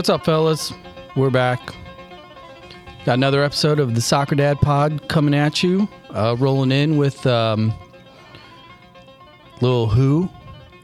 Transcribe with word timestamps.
What's 0.00 0.08
up, 0.08 0.24
fellas? 0.24 0.72
We're 1.14 1.28
back. 1.28 1.74
Got 3.04 3.18
another 3.18 3.44
episode 3.44 3.78
of 3.78 3.94
the 3.94 4.00
Soccer 4.00 4.34
Dad 4.34 4.58
Pod 4.62 5.06
coming 5.08 5.34
at 5.34 5.62
you. 5.62 5.86
Uh, 6.08 6.36
rolling 6.38 6.72
in 6.72 6.96
with 6.96 7.26
um, 7.26 7.74
Lil 9.60 9.88
Who 9.88 10.30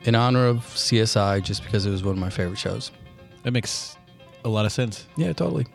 in 0.03 0.15
honor 0.15 0.47
of 0.47 0.59
CSI, 0.59 1.43
just 1.43 1.65
because 1.65 1.87
it 1.87 1.91
was 1.91 2.05
one 2.05 2.13
of 2.13 2.19
my 2.19 2.29
favorite 2.29 2.59
shows. 2.59 2.91
That 3.45 3.53
makes 3.53 3.97
a 4.45 4.51
lot 4.51 4.67
of 4.67 4.73
sense. 4.73 5.07
Yeah, 5.17 5.33
totally. 5.33 5.67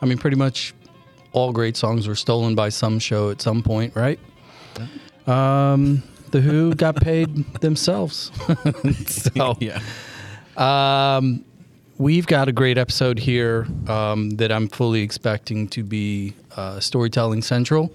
I 0.00 0.06
mean, 0.06 0.18
pretty 0.18 0.36
much 0.36 0.72
all 1.32 1.52
great 1.52 1.76
songs 1.76 2.06
were 2.06 2.14
stolen 2.14 2.54
by 2.54 2.68
some 2.68 3.00
show 3.00 3.30
at 3.30 3.42
some 3.42 3.64
point, 3.64 3.96
right? 3.96 4.20
Um, 5.26 6.04
the 6.30 6.40
Who 6.40 6.72
got 6.72 6.94
paid 6.94 7.34
themselves. 7.54 8.30
so, 9.08 9.56
yeah. 9.60 9.80
um, 10.56 11.44
we've 11.98 12.26
got 12.26 12.48
a 12.48 12.52
great 12.52 12.78
episode 12.78 13.18
here 13.18 13.66
um, 13.88 14.30
that 14.30 14.52
I'm 14.52 14.68
fully 14.68 15.02
expecting 15.02 15.68
to 15.68 15.82
be 15.82 16.34
uh, 16.56 16.80
storytelling 16.80 17.42
central. 17.42 17.92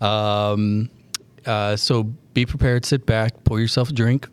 Um, 0.00 0.88
uh, 1.46 1.76
so 1.76 2.04
be 2.34 2.46
prepared, 2.46 2.84
sit 2.84 3.04
back, 3.06 3.44
pour 3.44 3.60
yourself 3.60 3.90
a 3.90 3.92
drink, 3.92 4.28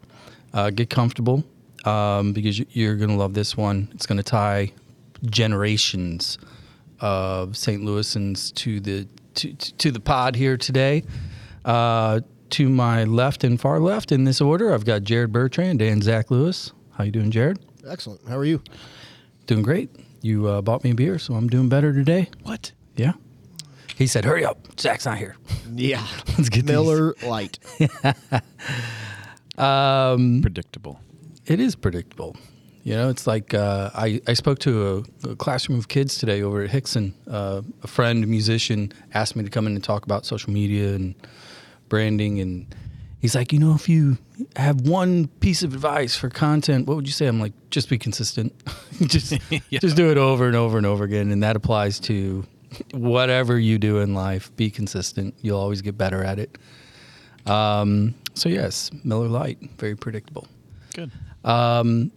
uh, 0.53 0.69
get 0.69 0.89
comfortable 0.89 1.43
um, 1.85 2.33
because 2.33 2.59
you- 2.59 2.65
you're 2.71 2.95
going 2.95 3.09
to 3.09 3.15
love 3.15 3.33
this 3.33 3.57
one. 3.57 3.89
It's 3.93 4.05
going 4.05 4.17
to 4.17 4.23
tie 4.23 4.71
generations 5.25 6.37
of 7.01 7.57
St. 7.57 7.81
Louisans 7.83 8.53
to 8.55 8.79
the 8.79 9.07
to 9.35 9.53
to 9.53 9.91
the 9.91 9.99
pod 9.99 10.35
here 10.35 10.57
today. 10.57 11.03
Uh, 11.65 12.21
to 12.51 12.67
my 12.67 13.03
left 13.03 13.43
and 13.43 13.61
far 13.61 13.79
left 13.79 14.11
in 14.11 14.23
this 14.23 14.41
order, 14.41 14.73
I've 14.73 14.83
got 14.85 15.03
Jared 15.03 15.31
Bertrand 15.31 15.81
and 15.83 16.03
Zach 16.03 16.31
Lewis. 16.31 16.71
How 16.93 17.03
you 17.03 17.11
doing, 17.11 17.29
Jared? 17.31 17.59
Excellent. 17.87 18.21
How 18.27 18.37
are 18.37 18.45
you? 18.45 18.61
Doing 19.49 19.63
great. 19.63 19.89
You 20.21 20.45
uh, 20.45 20.61
bought 20.61 20.83
me 20.83 20.91
a 20.91 20.93
beer, 20.93 21.17
so 21.17 21.33
I'm 21.33 21.47
doing 21.47 21.69
better 21.69 21.91
today. 21.91 22.29
What? 22.43 22.71
Yeah. 22.95 23.13
He 23.95 24.05
said, 24.05 24.23
"Hurry 24.23 24.45
up, 24.45 24.59
Zach's 24.79 25.07
not 25.07 25.17
here." 25.17 25.37
Yeah. 25.73 26.05
Let's 26.37 26.49
get 26.49 26.67
these. 26.67 26.71
Miller 26.71 27.15
Lite. 27.23 27.57
Um, 29.57 30.41
Predictable. 30.43 31.01
it 31.47 31.59
is 31.59 31.75
predictable. 31.75 32.37
You 32.83 32.93
know, 32.93 33.09
it's 33.09 33.25
like 33.25 33.55
uh, 33.55 33.89
I, 33.93 34.21
I 34.27 34.33
spoke 34.33 34.59
to 34.59 35.05
a, 35.25 35.31
a 35.31 35.35
classroom 35.35 35.79
of 35.79 35.87
kids 35.87 36.17
today 36.19 36.43
over 36.43 36.61
at 36.61 36.69
Hixson. 36.69 37.13
Uh, 37.27 37.63
a 37.83 37.87
friend, 37.87 38.23
a 38.23 38.27
musician, 38.27 38.93
asked 39.15 39.35
me 39.35 39.43
to 39.43 39.49
come 39.49 39.65
in 39.65 39.73
and 39.73 39.83
talk 39.83 40.05
about 40.05 40.25
social 40.27 40.53
media 40.53 40.93
and 40.93 41.15
branding. 41.89 42.39
And 42.39 42.73
he's 43.19 43.35
like, 43.35 43.53
you 43.53 43.59
know, 43.59 43.73
if 43.75 43.87
you 43.89 44.17
have 44.55 44.81
one 44.81 45.27
piece 45.27 45.63
of 45.63 45.73
advice 45.73 46.15
for 46.15 46.29
content, 46.29 46.87
what 46.87 46.95
would 46.95 47.05
you 47.07 47.13
say? 47.13 47.27
I'm 47.27 47.39
like, 47.39 47.53
just 47.69 47.89
be 47.89 47.97
consistent. 47.97 48.53
just, 49.01 49.33
just 49.71 49.95
do 49.95 50.09
it 50.11 50.17
over 50.17 50.47
and 50.47 50.55
over 50.55 50.77
and 50.77 50.85
over 50.85 51.03
again. 51.03 51.31
And 51.31 51.43
that 51.43 51.55
applies 51.55 51.99
to 52.01 52.45
whatever 52.93 53.57
you 53.59 53.77
do 53.77 53.99
in 53.99 54.13
life. 54.13 54.55
Be 54.55 54.69
consistent. 54.69 55.35
You'll 55.41 55.59
always 55.59 55.81
get 55.81 55.97
better 55.97 56.23
at 56.23 56.39
it. 56.39 56.57
Um, 57.45 58.15
so 58.33 58.49
yes, 58.49 58.91
Miller 59.03 59.27
Lite, 59.27 59.59
very 59.77 59.95
predictable. 59.95 60.47
Good. 60.93 61.11
Um, 61.43 62.11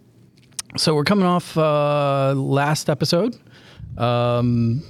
so 0.76 0.94
we're 0.94 1.04
coming 1.04 1.26
off 1.26 1.56
uh, 1.56 2.32
last 2.34 2.88
episode. 2.88 3.38
Um, 3.98 4.82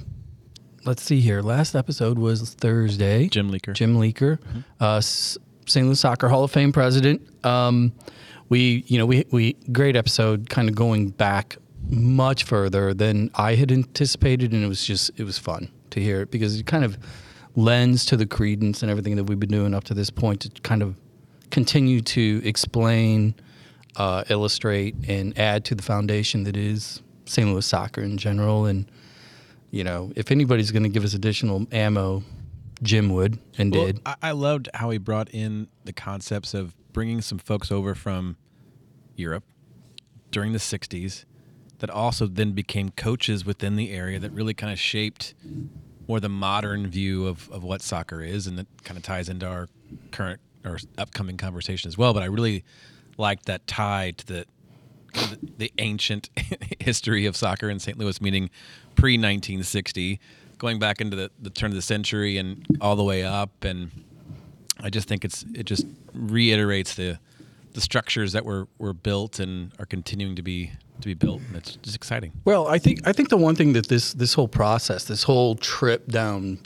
let's 0.85 1.03
see 1.03 1.19
here. 1.19 1.41
Last 1.41 1.75
episode 1.75 2.17
was 2.17 2.53
Thursday. 2.53 3.27
Jim 3.27 3.51
Leaker. 3.51 3.73
Jim 3.73 3.97
Leaker, 3.97 4.39
uh, 4.81 4.97
S- 4.97 5.37
St. 5.65 5.85
Louis 5.85 5.99
Soccer 5.99 6.27
Hall 6.29 6.43
of 6.43 6.51
Fame 6.51 6.71
president. 6.71 7.21
Um, 7.45 7.93
we, 8.49 8.83
you 8.87 8.97
know, 8.97 9.05
we 9.05 9.25
we 9.31 9.53
great 9.71 9.95
episode, 9.95 10.49
kind 10.49 10.69
of 10.69 10.75
going 10.75 11.09
back 11.09 11.57
much 11.89 12.43
further 12.43 12.93
than 12.93 13.31
I 13.35 13.55
had 13.55 13.71
anticipated, 13.71 14.51
and 14.51 14.63
it 14.63 14.67
was 14.67 14.85
just 14.85 15.11
it 15.17 15.23
was 15.23 15.37
fun 15.37 15.71
to 15.91 15.99
hear 15.99 16.21
it 16.21 16.31
because 16.31 16.59
it 16.59 16.65
kind 16.65 16.83
of 16.83 16.97
lends 17.55 18.05
to 18.05 18.17
the 18.17 18.25
credence 18.25 18.81
and 18.81 18.89
everything 18.89 19.15
that 19.15 19.25
we've 19.25 19.39
been 19.39 19.51
doing 19.51 19.73
up 19.73 19.83
to 19.85 19.93
this 19.93 20.09
point 20.09 20.41
to 20.41 20.61
kind 20.61 20.81
of 20.81 20.95
continue 21.51 22.01
to 22.01 22.41
explain, 22.43 23.35
uh, 23.95 24.23
illustrate, 24.29 24.95
and 25.07 25.37
add 25.37 25.63
to 25.65 25.75
the 25.75 25.83
foundation 25.83 26.43
that 26.43 26.57
is 26.57 27.01
St. 27.25 27.47
Louis 27.47 27.65
soccer 27.65 28.01
in 28.01 28.17
general. 28.17 28.65
And 28.65 28.89
you 29.71 29.83
know, 29.83 30.11
if 30.15 30.31
anybody's 30.31 30.71
going 30.71 30.83
to 30.83 30.89
give 30.89 31.03
us 31.03 31.13
additional 31.13 31.65
ammo, 31.71 32.23
Jim 32.83 33.09
would 33.09 33.39
and 33.57 33.73
Well, 33.73 33.85
did. 33.87 34.01
I, 34.05 34.15
I 34.21 34.31
loved 34.31 34.69
how 34.73 34.89
he 34.89 34.97
brought 34.97 35.29
in 35.29 35.67
the 35.85 35.93
concepts 35.93 36.53
of 36.53 36.75
bringing 36.91 37.21
some 37.21 37.39
folks 37.39 37.71
over 37.71 37.95
from 37.95 38.37
Europe 39.15 39.43
during 40.31 40.51
the 40.51 40.59
60s 40.59 41.25
that 41.79 41.89
also 41.89 42.27
then 42.27 42.51
became 42.51 42.89
coaches 42.89 43.45
within 43.45 43.75
the 43.75 43.91
area 43.91 44.19
that 44.19 44.31
really 44.31 44.53
kind 44.53 44.71
of 44.71 44.79
shaped 44.79 45.33
more 46.07 46.19
the 46.19 46.29
modern 46.29 46.87
view 46.87 47.27
of, 47.27 47.49
of 47.49 47.63
what 47.63 47.81
soccer 47.81 48.21
is 48.21 48.47
and 48.47 48.57
that 48.57 48.67
kind 48.83 48.97
of 48.97 49.03
ties 49.03 49.29
into 49.29 49.45
our 49.47 49.67
current 50.11 50.39
or 50.65 50.77
upcoming 50.97 51.37
conversation 51.37 51.87
as 51.87 51.97
well 51.97 52.13
but 52.13 52.23
i 52.23 52.25
really 52.25 52.63
liked 53.17 53.45
that 53.45 53.65
tie 53.67 54.11
to 54.11 54.25
the 54.25 54.45
the, 55.13 55.39
the 55.57 55.73
ancient 55.77 56.29
history 56.79 57.25
of 57.25 57.35
soccer 57.35 57.69
in 57.69 57.79
st 57.79 57.97
louis 57.97 58.21
meaning 58.21 58.49
pre-1960 58.95 60.19
going 60.57 60.79
back 60.79 61.01
into 61.01 61.15
the, 61.15 61.31
the 61.41 61.49
turn 61.49 61.71
of 61.71 61.75
the 61.75 61.81
century 61.81 62.37
and 62.37 62.65
all 62.81 62.95
the 62.95 63.03
way 63.03 63.23
up 63.23 63.63
and 63.63 63.91
I 64.83 64.89
just 64.89 65.07
think 65.07 65.23
it's 65.23 65.45
it 65.53 65.65
just 65.65 65.85
reiterates 66.13 66.95
the 66.95 67.19
the 67.73 67.81
structures 67.81 68.33
that 68.33 68.45
were 68.45 68.67
were 68.77 68.93
built 68.93 69.39
and 69.39 69.71
are 69.79 69.85
continuing 69.85 70.35
to 70.35 70.41
be 70.41 70.71
to 71.01 71.07
be 71.07 71.13
built, 71.13 71.41
and 71.47 71.55
it's 71.55 71.75
just 71.77 71.95
exciting. 71.95 72.31
Well, 72.45 72.67
I 72.67 72.79
think 72.79 73.07
I 73.07 73.13
think 73.13 73.29
the 73.29 73.37
one 73.37 73.55
thing 73.55 73.73
that 73.73 73.87
this 73.87 74.13
this 74.13 74.33
whole 74.33 74.47
process, 74.47 75.05
this 75.05 75.23
whole 75.23 75.55
trip 75.55 76.07
down 76.07 76.59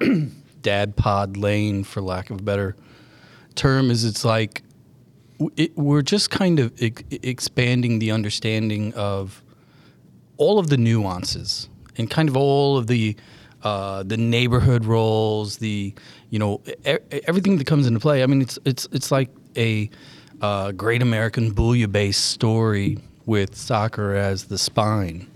dad 0.62 0.96
pod 0.96 1.36
lane, 1.36 1.82
for 1.82 2.00
lack 2.02 2.30
of 2.30 2.40
a 2.40 2.42
better 2.42 2.76
term, 3.54 3.90
is 3.90 4.04
it's 4.04 4.24
like 4.24 4.62
it, 5.56 5.76
we're 5.76 6.02
just 6.02 6.30
kind 6.30 6.60
of 6.60 6.72
ex- 6.80 7.02
expanding 7.10 7.98
the 7.98 8.10
understanding 8.10 8.92
of 8.94 9.42
all 10.36 10.58
of 10.58 10.68
the 10.68 10.76
nuances 10.76 11.68
and 11.96 12.10
kind 12.10 12.28
of 12.28 12.36
all 12.36 12.76
of 12.76 12.86
the 12.86 13.16
uh, 13.62 14.02
the 14.02 14.16
neighborhood 14.16 14.84
roles, 14.84 15.58
the 15.58 15.94
you 16.30 16.38
know 16.38 16.60
e- 16.86 16.98
everything 17.26 17.58
that 17.58 17.66
comes 17.66 17.86
into 17.86 18.00
play. 18.00 18.22
I 18.22 18.26
mean, 18.26 18.42
it's 18.42 18.58
it's 18.64 18.88
it's 18.92 19.10
like 19.10 19.30
a 19.56 19.88
uh, 20.40 20.72
great 20.72 21.02
American 21.02 21.54
bouillabaisse 21.54 22.14
story 22.14 22.98
with 23.26 23.54
soccer 23.54 24.14
as 24.14 24.44
the 24.44 24.58
spine. 24.58 25.28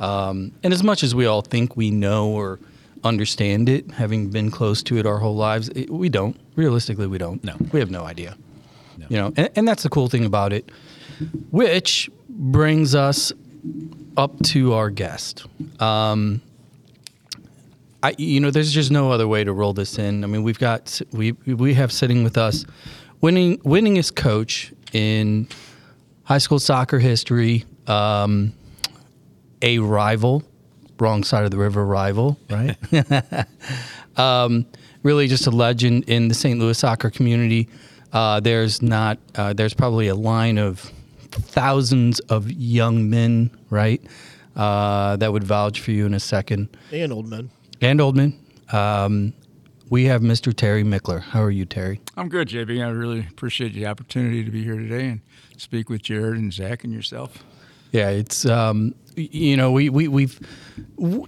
Um, 0.00 0.52
and 0.62 0.72
as 0.72 0.82
much 0.82 1.02
as 1.02 1.14
we 1.14 1.26
all 1.26 1.42
think 1.42 1.76
we 1.76 1.90
know 1.90 2.28
or 2.28 2.58
understand 3.04 3.68
it, 3.68 3.90
having 3.92 4.30
been 4.30 4.50
close 4.50 4.82
to 4.84 4.98
it 4.98 5.06
our 5.06 5.18
whole 5.18 5.36
lives, 5.36 5.68
it, 5.70 5.90
we 5.90 6.08
don't. 6.08 6.38
Realistically, 6.56 7.06
we 7.06 7.18
don't. 7.18 7.42
No. 7.42 7.54
we 7.72 7.80
have 7.80 7.90
no 7.90 8.04
idea. 8.04 8.36
No. 8.98 9.06
You 9.08 9.16
know, 9.16 9.32
and, 9.36 9.50
and 9.56 9.68
that's 9.68 9.82
the 9.82 9.88
cool 9.88 10.08
thing 10.08 10.24
about 10.24 10.52
it. 10.52 10.70
Which 11.50 12.10
brings 12.28 12.94
us 12.94 13.32
up 14.16 14.38
to 14.42 14.74
our 14.74 14.90
guest. 14.90 15.44
Um, 15.80 16.42
I, 18.02 18.14
you 18.18 18.40
know, 18.40 18.50
there's 18.50 18.72
just 18.72 18.90
no 18.90 19.12
other 19.12 19.28
way 19.28 19.44
to 19.44 19.52
roll 19.52 19.72
this 19.72 19.98
in. 19.98 20.24
I 20.24 20.26
mean, 20.26 20.42
we've 20.42 20.58
got 20.58 21.00
we 21.12 21.32
we 21.32 21.74
have 21.74 21.92
sitting 21.92 22.24
with 22.24 22.36
us, 22.36 22.64
winning 23.20 23.58
winningest 23.58 24.16
coach 24.16 24.72
in 24.92 25.48
high 26.24 26.38
school 26.38 26.58
soccer 26.58 26.98
history, 26.98 27.64
um, 27.86 28.52
a 29.60 29.78
rival, 29.78 30.42
wrong 30.98 31.22
side 31.22 31.44
of 31.44 31.52
the 31.52 31.58
river 31.58 31.84
rival, 31.84 32.38
right? 32.50 32.76
um, 34.18 34.66
really, 35.04 35.28
just 35.28 35.46
a 35.46 35.50
legend 35.50 36.08
in 36.08 36.28
the 36.28 36.34
St. 36.34 36.58
Louis 36.58 36.76
soccer 36.76 37.10
community. 37.10 37.68
Uh, 38.12 38.40
there's 38.40 38.82
not 38.82 39.18
uh, 39.36 39.52
there's 39.52 39.74
probably 39.74 40.08
a 40.08 40.14
line 40.14 40.58
of 40.58 40.90
thousands 41.34 42.20
of 42.20 42.50
young 42.50 43.08
men, 43.10 43.50
right, 43.70 44.02
uh, 44.56 45.16
that 45.16 45.32
would 45.32 45.44
vouch 45.44 45.80
for 45.80 45.90
you 45.92 46.06
in 46.06 46.14
a 46.14 46.20
second 46.20 46.76
And 46.90 47.12
old 47.12 47.28
men. 47.28 47.50
and 47.80 48.00
Oldman. 48.00 48.34
Um, 48.72 49.32
we 49.90 50.04
have 50.04 50.22
Mr. 50.22 50.54
Terry 50.54 50.84
Michler. 50.84 51.20
How 51.20 51.42
are 51.42 51.50
you, 51.50 51.66
Terry? 51.66 52.00
I'm 52.16 52.28
good, 52.30 52.48
JB. 52.48 52.82
I 52.84 52.88
really 52.90 53.26
appreciate 53.30 53.74
the 53.74 53.86
opportunity 53.86 54.42
to 54.44 54.50
be 54.50 54.62
here 54.64 54.76
today 54.78 55.08
and 55.08 55.20
speak 55.58 55.90
with 55.90 56.02
Jared 56.02 56.36
and 56.38 56.52
Zach 56.52 56.84
and 56.84 56.92
yourself. 56.94 57.44
Yeah, 57.90 58.08
it's 58.08 58.46
um, 58.46 58.94
you 59.16 59.54
know 59.54 59.70
we 59.70 59.90
we 59.90 60.08
we've 60.08 60.40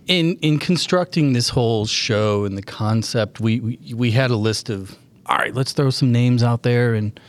in 0.07 0.37
in 0.37 0.59
constructing 0.59 1.35
this 1.35 1.51
whole 1.51 1.85
show 1.85 2.47
and 2.47 2.57
the 2.57 2.63
concept 2.63 3.39
we 3.39 3.61
we, 3.61 3.93
we 3.95 4.11
had 4.11 4.31
a 4.31 4.37
list 4.37 4.71
of 4.71 4.97
all 5.27 5.37
right, 5.37 5.55
let's 5.55 5.73
throw 5.73 5.91
some 5.91 6.11
names 6.11 6.43
out 6.43 6.63
there 6.63 6.95
and 6.95 7.21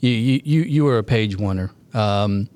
you 0.00 0.10
you 0.10 0.40
you, 0.44 0.60
you 0.62 0.84
were 0.84 0.98
a 0.98 1.04
page 1.04 1.36
winner. 1.36 1.70
Um, 1.94 2.48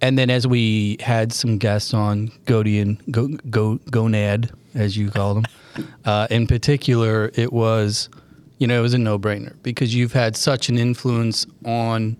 and 0.00 0.18
then 0.18 0.30
as 0.30 0.46
we 0.46 0.96
had 1.00 1.32
some 1.32 1.58
guests 1.58 1.94
on 1.94 2.32
Gody 2.46 2.80
and 2.80 2.98
Go, 3.12 3.28
Go 3.50 3.78
Gonad 3.90 4.50
as 4.74 4.96
you 4.96 5.10
call 5.10 5.34
them, 5.34 5.44
uh, 6.04 6.26
in 6.30 6.46
particular, 6.46 7.30
it 7.34 7.52
was 7.52 8.08
you 8.58 8.66
know 8.66 8.78
it 8.78 8.82
was 8.82 8.94
a 8.94 8.98
no 8.98 9.18
brainer 9.18 9.54
because 9.62 9.94
you've 9.94 10.12
had 10.12 10.36
such 10.36 10.68
an 10.68 10.78
influence 10.78 11.46
on 11.64 12.16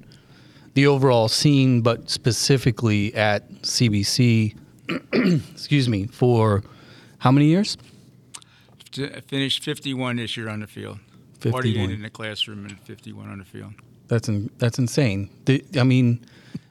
the 0.74 0.86
overall 0.86 1.28
scene, 1.28 1.82
but 1.82 2.08
specifically 2.08 3.14
at 3.14 3.50
CBC 3.62 4.56
excuse 5.52 5.88
me, 5.88 6.06
for 6.06 6.62
how 7.18 7.30
many 7.30 7.46
years? 7.46 7.76
F- 8.98 9.24
Finished 9.24 9.62
51 9.62 10.16
this 10.16 10.36
year 10.36 10.48
on 10.48 10.60
the 10.60 10.66
field. 10.66 10.98
51. 11.40 11.62
48 11.62 11.90
in 11.90 12.02
the 12.02 12.10
classroom 12.10 12.66
and 12.66 12.78
51 12.80 13.28
on 13.28 13.38
the 13.38 13.44
field. 13.44 13.72
That's 14.08 14.28
in, 14.28 14.50
that's 14.58 14.78
insane. 14.78 15.30
The, 15.46 15.64
I 15.78 15.84
mean, 15.84 16.24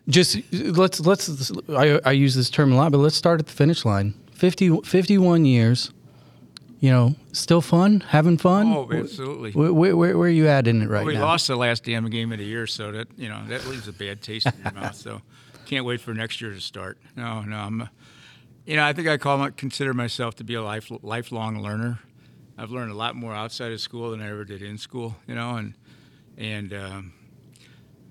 just 0.07 0.38
let's 0.53 1.00
let's. 1.00 1.51
I, 1.69 2.00
I 2.06 2.12
use 2.12 2.36
this 2.36 2.50
term 2.50 2.71
a 2.71 2.75
lot, 2.75 2.92
but 2.92 3.00
let's 3.00 3.15
start 3.15 3.39
at 3.39 3.48
the 3.48 3.53
finish 3.53 3.86
line. 3.86 4.13
50, 4.33 4.81
51 4.81 5.45
years. 5.45 5.92
You 6.80 6.89
know, 6.89 7.15
still 7.31 7.62
fun, 7.62 8.00
having 8.00 8.39
fun. 8.39 8.74
Oh, 8.74 8.89
absolutely. 8.92 9.51
Where, 9.51 9.71
where, 9.71 9.95
where, 9.95 10.18
where 10.18 10.27
are 10.27 10.31
you 10.31 10.48
at 10.48 10.65
in 10.65 10.81
it 10.81 10.89
right 10.89 11.01
now? 11.01 11.06
we 11.06 11.13
now? 11.13 11.25
lost 11.25 11.48
the 11.48 11.56
last 11.56 11.83
damn 11.83 12.09
game 12.09 12.31
of 12.31 12.39
the 12.39 12.44
year, 12.44 12.65
so 12.65 12.92
that 12.92 13.07
you 13.18 13.30
know 13.30 13.39
that 13.50 13.68
leaves 13.68 13.88
a 13.88 13.94
bad 13.94 14.24
taste 14.24 14.48
in 14.48 14.53
your 14.63 14.74
mouth. 14.74 14.95
So 14.95 15.21
can't 15.68 15.86
wait 15.86 16.01
for 16.01 16.15
next 16.15 16.42
year 16.42 16.51
to 16.51 16.59
start. 16.59 16.97
No, 17.15 17.42
no, 17.44 17.56
I'm. 17.56 17.89
You 18.65 18.77
know, 18.77 18.83
I 18.83 18.94
think 18.94 19.07
I 19.07 19.18
call 19.18 19.50
consider 19.51 19.94
myself 19.94 20.36
to 20.36 20.44
be 20.44 20.56
a 20.56 20.63
life, 20.63 20.92
lifelong 21.04 21.62
learner. 21.62 22.00
I've 22.57 22.71
learned 22.71 22.92
a 22.92 22.95
lot 22.95 23.15
more 23.15 23.33
outside 23.33 23.71
of 23.71 23.80
school 23.80 24.12
than 24.12 24.21
I 24.21 24.30
ever 24.30 24.44
did 24.44 24.63
in 24.63 24.80
school. 24.80 25.15
You 25.27 25.36
know, 25.36 25.57
and 25.57 25.75
and 26.36 26.74
um, 26.74 27.13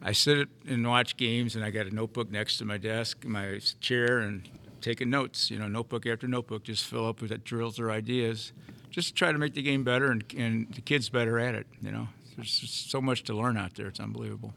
I 0.03 0.13
sit 0.13 0.49
and 0.67 0.87
watch 0.87 1.17
games, 1.17 1.57
and 1.57 1.65
I 1.65 1.71
got 1.71 1.87
a 1.87 1.95
notebook 1.95 2.31
next 2.31 2.59
to 2.59 2.65
my 2.65 2.79
desk, 2.79 3.25
my 3.25 3.61
chair, 3.81 4.21
and 4.21 4.49
taking 4.81 5.11
notes. 5.11 5.51
You 5.51 5.59
know, 5.59 5.69
notebook 5.69 6.07
after 6.07 6.27
notebook, 6.27 6.65
just 6.65 6.87
fill 6.87 7.07
up 7.07 7.21
with 7.21 7.45
drills 7.45 7.79
or 7.79 7.91
ideas, 7.91 8.53
just 8.91 9.09
to 9.09 9.15
try 9.15 9.33
to 9.33 9.39
make 9.39 9.55
the 9.55 9.63
game 9.63 9.85
better 9.85 10.11
and, 10.11 10.25
and 10.37 10.73
the 10.75 10.81
kids 10.81 11.11
better 11.11 11.39
at 11.39 11.55
it. 11.55 11.67
You 11.83 11.93
know, 11.93 12.09
there's 12.37 12.51
so 12.51 13.01
much 13.01 13.25
to 13.25 13.35
learn 13.35 13.57
out 13.57 13.75
there. 13.75 13.89
It's 13.89 14.01
unbelievable. 14.01 14.55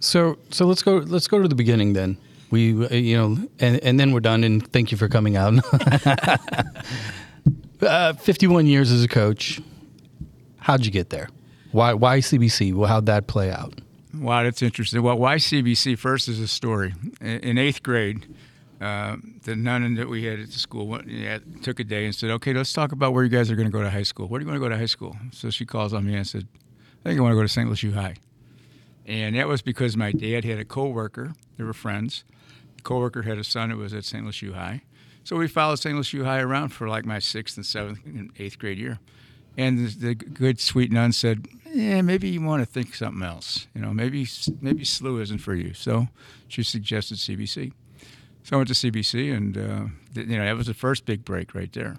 So 0.00 0.38
so 0.50 0.66
let's 0.66 0.82
go 0.82 0.96
let's 0.96 1.28
go 1.28 1.40
to 1.40 1.48
the 1.48 1.54
beginning 1.54 1.92
then. 1.92 2.16
We 2.50 2.84
uh, 2.84 2.94
you 2.94 3.16
know 3.16 3.38
and 3.60 3.82
and 3.84 4.00
then 4.00 4.12
we're 4.12 4.20
done 4.20 4.44
and 4.44 4.66
thank 4.72 4.90
you 4.90 4.98
for 4.98 5.08
coming 5.08 5.36
out. 5.36 5.54
uh, 7.82 8.12
51 8.14 8.66
years 8.66 8.90
as 8.90 9.04
a 9.04 9.08
coach. 9.08 9.60
How'd 10.58 10.84
you 10.84 10.90
get 10.90 11.10
there? 11.10 11.28
Why 11.72 11.94
why 11.94 12.18
CBC? 12.18 12.74
Well, 12.74 12.88
how'd 12.88 13.06
that 13.06 13.26
play 13.26 13.50
out? 13.50 13.80
Wow, 14.14 14.42
that's 14.42 14.62
interesting. 14.62 15.02
Well, 15.02 15.16
why 15.16 15.36
CBC 15.36 15.98
first 15.98 16.28
is 16.28 16.38
a 16.38 16.48
story. 16.48 16.94
In 17.20 17.56
eighth 17.56 17.82
grade, 17.82 18.26
uh, 18.80 19.16
the 19.44 19.56
nun 19.56 19.94
that 19.94 20.08
we 20.08 20.24
had 20.24 20.40
at 20.40 20.46
the 20.50 20.58
school 20.58 20.86
went, 20.86 21.08
yeah, 21.08 21.38
took 21.62 21.80
a 21.80 21.84
day 21.84 22.04
and 22.04 22.14
said, 22.14 22.30
"Okay, 22.30 22.52
let's 22.52 22.72
talk 22.72 22.92
about 22.92 23.12
where 23.14 23.24
you 23.24 23.30
guys 23.30 23.50
are 23.50 23.56
going 23.56 23.68
to 23.68 23.72
go 23.72 23.82
to 23.82 23.90
high 23.90 24.02
school. 24.02 24.28
Where 24.28 24.38
do 24.38 24.44
you 24.44 24.50
want 24.50 24.56
to 24.56 24.64
go 24.64 24.68
to 24.68 24.76
high 24.76 24.86
school?" 24.86 25.16
So 25.30 25.50
she 25.50 25.64
calls 25.64 25.94
on 25.94 26.04
me 26.04 26.14
and 26.14 26.26
said, 26.26 26.46
"I 27.04 27.08
think 27.08 27.18
I 27.18 27.22
want 27.22 27.32
to 27.32 27.36
go 27.36 27.42
to 27.42 27.48
St. 27.48 27.68
Louis 27.68 27.94
High." 27.94 28.16
And 29.06 29.34
that 29.36 29.48
was 29.48 29.62
because 29.62 29.96
my 29.96 30.12
dad 30.12 30.44
had 30.44 30.58
a 30.58 30.64
coworker. 30.64 31.32
They 31.56 31.64
were 31.64 31.72
friends. 31.72 32.24
The 32.76 32.82
coworker 32.82 33.22
had 33.22 33.38
a 33.38 33.44
son 33.44 33.70
who 33.70 33.78
was 33.78 33.94
at 33.94 34.04
St. 34.04 34.24
Louis 34.24 34.52
High. 34.52 34.82
So 35.24 35.36
we 35.36 35.48
followed 35.48 35.76
St. 35.76 35.94
Louis 35.94 36.24
High 36.24 36.40
around 36.40 36.70
for 36.70 36.88
like 36.88 37.04
my 37.04 37.18
sixth 37.18 37.56
and 37.56 37.64
seventh 37.64 38.04
and 38.04 38.30
eighth 38.38 38.58
grade 38.58 38.78
year. 38.78 38.98
And 39.56 39.86
the, 39.86 40.06
the 40.06 40.14
good 40.14 40.58
sweet 40.60 40.90
nun 40.90 41.12
said, 41.12 41.46
"Yeah, 41.72 42.02
maybe 42.02 42.28
you 42.28 42.42
want 42.42 42.62
to 42.62 42.66
think 42.66 42.94
something 42.94 43.22
else. 43.22 43.66
You 43.74 43.80
know, 43.80 43.92
maybe 43.92 44.26
maybe 44.60 44.84
SLU 44.84 45.20
isn't 45.22 45.38
for 45.38 45.54
you." 45.54 45.74
So 45.74 46.08
she 46.48 46.62
suggested 46.62 47.18
CBC. 47.18 47.72
So 48.44 48.56
I 48.56 48.56
went 48.56 48.68
to 48.68 48.74
CBC, 48.74 49.34
and 49.34 49.56
uh, 49.56 49.84
th- 50.14 50.26
you 50.26 50.36
know 50.36 50.44
that 50.44 50.56
was 50.56 50.66
the 50.66 50.74
first 50.74 51.06
big 51.06 51.24
break 51.24 51.54
right 51.54 51.72
there. 51.72 51.96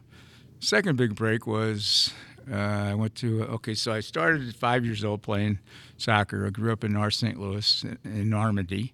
Second 0.60 0.98
big 0.98 1.16
break 1.16 1.48
was 1.48 2.14
uh, 2.52 2.56
I 2.56 2.94
went 2.96 3.16
to 3.16 3.44
okay. 3.44 3.74
So 3.74 3.94
I 3.94 4.02
started 4.02 4.48
at 4.48 4.56
five 4.56 4.86
years 4.86 5.04
old 5.04 5.22
playing 5.22 5.60
soccer. 5.98 6.46
I 6.46 6.50
grew 6.50 6.72
up 6.72 6.84
in 6.84 6.94
North 6.94 7.14
St. 7.14 7.40
Louis 7.40 7.86
in 8.04 8.30
Normandy. 8.30 8.94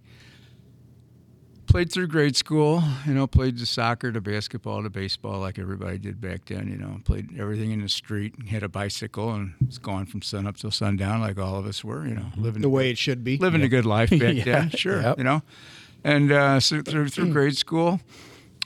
Played 1.69 1.91
through 1.91 2.07
grade 2.07 2.35
school, 2.35 2.81
you 3.05 3.13
know. 3.13 3.27
Played 3.27 3.59
the 3.59 3.65
soccer, 3.65 4.11
the 4.11 4.19
basketball, 4.19 4.81
the 4.81 4.89
baseball, 4.89 5.39
like 5.39 5.59
everybody 5.59 5.99
did 5.99 6.19
back 6.19 6.45
then. 6.45 6.67
You 6.67 6.77
know, 6.77 6.99
played 7.05 7.39
everything 7.39 7.69
in 7.71 7.81
the 7.81 7.87
street. 7.89 8.33
And 8.39 8.49
had 8.49 8.63
a 8.63 8.67
bicycle 8.69 9.31
and 9.33 9.53
was 9.65 9.77
gone 9.77 10.07
from 10.07 10.23
sun 10.23 10.47
up 10.47 10.57
till 10.57 10.71
sundown, 10.71 11.21
like 11.21 11.37
all 11.37 11.57
of 11.57 11.67
us 11.67 11.83
were. 11.83 12.07
You 12.07 12.15
know, 12.15 12.25
living 12.37 12.63
The 12.63 12.69
way 12.69 12.89
it 12.89 12.97
should 12.97 13.23
be. 13.23 13.37
living 13.37 13.61
a 13.61 13.67
good 13.67 13.85
life 13.85 14.09
back 14.09 14.19
Yeah, 14.35 14.43
then. 14.45 14.69
Sure, 14.71 14.99
yep. 14.99 15.19
you 15.19 15.23
know. 15.23 15.43
And 16.03 16.31
uh, 16.31 16.59
so 16.59 16.81
through, 16.81 17.09
through 17.09 17.31
grade 17.33 17.55
school, 17.55 17.99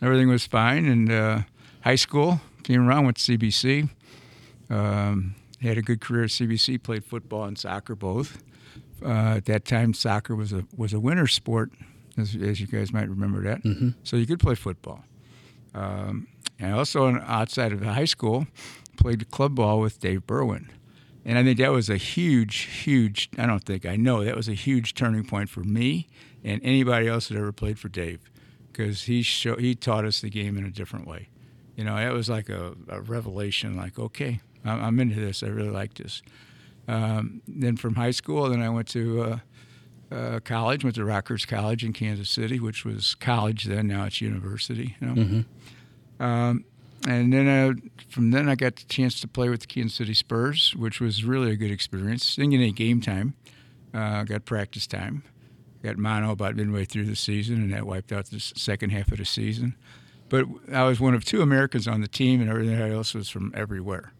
everything 0.01 0.29
was 0.29 0.47
fine. 0.47 0.85
And 0.85 1.11
uh, 1.11 1.39
high 1.81 1.95
school 1.95 2.39
came 2.63 2.87
around 2.87 3.05
with 3.05 3.17
CBC. 3.17 3.89
Um, 4.69 5.35
had 5.61 5.77
a 5.77 5.81
good 5.81 5.99
career 5.99 6.23
at 6.23 6.29
CBC. 6.29 6.81
Played 6.81 7.03
football 7.03 7.43
and 7.43 7.57
soccer 7.57 7.95
both. 7.95 8.41
Uh, 9.03 9.35
at 9.37 9.45
that 9.45 9.65
time, 9.65 9.93
soccer 9.93 10.35
was 10.35 10.53
a 10.53 10.63
was 10.77 10.93
a 10.93 10.99
winter 11.01 11.27
sport, 11.27 11.71
as, 12.17 12.35
as 12.35 12.59
you 12.61 12.67
guys 12.67 12.91
might 12.93 13.09
remember 13.09 13.41
that. 13.43 13.61
So 14.03 14.17
you 14.17 14.25
could 14.25 14.39
play 14.39 14.55
football. 14.55 15.03
Um, 15.73 16.27
and 16.59 16.73
also, 16.73 17.05
on- 17.05 17.21
outside 17.25 17.71
of 17.73 17.79
the 17.79 17.93
high 17.93 18.05
school, 18.05 18.47
played 18.97 19.29
club 19.31 19.55
ball 19.55 19.79
with 19.79 19.99
Dave 19.99 20.25
Berwin. 20.27 20.69
And 21.25 21.37
I 21.37 21.43
think 21.43 21.57
that 21.59 21.71
was 21.71 21.89
a 21.89 21.97
huge, 21.97 22.55
huge, 22.83 23.29
I 23.37 23.45
don't 23.45 23.63
think, 23.63 23.85
I 23.85 23.95
know 23.95 24.23
that 24.23 24.35
was 24.35 24.49
a 24.49 24.53
huge 24.53 24.93
turning 24.93 25.23
point 25.23 25.49
for 25.49 25.63
me 25.63 26.07
and 26.43 26.59
anybody 26.63 27.07
else 27.07 27.29
that 27.29 27.37
ever 27.37 27.53
played 27.53 27.79
for 27.79 27.87
Dave 27.87 28.19
because 28.71 29.03
he, 29.03 29.21
show, 29.21 29.55
he 29.55 29.73
taught 29.73 30.03
us 30.03 30.19
the 30.19 30.29
game 30.29 30.57
in 30.57 30.65
a 30.65 30.69
different 30.69 31.07
way. 31.07 31.29
You 31.75 31.85
know, 31.85 31.95
that 31.95 32.11
was 32.11 32.29
like 32.29 32.49
a, 32.49 32.73
a 32.89 33.01
revelation 33.01 33.75
like, 33.77 33.97
okay, 33.97 34.41
I'm, 34.65 34.83
I'm 34.83 34.99
into 34.99 35.15
this. 35.15 35.43
I 35.43 35.47
really 35.47 35.69
like 35.69 35.93
this. 35.93 36.21
Um, 36.87 37.41
then 37.47 37.77
from 37.77 37.95
high 37.95 38.11
school, 38.11 38.49
then 38.49 38.61
I 38.61 38.69
went 38.69 38.89
to 38.89 39.21
uh, 39.23 39.39
uh, 40.13 40.39
college, 40.41 40.83
went 40.83 40.95
to 40.95 41.01
Rockhurst 41.01 41.47
College 41.47 41.83
in 41.83 41.93
Kansas 41.93 42.29
City, 42.29 42.59
which 42.59 42.85
was 42.85 43.15
college 43.15 43.65
then, 43.65 43.87
now 43.87 44.05
it's 44.05 44.21
university. 44.21 44.95
You 45.01 45.07
know? 45.07 45.13
Um, 46.19 46.65
and 47.07 47.33
then 47.33 47.47
uh, 47.47 47.73
from 48.09 48.31
then 48.31 48.47
I 48.47 48.55
got 48.55 48.77
the 48.77 48.85
chance 48.85 49.19
to 49.21 49.27
play 49.27 49.49
with 49.49 49.61
the 49.61 49.67
Kansas 49.67 49.97
City 49.97 50.13
Spurs, 50.13 50.73
which 50.75 51.01
was 51.01 51.23
really 51.25 51.51
a 51.51 51.55
good 51.55 51.71
experience. 51.71 52.35
Didn't 52.35 52.51
get 52.51 52.57
any 52.57 52.71
game 52.71 53.01
time, 53.01 53.33
uh, 53.93 54.23
got 54.23 54.45
practice 54.45 54.87
time, 54.87 55.23
got 55.83 55.97
mono 55.97 56.31
about 56.31 56.55
midway 56.55 56.85
through 56.85 57.05
the 57.05 57.15
season, 57.15 57.55
and 57.55 57.73
that 57.73 57.85
wiped 57.85 58.11
out 58.11 58.27
the 58.27 58.39
second 58.39 58.91
half 58.91 59.11
of 59.11 59.17
the 59.17 59.25
season. 59.25 59.75
But 60.29 60.45
I 60.71 60.83
was 60.83 60.99
one 60.99 61.13
of 61.13 61.25
two 61.25 61.41
Americans 61.41 61.87
on 61.87 62.01
the 62.01 62.07
team, 62.07 62.39
and 62.39 62.49
everybody 62.49 62.91
else 62.91 63.13
was 63.13 63.29
from 63.29 63.51
everywhere. 63.55 64.13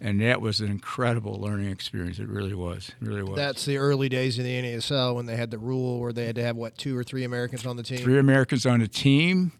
And 0.00 0.20
that 0.20 0.40
was 0.40 0.60
an 0.60 0.70
incredible 0.70 1.40
learning 1.40 1.70
experience. 1.70 2.18
It 2.18 2.28
really 2.28 2.52
was. 2.54 2.90
It 3.00 3.06
really 3.08 3.22
was. 3.22 3.36
That's 3.36 3.64
the 3.64 3.78
early 3.78 4.08
days 4.08 4.38
in 4.38 4.44
the 4.44 4.50
NASL 4.62 5.14
when 5.14 5.26
they 5.26 5.36
had 5.36 5.50
the 5.50 5.58
rule 5.58 5.98
where 6.00 6.12
they 6.12 6.26
had 6.26 6.34
to 6.36 6.42
have 6.42 6.56
what 6.56 6.76
two 6.76 6.96
or 6.98 7.02
three 7.04 7.24
Americans 7.24 7.64
on 7.64 7.76
the 7.76 7.82
team. 7.82 7.98
three 7.98 8.18
Americans 8.18 8.66
on 8.66 8.80
a 8.82 8.88
team. 8.88 9.52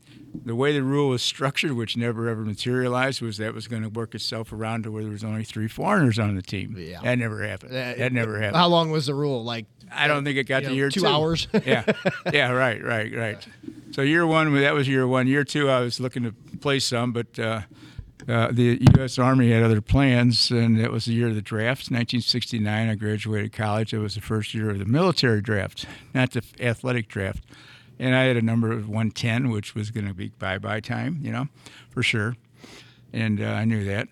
The 0.44 0.54
way 0.56 0.72
the 0.72 0.82
rule 0.82 1.10
was 1.10 1.22
structured, 1.22 1.72
which 1.72 1.96
never 1.96 2.28
ever 2.28 2.44
materialized, 2.44 3.22
was 3.22 3.36
that 3.36 3.54
was 3.54 3.68
going 3.68 3.82
to 3.82 3.88
work 3.88 4.16
itself 4.16 4.52
around 4.52 4.82
to 4.82 4.90
where 4.90 5.04
there 5.04 5.12
was 5.12 5.22
only 5.22 5.44
three 5.44 5.68
foreigners 5.68 6.18
on 6.18 6.34
the 6.34 6.42
team. 6.42 6.74
Yeah. 6.76 7.00
That 7.02 7.18
never 7.18 7.46
happened. 7.46 7.72
That- 7.72 7.98
That, 7.98 8.12
never 8.12 8.38
happened. 8.40 8.56
How 8.56 8.66
long 8.66 8.90
was 8.90 9.06
the 9.06 9.14
rule? 9.14 9.44
Like 9.44 9.66
I 9.92 10.08
don't 10.08 10.24
think 10.24 10.36
it 10.36 10.44
got 10.44 10.64
to 10.64 10.68
know, 10.70 10.74
year 10.74 10.90
two 10.90 11.00
two. 11.02 11.06
hours? 11.06 11.46
yeah, 11.64 11.84
yeah, 12.32 12.50
right, 12.50 12.82
right, 12.82 13.14
right. 13.14 13.46
So 13.92 14.02
year 14.02 14.26
one, 14.26 14.52
that 14.60 14.74
was 14.74 14.88
year 14.88 15.06
one. 15.06 15.28
Year 15.28 15.44
two, 15.44 15.70
I 15.70 15.80
was 15.80 16.00
looking 16.00 16.24
to 16.24 16.32
play 16.58 16.80
some, 16.80 17.12
but 17.12 17.38
uh, 17.38 17.60
uh, 18.28 18.48
the 18.50 18.78
U.S. 18.96 19.18
Army 19.18 19.50
had 19.50 19.62
other 19.62 19.80
plans, 19.80 20.50
and 20.50 20.80
it 20.80 20.90
was 20.90 21.04
the 21.04 21.12
year 21.12 21.28
of 21.28 21.34
the 21.34 21.42
draft, 21.42 21.90
1969. 21.90 22.88
I 22.88 22.94
graduated 22.94 23.52
college. 23.52 23.92
It 23.92 23.98
was 23.98 24.14
the 24.14 24.20
first 24.20 24.54
year 24.54 24.70
of 24.70 24.78
the 24.78 24.86
military 24.86 25.42
draft, 25.42 25.86
not 26.14 26.30
the 26.30 26.42
athletic 26.60 27.08
draft. 27.08 27.44
And 27.98 28.14
I 28.14 28.24
had 28.24 28.36
a 28.36 28.42
number 28.42 28.72
of 28.72 28.88
110, 28.88 29.50
which 29.50 29.74
was 29.74 29.90
going 29.90 30.08
to 30.08 30.14
be 30.14 30.28
bye-bye 30.38 30.80
time, 30.80 31.18
you 31.20 31.30
know, 31.30 31.48
for 31.90 32.02
sure. 32.02 32.36
And 33.12 33.40
uh, 33.40 33.44
I 33.44 33.64
knew 33.64 33.84
that. 33.84 34.08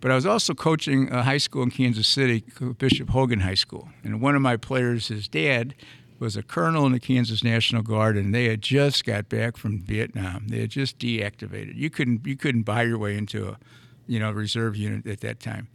But 0.00 0.10
I 0.10 0.16
was 0.16 0.26
also 0.26 0.52
coaching 0.52 1.12
a 1.12 1.22
high 1.22 1.38
school 1.38 1.62
in 1.62 1.70
Kansas 1.70 2.08
City, 2.08 2.44
Bishop 2.78 3.10
Hogan 3.10 3.40
High 3.40 3.54
School. 3.54 3.88
And 4.02 4.20
one 4.20 4.34
of 4.34 4.42
my 4.42 4.56
players, 4.56 5.08
his 5.08 5.28
dad, 5.28 5.74
was 6.22 6.36
a 6.36 6.42
colonel 6.42 6.86
in 6.86 6.92
the 6.92 7.00
Kansas 7.00 7.42
National 7.42 7.82
Guard, 7.82 8.16
and 8.16 8.32
they 8.32 8.44
had 8.44 8.62
just 8.62 9.04
got 9.04 9.28
back 9.28 9.56
from 9.56 9.80
Vietnam. 9.80 10.46
They 10.46 10.60
had 10.60 10.70
just 10.70 10.98
deactivated. 10.98 11.74
You 11.74 11.90
couldn't 11.90 12.24
you 12.24 12.36
couldn't 12.36 12.62
buy 12.62 12.84
your 12.84 12.96
way 12.96 13.16
into 13.16 13.48
a, 13.48 13.58
you 14.06 14.20
know, 14.20 14.30
reserve 14.30 14.76
unit 14.76 15.04
at 15.06 15.20
that 15.20 15.40
time. 15.40 15.66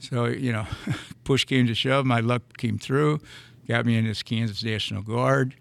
So 0.00 0.26
you 0.26 0.52
know, 0.52 0.66
push 1.24 1.44
came 1.44 1.68
to 1.68 1.74
shove. 1.74 2.04
My 2.04 2.18
luck 2.18 2.58
came 2.58 2.78
through, 2.78 3.20
got 3.68 3.86
me 3.86 3.96
in 3.96 4.04
this 4.04 4.24
Kansas 4.24 4.62
National 4.64 5.02
Guard. 5.02 5.54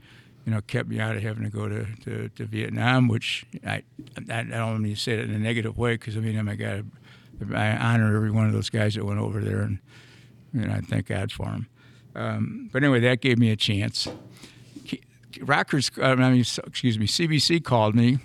You 0.46 0.54
know, 0.54 0.62
kept 0.62 0.90
me 0.90 1.00
out 1.00 1.16
of 1.16 1.22
having 1.22 1.44
to 1.44 1.52
go 1.52 1.70
to, 1.70 1.86
to, 2.04 2.30
to 2.30 2.46
Vietnam, 2.46 3.08
which 3.08 3.46
I, 3.64 3.84
I 4.28 4.42
don't 4.42 4.82
mean 4.82 4.96
to 4.96 5.00
say 5.00 5.12
it 5.12 5.20
in 5.20 5.36
a 5.36 5.38
negative 5.38 5.78
way 5.78 5.94
because 5.94 6.18
I 6.18 6.20
mean 6.20 6.50
I 6.50 6.56
got 6.56 6.84
I 7.54 7.76
honor 7.76 8.16
every 8.16 8.32
one 8.32 8.48
of 8.48 8.54
those 8.54 8.72
guys 8.72 8.96
that 8.96 9.06
went 9.06 9.20
over 9.20 9.40
there, 9.40 9.62
and 9.62 9.78
you 10.52 10.62
know, 10.62 10.74
I 10.74 10.82
thank 10.82 11.08
God 11.08 11.32
for 11.32 11.46
them. 11.46 11.68
Um, 12.16 12.70
but 12.74 12.84
anyway, 12.84 13.02
that 13.02 13.22
gave 13.22 13.38
me 13.38 13.52
a 13.52 13.56
chance. 13.56 14.08
Rockhurst, 15.42 15.98
uh, 16.02 16.22
I 16.22 16.32
mean, 16.32 16.40
excuse 16.40 17.00
me, 17.00 17.08
CBC 17.08 17.64
called 17.64 17.96
me 17.96 18.20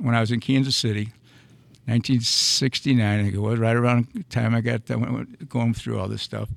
when 0.00 0.14
I 0.14 0.20
was 0.20 0.30
in 0.30 0.40
Kansas 0.40 0.76
City, 0.76 1.12
1969. 1.86 3.00
I 3.00 3.22
think 3.22 3.34
it 3.34 3.38
was 3.38 3.58
right 3.58 3.76
around 3.76 4.08
the 4.14 4.22
time 4.24 4.54
I 4.54 4.60
got 4.60 4.82
going 5.48 5.74
through 5.74 5.98
all 5.98 6.08
this 6.08 6.22
stuff. 6.22 6.48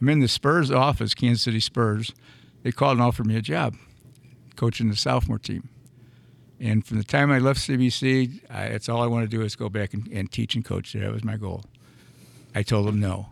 I'm 0.00 0.08
in 0.08 0.20
the 0.20 0.28
Spurs 0.28 0.70
office, 0.70 1.14
Kansas 1.14 1.42
City 1.42 1.60
Spurs. 1.60 2.12
They 2.62 2.72
called 2.72 2.98
and 2.98 3.02
offered 3.02 3.26
me 3.26 3.36
a 3.36 3.42
job, 3.42 3.76
coaching 4.56 4.90
the 4.90 4.96
sophomore 4.96 5.38
team. 5.38 5.68
And 6.58 6.84
from 6.84 6.98
the 6.98 7.04
time 7.04 7.30
I 7.30 7.38
left 7.38 7.60
CBC, 7.60 8.50
I, 8.50 8.68
that's 8.70 8.88
all 8.88 9.02
I 9.02 9.06
want 9.06 9.30
to 9.30 9.36
do 9.36 9.42
is 9.42 9.56
go 9.56 9.68
back 9.68 9.94
and, 9.94 10.08
and 10.08 10.30
teach 10.30 10.54
and 10.54 10.64
coach. 10.64 10.94
That 10.94 11.12
was 11.12 11.22
my 11.22 11.36
goal. 11.36 11.64
I 12.54 12.62
told 12.62 12.88
them 12.88 12.98
no. 12.98 13.28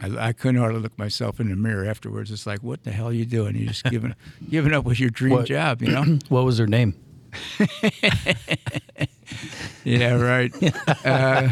I, 0.00 0.28
I 0.28 0.32
couldn't 0.32 0.60
hardly 0.60 0.80
look 0.80 0.98
myself 0.98 1.40
in 1.40 1.48
the 1.48 1.56
mirror 1.56 1.84
afterwards. 1.86 2.30
It's 2.30 2.46
like, 2.46 2.62
what 2.62 2.84
the 2.84 2.90
hell 2.92 3.08
are 3.08 3.12
you 3.12 3.24
doing? 3.24 3.56
You're 3.56 3.68
just 3.68 3.84
giving 3.84 4.14
giving 4.50 4.72
up 4.74 4.84
with 4.84 5.00
your 5.00 5.10
dream 5.10 5.32
What- 5.34 5.46
job, 5.46 5.82
you 5.82 5.88
know? 5.92 6.18
What 6.28 6.44
was 6.44 6.58
her 6.58 6.66
name? 6.66 6.94
Yeah, 9.84 10.14
right. 10.14 10.52
Uh, 11.04 11.48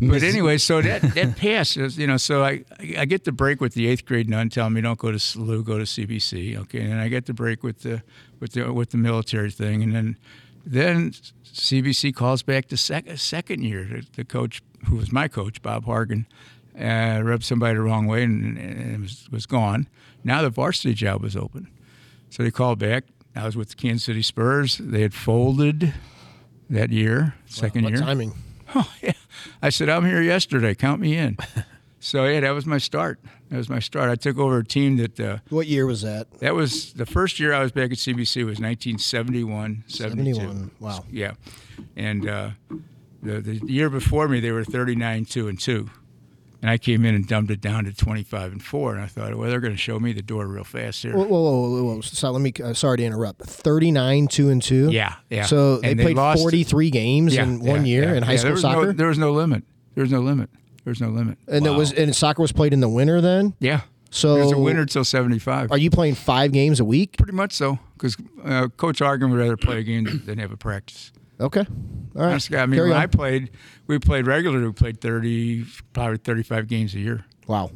but 0.00 0.22
anyway, 0.22 0.56
so 0.58 0.80
that 0.80 1.02
that 1.14 1.36
passed. 1.36 1.76
It 1.76 1.96
You 1.96 2.06
know, 2.06 2.16
so 2.16 2.44
I 2.44 2.64
I 2.96 3.04
get 3.06 3.24
the 3.24 3.32
break 3.32 3.60
with 3.60 3.74
the 3.74 3.88
eighth 3.88 4.04
grade 4.04 4.28
nun 4.28 4.48
telling 4.50 4.72
me 4.74 4.80
don't 4.80 4.98
go 4.98 5.10
to 5.10 5.16
SLU, 5.18 5.64
go 5.64 5.78
to 5.78 5.84
CBC. 5.84 6.56
Okay, 6.58 6.82
and 6.82 7.00
I 7.00 7.08
get 7.08 7.26
the 7.26 7.32
break 7.34 7.64
with 7.64 7.80
the 7.80 8.02
with 8.38 8.52
the 8.52 8.72
with 8.72 8.90
the 8.90 8.98
military 8.98 9.50
thing, 9.50 9.82
and 9.82 9.92
then 9.94 10.16
then 10.64 11.10
CBC 11.44 12.14
calls 12.14 12.42
back 12.44 12.68
the 12.68 12.76
sec- 12.76 13.16
second 13.18 13.64
year. 13.64 13.84
The, 13.84 14.06
the 14.16 14.24
coach 14.24 14.62
who 14.86 14.96
was 14.96 15.10
my 15.10 15.26
coach, 15.26 15.60
Bob 15.62 15.86
Hargan, 15.86 16.26
uh, 16.78 17.20
rubbed 17.22 17.44
somebody 17.44 17.74
the 17.74 17.80
wrong 17.82 18.06
way 18.06 18.22
and, 18.24 18.56
and 18.58 19.02
was 19.02 19.28
was 19.30 19.46
gone. 19.46 19.88
Now 20.22 20.42
the 20.42 20.50
varsity 20.50 20.94
job 20.94 21.22
was 21.22 21.36
open, 21.36 21.68
so 22.30 22.42
they 22.42 22.50
called 22.50 22.78
back. 22.78 23.04
I 23.36 23.44
was 23.44 23.56
with 23.56 23.70
the 23.70 23.74
Kansas 23.76 24.04
City 24.04 24.22
Spurs. 24.22 24.78
They 24.78 25.02
had 25.02 25.12
folded 25.12 25.92
that 26.70 26.90
year, 26.90 27.34
second 27.46 27.84
What 27.84 27.92
year. 27.94 28.00
timing? 28.02 28.32
Oh, 28.76 28.92
yeah. 29.02 29.12
I 29.62 29.68
said, 29.68 29.88
I'm 29.88 30.04
here 30.04 30.20
yesterday. 30.22 30.74
Count 30.74 31.00
me 31.00 31.16
in. 31.16 31.36
so, 32.00 32.24
yeah, 32.24 32.40
that 32.40 32.50
was 32.50 32.66
my 32.66 32.78
start. 32.78 33.20
That 33.50 33.58
was 33.58 33.68
my 33.68 33.78
start. 33.78 34.10
I 34.10 34.16
took 34.16 34.36
over 34.36 34.58
a 34.58 34.64
team 34.64 34.96
that, 34.96 35.20
uh, 35.20 35.38
What 35.50 35.68
year 35.68 35.86
was 35.86 36.02
that? 36.02 36.28
that 36.40 36.56
was 36.56 36.92
the 36.94 37.06
first 37.06 37.38
year 37.38 37.52
I 37.54 37.60
was 37.60 37.70
back 37.70 37.92
at 37.92 37.98
CBC 37.98 38.38
was 38.44 38.58
1971, 38.58 39.84
72. 39.86 40.34
71. 40.34 40.70
Wow. 40.80 41.04
Yeah. 41.08 41.32
And 41.94 42.28
uh, 42.28 42.50
the, 43.22 43.40
the 43.40 43.60
year 43.66 43.90
before 43.90 44.26
me, 44.26 44.40
they 44.40 44.50
were 44.50 44.64
39, 44.64 45.24
2 45.26 45.46
and 45.48 45.60
2. 45.60 45.88
And 46.64 46.70
I 46.70 46.78
came 46.78 47.04
in 47.04 47.14
and 47.14 47.28
dumbed 47.28 47.50
it 47.50 47.60
down 47.60 47.84
to 47.84 47.92
25 47.92 48.52
and 48.52 48.62
4. 48.62 48.94
And 48.94 49.02
I 49.02 49.06
thought, 49.06 49.34
well, 49.34 49.50
they're 49.50 49.60
going 49.60 49.74
to 49.74 49.78
show 49.78 50.00
me 50.00 50.14
the 50.14 50.22
door 50.22 50.46
real 50.46 50.64
fast 50.64 51.02
here. 51.02 51.14
Whoa, 51.14 51.26
whoa, 51.26 51.42
whoa, 51.42 51.68
whoa, 51.68 51.94
whoa. 51.96 52.00
So 52.00 52.30
let 52.30 52.40
me. 52.40 52.54
Uh, 52.58 52.72
sorry 52.72 52.96
to 52.96 53.04
interrupt. 53.04 53.42
Thirty-nine, 53.42 54.28
two 54.28 54.48
and 54.48 54.62
two. 54.62 54.90
Yeah, 54.90 55.16
yeah. 55.28 55.44
So 55.44 55.76
they 55.76 55.92
they 55.92 56.04
played 56.04 56.16
lost- 56.16 56.40
forty-three 56.40 56.88
games 56.88 57.34
yeah, 57.34 57.42
in 57.42 57.60
one 57.60 57.84
yeah, 57.84 57.92
year 57.92 58.02
yeah. 58.04 58.14
in 58.14 58.22
high 58.22 58.36
school 58.36 58.52
there 58.52 58.56
soccer, 58.62 58.86
No, 58.86 58.92
there 58.92 59.08
was 59.08 59.18
no 59.18 59.32
limit. 59.32 59.62
There 59.94 60.00
was 60.04 60.10
no 60.10 60.20
limit. 60.20 60.48
There 60.84 60.90
was 60.90 61.02
no 61.02 61.10
limit. 61.10 61.36
and 61.48 61.66
it 61.66 61.70
was 61.70 61.92
and 61.92 62.16
soccer 62.16 62.40
was 62.40 62.52
played 62.52 62.72
in 62.72 62.80
the 62.80 62.88
winter. 62.88 63.20
Then, 63.20 63.52
Yeah. 63.60 63.82
so 64.10 64.36
There's 64.36 64.52
a 64.52 64.58
winter 64.58 64.86
till 64.86 65.04
75. 65.04 65.70
Are 65.70 65.76
you 65.76 65.90
playing 65.90 66.14
five 66.14 66.50
games 66.52 66.80
a 66.80 66.84
week? 66.86 67.18
Pretty 67.18 67.34
much 67.34 67.52
so, 67.52 67.78
because 67.92 68.16
uh, 68.42 68.68
Coach 68.78 69.00
Hargan 69.00 69.30
would 69.30 69.38
rather 69.38 69.58
play 69.58 69.80
a 69.80 69.82
game 69.82 70.22
than 70.24 70.38
have 70.38 70.50
a 70.50 70.56
practice. 70.56 71.12
Okay. 71.40 71.60
All 71.60 72.22
right. 72.22 72.30
Honestly, 72.30 72.56
I 72.56 72.66
mean, 72.66 72.78
Carry 72.78 72.90
when 72.90 72.96
on. 72.96 73.02
I 73.02 73.06
played, 73.06 73.50
we 73.86 73.98
played 73.98 74.26
regularly. 74.26 74.66
We 74.66 74.72
played 74.72 75.00
30, 75.00 75.64
probably 75.92 76.18
35 76.18 76.68
games 76.68 76.94
a 76.94 77.00
year. 77.00 77.24
wow. 77.46 77.70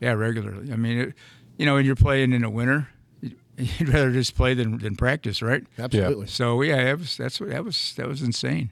Yeah, 0.00 0.12
regularly. 0.12 0.70
I 0.72 0.76
mean, 0.76 0.98
it, 0.98 1.14
you 1.56 1.64
know, 1.64 1.74
when 1.74 1.86
you're 1.86 1.94
playing 1.94 2.32
in 2.32 2.42
the 2.42 2.50
winter, 2.50 2.88
you'd 3.56 3.88
rather 3.88 4.10
just 4.10 4.34
play 4.36 4.52
than, 4.52 4.78
than 4.78 4.96
practice, 4.96 5.40
right? 5.40 5.64
Absolutely. 5.78 6.26
So 6.26 6.60
yeah, 6.62 6.84
that 6.84 6.98
was 6.98 7.16
that's 7.16 7.40
what 7.40 7.50
that 7.50 7.64
was 7.64 7.94
that 7.96 8.06
was 8.06 8.20
insane. 8.20 8.70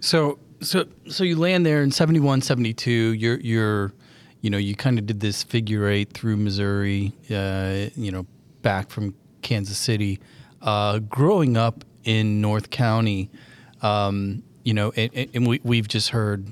So 0.00 0.38
so 0.60 0.86
so 1.08 1.22
you 1.22 1.36
land 1.36 1.64
there 1.66 1.82
in 1.82 1.92
71, 1.92 2.40
72. 2.40 2.90
You're 2.90 3.38
you're 3.40 3.92
you 4.40 4.50
know 4.50 4.58
you 4.58 4.74
kind 4.74 4.98
of 4.98 5.06
did 5.06 5.20
this 5.20 5.42
figure 5.44 5.86
eight 5.86 6.12
through 6.14 6.36
Missouri. 6.38 7.12
Uh, 7.30 7.90
you 7.94 8.10
know 8.10 8.26
back 8.62 8.90
from 8.90 9.14
Kansas 9.42 9.78
City. 9.78 10.18
Uh, 10.62 10.98
growing 11.00 11.56
up 11.56 11.84
in 12.04 12.40
North 12.40 12.70
County, 12.70 13.30
um, 13.82 14.42
you 14.64 14.74
know, 14.74 14.92
and, 14.96 15.10
and- 15.34 15.46
we 15.46 15.60
we've 15.64 15.88
just 15.88 16.10
heard 16.10 16.50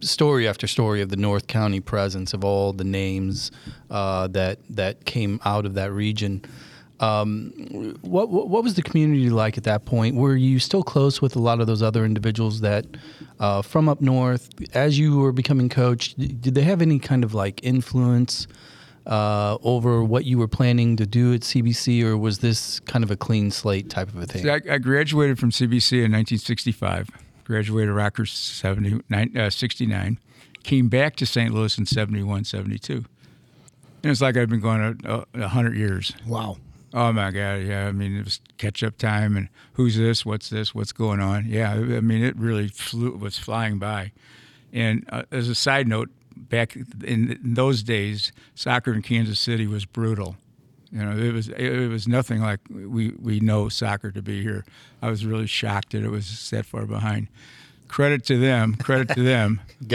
story 0.00 0.48
after 0.48 0.66
story 0.66 1.00
of 1.00 1.10
the 1.10 1.16
North 1.16 1.46
County 1.46 1.78
presence 1.80 2.34
of 2.34 2.44
all 2.44 2.72
the 2.72 2.84
names 2.84 3.50
uh, 3.90 4.26
that 4.28 4.58
that 4.70 5.04
came 5.04 5.40
out 5.44 5.64
of 5.66 5.74
that 5.74 5.92
region. 5.92 6.42
Um, 7.00 7.50
what, 8.02 8.28
what 8.30 8.48
what 8.48 8.62
was 8.62 8.74
the 8.74 8.82
community 8.82 9.28
like 9.28 9.58
at 9.58 9.64
that 9.64 9.84
point? 9.84 10.14
Were 10.16 10.36
you 10.36 10.58
still 10.58 10.82
close 10.84 11.20
with 11.20 11.34
a 11.36 11.40
lot 11.40 11.60
of 11.60 11.66
those 11.66 11.82
other 11.82 12.04
individuals 12.04 12.60
that 12.60 12.86
uh, 13.40 13.62
from 13.62 13.88
up 13.88 14.00
north? 14.00 14.48
As 14.74 14.98
you 14.98 15.18
were 15.18 15.32
becoming 15.32 15.68
coach, 15.68 16.14
did 16.14 16.54
they 16.54 16.62
have 16.62 16.80
any 16.80 16.98
kind 16.98 17.24
of 17.24 17.34
like 17.34 17.60
influence 17.64 18.46
uh, 19.06 19.58
over 19.62 20.02
what 20.04 20.24
you 20.24 20.38
were 20.38 20.48
planning 20.48 20.96
to 20.96 21.06
do 21.06 21.34
at 21.34 21.40
CBC, 21.40 22.02
or 22.04 22.16
was 22.16 22.38
this 22.38 22.80
kind 22.80 23.04
of 23.04 23.10
a 23.10 23.16
clean 23.16 23.50
slate 23.50 23.90
type 23.90 24.08
of 24.08 24.16
a 24.16 24.26
thing? 24.26 24.42
See, 24.42 24.50
I, 24.50 24.60
I 24.70 24.78
graduated 24.78 25.38
from 25.38 25.50
CBC 25.50 26.04
in 26.04 26.12
1965. 26.12 27.08
Graduated 27.44 27.94
Rockhurst 27.94 28.36
70, 28.36 29.02
uh, 29.38 29.50
69. 29.50 30.18
Came 30.62 30.88
back 30.88 31.16
to 31.16 31.26
St. 31.26 31.52
Louis 31.52 31.76
in 31.76 31.86
71, 31.86 32.44
72. 32.44 33.04
And 34.02 34.10
it's 34.10 34.20
like 34.20 34.36
I've 34.36 34.48
been 34.48 34.60
going 34.60 34.98
a, 35.04 35.24
a, 35.34 35.42
a 35.44 35.48
hundred 35.48 35.76
years. 35.76 36.12
Wow. 36.26 36.58
Oh 36.94 37.10
my 37.12 37.30
God! 37.30 37.62
Yeah, 37.62 37.86
I 37.86 37.92
mean 37.92 38.16
it 38.16 38.24
was 38.24 38.40
catch 38.58 38.82
up 38.82 38.98
time, 38.98 39.34
and 39.34 39.48
who's 39.74 39.96
this? 39.96 40.26
What's 40.26 40.50
this? 40.50 40.74
What's 40.74 40.92
going 40.92 41.20
on? 41.20 41.46
Yeah, 41.46 41.72
I 41.72 42.00
mean 42.00 42.22
it 42.22 42.36
really 42.36 42.68
flew 42.68 43.12
was 43.12 43.38
flying 43.38 43.78
by. 43.78 44.12
And 44.74 45.06
uh, 45.08 45.22
as 45.30 45.48
a 45.48 45.54
side 45.54 45.88
note, 45.88 46.10
back 46.52 46.76
in, 47.02 47.40
those 47.42 47.82
days, 47.82 48.30
soccer 48.54 48.92
in 48.92 49.00
Kansas 49.02 49.40
City 49.40 49.66
was 49.66 49.84
brutal. 49.86 50.36
You 50.92 51.02
know, 51.02 51.16
it 51.16 51.32
was 51.32 51.48
it 51.48 51.88
was 51.88 52.06
nothing 52.06 52.42
like 52.42 52.60
we 52.70 53.08
we 53.18 53.40
know 53.40 53.70
soccer 53.70 54.10
to 54.12 54.20
be 54.22 54.42
here. 54.42 54.64
I 55.00 55.08
was 55.08 55.24
really 55.24 55.46
shocked 55.46 55.92
that 55.92 56.04
it 56.04 56.10
was 56.10 56.50
that 56.50 56.66
far 56.66 56.84
behind. 56.84 57.28
Credit 57.88 58.24
to 58.26 58.38
them. 58.38 58.74
Credit 58.74 59.08
to 59.14 59.22
them. 59.22 59.60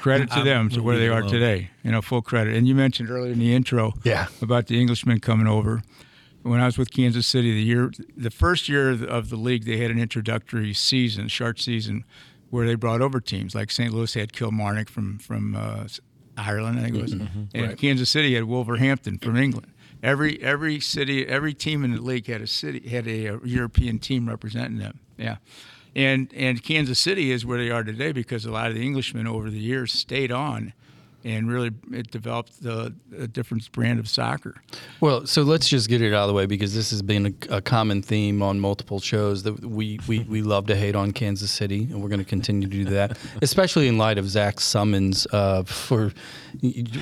Credit 0.00 0.30
to 0.32 0.42
them 0.42 0.68
to 0.70 0.82
where 0.82 0.98
they 0.98 1.08
are 1.08 1.22
today. 1.22 1.70
You 1.84 1.90
know, 1.92 2.02
full 2.02 2.22
credit. 2.22 2.54
And 2.56 2.66
you 2.66 2.74
mentioned 2.74 3.10
earlier 3.10 3.32
in 3.32 3.38
the 3.38 3.54
intro, 3.54 3.92
Yeah. 4.02 4.26
about 4.42 4.66
the 4.66 4.78
Englishmen 4.80 5.20
coming 5.20 5.46
over. 5.46 5.82
When 6.42 6.60
I 6.60 6.66
was 6.66 6.76
with 6.78 6.90
Kansas 6.90 7.26
City, 7.26 7.52
the 7.52 7.62
year, 7.62 7.92
the 8.16 8.30
first 8.30 8.68
year 8.68 8.90
of 8.90 9.28
the 9.30 9.36
league, 9.36 9.64
they 9.64 9.76
had 9.78 9.90
an 9.90 9.98
introductory 9.98 10.72
season, 10.74 11.28
short 11.28 11.60
season, 11.60 12.04
where 12.50 12.66
they 12.66 12.74
brought 12.74 13.00
over 13.00 13.20
teams. 13.20 13.54
Like 13.54 13.70
St. 13.70 13.92
Louis 13.92 14.12
had 14.14 14.32
Kilmarnock 14.32 14.88
from 14.88 15.18
from 15.18 15.56
uh, 15.56 15.86
Ireland, 16.36 16.78
I 16.78 16.82
think 16.84 16.96
it 16.96 17.02
was, 17.02 17.12
and 17.54 17.78
Kansas 17.78 18.10
City 18.10 18.34
had 18.34 18.44
Wolverhampton 18.44 19.18
from 19.18 19.36
England. 19.36 19.68
Every 20.02 20.42
every 20.42 20.80
city, 20.80 21.26
every 21.26 21.54
team 21.54 21.84
in 21.84 21.92
the 21.92 22.00
league 22.00 22.26
had 22.26 22.40
a 22.40 22.46
city 22.46 22.88
had 22.88 23.06
a, 23.06 23.26
a 23.26 23.40
European 23.44 23.98
team 23.98 24.28
representing 24.28 24.78
them. 24.78 25.00
Yeah, 25.18 25.36
and 25.94 26.32
and 26.34 26.62
Kansas 26.62 26.98
City 26.98 27.30
is 27.30 27.44
where 27.44 27.58
they 27.58 27.70
are 27.70 27.84
today 27.84 28.12
because 28.12 28.44
a 28.44 28.50
lot 28.50 28.68
of 28.68 28.74
the 28.74 28.84
Englishmen 28.84 29.26
over 29.26 29.50
the 29.50 29.58
years 29.58 29.92
stayed 29.92 30.32
on, 30.32 30.72
and 31.24 31.50
really 31.50 31.70
it 31.92 32.10
developed 32.10 32.62
the, 32.62 32.94
a 33.16 33.26
different 33.26 33.70
brand 33.72 33.98
of 34.00 34.08
soccer. 34.08 34.54
Well, 35.00 35.26
so 35.26 35.42
let's 35.42 35.68
just 35.68 35.88
get 35.88 36.00
it 36.02 36.14
out 36.14 36.22
of 36.22 36.28
the 36.28 36.34
way 36.34 36.46
because 36.46 36.74
this 36.74 36.90
has 36.90 37.02
been 37.02 37.36
a, 37.50 37.56
a 37.56 37.60
common 37.60 38.02
theme 38.02 38.42
on 38.42 38.60
multiple 38.60 39.00
shows 39.00 39.42
that 39.42 39.64
we, 39.64 39.98
we, 40.08 40.20
we 40.20 40.42
love 40.54 40.66
to 40.66 40.76
hate 40.76 40.96
on 40.96 41.12
Kansas 41.12 41.50
City, 41.50 41.84
and 41.84 42.02
we're 42.02 42.08
going 42.08 42.20
to 42.20 42.24
continue 42.24 42.68
to 42.68 42.84
do 42.84 42.84
that, 42.86 43.18
especially 43.42 43.88
in 43.88 43.98
light 43.98 44.18
of 44.18 44.28
Zach's 44.28 44.64
summons 44.64 45.26
uh, 45.32 45.62
for 45.64 46.12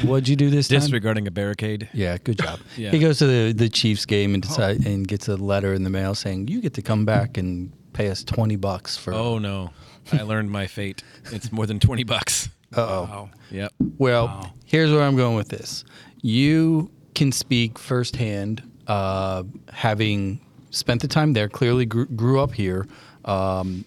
what'd 0.03 0.29
you 0.29 0.37
do 0.37 0.51
this 0.51 0.69
time? 0.69 0.81
Disregarding 0.81 1.27
a 1.27 1.31
barricade. 1.31 1.89
Yeah, 1.93 2.19
good 2.19 2.39
job. 2.39 2.61
Yeah. 2.77 2.91
He 2.91 2.99
goes 3.01 3.19
to 3.19 3.27
the, 3.27 3.53
the 3.53 3.69
Chiefs 3.69 4.07
game 4.07 4.35
and 4.35 4.43
decide, 4.43 4.87
and 4.87 5.07
gets 5.09 5.27
a 5.27 5.37
letter 5.37 5.75
in 5.75 5.83
the 5.83 5.91
mail 5.91 6.15
saying 6.15 6.49
you 6.49 6.61
get 6.61 6.75
to 6.75 6.83
come 6.83 7.05
back 7.05 7.37
and 7.37 7.73
pay 7.93 8.09
us 8.09 8.23
twenty 8.23 8.57
bucks 8.57 8.97
for. 8.97 9.13
Oh 9.13 9.39
no, 9.39 9.71
I 10.13 10.23
learned 10.23 10.51
my 10.51 10.67
fate. 10.67 11.03
It's 11.33 11.51
more 11.51 11.67
than 11.67 11.81
twenty 11.81 12.05
bucks. 12.05 12.51
Oh. 12.77 13.03
Wow. 13.05 13.31
Yep. 13.51 13.73
Well, 13.99 14.55
here's 14.65 14.91
where 14.93 15.03
I'm 15.03 15.17
going 15.17 15.37
with 15.37 15.49
this. 15.49 15.85
You 16.23 16.91
can 17.15 17.33
speak 17.33 17.79
firsthand, 17.79 18.63
uh, 18.87 19.43
having 19.73 20.41
spent 20.71 21.01
the 21.01 21.09
time 21.09 21.33
there, 21.33 21.49
clearly 21.49 21.87
grew, 21.87 22.07
grew 22.07 22.41
up 22.41 22.53
here. 22.53 22.87
Um, 23.25 23.85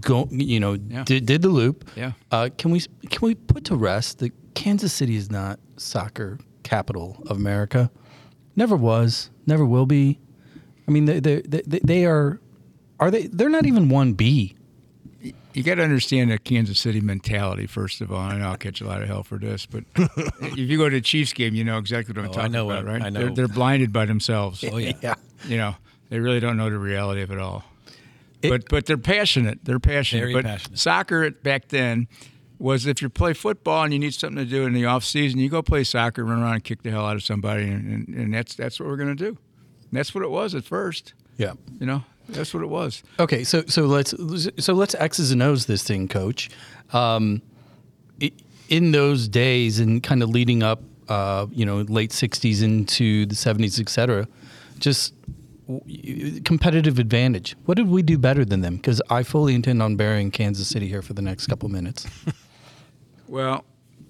go, 0.00 0.28
you 0.30 0.58
know, 0.60 0.72
Yeah. 0.88 1.04
did, 1.04 1.26
did 1.26 1.42
the 1.42 1.48
loop. 1.48 1.88
Yeah. 1.96 2.12
Uh, 2.32 2.48
can 2.58 2.70
we 2.70 2.80
can 3.08 3.20
we 3.26 3.34
put 3.34 3.64
to 3.66 3.76
rest 3.76 4.18
that 4.18 4.32
Kansas 4.54 4.92
City 4.92 5.16
is 5.16 5.30
not 5.30 5.60
soccer 5.76 6.38
capital 6.64 7.22
of 7.28 7.36
America? 7.36 7.90
Never 8.56 8.74
was. 8.76 9.30
Never 9.46 9.64
will 9.64 9.86
be. 9.86 10.18
I 10.86 10.90
mean, 10.90 11.04
they 11.04 11.20
they 11.20 11.42
they, 11.42 11.62
they 11.84 12.04
are. 12.06 12.40
Are 12.98 13.10
they? 13.10 13.28
They're 13.28 13.48
not 13.48 13.66
even 13.66 13.88
one 13.88 14.14
B. 14.14 14.56
You 15.58 15.64
got 15.64 15.74
to 15.74 15.82
understand 15.82 16.30
the 16.30 16.38
Kansas 16.38 16.78
City 16.78 17.00
mentality, 17.00 17.66
first 17.66 18.00
of 18.00 18.12
all. 18.12 18.18
I 18.20 18.38
know 18.38 18.48
I'll 18.50 18.56
catch 18.56 18.80
a 18.80 18.86
lot 18.86 19.02
of 19.02 19.08
hell 19.08 19.24
for 19.24 19.38
this, 19.38 19.66
but 19.66 19.82
if 19.96 20.56
you 20.56 20.78
go 20.78 20.88
to 20.88 20.96
a 20.96 21.00
Chiefs 21.00 21.32
game, 21.32 21.54
you 21.54 21.64
know 21.64 21.78
exactly 21.78 22.12
what 22.14 22.20
I'm 22.24 22.28
Oh, 22.28 22.32
I 22.32 22.34
talking 22.36 22.52
know 22.52 22.70
about, 22.70 22.84
what- 22.84 22.92
right? 22.92 23.02
I 23.02 23.10
know. 23.10 23.20
They're, 23.20 23.34
they're 23.34 23.48
blinded 23.48 23.92
by 23.92 24.04
themselves. 24.06 24.62
Oh 24.70 24.76
yeah. 24.78 24.92
Yeah. 25.02 25.14
You 25.46 25.56
know, 25.56 25.74
they 26.10 26.18
really 26.20 26.40
don't 26.40 26.56
know 26.56 26.68
the 26.70 26.78
reality 26.78 27.22
of 27.22 27.30
it 27.30 27.38
all. 27.38 27.64
It- 28.42 28.50
but 28.50 28.68
but 28.68 28.86
they're 28.86 28.96
passionate. 28.98 29.64
They're 29.64 29.80
passionate. 29.80 30.20
Very 30.22 30.32
but 30.32 30.44
passionate. 30.44 30.78
soccer 30.78 31.30
back 31.32 31.68
then 31.68 32.06
was 32.60 32.86
if 32.86 33.02
you 33.02 33.08
play 33.08 33.32
football 33.34 33.82
and 33.84 33.92
you 33.92 33.98
need 33.98 34.14
something 34.14 34.36
to 34.38 34.44
do 34.44 34.64
in 34.64 34.72
the 34.74 34.84
off 34.84 35.04
season, 35.04 35.38
you 35.40 35.48
go 35.48 35.60
play 35.62 35.82
soccer, 35.84 36.24
run 36.24 36.40
around 36.42 36.54
and 36.54 36.64
kick 36.64 36.82
the 36.82 36.90
hell 36.90 37.04
out 37.06 37.14
of 37.16 37.22
somebody, 37.22 37.64
and, 37.64 38.08
and, 38.08 38.14
and 38.16 38.34
that's 38.34 38.54
that's 38.54 38.78
what 38.80 38.88
we're 38.88 38.96
gonna 38.96 39.14
do. 39.14 39.28
And 39.28 39.36
that's 39.92 40.14
what 40.14 40.22
it 40.24 40.30
was 40.30 40.54
at 40.54 40.64
first. 40.64 41.14
Yeah. 41.36 41.54
You 41.80 41.86
know, 41.86 42.04
That's 42.28 42.52
what 42.52 42.62
it 42.62 42.68
was. 42.68 43.02
Okay, 43.18 43.44
so 43.44 43.64
so 43.66 43.86
let's 43.86 44.14
so 44.58 44.74
let's 44.74 44.94
X's 44.94 45.30
and 45.30 45.42
O's 45.42 45.66
this 45.66 45.82
thing, 45.82 46.08
Coach. 46.08 46.50
Um, 46.92 47.42
in 48.68 48.92
those 48.92 49.28
days 49.28 49.80
and 49.80 50.02
kind 50.02 50.22
of 50.22 50.28
leading 50.28 50.62
up, 50.62 50.82
uh, 51.08 51.46
you 51.50 51.64
know, 51.64 51.78
late 51.82 52.10
'60s 52.10 52.62
into 52.62 53.24
the 53.26 53.34
'70s, 53.34 53.80
et 53.80 53.88
cetera, 53.88 54.28
just 54.78 55.14
competitive 56.44 56.98
advantage. 56.98 57.56
What 57.64 57.76
did 57.76 57.88
we 57.88 58.02
do 58.02 58.18
better 58.18 58.44
than 58.44 58.60
them? 58.60 58.76
Because 58.76 59.00
I 59.10 59.22
fully 59.22 59.54
intend 59.54 59.82
on 59.82 59.96
burying 59.96 60.30
Kansas 60.30 60.68
City 60.68 60.88
here 60.88 61.02
for 61.02 61.14
the 61.14 61.22
next 61.22 61.46
couple 61.46 61.68
minutes. 61.68 62.06
Well, 63.28 63.64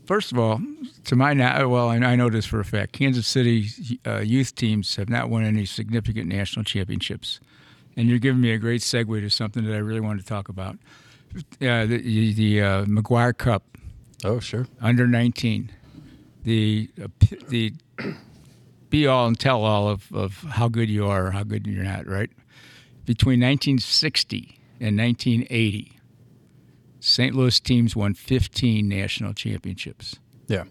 first 0.06 0.30
of 0.30 0.38
all, 0.38 0.60
to 1.06 1.16
my 1.16 1.34
now, 1.34 1.66
well, 1.68 1.88
I 1.88 1.96
I 1.96 2.14
know 2.14 2.30
this 2.30 2.46
for 2.46 2.60
a 2.60 2.64
fact. 2.64 2.92
Kansas 2.92 3.26
City 3.26 3.68
uh, 4.06 4.18
youth 4.18 4.54
teams 4.54 4.94
have 4.96 5.08
not 5.08 5.28
won 5.28 5.44
any 5.44 5.66
significant 5.66 6.28
national 6.28 6.64
championships, 6.64 7.40
and 7.98 8.08
you're 8.08 8.18
giving 8.18 8.40
me 8.40 8.52
a 8.52 8.58
great 8.58 8.80
segue 8.80 9.20
to 9.20 9.28
something 9.28 9.64
that 9.64 9.74
I 9.74 9.78
really 9.78 10.00
wanted 10.00 10.22
to 10.22 10.26
talk 10.26 10.48
about. 10.48 10.78
Uh, 11.60 11.84
the 11.84 12.32
the 12.32 12.62
uh, 12.62 12.84
McGuire 12.86 13.36
Cup 13.36 13.76
Oh, 14.24 14.40
sure. 14.40 14.66
under 14.80 15.06
19, 15.06 15.70
the 16.44 16.88
uh, 17.02 17.08
the 17.48 17.74
be 18.90 19.06
all 19.06 19.26
and 19.26 19.38
tell 19.38 19.62
all 19.64 19.88
of, 19.88 20.10
of 20.12 20.38
how 20.52 20.68
good 20.68 20.88
you 20.88 21.06
are 21.06 21.26
or 21.26 21.30
how 21.32 21.42
good 21.42 21.66
you're 21.66 21.84
not, 21.84 22.06
right? 22.06 22.30
Between 23.04 23.40
1960 23.40 24.58
and 24.80 24.96
1980, 24.98 25.98
St. 27.00 27.34
Louis 27.34 27.60
teams 27.60 27.94
won 27.94 28.14
15 28.14 28.88
national 28.88 29.34
championships. 29.34 30.16
Yeah. 30.46 30.64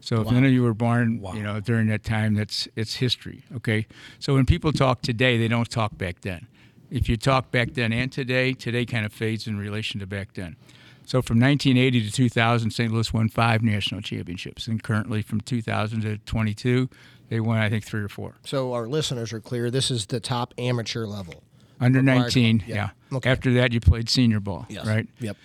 So 0.00 0.20
if 0.20 0.30
none 0.30 0.44
of 0.44 0.52
you 0.52 0.62
were 0.62 0.74
born, 0.74 1.20
Wow. 1.20 1.34
you 1.34 1.42
know, 1.42 1.58
during 1.58 1.88
that 1.88 2.04
time, 2.04 2.34
that's 2.34 2.68
it's 2.76 2.94
history. 2.94 3.42
Okay. 3.56 3.86
So 4.20 4.34
when 4.34 4.46
people 4.46 4.70
talk 4.72 5.02
today, 5.02 5.36
they 5.36 5.48
don't 5.48 5.68
talk 5.68 5.98
back 5.98 6.20
then. 6.20 6.46
If 6.90 7.08
you 7.08 7.16
talk 7.16 7.50
back 7.50 7.74
then 7.74 7.92
and 7.92 8.12
today, 8.12 8.52
today 8.52 8.86
kind 8.86 9.04
of 9.04 9.12
fades 9.12 9.46
in 9.46 9.58
relation 9.58 10.00
to 10.00 10.06
back 10.06 10.34
then. 10.34 10.56
So 11.04 11.22
from 11.22 11.38
1980 11.38 12.06
to 12.06 12.12
2000, 12.12 12.70
St. 12.72 12.92
Louis 12.92 13.12
won 13.12 13.28
five 13.28 13.62
national 13.62 14.00
championships, 14.00 14.66
and 14.66 14.82
currently 14.82 15.22
from 15.22 15.40
2000 15.40 16.00
to 16.02 16.18
22, 16.18 16.88
they 17.28 17.40
won 17.40 17.58
I 17.58 17.70
think 17.70 17.84
three 17.84 18.02
or 18.02 18.08
four. 18.08 18.34
So 18.44 18.72
our 18.72 18.88
listeners 18.88 19.32
are 19.32 19.40
clear. 19.40 19.70
This 19.70 19.90
is 19.90 20.06
the 20.06 20.20
top 20.20 20.52
amateur 20.58 21.06
level. 21.06 21.44
Under 21.80 22.02
19, 22.02 22.60
Cup, 22.60 22.68
yeah. 22.68 22.74
yeah. 22.74 23.16
Okay. 23.16 23.30
After 23.30 23.52
that, 23.54 23.72
you 23.72 23.80
played 23.80 24.08
senior 24.08 24.40
ball, 24.40 24.66
yes. 24.68 24.86
right? 24.86 25.06
Yep. 25.20 25.36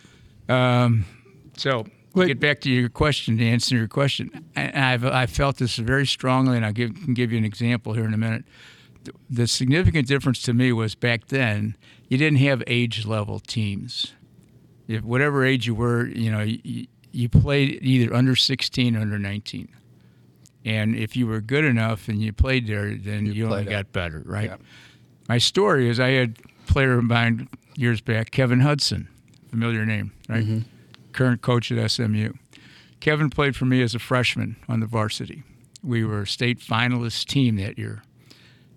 Um, 0.50 1.06
so 1.58 1.86
Wait. 2.14 2.28
get 2.28 2.40
back 2.40 2.62
to 2.62 2.70
your 2.70 2.90
question 2.90 3.38
to 3.38 3.46
answer 3.46 3.76
your 3.76 3.88
question. 3.88 4.46
And 4.56 4.76
I've 4.76 5.06
I 5.06 5.26
felt 5.26 5.58
this 5.58 5.76
very 5.76 6.08
strongly, 6.08 6.58
and 6.58 6.66
I 6.66 6.72
give, 6.72 6.94
can 6.96 7.14
give 7.14 7.32
you 7.32 7.38
an 7.38 7.46
example 7.46 7.94
here 7.94 8.06
in 8.06 8.14
a 8.14 8.18
minute. 8.18 8.46
The- 9.30 9.48
significant 9.48 10.08
difference 10.08 10.42
to 10.44 10.54
me 10.54 10.72
was 10.72 10.96
back 10.96 11.28
then 11.28 11.76
you 12.08 12.18
didn't 12.18 12.40
have 12.40 12.62
age 12.68 13.06
level 13.06 13.40
teams. 13.40 14.14
If 14.88 15.04
whatever 15.04 15.46
age 15.46 15.66
you 15.66 15.74
were, 15.74 16.06
you 16.08 16.30
know, 16.32 16.42
you, 16.42 16.88
you 17.12 17.30
played 17.30 17.80
either 17.82 18.14
under 18.14 18.36
16 18.36 18.96
or 18.96 19.00
under 19.00 19.18
19. 19.18 19.70
And 20.66 20.96
if 20.96 21.16
you 21.16 21.26
were 21.28 21.42
good 21.42 21.66
enough 21.66 22.08
and 22.08 22.22
you 22.22 22.34
played 22.34 22.68
there, 22.68 22.94
then 22.96 23.26
you, 23.26 23.46
only 23.46 23.64
played 23.64 23.70
got 23.70 23.80
up. 23.82 23.92
better, 23.94 24.22
right? 24.26 24.50
Yeah. 24.50 24.58
My 25.28 25.38
story 25.38 25.90
is 25.90 26.00
I 26.00 26.10
had 26.10 26.38
a 26.68 26.72
player 26.72 26.98
of 26.98 27.06
mine 27.06 27.48
years 27.76 28.02
back, 28.02 28.32
Kevin 28.32 28.60
Hudson, 28.60 29.08
familiar 29.50 29.86
name, 29.86 30.12
right? 30.30 30.44
Mm-hmm. 30.44 30.60
Current 31.14 31.42
coach 31.42 31.72
at 31.72 31.92
SMU. 31.92 32.34
Kevin 33.00 33.30
played 33.30 33.56
for 33.56 33.66
me 33.66 33.82
as 33.82 33.96
a 33.96 34.00
freshman 34.00 34.58
on 34.68 34.80
the 34.80 34.86
varsity. 34.86 35.44
We 35.84 36.04
were 36.06 36.22
a 36.24 36.28
state 36.28 36.60
finalist 36.60 37.26
team 37.26 37.56
that 37.56 37.80
year. 37.80 38.04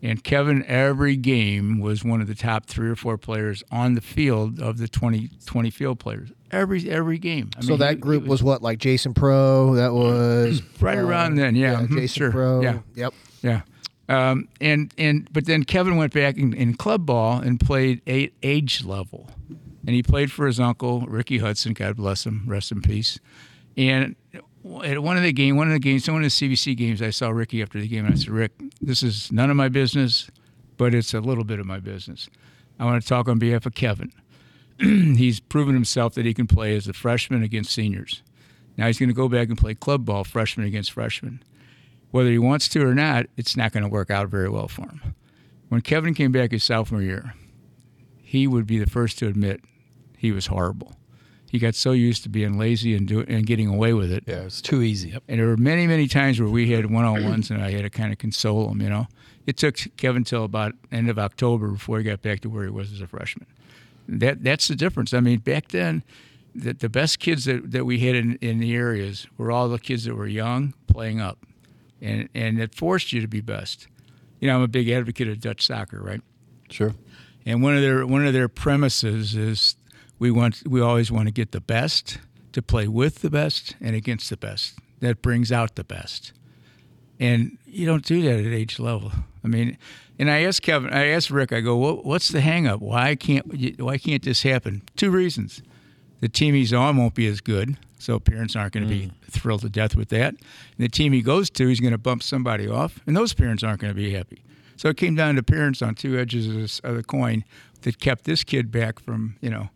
And 0.04 0.22
Kevin, 0.22 0.62
every 0.66 1.16
game, 1.16 1.80
was 1.80 2.04
one 2.04 2.20
of 2.20 2.26
the 2.28 2.34
top 2.34 2.66
three 2.66 2.90
or 2.90 2.94
four 2.94 3.16
players 3.16 3.64
on 3.72 3.94
the 3.94 4.02
field 4.02 4.60
of 4.60 4.76
the 4.76 4.86
20, 4.86 5.30
20 5.46 5.70
field 5.70 5.98
players. 5.98 6.30
Every 6.52 6.88
every 6.90 7.16
game. 7.18 7.48
I 7.56 7.62
So 7.62 7.70
mean, 7.70 7.78
that 7.78 8.00
group 8.00 8.24
was 8.26 8.42
what, 8.42 8.60
like 8.62 8.78
Jason 8.78 9.14
Pro? 9.14 9.74
That 9.76 9.94
was 9.94 10.60
Right 10.80 10.98
around 10.98 11.36
then, 11.36 11.56
yeah. 11.56 11.80
Mhm, 11.80 11.88
Jason 11.96 12.06
sure, 12.08 12.30
Pro. 12.30 12.60
yeah. 12.60 12.78
Yep. 12.94 13.14
Yeah. 13.42 13.62
Um, 14.08 14.48
and 14.60 14.92
and 14.98 15.26
but 15.32 15.46
then 15.46 15.64
Kevin 15.64 15.96
went 15.96 16.12
back 16.12 16.36
in, 16.36 16.52
in 16.52 16.74
club 16.74 17.06
ball 17.06 17.38
and 17.40 17.58
played 17.58 18.02
a, 18.06 18.30
age 18.42 18.84
level, 18.84 19.30
and 19.48 19.94
he 19.96 20.02
played 20.02 20.30
for 20.30 20.46
his 20.46 20.60
uncle 20.60 21.00
Ricky 21.06 21.38
Hudson. 21.38 21.72
God 21.72 21.96
bless 21.96 22.26
him, 22.26 22.44
rest 22.46 22.70
in 22.70 22.82
peace. 22.82 23.18
And 23.78 24.14
at 24.84 25.02
one 25.02 25.16
of 25.16 25.22
the 25.22 25.32
game, 25.32 25.56
one 25.56 25.68
of 25.68 25.74
the 25.74 25.78
games, 25.78 26.08
one 26.08 26.24
of 26.24 26.30
the 26.38 26.48
CBC 26.48 26.76
games, 26.76 27.02
I 27.02 27.10
saw 27.10 27.30
Ricky 27.30 27.62
after 27.62 27.80
the 27.80 27.88
game, 27.88 28.06
and 28.06 28.14
I 28.14 28.16
said, 28.16 28.30
"Rick, 28.30 28.52
this 28.80 29.02
is 29.02 29.30
none 29.30 29.50
of 29.50 29.56
my 29.56 29.68
business, 29.68 30.30
but 30.76 30.94
it's 30.94 31.14
a 31.14 31.20
little 31.20 31.44
bit 31.44 31.60
of 31.60 31.66
my 31.66 31.80
business. 31.80 32.28
I 32.78 32.84
want 32.84 33.02
to 33.02 33.08
talk 33.08 33.28
on 33.28 33.38
behalf 33.38 33.66
of 33.66 33.74
Kevin. 33.74 34.12
he's 34.80 35.38
proven 35.38 35.74
himself 35.74 36.14
that 36.14 36.26
he 36.26 36.34
can 36.34 36.46
play 36.46 36.74
as 36.76 36.88
a 36.88 36.92
freshman 36.92 37.42
against 37.42 37.72
seniors. 37.72 38.22
Now 38.76 38.86
he's 38.86 38.98
going 38.98 39.08
to 39.08 39.14
go 39.14 39.28
back 39.28 39.48
and 39.48 39.58
play 39.58 39.74
club 39.74 40.04
ball, 40.04 40.24
freshman 40.24 40.66
against 40.66 40.92
freshman. 40.92 41.42
whether 42.10 42.30
he 42.30 42.38
wants 42.38 42.68
to 42.68 42.86
or 42.86 42.94
not, 42.94 43.26
it's 43.36 43.56
not 43.56 43.72
going 43.72 43.82
to 43.82 43.88
work 43.88 44.10
out 44.10 44.28
very 44.28 44.48
well 44.48 44.68
for 44.68 44.82
him. 44.82 45.14
When 45.68 45.80
Kevin 45.80 46.14
came 46.14 46.32
back 46.32 46.52
his 46.52 46.64
sophomore 46.64 47.02
year, 47.02 47.34
he 48.22 48.46
would 48.46 48.66
be 48.66 48.78
the 48.78 48.86
first 48.86 49.18
to 49.18 49.26
admit 49.26 49.60
he 50.16 50.32
was 50.32 50.46
horrible. 50.46 50.96
He 51.54 51.60
got 51.60 51.76
so 51.76 51.92
used 51.92 52.24
to 52.24 52.28
being 52.28 52.58
lazy 52.58 52.96
and 52.96 53.06
do, 53.06 53.20
and 53.28 53.46
getting 53.46 53.68
away 53.68 53.92
with 53.92 54.10
it. 54.10 54.24
Yeah, 54.26 54.40
it's 54.40 54.60
too 54.60 54.82
easy. 54.82 55.16
And 55.28 55.38
there 55.38 55.46
were 55.46 55.56
many, 55.56 55.86
many 55.86 56.08
times 56.08 56.40
where 56.40 56.48
we 56.48 56.72
had 56.72 56.90
one-on-ones, 56.90 57.48
and 57.48 57.62
I 57.62 57.70
had 57.70 57.82
to 57.82 57.90
kind 57.90 58.10
of 58.10 58.18
console 58.18 58.68
him. 58.72 58.80
You 58.82 58.90
know, 58.90 59.06
it 59.46 59.56
took 59.56 59.76
Kevin 59.96 60.24
till 60.24 60.42
about 60.42 60.72
end 60.90 61.08
of 61.08 61.16
October 61.16 61.68
before 61.68 61.98
he 61.98 62.02
got 62.02 62.22
back 62.22 62.40
to 62.40 62.48
where 62.48 62.64
he 62.64 62.70
was 62.70 62.92
as 62.92 63.00
a 63.00 63.06
freshman. 63.06 63.46
That 64.08 64.42
that's 64.42 64.66
the 64.66 64.74
difference. 64.74 65.14
I 65.14 65.20
mean, 65.20 65.38
back 65.38 65.68
then, 65.68 66.02
the, 66.56 66.72
the 66.72 66.88
best 66.88 67.20
kids 67.20 67.44
that, 67.44 67.70
that 67.70 67.84
we 67.84 68.00
had 68.00 68.16
in, 68.16 68.34
in 68.40 68.58
the 68.58 68.74
areas 68.74 69.28
were 69.38 69.52
all 69.52 69.68
the 69.68 69.78
kids 69.78 70.06
that 70.06 70.16
were 70.16 70.26
young, 70.26 70.74
playing 70.88 71.20
up, 71.20 71.38
and 72.02 72.28
and 72.34 72.60
it 72.60 72.74
forced 72.74 73.12
you 73.12 73.20
to 73.20 73.28
be 73.28 73.40
best. 73.40 73.86
You 74.40 74.48
know, 74.48 74.56
I'm 74.56 74.62
a 74.62 74.66
big 74.66 74.90
advocate 74.90 75.28
of 75.28 75.38
Dutch 75.38 75.64
soccer, 75.64 76.02
right? 76.02 76.20
Sure. 76.68 76.96
And 77.46 77.62
one 77.62 77.76
of 77.76 77.80
their 77.80 78.04
one 78.04 78.26
of 78.26 78.32
their 78.32 78.48
premises 78.48 79.36
is 79.36 79.76
we 80.18 80.30
want 80.30 80.62
we 80.66 80.80
always 80.80 81.10
want 81.10 81.26
to 81.28 81.32
get 81.32 81.52
the 81.52 81.60
best 81.60 82.18
to 82.52 82.62
play 82.62 82.88
with 82.88 83.20
the 83.20 83.30
best 83.30 83.76
and 83.80 83.96
against 83.96 84.30
the 84.30 84.36
best. 84.36 84.78
That 85.00 85.22
brings 85.22 85.52
out 85.52 85.74
the 85.74 85.84
best. 85.84 86.32
And 87.20 87.58
you 87.66 87.86
don't 87.86 88.04
do 88.04 88.22
that 88.22 88.40
at 88.40 88.52
age 88.52 88.78
level. 88.78 89.12
I 89.44 89.48
mean, 89.48 89.76
and 90.18 90.30
I 90.30 90.42
asked 90.42 90.62
Kevin, 90.62 90.92
I 90.92 91.06
asked 91.06 91.30
Rick, 91.30 91.52
I 91.52 91.60
go, 91.60 91.76
what, 91.76 92.04
what's 92.04 92.28
the 92.28 92.40
hang 92.40 92.66
up? 92.66 92.80
Why 92.80 93.14
can't 93.14 93.80
why 93.80 93.98
can't 93.98 94.22
this 94.22 94.42
happen? 94.42 94.82
Two 94.96 95.10
reasons. 95.10 95.62
The 96.20 96.28
team 96.28 96.54
he's 96.54 96.72
on 96.72 96.96
won't 96.96 97.14
be 97.14 97.26
as 97.26 97.40
good, 97.40 97.76
so 97.98 98.18
parents 98.18 98.56
aren't 98.56 98.72
going 98.72 98.84
to 98.84 98.88
be 98.88 99.06
mm. 99.06 99.12
thrilled 99.30 99.60
to 99.60 99.68
death 99.68 99.94
with 99.94 100.08
that. 100.08 100.30
And 100.30 100.38
the 100.78 100.88
team 100.88 101.12
he 101.12 101.20
goes 101.20 101.50
to, 101.50 101.66
he's 101.68 101.80
going 101.80 101.92
to 101.92 101.98
bump 101.98 102.22
somebody 102.22 102.66
off, 102.68 103.00
and 103.06 103.16
those 103.16 103.34
parents 103.34 103.62
aren't 103.62 103.80
going 103.80 103.92
to 103.92 103.96
be 103.96 104.12
happy. 104.14 104.42
So 104.76 104.88
it 104.88 104.96
came 104.96 105.14
down 105.14 105.36
to 105.36 105.42
parents 105.42 105.82
on 105.82 105.94
two 105.94 106.18
edges 106.18 106.48
of, 106.48 106.54
this, 106.54 106.78
of 106.80 106.96
the 106.96 107.02
coin 107.02 107.44
that 107.82 108.00
kept 108.00 108.24
this 108.24 108.42
kid 108.42 108.72
back 108.72 108.98
from, 108.98 109.36
you 109.40 109.50
know, 109.50 109.68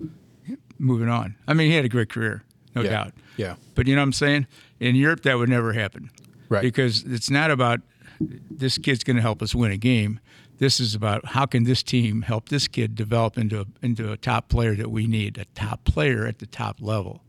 moving 0.79 1.09
on. 1.09 1.37
I 1.47 1.55
mean, 1.55 1.71
he 1.71 1.77
had 1.77 1.85
a 1.85 1.89
great 1.89 2.09
career, 2.09 2.43
no 2.75 2.83
Yeah. 2.83 2.91
doubt. 2.91 3.15
Yeah. 3.37 3.55
But 3.75 3.87
you 3.87 3.95
know 3.95 4.01
what 4.03 4.07
I'm 4.07 4.13
saying? 4.13 4.47
In 4.81 4.95
Europe, 4.97 5.23
that 5.23 5.39
would 5.39 5.49
never 5.49 5.73
happen. 5.73 6.11
Right. 6.49 6.63
Because 6.63 7.03
it's 7.05 7.31
not 7.31 7.51
about 7.51 7.81
this 8.21 8.79
kid's 8.79 9.05
going 9.05 9.17
to 9.17 9.23
help 9.23 9.43
us 9.43 9.55
win 9.55 9.71
a 9.71 9.77
game. 9.77 10.19
This 10.59 10.81
is 10.81 10.95
about 10.95 11.25
how 11.25 11.47
can 11.47 11.63
this 11.65 11.83
team 11.85 12.23
help 12.23 12.49
this 12.49 12.67
kid 12.67 12.97
develop 12.97 13.39
into 13.39 13.61
a, 13.61 13.67
into 13.81 14.11
a 14.11 14.17
top 14.17 14.49
player 14.49 14.75
that 14.75 14.91
we 14.91 15.07
need, 15.07 15.39
a 15.39 15.45
top 15.55 15.85
player 15.85 16.27
at 16.27 16.41
the 16.41 16.47
top 16.47 16.79
level. 16.81 17.23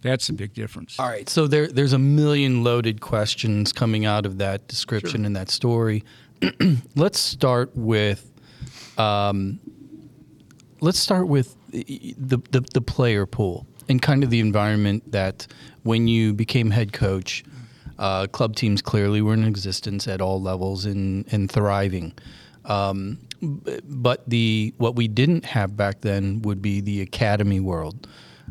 That's 0.00 0.28
a 0.28 0.32
big 0.32 0.54
difference. 0.54 0.98
All 0.98 1.08
right. 1.08 1.28
So 1.28 1.46
there, 1.46 1.66
there's 1.66 1.92
a 1.92 1.98
million 1.98 2.62
loaded 2.64 3.00
questions 3.00 3.72
coming 3.72 4.06
out 4.06 4.24
of 4.24 4.38
that 4.38 4.68
description 4.68 5.24
and 5.26 5.34
that 5.36 5.50
story. 5.50 6.02
let's 6.94 7.18
start 7.18 7.72
with, 7.76 8.30
um, 8.96 9.58
let's 10.80 10.98
start 10.98 11.28
with 11.28 11.55
the, 11.70 12.38
the 12.50 12.60
the 12.72 12.80
player 12.80 13.26
pool 13.26 13.66
and 13.88 14.02
kind 14.02 14.24
of 14.24 14.30
the 14.30 14.40
environment 14.40 15.12
that 15.12 15.46
when 15.82 16.08
you 16.08 16.32
became 16.32 16.70
head 16.70 16.92
coach, 16.92 17.44
uh, 17.98 18.26
club 18.26 18.56
teams 18.56 18.82
clearly 18.82 19.22
were 19.22 19.34
in 19.34 19.44
existence 19.44 20.08
at 20.08 20.20
all 20.20 20.40
levels 20.40 20.84
and 20.84 21.24
and 21.32 21.50
thriving. 21.50 22.12
Um, 22.64 23.18
but 23.42 24.28
the 24.28 24.74
what 24.78 24.96
we 24.96 25.08
didn't 25.08 25.44
have 25.44 25.76
back 25.76 26.00
then 26.00 26.42
would 26.42 26.60
be 26.60 26.80
the 26.80 27.00
academy 27.00 27.60
world 27.60 28.06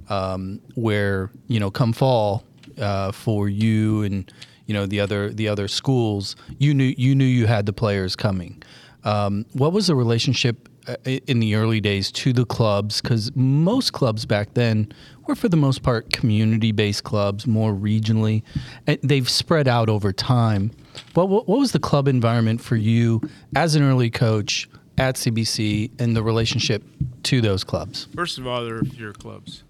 um, 0.10 0.62
where 0.76 1.32
you 1.48 1.60
know 1.60 1.72
come 1.72 1.94
fall 1.94 2.44
uh, 2.80 3.12
for 3.12 3.50
you 3.50 4.04
and 4.04 4.32
you 4.66 4.74
know 4.74 4.86
the 4.86 5.00
other 5.00 5.30
the 5.30 5.48
other 5.48 5.68
schools 5.68 6.36
you 6.58 6.74
knew 6.74 6.94
you 6.98 7.16
knew 7.16 7.26
you 7.26 7.48
had 7.48 7.66
the 7.66 7.74
players 7.74 8.16
coming 8.16 8.62
um, 9.04 9.46
what 9.54 9.72
was 9.74 9.88
the 9.88 9.96
relationship 9.96 10.70
Uh, 10.88 10.96
in 11.06 11.40
the 11.40 11.56
early 11.56 11.82
days 11.82 12.12
to 12.12 12.32
the 12.32 12.46
clubs 12.46 13.02
because 13.02 13.36
most 13.36 13.92
clubs 13.94 14.24
back 14.26 14.54
then 14.54 14.88
were 15.26 15.34
for 15.34 15.50
the 15.50 15.58
most 15.58 15.82
part 15.82 16.12
community 16.14 16.72
based 16.72 17.04
clubs 17.04 17.48
more 17.48 17.74
regionally 17.74 18.44
and 18.86 19.00
they've 19.02 19.28
spread 19.28 19.68
out 19.68 19.90
over 19.90 20.14
time 20.14 20.70
what, 21.16 21.28
what, 21.28 21.48
what 21.48 21.58
was 21.58 21.72
the 21.72 21.80
club 21.80 22.08
environment 22.08 22.62
for 22.62 22.76
you 22.76 23.20
as 23.56 23.74
an 23.76 23.82
early 23.82 24.12
coach 24.12 24.70
at 24.98 25.16
CBC 25.16 25.90
and 26.00 26.16
the 26.16 26.22
relationship 26.24 26.84
to 27.24 27.42
those 27.42 27.64
clubs? 27.64 28.08
First 28.16 28.38
of 28.38 28.48
all, 28.48 28.64
they're 28.64 28.84
your 28.84 29.14
clubs. 29.14 29.64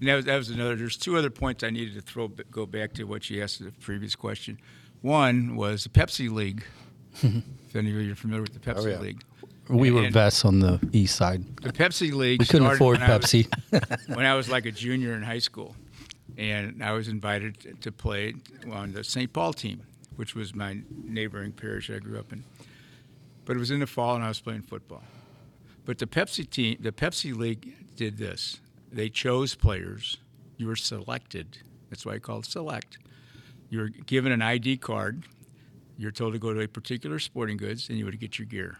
And 0.00 0.08
that 0.08 0.14
was, 0.16 0.24
that 0.26 0.36
was 0.36 0.50
another. 0.50 0.76
There's 0.76 0.96
two 0.96 1.16
other 1.16 1.30
points 1.30 1.62
I 1.62 1.70
needed 1.70 1.94
to 1.94 2.00
throw 2.00 2.28
go 2.28 2.66
back 2.66 2.92
to 2.94 3.04
what 3.04 3.28
you 3.28 3.42
asked 3.42 3.60
in 3.60 3.66
the 3.66 3.72
previous 3.72 4.14
question. 4.16 4.58
One 5.00 5.56
was 5.56 5.84
the 5.84 5.90
Pepsi 5.90 6.30
League. 6.30 6.64
if 7.22 7.76
any 7.76 7.90
of 7.90 8.00
you 8.00 8.12
are 8.12 8.14
familiar 8.14 8.42
with 8.42 8.54
the 8.54 8.60
Pepsi 8.60 8.86
Oh, 8.86 8.88
yeah. 8.88 8.98
League, 8.98 9.22
We 9.68 9.90
were 9.90 10.04
And- 10.04 10.12
vests 10.12 10.44
on 10.44 10.58
the 10.60 10.80
east 10.92 11.16
side. 11.16 11.44
the 11.58 11.72
Pepsi 11.72 12.12
League. 12.12 12.40
We 12.40 12.46
couldn't 12.46 12.66
afford 12.66 12.98
when 13.00 13.10
I 13.10 13.16
was- 13.16 13.26
Pepsi. 13.26 14.06
when 14.14 14.26
I 14.26 14.34
was 14.34 14.48
like 14.48 14.66
a 14.66 14.72
junior 14.72 15.14
in 15.14 15.22
high 15.22 15.38
school, 15.38 15.76
and 16.36 16.82
I 16.82 16.92
was 16.92 17.08
invited 17.08 17.80
to 17.80 17.92
play 17.92 18.34
on 18.70 18.92
the 18.92 19.04
St. 19.04 19.32
Paul 19.32 19.52
team, 19.52 19.82
which 20.16 20.34
was 20.34 20.54
my 20.54 20.78
neighboring 21.04 21.52
parish 21.52 21.90
I 21.90 21.98
grew 21.98 22.18
up 22.18 22.32
in. 22.32 22.44
But 23.44 23.56
it 23.56 23.58
was 23.60 23.70
in 23.70 23.80
the 23.80 23.86
fall, 23.86 24.14
and 24.14 24.24
I 24.24 24.28
was 24.28 24.40
playing 24.40 24.62
football. 24.62 25.02
But 25.84 25.98
the 25.98 26.06
Pepsi 26.06 26.48
team, 26.48 26.76
the 26.80 26.92
Pepsi 26.92 27.36
League, 27.36 27.74
did 27.96 28.18
this. 28.18 28.60
They 28.92 29.08
chose 29.08 29.54
players. 29.54 30.18
You 30.56 30.66
were 30.68 30.76
selected. 30.76 31.58
That's 31.90 32.04
why 32.06 32.14
I 32.14 32.18
called 32.18 32.46
select. 32.46 32.98
You 33.70 33.80
were 33.80 33.88
given 33.88 34.32
an 34.32 34.42
ID 34.42 34.76
card. 34.78 35.24
You're 35.96 36.10
told 36.12 36.32
to 36.34 36.38
go 36.38 36.52
to 36.52 36.60
a 36.60 36.68
particular 36.68 37.18
sporting 37.18 37.56
goods, 37.56 37.88
and 37.88 37.98
you 37.98 38.04
would 38.04 38.18
get 38.20 38.38
your 38.38 38.46
gear. 38.46 38.78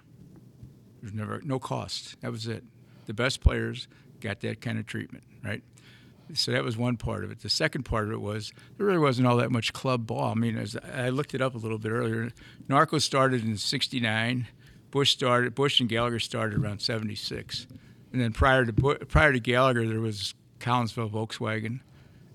There's 1.03 1.13
never 1.15 1.41
no 1.45 1.59
cost. 1.59 2.21
That 2.21 2.31
was 2.31 2.47
it. 2.47 2.65
The 3.07 3.15
best 3.15 3.41
players 3.41 3.89
got 4.21 4.41
that 4.41 4.61
kind 4.61 4.79
of 4.79 4.87
treatment, 4.87 5.25
right? 5.45 5.63
So 6.35 6.53
that 6.53 6.65
was 6.65 6.77
one 6.77 6.97
part 6.97 7.25
of 7.25 7.31
it. 7.31 7.41
The 7.41 7.49
second 7.49 7.83
part 7.83 8.05
of 8.05 8.13
it 8.13 8.21
was 8.21 8.53
there 8.77 8.87
really 8.87 8.99
wasn't 8.99 9.27
all 9.27 9.37
that 9.37 9.51
much 9.51 9.73
club 9.73 10.07
ball. 10.07 10.31
I 10.31 10.35
mean, 10.35 10.57
as 10.57 10.77
I 10.95 11.11
looked 11.11 11.35
it 11.35 11.43
up 11.43 11.55
a 11.55 11.59
little 11.59 11.79
bit 11.79 11.91
earlier, 11.91 12.31
Narco 12.69 12.99
started 12.99 13.45
in 13.45 13.57
'69. 13.57 14.47
Busch 14.91 15.11
started. 15.11 15.55
Busch 15.55 15.81
and 15.81 15.89
Gallagher 15.89 16.21
started 16.21 16.63
around 16.63 16.81
'76, 16.81 17.67
and 18.13 18.21
then 18.21 18.33
prior 18.33 18.65
to 18.65 18.73
prior 18.73 19.33
to 19.33 19.41
Gallagher, 19.41 19.87
there 19.87 20.01
was 20.01 20.35
Collinsville 20.61 21.11
Volkswagen 21.11 21.81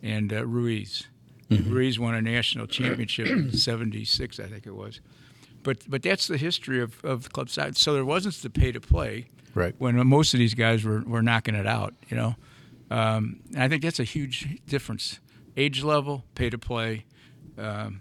and 0.03 0.33
uh, 0.33 0.45
Ruiz. 0.45 1.07
Ruiz 1.49 1.97
won 1.97 2.13
a 2.13 2.21
national 2.21 2.67
championship 2.67 3.27
in 3.27 3.53
'76, 3.53 4.39
I 4.39 4.47
think 4.47 4.67
it 4.67 4.75
was. 4.75 4.99
But 5.67 5.79
but 5.89 6.01
that's 6.01 6.27
the 6.27 6.37
history 6.37 6.79
of, 6.81 7.03
of 7.03 7.33
club 7.33 7.49
side. 7.49 7.75
So 7.75 7.93
there 7.93 8.05
wasn't 8.05 8.35
the 8.35 8.49
pay 8.49 8.71
to 8.71 8.79
play 8.79 9.25
Right. 9.53 9.75
when 9.79 9.95
most 10.07 10.33
of 10.33 10.37
these 10.39 10.53
guys 10.53 10.85
were, 10.85 11.01
were 11.01 11.21
knocking 11.21 11.55
it 11.55 11.67
out, 11.67 11.93
you 12.09 12.15
know. 12.15 12.35
Um, 12.89 13.41
and 13.53 13.63
I 13.63 13.67
think 13.67 13.81
that's 13.81 13.99
a 13.99 14.05
huge 14.05 14.59
difference. 14.65 15.19
Age 15.57 15.83
level, 15.83 16.23
pay 16.35 16.49
to 16.49 16.57
play. 16.57 17.03
Um, 17.57 17.99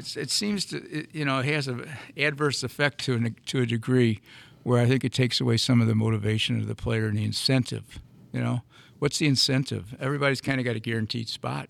it's, 0.00 0.16
it 0.16 0.30
seems 0.30 0.64
to, 0.66 0.76
it, 0.90 1.08
you 1.12 1.24
know, 1.24 1.38
it 1.38 1.44
has 1.46 1.68
an 1.68 1.88
adverse 2.16 2.64
effect 2.64 3.04
to, 3.04 3.14
an, 3.14 3.36
to 3.46 3.60
a 3.60 3.66
degree 3.66 4.20
where 4.64 4.80
I 4.82 4.86
think 4.86 5.04
it 5.04 5.12
takes 5.12 5.40
away 5.40 5.58
some 5.58 5.80
of 5.80 5.86
the 5.86 5.94
motivation 5.94 6.58
of 6.60 6.66
the 6.66 6.74
player 6.74 7.06
and 7.06 7.16
the 7.18 7.24
incentive, 7.24 8.00
you 8.32 8.40
know. 8.40 8.62
What's 8.98 9.18
the 9.18 9.26
incentive? 9.28 9.94
Everybody's 10.00 10.40
kind 10.40 10.58
of 10.58 10.64
got 10.64 10.74
a 10.74 10.80
guaranteed 10.80 11.28
spot, 11.28 11.68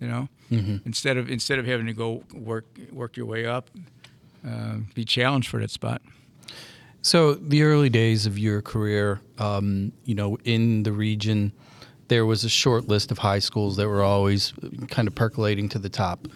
you 0.00 0.08
know. 0.08 0.28
Instead 0.84 1.16
of 1.16 1.30
instead 1.30 1.58
of 1.60 1.66
having 1.66 1.86
to 1.86 1.92
go 1.94 2.24
work 2.34 2.66
work 2.92 3.16
your 3.16 3.26
way 3.26 3.46
up, 3.46 3.70
uh, 4.46 4.76
be 4.94 5.04
challenged 5.04 5.48
for 5.48 5.60
that 5.60 5.70
spot. 5.70 6.02
So 7.02 7.34
the 7.34 7.62
early 7.62 7.88
days 7.88 8.26
of 8.26 8.38
your 8.38 8.60
career, 8.60 9.20
um, 9.38 9.92
you 10.04 10.14
know, 10.14 10.36
in 10.44 10.82
the 10.82 10.92
region, 10.92 11.52
there 12.08 12.26
was 12.26 12.44
a 12.44 12.48
short 12.48 12.88
list 12.88 13.10
of 13.10 13.18
high 13.18 13.38
schools 13.38 13.76
that 13.76 13.88
were 13.88 14.02
always 14.02 14.52
kind 14.88 15.08
of 15.08 15.14
percolating 15.14 15.68
to 15.70 15.78
the 15.78 15.88
top. 15.88 16.28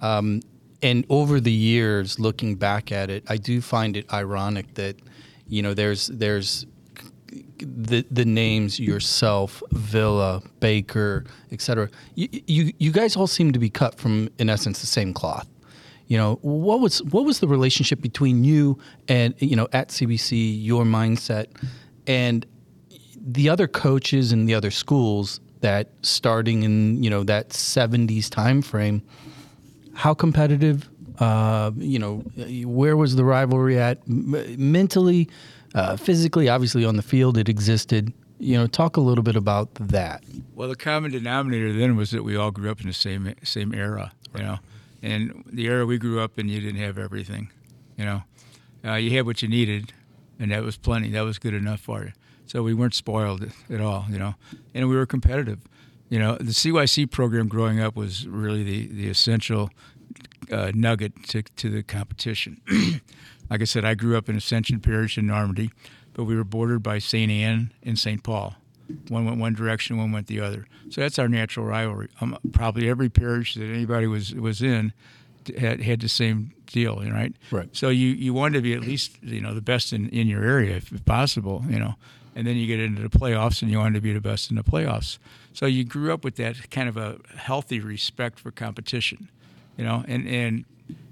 Um, 0.00 0.42
and 0.82 1.06
over 1.08 1.40
the 1.40 1.52
years, 1.52 2.18
looking 2.18 2.56
back 2.56 2.92
at 2.92 3.10
it, 3.10 3.24
I 3.28 3.36
do 3.36 3.60
find 3.60 3.96
it 3.96 4.12
ironic 4.12 4.74
that, 4.74 4.96
you 5.46 5.62
know, 5.62 5.74
there's 5.74 6.08
there's 6.08 6.66
the 7.58 8.04
the 8.10 8.24
names 8.24 8.80
yourself, 8.80 9.62
Villa, 9.72 10.42
Baker, 10.60 11.24
etc. 11.52 11.88
You, 12.14 12.28
you 12.46 12.72
you 12.78 12.92
guys 12.92 13.16
all 13.16 13.26
seem 13.26 13.52
to 13.52 13.58
be 13.58 13.70
cut 13.70 13.98
from, 13.98 14.28
in 14.38 14.48
essence, 14.50 14.80
the 14.80 14.86
same 14.86 15.12
cloth. 15.12 15.48
You 16.10 16.16
know, 16.16 16.40
what 16.42 16.80
was 16.80 17.00
what 17.04 17.24
was 17.24 17.38
the 17.38 17.46
relationship 17.46 18.00
between 18.00 18.42
you 18.42 18.76
and 19.06 19.32
you 19.38 19.54
know 19.54 19.68
at 19.72 19.90
CBC, 19.90 20.60
your 20.60 20.82
mindset, 20.82 21.46
and 22.04 22.44
the 23.16 23.48
other 23.48 23.68
coaches 23.68 24.32
and 24.32 24.48
the 24.48 24.54
other 24.56 24.72
schools 24.72 25.38
that 25.60 25.92
starting 26.02 26.64
in 26.64 27.00
you 27.00 27.08
know 27.08 27.22
that 27.22 27.50
70s 27.50 28.28
time 28.28 28.60
frame 28.60 29.02
how 29.94 30.12
competitive 30.12 30.88
uh, 31.20 31.70
you 31.76 32.00
know 32.00 32.24
where 32.66 32.96
was 32.96 33.14
the 33.14 33.24
rivalry 33.24 33.78
at? 33.78 33.98
M- 34.08 34.56
mentally 34.58 35.28
uh, 35.76 35.96
physically 35.96 36.48
obviously 36.48 36.84
on 36.84 36.96
the 36.96 37.02
field 37.02 37.38
it 37.38 37.48
existed. 37.48 38.12
You 38.40 38.58
know 38.58 38.66
talk 38.66 38.96
a 38.96 39.00
little 39.00 39.22
bit 39.22 39.36
about 39.36 39.72
that. 39.74 40.24
Well, 40.56 40.68
the 40.68 40.74
common 40.74 41.12
denominator 41.12 41.72
then 41.72 41.94
was 41.94 42.10
that 42.10 42.24
we 42.24 42.34
all 42.34 42.50
grew 42.50 42.68
up 42.68 42.80
in 42.80 42.88
the 42.88 42.94
same 42.94 43.32
same 43.44 43.72
era, 43.72 44.10
you 44.34 44.42
know, 44.42 44.58
and 45.02 45.44
the 45.46 45.66
era 45.66 45.86
we 45.86 45.98
grew 45.98 46.20
up 46.20 46.38
in, 46.38 46.48
you 46.48 46.60
didn't 46.60 46.80
have 46.80 46.98
everything, 46.98 47.50
you 47.96 48.04
know, 48.04 48.22
uh, 48.84 48.94
you 48.94 49.16
had 49.16 49.26
what 49.26 49.42
you 49.42 49.48
needed, 49.48 49.92
and 50.38 50.50
that 50.52 50.62
was 50.62 50.76
plenty. 50.76 51.10
That 51.10 51.22
was 51.22 51.38
good 51.38 51.54
enough 51.54 51.80
for 51.80 52.04
you. 52.04 52.12
So 52.46 52.62
we 52.62 52.74
weren't 52.74 52.94
spoiled 52.94 53.46
at 53.70 53.80
all, 53.80 54.06
you 54.10 54.18
know, 54.18 54.34
and 54.74 54.88
we 54.88 54.96
were 54.96 55.06
competitive. 55.06 55.60
You 56.08 56.18
know, 56.18 56.36
the 56.36 56.52
CYC 56.52 57.10
program 57.10 57.46
growing 57.46 57.80
up 57.80 57.94
was 57.94 58.26
really 58.26 58.64
the 58.64 58.88
the 58.88 59.08
essential 59.08 59.70
uh, 60.50 60.72
nugget 60.74 61.24
to 61.28 61.42
to 61.42 61.70
the 61.70 61.82
competition. 61.82 62.60
like 63.50 63.60
I 63.60 63.64
said, 63.64 63.84
I 63.84 63.94
grew 63.94 64.16
up 64.16 64.28
in 64.28 64.36
Ascension 64.36 64.80
Parish 64.80 65.16
in 65.16 65.26
Normandy, 65.26 65.70
but 66.14 66.24
we 66.24 66.36
were 66.36 66.44
bordered 66.44 66.82
by 66.82 66.98
St. 66.98 67.30
Anne 67.30 67.72
and 67.82 67.98
St. 67.98 68.22
Paul. 68.22 68.56
One 69.08 69.24
went 69.24 69.38
one 69.38 69.54
direction, 69.54 69.96
one 69.96 70.12
went 70.12 70.26
the 70.26 70.40
other. 70.40 70.66
So 70.90 71.00
that's 71.00 71.18
our 71.18 71.28
natural 71.28 71.66
rivalry. 71.66 72.08
Um, 72.20 72.38
probably 72.52 72.88
every 72.88 73.08
parish 73.08 73.54
that 73.54 73.64
anybody 73.64 74.06
was 74.06 74.34
was 74.34 74.62
in 74.62 74.92
had, 75.58 75.80
had 75.80 76.00
the 76.00 76.08
same 76.08 76.52
deal, 76.66 76.96
right? 76.96 77.34
Right. 77.50 77.68
So 77.72 77.88
you, 77.88 78.08
you 78.08 78.34
wanted 78.34 78.54
to 78.54 78.62
be 78.62 78.74
at 78.74 78.80
least 78.80 79.12
you 79.22 79.40
know 79.40 79.54
the 79.54 79.60
best 79.60 79.92
in, 79.92 80.08
in 80.10 80.26
your 80.28 80.44
area 80.44 80.76
if 80.76 81.04
possible, 81.04 81.64
you 81.68 81.78
know, 81.78 81.94
and 82.34 82.46
then 82.46 82.56
you 82.56 82.66
get 82.66 82.80
into 82.80 83.02
the 83.02 83.08
playoffs 83.08 83.62
and 83.62 83.70
you 83.70 83.78
wanted 83.78 83.94
to 83.94 84.00
be 84.00 84.12
the 84.12 84.20
best 84.20 84.50
in 84.50 84.56
the 84.56 84.64
playoffs. 84.64 85.18
So 85.52 85.66
you 85.66 85.84
grew 85.84 86.12
up 86.12 86.24
with 86.24 86.36
that 86.36 86.70
kind 86.70 86.88
of 86.88 86.96
a 86.96 87.18
healthy 87.36 87.80
respect 87.80 88.38
for 88.38 88.50
competition, 88.50 89.30
you 89.76 89.84
know, 89.84 90.04
and 90.06 90.26
and 90.28 90.64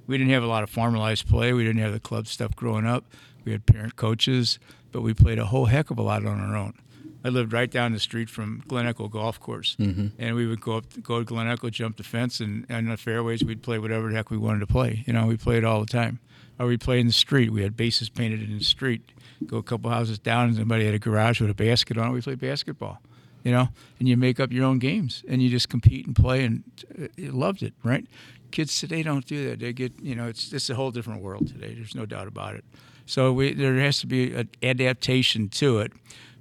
we 0.06 0.16
didn't 0.16 0.32
have 0.32 0.42
a 0.42 0.46
lot 0.46 0.62
of 0.62 0.70
formalized 0.70 1.28
play. 1.28 1.52
We 1.52 1.64
didn't 1.64 1.82
have 1.82 1.92
the 1.92 2.00
club 2.00 2.26
stuff 2.26 2.56
growing 2.56 2.86
up. 2.86 3.04
We 3.44 3.52
had 3.52 3.66
parent 3.66 3.96
coaches, 3.96 4.58
but 4.92 5.02
we 5.02 5.14
played 5.14 5.38
a 5.38 5.46
whole 5.46 5.66
heck 5.66 5.90
of 5.90 5.98
a 5.98 6.02
lot 6.02 6.24
on 6.24 6.40
our 6.40 6.56
own. 6.56 6.74
I 7.24 7.30
lived 7.30 7.52
right 7.52 7.70
down 7.70 7.92
the 7.92 7.98
street 7.98 8.30
from 8.30 8.62
Glen 8.68 8.86
Echo 8.86 9.08
Golf 9.08 9.40
Course, 9.40 9.76
and 10.18 10.34
we 10.36 10.46
would 10.46 10.60
go 10.60 10.76
up, 10.76 10.84
go 11.02 11.18
to 11.18 11.24
Glen 11.24 11.48
Echo, 11.48 11.68
jump 11.70 11.96
the 11.96 12.04
fence, 12.04 12.40
and 12.40 12.64
on 12.70 12.86
the 12.86 12.96
fairways 12.96 13.44
we'd 13.44 13.62
play 13.62 13.78
whatever 13.78 14.08
the 14.10 14.16
heck 14.16 14.30
we 14.30 14.38
wanted 14.38 14.60
to 14.60 14.66
play. 14.66 15.02
You 15.06 15.12
know, 15.12 15.26
we 15.26 15.36
played 15.36 15.64
all 15.64 15.80
the 15.80 15.86
time. 15.86 16.20
Or 16.60 16.66
we 16.66 16.76
played 16.76 17.00
in 17.00 17.06
the 17.06 17.12
street. 17.12 17.52
We 17.52 17.62
had 17.62 17.76
bases 17.76 18.08
painted 18.08 18.42
in 18.42 18.58
the 18.58 18.64
street. 18.64 19.12
Go 19.46 19.58
a 19.58 19.62
couple 19.62 19.90
houses 19.90 20.18
down, 20.18 20.48
and 20.48 20.56
somebody 20.56 20.86
had 20.86 20.94
a 20.94 20.98
garage 20.98 21.40
with 21.40 21.50
a 21.50 21.54
basket 21.54 21.96
on 21.96 22.08
it. 22.08 22.12
We 22.12 22.20
played 22.20 22.40
basketball. 22.40 23.00
You 23.44 23.52
know, 23.52 23.68
and 24.00 24.08
you 24.08 24.16
make 24.16 24.40
up 24.40 24.50
your 24.50 24.64
own 24.64 24.80
games, 24.80 25.22
and 25.28 25.40
you 25.40 25.48
just 25.48 25.68
compete 25.68 26.04
and 26.06 26.16
play, 26.16 26.44
and 26.44 26.64
uh, 27.00 27.06
loved 27.32 27.62
it, 27.62 27.74
right? 27.84 28.04
Kids 28.50 28.78
today 28.80 29.04
don't 29.04 29.24
do 29.24 29.48
that. 29.48 29.60
They 29.60 29.72
get, 29.72 29.92
you 30.02 30.16
know, 30.16 30.26
it's 30.26 30.52
it's 30.52 30.68
a 30.68 30.74
whole 30.74 30.90
different 30.90 31.22
world 31.22 31.46
today. 31.46 31.74
There's 31.74 31.94
no 31.94 32.06
doubt 32.06 32.26
about 32.26 32.56
it. 32.56 32.64
So 33.06 33.32
we, 33.32 33.54
there 33.54 33.76
has 33.76 34.00
to 34.00 34.08
be 34.08 34.34
an 34.34 34.48
adaptation 34.62 35.48
to 35.50 35.78
it. 35.78 35.92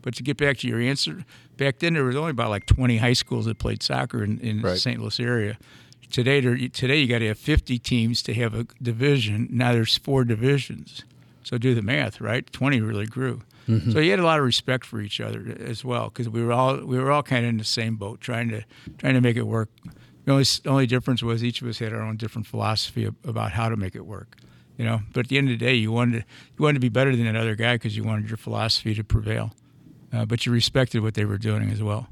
But 0.07 0.15
to 0.15 0.23
get 0.23 0.37
back 0.37 0.55
to 0.59 0.69
your 0.69 0.79
answer, 0.79 1.25
back 1.57 1.79
then 1.79 1.95
there 1.95 2.05
was 2.05 2.15
only 2.15 2.31
about 2.31 2.49
like 2.49 2.65
20 2.65 2.95
high 2.95 3.11
schools 3.11 3.43
that 3.43 3.59
played 3.59 3.83
soccer 3.83 4.23
in, 4.23 4.39
in 4.39 4.61
the 4.61 4.77
St. 4.77 5.01
Louis 5.01 5.19
area. 5.19 5.57
Today, 6.09 6.39
there, 6.39 6.55
today 6.69 7.01
you 7.01 7.09
got 7.09 7.19
to 7.19 7.27
have 7.27 7.37
50 7.37 7.77
teams 7.79 8.21
to 8.21 8.33
have 8.35 8.53
a 8.53 8.65
division. 8.81 9.49
Now 9.51 9.73
there's 9.73 9.97
four 9.97 10.23
divisions. 10.23 11.03
So 11.43 11.57
do 11.57 11.75
the 11.75 11.81
math, 11.81 12.21
right? 12.21 12.49
20 12.53 12.79
really 12.79 13.05
grew. 13.05 13.41
Mm-hmm. 13.67 13.91
So 13.91 13.99
you 13.99 14.11
had 14.11 14.19
a 14.19 14.23
lot 14.23 14.39
of 14.39 14.45
respect 14.45 14.85
for 14.85 15.01
each 15.01 15.19
other 15.19 15.57
as 15.59 15.83
well 15.83 16.05
because 16.05 16.29
we 16.29 16.41
were 16.41 16.53
all 16.53 16.77
we 16.77 16.97
were 16.97 17.11
all 17.11 17.21
kind 17.21 17.43
of 17.43 17.49
in 17.49 17.57
the 17.57 17.65
same 17.65 17.97
boat, 17.97 18.21
trying 18.21 18.47
to 18.47 18.63
trying 18.99 19.15
to 19.15 19.19
make 19.19 19.35
it 19.35 19.45
work. 19.45 19.67
The 20.23 20.31
only 20.31 20.45
only 20.65 20.87
difference 20.87 21.21
was 21.21 21.43
each 21.43 21.61
of 21.61 21.67
us 21.67 21.79
had 21.79 21.91
our 21.91 22.01
own 22.01 22.15
different 22.15 22.47
philosophy 22.47 23.11
about 23.25 23.51
how 23.51 23.67
to 23.67 23.75
make 23.75 23.93
it 23.93 24.05
work. 24.05 24.37
You 24.77 24.85
know, 24.85 25.01
but 25.11 25.25
at 25.25 25.27
the 25.27 25.37
end 25.37 25.49
of 25.49 25.59
the 25.59 25.65
day, 25.65 25.73
you 25.73 25.91
wanted 25.91 26.21
to, 26.21 26.25
you 26.57 26.63
wanted 26.63 26.75
to 26.75 26.79
be 26.79 26.87
better 26.87 27.13
than 27.13 27.27
another 27.27 27.55
guy 27.55 27.75
because 27.75 27.97
you 27.97 28.05
wanted 28.05 28.29
your 28.29 28.37
philosophy 28.37 28.95
to 28.95 29.03
prevail. 29.03 29.51
Uh, 30.13 30.25
but 30.25 30.45
you 30.45 30.51
respected 30.51 31.01
what 31.01 31.13
they 31.15 31.25
were 31.25 31.37
doing 31.37 31.69
as 31.69 31.81
well. 31.83 32.07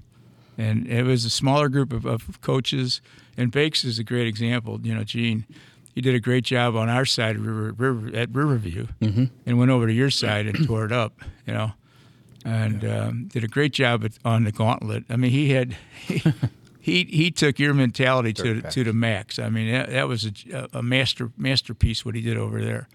And 0.57 0.87
it 0.87 1.03
was 1.03 1.25
a 1.25 1.29
smaller 1.29 1.69
group 1.69 1.91
of, 1.93 2.05
of 2.05 2.41
coaches. 2.41 3.01
And 3.37 3.51
Bakes 3.51 3.83
is 3.83 3.99
a 3.99 4.03
great 4.03 4.27
example. 4.27 4.79
You 4.83 4.95
know, 4.95 5.03
Gene, 5.03 5.45
he 5.93 6.01
did 6.01 6.15
a 6.15 6.19
great 6.19 6.43
job 6.43 6.75
on 6.75 6.89
our 6.89 7.05
side 7.05 7.35
of 7.37 7.45
River, 7.45 7.73
River, 7.77 8.17
at 8.17 8.29
Riverview 8.33 8.87
and 9.45 9.57
went 9.57 9.71
over 9.71 9.87
to 9.87 9.93
your 9.93 10.09
side 10.09 10.45
and 10.45 10.65
tore 10.67 10.85
it 10.85 10.91
up, 10.91 11.13
you 11.47 11.53
know, 11.53 11.71
and 12.43 12.83
um, 12.85 13.27
did 13.27 13.43
a 13.43 13.47
great 13.47 13.71
job 13.73 14.03
at, 14.03 14.11
on 14.23 14.43
the 14.43 14.51
gauntlet. 14.51 15.03
I 15.09 15.15
mean, 15.15 15.31
he 15.31 15.51
had. 15.51 15.75
He, 16.85 17.05
he 17.05 17.31
took 17.31 17.57
your 17.57 17.73
mentality 17.73 18.31
to 18.33 18.61
to 18.61 18.83
the 18.83 18.93
max. 18.93 19.39
I 19.39 19.49
mean, 19.49 19.71
that, 19.71 19.89
that 19.89 20.07
was 20.07 20.29
a, 20.53 20.69
a 20.71 20.83
master 20.83 21.31
masterpiece 21.35 22.05
what 22.05 22.13
he 22.13 22.21
did 22.21 22.37
over 22.37 22.63
there, 22.63 22.87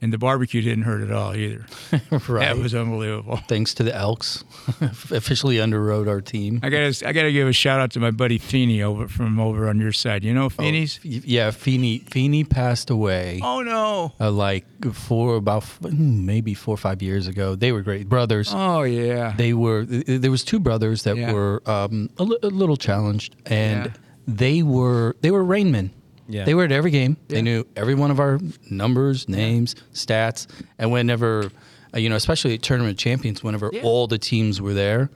and 0.00 0.12
the 0.12 0.18
barbecue 0.18 0.62
didn't 0.62 0.84
hurt 0.84 1.02
at 1.02 1.10
all 1.10 1.34
either. 1.34 1.66
right. 2.28 2.46
That 2.46 2.58
was 2.58 2.74
unbelievable. 2.74 3.38
Thanks 3.48 3.74
to 3.74 3.82
the 3.82 3.94
Elks, 3.94 4.44
officially 5.10 5.56
underwrote 5.56 6.08
our 6.08 6.20
team. 6.20 6.60
I 6.62 6.68
gotta 6.70 7.06
I 7.06 7.12
gotta 7.12 7.32
give 7.32 7.48
a 7.48 7.52
shout 7.52 7.80
out 7.80 7.90
to 7.92 8.00
my 8.00 8.10
buddy 8.10 8.38
Feeney 8.38 8.82
over 8.82 9.08
from 9.08 9.38
over 9.40 9.68
on 9.68 9.80
your 9.80 9.92
side. 9.92 10.24
You 10.24 10.34
know 10.34 10.48
Feeney's? 10.48 10.98
F- 10.98 11.04
Yeah, 11.04 11.50
Feeney 11.50 11.98
Feeney 12.10 12.44
passed 12.44 12.90
away. 12.90 13.40
Oh 13.42 13.62
no. 13.62 14.12
Uh, 14.20 14.30
like 14.30 14.64
four 14.92 15.36
about 15.36 15.64
hmm, 15.64 16.24
maybe 16.26 16.54
four 16.54 16.74
or 16.74 16.78
five 16.78 17.02
years 17.02 17.26
ago. 17.26 17.54
They 17.54 17.72
were 17.72 17.82
great 17.82 18.08
brothers. 18.08 18.50
Oh 18.54 18.82
yeah. 18.82 19.34
They 19.36 19.52
were. 19.54 19.84
There 19.84 20.30
was 20.30 20.44
two 20.44 20.60
brothers 20.60 21.02
that 21.04 21.16
Yeah. 21.16 21.32
were 21.32 21.62
um, 21.66 22.10
a, 22.18 22.22
li- 22.24 22.38
a 22.42 22.48
little 22.48 22.76
challenged, 22.76 23.34
and 23.46 23.86
Yeah. 23.86 23.92
they 24.26 24.62
were 24.62 25.16
they 25.20 25.30
were 25.30 25.44
rainmen. 25.44 25.90
Yeah. 26.28 26.44
They 26.44 26.54
were 26.54 26.64
at 26.64 26.72
every 26.72 26.90
game. 26.90 27.16
Yeah. 27.28 27.36
They 27.36 27.42
knew 27.42 27.64
every 27.76 27.94
one 27.94 28.10
of 28.10 28.20
our 28.20 28.38
numbers, 28.70 29.28
names, 29.28 29.74
stats, 29.94 30.46
and 30.78 30.92
whenever, 30.92 31.50
uh, 31.94 31.98
you 31.98 32.08
know, 32.08 32.16
especially 32.16 32.54
at 32.54 32.62
tournament 32.62 32.98
champions, 32.98 33.42
whenever 33.42 33.70
Yeah. 33.72 33.82
all 33.82 34.06
the 34.06 34.18
teams 34.18 34.60
were 34.60 34.74
there, 34.74 35.10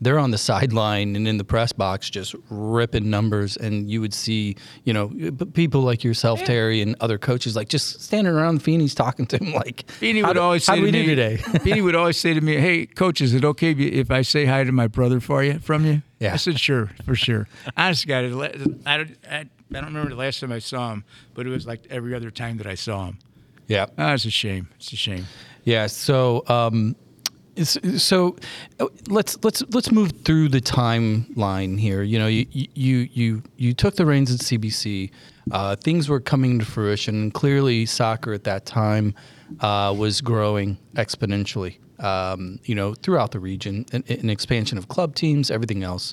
they're 0.00 0.18
on 0.18 0.32
the 0.32 0.38
sideline 0.38 1.16
and 1.16 1.26
in 1.28 1.38
the 1.38 1.44
press 1.44 1.72
box 1.72 2.10
just 2.10 2.34
ripping 2.50 3.08
numbers, 3.08 3.56
and 3.56 3.88
you 3.90 4.00
would 4.00 4.12
see, 4.12 4.56
you 4.84 4.92
know, 4.92 5.08
people 5.54 5.82
like 5.82 6.02
yourself, 6.02 6.42
Terry, 6.44 6.82
and 6.82 6.96
other 7.00 7.16
coaches 7.16 7.54
like 7.56 7.68
just 7.68 8.02
standing 8.02 8.32
around 8.32 8.60
Feeney's 8.62 8.94
talking 8.94 9.24
to 9.26 9.38
him 9.38 9.52
like, 9.54 9.88
Feeney 9.92 10.22
would 10.22 10.34
do- 10.34 10.40
always 10.40 10.64
say 10.64 10.76
to 10.76 10.80
we 10.82 10.90
me 10.90 11.04
do 11.04 11.06
today? 11.14 11.36
Feeney 11.62 11.80
would 11.80 11.94
always 11.94 12.18
say 12.18 12.34
to 12.34 12.40
me, 12.40 12.56
"Hey, 12.56 12.86
coach, 12.86 13.20
is 13.20 13.32
it 13.34 13.44
okay 13.44 13.70
if 13.72 14.10
I 14.10 14.22
say 14.22 14.44
hi 14.46 14.64
to 14.64 14.72
my 14.72 14.88
brother 14.88 15.20
for 15.20 15.42
you 15.44 15.58
from 15.60 15.86
you?" 15.86 16.02
Yeah. 16.18 16.34
I 16.34 16.36
said, 16.36 16.58
"Sure, 16.58 16.90
for 17.04 17.14
sure." 17.14 17.48
Honest 17.76 18.06
guy, 18.06 18.18
I 18.26 18.96
don't, 18.96 19.16
I, 19.30 19.46
I 19.70 19.74
don't 19.80 19.86
remember 19.86 20.10
the 20.10 20.16
last 20.16 20.40
time 20.40 20.52
I 20.52 20.58
saw 20.58 20.92
him, 20.92 21.04
but 21.34 21.46
it 21.46 21.50
was 21.50 21.66
like 21.66 21.86
every 21.90 22.14
other 22.14 22.30
time 22.30 22.58
that 22.58 22.66
I 22.66 22.74
saw 22.74 23.06
him. 23.06 23.18
yeah. 23.66 23.86
Oh, 23.98 24.12
it's 24.14 24.24
a 24.24 24.30
shame. 24.30 24.68
It's 24.76 24.92
a 24.92 24.96
shame. 24.96 25.26
Yeah. 25.64 25.86
So, 25.86 26.44
um, 26.48 26.94
so 27.62 28.36
uh, 28.80 28.86
let's 29.08 29.42
let's 29.44 29.62
let's 29.70 29.90
move 29.92 30.12
through 30.24 30.48
the 30.48 30.60
timeline 30.60 31.78
here. 31.78 32.02
You 32.02 32.18
know, 32.18 32.26
you 32.26 32.46
you 32.52 33.08
you 33.12 33.42
you 33.56 33.72
took 33.74 33.96
the 33.96 34.06
reins 34.06 34.32
at 34.32 34.40
CBC. 34.40 35.10
Uh, 35.50 35.76
things 35.76 36.08
were 36.08 36.20
coming 36.20 36.58
to 36.58 36.64
fruition, 36.64 37.30
clearly, 37.30 37.86
soccer 37.86 38.32
at 38.32 38.44
that 38.44 38.66
time 38.66 39.14
uh, 39.60 39.94
was 39.96 40.20
growing 40.20 40.78
exponentially. 40.94 41.78
Um, 42.00 42.58
you 42.64 42.74
know, 42.74 42.94
throughout 42.94 43.30
the 43.30 43.38
region, 43.38 43.86
an, 43.92 44.04
an 44.08 44.30
expansion 44.30 44.78
of 44.78 44.88
club 44.88 45.14
teams, 45.14 45.50
everything 45.50 45.84
else. 45.84 46.12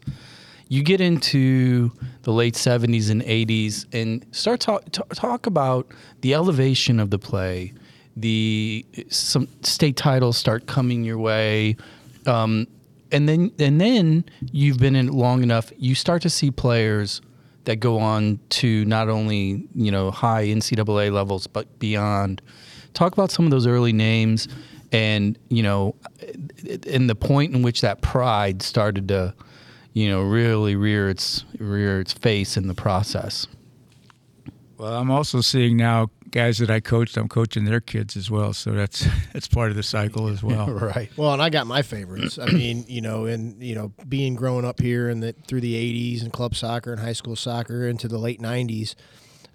You 0.71 0.83
get 0.83 1.01
into 1.01 1.91
the 2.21 2.31
late 2.31 2.53
70s 2.53 3.11
and 3.11 3.21
80s 3.23 3.85
and 3.91 4.25
start 4.31 4.61
talk, 4.61 4.85
talk, 4.89 5.45
about 5.45 5.85
the 6.21 6.33
elevation 6.33 6.97
of 7.01 7.09
the 7.09 7.19
play, 7.19 7.73
the 8.15 8.85
some 9.09 9.49
state 9.63 9.97
titles 9.97 10.37
start 10.37 10.67
coming 10.67 11.03
your 11.03 11.17
way, 11.17 11.75
um, 12.25 12.67
and 13.11 13.27
then 13.27 13.51
and 13.59 13.81
then 13.81 14.23
you've 14.53 14.77
been 14.77 14.95
in 14.95 15.07
long 15.07 15.43
enough. 15.43 15.73
You 15.75 15.93
start 15.93 16.21
to 16.21 16.29
see 16.29 16.51
players 16.51 17.19
that 17.65 17.81
go 17.81 17.99
on 17.99 18.39
to 18.51 18.85
not 18.85 19.09
only 19.09 19.67
you 19.75 19.91
know 19.91 20.09
high 20.09 20.45
NCAA 20.45 21.11
levels 21.11 21.47
but 21.47 21.79
beyond. 21.79 22.41
Talk 22.93 23.11
about 23.11 23.29
some 23.29 23.43
of 23.43 23.51
those 23.51 23.67
early 23.67 23.91
names, 23.91 24.47
and 24.93 25.37
you 25.49 25.63
know, 25.63 25.95
and 26.87 27.09
the 27.09 27.15
point 27.15 27.53
in 27.53 27.61
which 27.61 27.81
that 27.81 28.01
pride 28.01 28.61
started 28.61 29.09
to, 29.09 29.33
you 29.93 30.09
know, 30.09 30.21
really 30.21 30.75
rear 30.75 31.09
its 31.09 31.45
rear 31.59 31.99
its 31.99 32.13
face 32.13 32.57
in 32.57 32.67
the 32.67 32.73
process. 32.73 33.47
Well, 34.77 34.95
I'm 34.95 35.11
also 35.11 35.41
seeing 35.41 35.77
now 35.77 36.09
guys 36.31 36.57
that 36.57 36.69
I 36.69 36.79
coached. 36.79 37.17
I'm 37.17 37.27
coaching 37.27 37.65
their 37.65 37.81
kids 37.81 38.17
as 38.17 38.31
well, 38.31 38.53
so 38.53 38.71
that's 38.71 39.05
that's 39.33 39.47
part 39.47 39.69
of 39.69 39.75
the 39.75 39.83
cycle 39.83 40.27
as 40.27 40.41
well. 40.41 40.67
right. 40.71 41.09
Well, 41.17 41.33
and 41.33 41.41
I 41.41 41.49
got 41.49 41.67
my 41.67 41.81
favorites. 41.81 42.39
I 42.39 42.47
mean, 42.47 42.85
you 42.87 43.01
know, 43.01 43.25
and 43.25 43.61
you 43.61 43.75
know, 43.75 43.93
being 44.07 44.35
growing 44.35 44.65
up 44.65 44.79
here 44.79 45.09
in 45.09 45.19
the 45.19 45.33
through 45.47 45.61
the 45.61 45.75
'80s 45.75 46.23
and 46.23 46.33
club 46.33 46.55
soccer 46.55 46.91
and 46.91 47.01
high 47.01 47.13
school 47.13 47.35
soccer 47.35 47.87
into 47.87 48.07
the 48.07 48.17
late 48.17 48.41
'90s. 48.41 48.95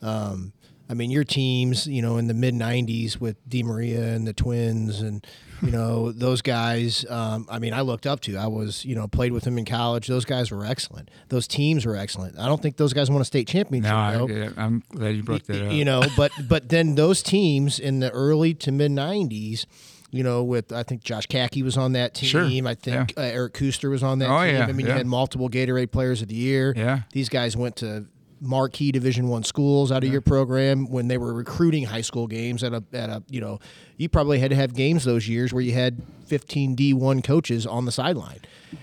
Um, 0.02 0.52
I 0.88 0.94
mean, 0.94 1.10
your 1.10 1.24
teams, 1.24 1.88
you 1.88 2.02
know, 2.02 2.18
in 2.18 2.28
the 2.28 2.34
mid 2.34 2.54
'90s 2.54 3.18
with 3.18 3.36
Di 3.48 3.62
Maria 3.62 4.14
and 4.14 4.26
the 4.26 4.32
Twins, 4.32 5.00
and 5.00 5.26
you 5.62 5.70
know 5.70 6.12
those 6.12 6.42
guys. 6.42 7.04
Um, 7.08 7.46
I 7.50 7.58
mean, 7.58 7.72
I 7.72 7.80
looked 7.82 8.06
up 8.06 8.20
to. 8.22 8.36
I 8.36 8.46
was, 8.46 8.84
you 8.84 8.94
know, 8.94 9.06
played 9.08 9.32
with 9.32 9.44
them 9.44 9.58
in 9.58 9.64
college. 9.64 10.06
Those 10.06 10.24
guys 10.24 10.50
were 10.50 10.64
excellent. 10.64 11.10
Those 11.28 11.46
teams 11.48 11.86
were 11.86 11.96
excellent. 11.96 12.38
I 12.38 12.46
don't 12.46 12.60
think 12.62 12.76
those 12.76 12.92
guys 12.92 13.10
won 13.10 13.20
a 13.20 13.24
state 13.24 13.48
championship. 13.48 13.90
No, 13.90 13.96
I, 13.96 14.16
though. 14.16 14.28
yeah, 14.28 14.50
I'm 14.56 14.82
glad 14.90 15.16
you 15.16 15.22
brought 15.22 15.44
that 15.46 15.66
up. 15.66 15.72
You 15.72 15.84
know, 15.84 16.02
but 16.16 16.32
but 16.48 16.68
then 16.68 16.94
those 16.94 17.22
teams 17.22 17.78
in 17.78 18.00
the 18.00 18.10
early 18.10 18.54
to 18.54 18.72
mid 18.72 18.90
'90s, 18.90 19.66
you 20.10 20.22
know, 20.22 20.42
with 20.44 20.72
I 20.72 20.82
think 20.82 21.02
Josh 21.02 21.26
Kaki 21.26 21.62
was 21.62 21.76
on 21.76 21.92
that 21.92 22.14
team. 22.14 22.28
Sure, 22.28 22.44
I 22.44 22.74
think 22.74 23.14
uh, 23.16 23.20
Eric 23.22 23.54
Kuster 23.54 23.90
was 23.90 24.02
on 24.02 24.18
that 24.20 24.30
Oh, 24.30 24.44
team. 24.44 24.54
yeah, 24.56 24.64
I 24.66 24.72
mean, 24.72 24.86
yeah. 24.86 24.92
you 24.92 24.98
had 24.98 25.06
multiple 25.06 25.48
Gatorade 25.48 25.90
Players 25.90 26.22
of 26.22 26.28
the 26.28 26.34
Year. 26.34 26.72
Yeah. 26.76 27.00
these 27.12 27.28
guys 27.28 27.56
went 27.56 27.76
to 27.76 28.06
marquee 28.40 28.92
Division 28.92 29.28
One 29.28 29.42
schools 29.42 29.90
out 29.90 30.04
of 30.04 30.12
your 30.12 30.20
program 30.20 30.90
when 30.90 31.08
they 31.08 31.18
were 31.18 31.32
recruiting 31.32 31.84
high 31.84 32.00
school 32.02 32.26
games 32.26 32.62
at 32.62 32.72
a 32.72 32.82
at 32.92 33.08
a 33.10 33.22
you 33.28 33.40
know 33.40 33.58
you 33.96 34.08
probably 34.08 34.38
had 34.38 34.50
to 34.50 34.56
have 34.56 34.74
games 34.74 35.04
those 35.04 35.28
years 35.28 35.52
where 35.52 35.62
you 35.62 35.72
had 35.72 36.02
15 36.26 36.76
D1 36.76 37.24
coaches 37.24 37.66
on 37.66 37.84
the 37.84 37.92
sideline. 37.92 38.40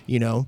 You 0.07 0.19
know, 0.19 0.47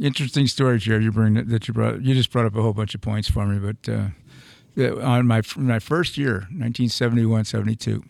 Interesting 0.00 0.46
story, 0.46 0.78
Jared. 0.78 1.04
You 1.04 1.12
bring 1.12 1.34
that, 1.34 1.68
you 1.68 1.74
brought. 1.74 2.02
You 2.02 2.14
just 2.14 2.30
brought 2.30 2.46
up 2.46 2.56
a 2.56 2.62
whole 2.62 2.72
bunch 2.72 2.94
of 2.94 3.00
points 3.00 3.28
for 3.28 3.46
me, 3.46 3.58
but 3.58 3.92
uh, 3.92 5.00
on 5.00 5.26
my 5.26 5.42
my 5.56 5.78
first 5.78 6.16
year, 6.16 6.48
1971-72, 6.54 8.02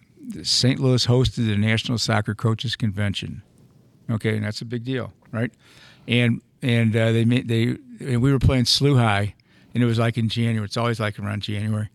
St. 0.43 0.79
Louis 0.79 1.07
hosted 1.07 1.47
the 1.47 1.57
National 1.57 1.99
Soccer 1.99 2.35
Coaches 2.35 2.77
Convention. 2.77 3.43
Okay, 4.11 4.37
and 4.37 4.45
that's 4.45 4.61
a 4.61 4.65
big 4.65 4.85
deal, 4.85 5.13
right? 5.33 5.53
And 6.07 6.41
and 6.63 6.95
uh, 6.95 7.13
they 7.13 7.25
made 7.25 7.49
they 7.49 7.77
and 8.01 8.23
we 8.23 8.33
were 8.33 8.39
playing 8.39 8.65
SLU 8.65 8.97
High, 8.97 9.35
and 9.75 9.83
it 9.83 9.87
was 9.87 9.99
like 9.99 10.19
in 10.19 10.29
January. 10.29 10.65
It's 10.65 10.77
always 10.77 11.01
like 11.01 11.19
around 11.19 11.43
January. 11.43 11.89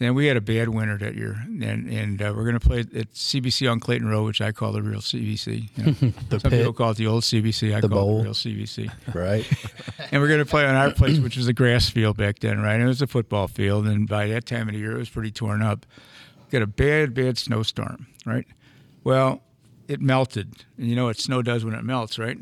And 0.00 0.14
we 0.14 0.26
had 0.26 0.36
a 0.36 0.40
bad 0.42 0.68
winter 0.68 0.98
that 0.98 1.14
year, 1.14 1.42
and 1.46 1.62
and 1.88 2.20
uh, 2.22 2.32
we're 2.36 2.44
going 2.44 2.58
to 2.58 2.64
play 2.64 2.80
at 2.80 3.12
CBC 3.14 3.68
on 3.72 3.80
Clayton 3.80 4.06
Road, 4.06 4.26
which 4.26 4.40
I 4.42 4.52
call 4.52 4.70
the 4.72 4.82
real 4.82 5.00
CBC. 5.00 5.70
You 5.76 5.84
know? 5.84 5.92
The 6.28 6.38
Some 6.40 6.50
pit. 6.50 6.60
people 6.60 6.72
call 6.74 6.90
it 6.90 6.98
the 6.98 7.06
old 7.06 7.22
CBC. 7.24 7.74
I 7.74 7.80
The 7.80 7.88
call 7.88 8.16
it 8.16 8.18
the 8.18 8.24
real 8.24 8.34
CBC. 8.34 8.92
Right. 9.14 9.46
and 10.12 10.20
we're 10.20 10.28
going 10.28 10.40
to 10.40 10.46
play 10.46 10.66
on 10.66 10.74
our 10.74 10.92
place, 10.92 11.18
which 11.18 11.36
was 11.38 11.48
a 11.48 11.54
grass 11.54 11.88
field 11.88 12.18
back 12.18 12.38
then, 12.40 12.60
right? 12.60 12.74
And 12.74 12.82
it 12.82 12.86
was 12.86 13.00
a 13.02 13.06
football 13.06 13.48
field, 13.48 13.86
and 13.88 14.06
by 14.06 14.26
that 14.28 14.44
time 14.44 14.68
of 14.68 14.74
the 14.74 14.78
year, 14.78 14.92
it 14.92 14.98
was 14.98 15.08
pretty 15.08 15.30
torn 15.30 15.62
up. 15.62 15.86
Got 16.50 16.62
a 16.62 16.66
bad, 16.66 17.14
bad 17.14 17.38
snowstorm, 17.38 18.06
right? 18.26 18.46
Well, 19.04 19.40
it 19.88 20.02
melted, 20.02 20.66
and 20.76 20.86
you 20.86 20.96
know 20.96 21.06
what 21.06 21.16
snow 21.16 21.40
does 21.40 21.64
when 21.64 21.74
it 21.74 21.82
melts, 21.82 22.18
right? 22.18 22.38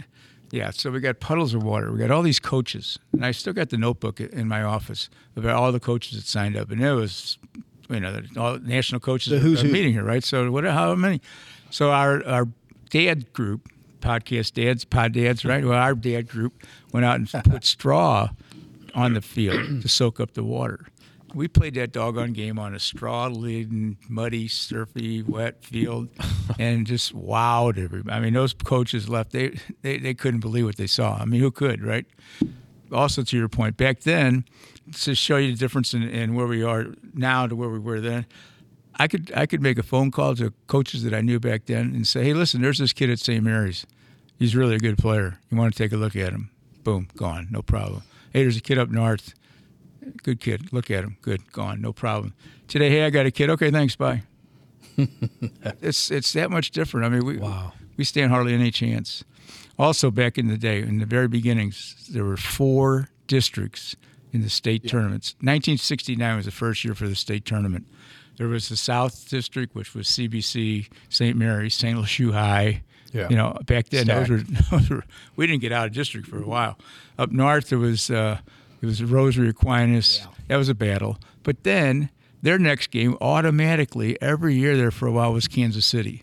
Yeah, 0.52 0.70
so 0.70 0.90
we 0.90 1.00
got 1.00 1.18
puddles 1.20 1.54
of 1.54 1.62
water. 1.62 1.90
We 1.92 1.98
got 1.98 2.10
all 2.10 2.22
these 2.22 2.38
coaches, 2.38 2.98
and 3.12 3.24
I 3.26 3.32
still 3.32 3.52
got 3.52 3.70
the 3.70 3.76
notebook 3.76 4.20
in 4.20 4.46
my 4.48 4.62
office 4.62 5.10
about 5.36 5.54
all 5.56 5.72
the 5.72 5.80
coaches 5.80 6.16
that 6.18 6.26
signed 6.26 6.56
up, 6.56 6.70
and 6.70 6.80
it 6.82 6.92
was, 6.92 7.36
you 7.90 8.00
know, 8.00 8.20
all 8.36 8.54
the 8.58 8.60
national 8.60 9.00
coaches 9.00 9.32
The 9.32 9.38
who's 9.40 9.62
are 9.62 9.66
who. 9.66 9.72
meeting 9.72 9.92
here, 9.92 10.04
right? 10.04 10.22
So 10.22 10.50
what? 10.50 10.64
How 10.64 10.94
many? 10.94 11.20
So 11.70 11.90
our 11.90 12.24
our 12.26 12.48
dad 12.90 13.32
group, 13.32 13.68
podcast 14.00 14.52
dads, 14.54 14.84
pod 14.84 15.12
dads, 15.12 15.44
right? 15.44 15.64
Well, 15.64 15.78
our 15.78 15.94
dad 15.94 16.28
group 16.28 16.62
went 16.92 17.04
out 17.04 17.16
and 17.16 17.28
put 17.50 17.64
straw 17.64 18.30
on 18.94 19.14
the 19.14 19.20
field 19.20 19.82
to 19.82 19.88
soak 19.88 20.20
up 20.20 20.34
the 20.34 20.44
water. 20.44 20.86
We 21.36 21.48
played 21.48 21.74
that 21.74 21.92
doggone 21.92 22.32
game 22.32 22.58
on 22.58 22.74
a 22.74 22.80
straw-laden, 22.80 23.98
muddy, 24.08 24.48
surfy, 24.48 25.20
wet 25.20 25.62
field, 25.62 26.08
and 26.58 26.86
just 26.86 27.14
wowed 27.14 27.76
everybody. 27.76 28.16
I 28.16 28.20
mean, 28.20 28.32
those 28.32 28.54
coaches 28.54 29.06
left; 29.10 29.32
they, 29.32 29.58
they 29.82 29.98
they 29.98 30.14
couldn't 30.14 30.40
believe 30.40 30.64
what 30.64 30.76
they 30.76 30.86
saw. 30.86 31.18
I 31.20 31.26
mean, 31.26 31.42
who 31.42 31.50
could, 31.50 31.84
right? 31.84 32.06
Also, 32.90 33.22
to 33.22 33.36
your 33.36 33.48
point, 33.50 33.76
back 33.76 34.00
then, 34.00 34.46
to 35.00 35.14
show 35.14 35.36
you 35.36 35.52
the 35.52 35.58
difference 35.58 35.92
in, 35.92 36.04
in 36.04 36.34
where 36.34 36.46
we 36.46 36.62
are 36.62 36.86
now 37.12 37.46
to 37.46 37.54
where 37.54 37.68
we 37.68 37.80
were 37.80 38.00
then, 38.00 38.24
I 38.94 39.06
could 39.06 39.30
I 39.36 39.44
could 39.44 39.60
make 39.60 39.76
a 39.76 39.82
phone 39.82 40.10
call 40.10 40.34
to 40.36 40.54
coaches 40.68 41.02
that 41.02 41.12
I 41.12 41.20
knew 41.20 41.38
back 41.38 41.66
then 41.66 41.94
and 41.94 42.08
say, 42.08 42.24
"Hey, 42.24 42.32
listen, 42.32 42.62
there's 42.62 42.78
this 42.78 42.94
kid 42.94 43.10
at 43.10 43.18
St. 43.18 43.44
Mary's. 43.44 43.84
He's 44.38 44.56
really 44.56 44.76
a 44.76 44.78
good 44.78 44.96
player. 44.96 45.38
You 45.50 45.58
want 45.58 45.74
to 45.74 45.78
take 45.78 45.92
a 45.92 45.98
look 45.98 46.16
at 46.16 46.32
him? 46.32 46.48
Boom, 46.82 47.08
gone, 47.14 47.48
no 47.50 47.60
problem. 47.60 48.04
Hey, 48.32 48.42
there's 48.42 48.56
a 48.56 48.62
kid 48.62 48.78
up 48.78 48.88
north. 48.88 49.34
Good 50.22 50.40
kid. 50.40 50.72
Look 50.72 50.90
at 50.90 51.04
him. 51.04 51.16
Good, 51.22 51.52
gone, 51.52 51.80
no 51.80 51.92
problem. 51.92 52.34
Today, 52.68 52.90
hey, 52.90 53.04
I 53.04 53.10
got 53.10 53.26
a 53.26 53.30
kid. 53.30 53.50
Okay, 53.50 53.70
thanks, 53.70 53.96
bye. 53.96 54.22
it's 55.82 56.10
it's 56.10 56.32
that 56.32 56.50
much 56.50 56.70
different. 56.70 57.06
I 57.06 57.08
mean, 57.10 57.24
we 57.26 57.36
Wow. 57.38 57.72
we 57.96 58.04
stand 58.04 58.30
hardly 58.30 58.54
any 58.54 58.70
chance. 58.70 59.24
Also, 59.78 60.10
back 60.10 60.38
in 60.38 60.48
the 60.48 60.56
day, 60.56 60.80
in 60.80 60.98
the 60.98 61.06
very 61.06 61.28
beginnings, 61.28 62.08
there 62.10 62.24
were 62.24 62.36
four 62.38 63.10
districts 63.26 63.94
in 64.32 64.40
the 64.42 64.48
state 64.50 64.88
tournaments. 64.88 65.34
1969 65.40 66.36
was 66.36 66.46
the 66.46 66.50
first 66.50 66.82
year 66.84 66.94
for 66.94 67.06
the 67.08 67.14
state 67.14 67.44
tournament. 67.44 67.86
There 68.38 68.48
was 68.48 68.68
the 68.68 68.76
South 68.76 69.28
District, 69.28 69.74
which 69.74 69.94
was 69.94 70.08
CBC, 70.08 70.88
St. 71.08 71.36
Mary's, 71.36 71.74
St. 71.74 71.96
Lucie 71.98 72.30
High. 72.32 72.82
Yeah. 73.12 73.28
You 73.30 73.36
know, 73.36 73.56
back 73.66 73.88
then 73.88 74.06
those 74.06 74.28
were, 74.28 74.38
those 74.70 74.90
were 74.90 75.04
we 75.36 75.46
didn't 75.46 75.60
get 75.62 75.72
out 75.72 75.86
of 75.86 75.92
district 75.92 76.26
for 76.28 76.38
a 76.42 76.46
while. 76.46 76.78
Up 77.18 77.30
north 77.32 77.68
there 77.68 77.78
was 77.78 78.10
uh, 78.10 78.38
it 78.82 78.86
was 78.86 79.02
Rosary 79.02 79.48
Aquinas. 79.48 80.26
That 80.48 80.56
was 80.56 80.68
a 80.68 80.74
battle. 80.74 81.18
But 81.42 81.64
then 81.64 82.10
Their 82.42 82.58
next 82.58 82.90
game 82.90 83.16
automatically 83.20 84.16
every 84.22 84.54
year 84.54 84.76
there 84.76 84.90
for 84.92 85.08
a 85.08 85.12
while 85.12 85.32
was 85.32 85.48
Kansas 85.48 85.84
City. 85.84 86.22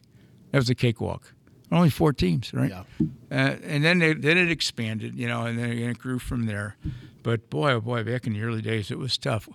That 0.52 0.60
was 0.60 0.70
a 0.70 0.76
cakewalk. 0.76 1.34
Only 1.72 1.89
four 1.89 2.13
teams, 2.13 2.54
right? 2.54 2.70
Yeah. 2.70 2.84
Uh, 3.32 3.56
and 3.63 3.84
then 3.84 4.00
they, 4.00 4.13
then 4.13 4.38
it 4.38 4.50
expanded, 4.52 5.16
you 5.16 5.28
know, 5.28 5.46
and 5.46 5.58
then 5.58 5.72
it 5.72 5.98
grew 5.98 6.20
from 6.20 6.46
there. 6.46 6.78
But 7.24 7.50
boy, 7.50 7.72
oh 7.72 7.82
boy, 7.82 8.04
back 8.04 8.28
in 8.28 8.34
the 8.34 8.42
early 8.44 8.62
days, 8.62 8.92
it 8.92 9.00
was 9.00 9.18
tough. 9.18 9.50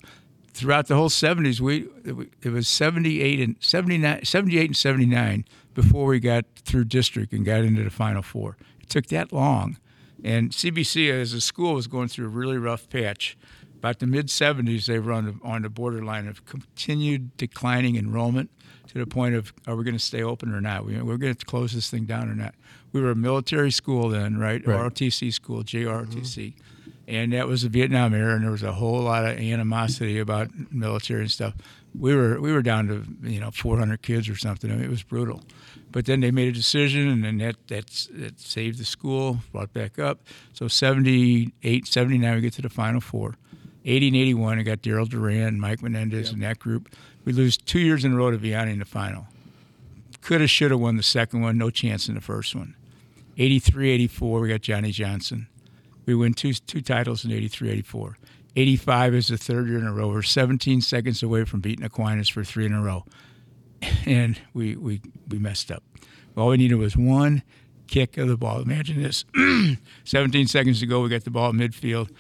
Throughout 0.53 0.89
the 0.89 0.97
whole 0.97 1.09
70s, 1.09 1.61
we 1.61 1.87
it 2.43 2.51
was 2.51 2.67
78 2.67 3.41
and 3.41 3.57
79, 3.61 4.25
78 4.25 4.67
and 4.67 4.77
79 4.77 5.45
before 5.75 6.07
we 6.07 6.19
got 6.19 6.45
through 6.57 6.85
district 6.85 7.33
and 7.33 7.45
got 7.45 7.61
into 7.61 7.85
the 7.85 7.91
Final 7.91 8.23
Four. 8.23 8.57
It 8.83 8.89
took 8.89 9.07
that 9.07 9.33
long, 9.33 9.79
and 10.25 10.51
CBC 10.51 11.11
as 11.11 11.33
a 11.33 11.41
school 11.41 11.75
was 11.75 11.87
going 11.87 12.09
through 12.09 12.27
a 12.27 12.31
really 12.31 12.59
rough 12.59 12.89
patch. 12.89 13.37
About 13.77 14.01
the 14.01 14.09
mid 14.09 14.27
70s, 14.27 14.87
they 14.87 14.99
were 14.99 15.13
on 15.13 15.25
the, 15.25 15.35
on 15.45 15.63
the 15.63 15.69
borderline 15.69 16.27
of 16.27 16.45
continued 16.45 17.37
declining 17.37 17.95
enrollment 17.97 18.51
to 18.89 18.99
the 18.99 19.07
point 19.07 19.35
of 19.35 19.53
are 19.67 19.77
we 19.77 19.85
going 19.85 19.97
to 19.97 20.03
stay 20.03 20.23
open 20.23 20.53
or 20.53 20.61
not? 20.61 20.85
We, 20.85 21.01
we're 21.01 21.17
going 21.17 21.35
to 21.35 21.47
close 21.47 21.73
this 21.73 21.89
thing 21.89 22.05
down 22.05 22.29
or 22.29 22.35
not? 22.35 22.55
We 22.93 23.01
were 23.01 23.13
a 23.13 23.17
military 23.17 23.71
school 23.71 24.09
then, 24.09 24.39
right? 24.39 24.67
Right. 24.67 24.81
ROTC 24.81 25.33
school, 25.33 25.63
JROTC. 25.63 26.09
Mm-hmm. 26.09 26.65
And 27.09 27.33
that 27.33 27.49
was 27.49 27.63
the 27.63 27.71
Vietnam 27.71 28.13
era, 28.13 28.35
and 28.35 28.45
there 28.45 28.51
was 28.51 28.63
a 28.63 28.73
whole 28.73 29.01
lot 29.01 29.25
of 29.25 29.39
animosity 29.39 30.19
about 30.19 30.51
military 30.71 31.23
and 31.23 31.31
stuff. 31.31 31.55
We 31.99 32.15
were 32.15 32.39
we 32.39 32.53
were 32.53 32.61
down 32.61 32.87
to 32.89 33.03
you 33.29 33.41
know 33.41 33.51
400 33.51 34.03
kids 34.03 34.29
or 34.29 34.37
something. 34.37 34.71
I 34.71 34.75
mean, 34.75 34.85
it 34.85 34.91
was 34.91 35.03
brutal. 35.03 35.43
But 35.91 36.05
then 36.05 36.21
they 36.21 36.31
made 36.31 36.49
a 36.49 36.53
decision, 36.53 37.09
and 37.09 37.25
then 37.25 37.39
that 37.39 37.57
that's, 37.67 38.09
that 38.13 38.39
saved 38.39 38.79
the 38.79 38.85
school, 38.85 39.39
brought 39.53 39.73
back 39.73 39.99
up. 39.99 40.21
So 40.53 40.69
78, 40.69 41.87
79, 41.87 42.35
we 42.35 42.41
get 42.43 42.53
to 42.55 42.63
the 42.63 42.69
Final 42.69 43.01
Four. 43.01 43.37
80 43.87 44.09
and 44.09 44.17
81, 44.17 44.59
I 44.59 44.63
got 44.65 44.83
Daryl 44.83 45.09
Doran, 45.09 45.59
Mike 45.59 45.83
Menendez, 45.83 46.31
and 46.31 46.43
that 46.43 46.59
group. 46.59 46.95
We 47.25 47.33
lose 47.33 47.57
two 47.57 47.79
years 47.79 48.05
in 48.05 48.13
a 48.13 48.17
row 48.17 48.31
to 48.31 48.37
Vianney 48.37 48.73
in 48.73 48.81
the 48.81 48.85
final. 48.85 49.29
Could 50.21 50.43
have, 50.43 50.51
should 50.51 50.73
have 50.73 50.81
won 50.81 50.97
the 50.97 51.03
second 51.03 51.41
one. 51.41 51.57
No 51.57 51.71
chance 51.71 52.07
in 52.07 52.15
the 52.15 52.21
first 52.21 52.55
one. 52.55 52.75
83, 53.39 53.93
84, 53.93 54.41
we 54.41 54.49
got 54.51 54.61
Johnny 54.61 54.91
Johnson. 54.91 55.47
We 56.09 56.15
win 56.15 56.33
two 56.33 56.55
two 56.55 56.81
titles 56.81 57.27
in 57.27 57.33
83, 57.33 57.69
84. 57.69 58.17
85 58.57 59.15
is 59.15 59.29
the 59.29 59.37
third 59.37 59.69
year 59.69 59.77
in 59.77 59.87
a 59.87 59.93
row. 59.93 60.09
We're 60.09 60.23
17 60.23 60.81
seconds 60.81 61.23
away 61.23 61.45
from 61.45 61.61
beating 61.61 61.85
Aquinas 61.85 62.31
for 62.31 62.43
three 62.43 62.65
in 62.65 62.73
a 62.73 62.83
row. 62.83 63.05
And 64.07 64.41
we, 64.55 64.75
we, 64.75 65.03
we 65.29 65.39
messed 65.39 65.71
up. 65.71 65.85
All 66.35 66.49
we 66.49 66.57
needed 66.57 66.77
was 66.77 66.97
one 66.97 67.43
kick 67.89 68.17
of 68.17 68.27
the 68.27 68.39
ball. 68.39 68.63
Imagine 68.63 69.03
this 69.03 69.27
17 70.05 70.47
seconds 70.47 70.81
to 70.81 70.87
go, 70.87 71.03
we 71.03 71.11
got 71.11 71.25
the 71.25 71.31
ball 71.31 71.53
midfield, 71.53 72.11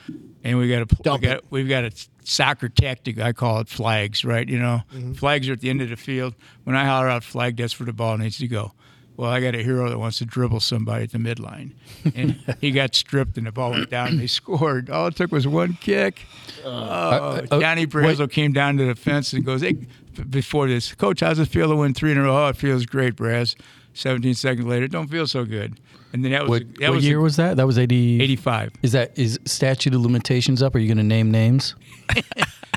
and 0.44 0.59
we 0.59 0.68
got 0.68 0.83
a 0.83 1.11
we 1.11 1.18
got, 1.18 1.44
we've 1.51 1.68
got 1.68 1.85
a 1.85 1.90
soccer 2.24 2.68
tactic. 2.68 3.18
I 3.18 3.33
call 3.33 3.61
it 3.61 3.68
flags, 3.68 4.22
right? 4.22 4.46
You 4.46 4.59
know, 4.59 4.83
mm-hmm. 4.94 5.14
flags 5.14 5.48
are 5.48 5.55
at 5.55 5.61
the 5.61 5.70
end 5.70 5.81
of 5.81 5.88
the 5.88 5.96
field. 5.96 6.35
When 6.64 6.77
I 6.77 6.85
holler 6.85 7.09
out 7.09 7.24
flag, 7.24 7.57
that's 7.57 7.81
where 7.81 7.87
the 7.87 7.94
ball 7.94 8.18
needs 8.18 8.37
to 8.38 8.48
go. 8.48 8.72
Well, 9.19 9.29
I 9.31 9.41
got 9.41 9.55
a 9.57 9.63
hero 9.63 9.91
that 9.91 9.99
wants 9.99 10.19
to 10.19 10.25
dribble 10.25 10.61
somebody 10.61 11.03
at 11.05 11.11
the 11.13 11.19
midline, 11.19 11.73
and 12.15 12.39
he 12.61 12.71
got 12.71 12.95
stripped, 12.95 13.37
and 13.37 13.47
the 13.49 13.53
ball 13.53 13.73
went 13.73 13.91
down. 13.91 14.09
and 14.09 14.21
They 14.21 14.29
scored. 14.29 14.89
All 14.89 15.09
it 15.09 15.17
took 15.17 15.33
was 15.33 15.47
one 15.47 15.75
kick. 15.81 16.23
Oh, 16.65 16.71
uh, 16.71 17.43
uh, 17.51 17.61
Johnny 17.61 17.85
Brazzo 17.87 18.31
came 18.31 18.53
down 18.53 18.77
to 18.79 18.85
the 18.87 18.95
fence 18.95 19.33
and 19.33 19.45
goes, 19.45 19.61
"Hey, 19.63 19.87
before 20.31 20.69
this, 20.69 20.95
coach, 20.95 21.19
how's 21.21 21.39
it 21.41 21.49
feel 21.49 21.69
to 21.69 21.75
win 21.77 21.95
three 21.95 22.13
in 22.13 22.19
a 22.19 22.23
row? 22.23 22.45
Oh, 22.45 22.49
it 22.49 22.57
feels 22.57 22.87
great, 22.87 23.17
Braz." 23.17 23.57
17 23.95 24.35
seconds 24.35 24.65
later, 24.69 24.87
don't 24.87 25.09
feel 25.09 25.27
so 25.27 25.45
good. 25.45 25.81
And 26.13 26.25
then 26.25 26.31
that 26.31 26.43
was 26.47 26.51
What, 26.61 26.75
that 26.77 26.89
what 26.91 26.97
was 26.97 27.05
year 27.05 27.21
was 27.21 27.35
that? 27.37 27.57
That 27.57 27.67
was 27.67 27.77
80. 27.79 28.23
85. 28.23 28.73
Is 28.83 28.93
that 28.93 29.19
is 29.19 29.41
statute 29.45 29.93
of 29.93 30.01
limitations 30.01 30.63
up? 30.63 30.77
Are 30.77 30.79
you 30.79 30.87
going 30.87 30.99
to 30.99 31.03
name 31.03 31.33
names? 31.33 31.75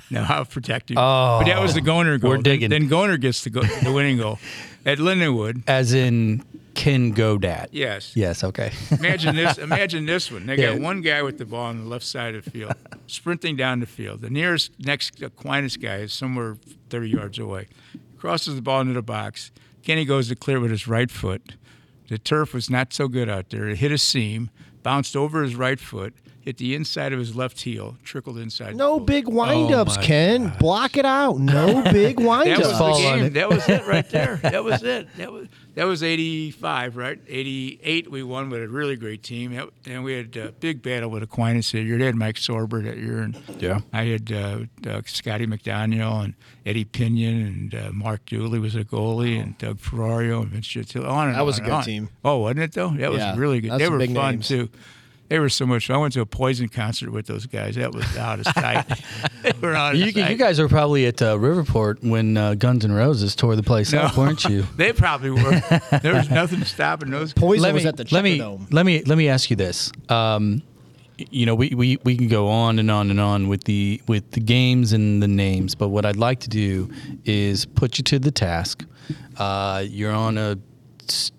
No, 0.10 0.24
how 0.24 0.44
protective. 0.44 0.98
Oh, 0.98 1.38
but 1.40 1.46
that 1.46 1.62
was 1.62 1.74
the 1.74 1.80
Goner 1.80 2.18
goal. 2.18 2.32
we're 2.32 2.36
Then- 2.36 2.44
digging. 2.44 2.70
Then, 2.70 2.90
Goner 2.90 3.16
gets 3.16 3.46
the, 3.46 3.50
go, 3.50 3.62
the 3.62 3.94
winning 3.94 4.18
goal 4.18 4.40
at 4.86 4.98
Lindenwood. 5.00 5.64
As 5.68 5.94
in 5.94 6.44
Ken 6.74 7.14
Godat. 7.14 7.68
Yes. 7.72 8.16
Yes. 8.16 8.44
Okay. 8.44 8.72
Imagine 8.92 9.36
this. 9.36 9.58
Imagine 9.70 10.06
this 10.06 10.32
one. 10.32 10.46
They 10.46 10.58
Yeah. 10.58 10.74
got 10.74 10.82
one 10.82 11.02
guy 11.02 11.22
with 11.22 11.38
the 11.38 11.46
ball 11.46 11.66
on 11.66 11.80
the 11.84 11.90
left 11.90 12.06
side 12.06 12.36
of 12.36 12.46
the 12.46 12.52
field, 12.52 12.74
sprinting 13.08 13.56
down 13.56 13.80
the 13.80 13.86
field. 13.86 14.22
The 14.22 14.30
nearest 14.30 14.72
next 14.80 15.22
Aquinas 15.22 15.78
guy 15.78 15.98
is 15.98 16.14
somewhere 16.14 16.58
30 16.90 17.10
yards 17.10 17.40
away. 17.40 17.68
Crosses 18.18 18.56
the 18.56 18.62
ball 18.62 18.82
into 18.82 18.94
the 18.94 19.02
box. 19.02 19.52
Kenny 19.84 20.06
goes 20.06 20.28
to 20.30 20.36
clear 20.36 20.60
with 20.60 20.72
his 20.72 20.88
right 20.88 21.10
foot. 21.12 21.56
The 22.08 22.18
turf 22.18 22.54
was 22.54 22.70
not 22.70 22.94
so 22.94 23.08
good 23.08 23.30
out 23.30 23.50
there. 23.50 23.68
It 23.70 23.78
hit 23.78 23.92
a 23.92 23.98
seam, 23.98 24.50
bounced 24.84 25.16
over 25.16 25.44
his 25.44 25.56
right 25.56 25.80
foot, 25.80 26.14
hit 26.42 26.58
the 26.58 26.76
inside 26.76 27.14
of 27.14 27.20
his 27.20 27.36
left 27.36 27.62
heel, 27.62 27.98
trickled 28.04 28.38
inside. 28.38 28.76
No 28.76 29.00
big 29.00 29.26
windups, 29.26 29.96
my 29.98 30.04
Ken. 30.04 30.54
Block 30.60 30.98
it 30.98 31.06
out. 31.06 31.38
No 31.40 31.82
big 31.92 32.18
That 32.18 32.26
was 32.26 32.68
windups. 32.68 32.78
the 32.78 33.02
game. 33.02 33.34
That 33.34 33.50
was 33.50 33.68
it 33.70 33.86
right 33.88 34.10
there. 34.10 34.36
That 34.44 34.64
was 34.64 34.84
it. 34.84 35.08
That 35.18 35.32
was 35.32 35.48
that 35.76 35.86
was 35.86 36.04
'85, 36.04 36.98
right? 36.98 37.20
'88, 37.28 38.12
we 38.12 38.24
won 38.24 38.50
with 38.50 38.62
a 38.64 38.68
really 38.68 38.96
great 38.98 39.24
team, 39.24 39.70
and 39.86 40.04
we 40.04 40.14
had 40.14 40.36
a 40.36 40.52
big 40.52 40.82
battle 40.82 41.10
with 41.10 41.24
Aquinas 41.24 41.72
that 41.72 41.84
year. 41.84 41.98
They 41.98 42.06
had 42.06 42.16
Mike 42.16 42.36
Sorber 42.36 42.84
that 42.84 42.98
year, 42.98 43.20
and 43.22 43.38
Yeah. 43.60 43.80
I 43.94 44.04
had 44.06 44.32
uh, 44.32 44.60
uh, 44.86 45.02
Scotty 45.06 45.48
McDaniel 45.48 46.24
and 46.26 46.34
Eddie 46.66 46.84
Pinion 46.86 47.42
and 47.48 47.76
uh, 47.76 47.90
Mark 47.94 48.26
Dooley 48.26 48.60
was 48.60 48.76
a 48.76 48.84
goalie, 48.84 49.42
and 49.42 49.58
Doug 49.58 49.78
Ferrario 49.78 50.42
and 50.42 50.50
Vince 50.52 50.68
Gentile. 50.68 51.06
On 51.06 51.28
and 51.30 51.38
That 51.38 51.46
was 51.46 51.60
on 51.60 51.62
a 51.62 51.64
and 51.64 51.72
good 51.72 51.78
on. 51.78 51.84
team. 51.84 52.10
Oh, 52.26 52.38
wasn't 52.40 52.60
it 52.60 52.74
though? 52.74 52.90
That 52.90 53.12
was 53.12 53.38
really 53.38 53.62
good. 53.62 53.72
that's 53.72 53.84
They 53.84 53.90
were 53.90 53.98
big 54.00 54.14
fun 54.14 54.32
names. 54.36 54.48
too. 54.50 54.70
They 55.32 55.40
were 55.40 55.48
so 55.48 55.66
much 55.66 55.88
fun. 55.88 55.96
I 55.96 56.00
went 56.00 56.12
to 56.16 56.20
a 56.20 56.26
Poison 56.26 56.68
concert 56.68 57.10
with 57.10 57.26
those 57.26 57.46
guys. 57.46 57.76
That 57.76 57.94
was 57.96 58.18
out 58.18 58.40
of 58.42 58.48
sight. 58.48 58.86
were 59.62 59.74
out 59.74 59.94
of 59.94 60.02
You, 60.02 60.12
sight. 60.12 60.30
you 60.30 60.36
guys 60.36 60.60
were 60.60 60.68
probably 60.68 61.06
at 61.06 61.22
uh, 61.22 61.38
Riverport 61.38 62.04
when 62.06 62.36
uh, 62.36 62.56
Guns 62.56 62.84
N' 62.84 62.92
Roses 62.92 63.34
tore 63.34 63.56
the 63.56 63.64
place 63.64 63.94
up, 63.94 64.18
weren't 64.18 64.44
you? 64.44 64.66
They 64.76 64.92
probably 64.92 65.30
were. 65.30 65.62
there 66.02 66.16
was 66.16 66.30
nothing 66.30 66.66
stopping 66.66 67.12
those. 67.12 67.32
Poison 67.32 67.64
let 67.64 67.74
was 67.74 67.84
me, 67.84 67.88
at 67.88 67.96
the 67.96 68.08
let 68.12 68.26
me 68.26 68.42
let 68.72 68.86
me 68.86 69.04
let 69.04 69.18
me 69.18 69.30
ask 69.30 69.50
you 69.50 69.56
this. 69.56 69.94
Um, 70.10 70.64
you 71.18 71.46
know, 71.46 71.56
we, 71.56 71.70
we, 71.70 71.98
we 72.04 72.18
can 72.18 72.28
go 72.28 72.50
on 72.50 72.78
and 72.78 72.92
on 72.92 73.10
and 73.10 73.22
on 73.22 73.48
with 73.48 73.64
the 73.64 74.02
with 74.10 74.32
the 74.32 74.42
games 74.42 74.92
and 74.92 75.24
the 75.24 75.30
names, 75.30 75.76
but 75.76 75.88
what 75.88 76.06
I'd 76.06 76.18
like 76.18 76.42
to 76.42 76.50
do 76.50 76.92
is 77.24 77.66
put 77.66 77.98
you 77.98 78.04
to 78.04 78.20
the 78.20 78.32
task. 78.32 78.84
Uh, 79.38 79.86
you're 79.88 80.12
on 80.12 80.38
a 80.38 80.58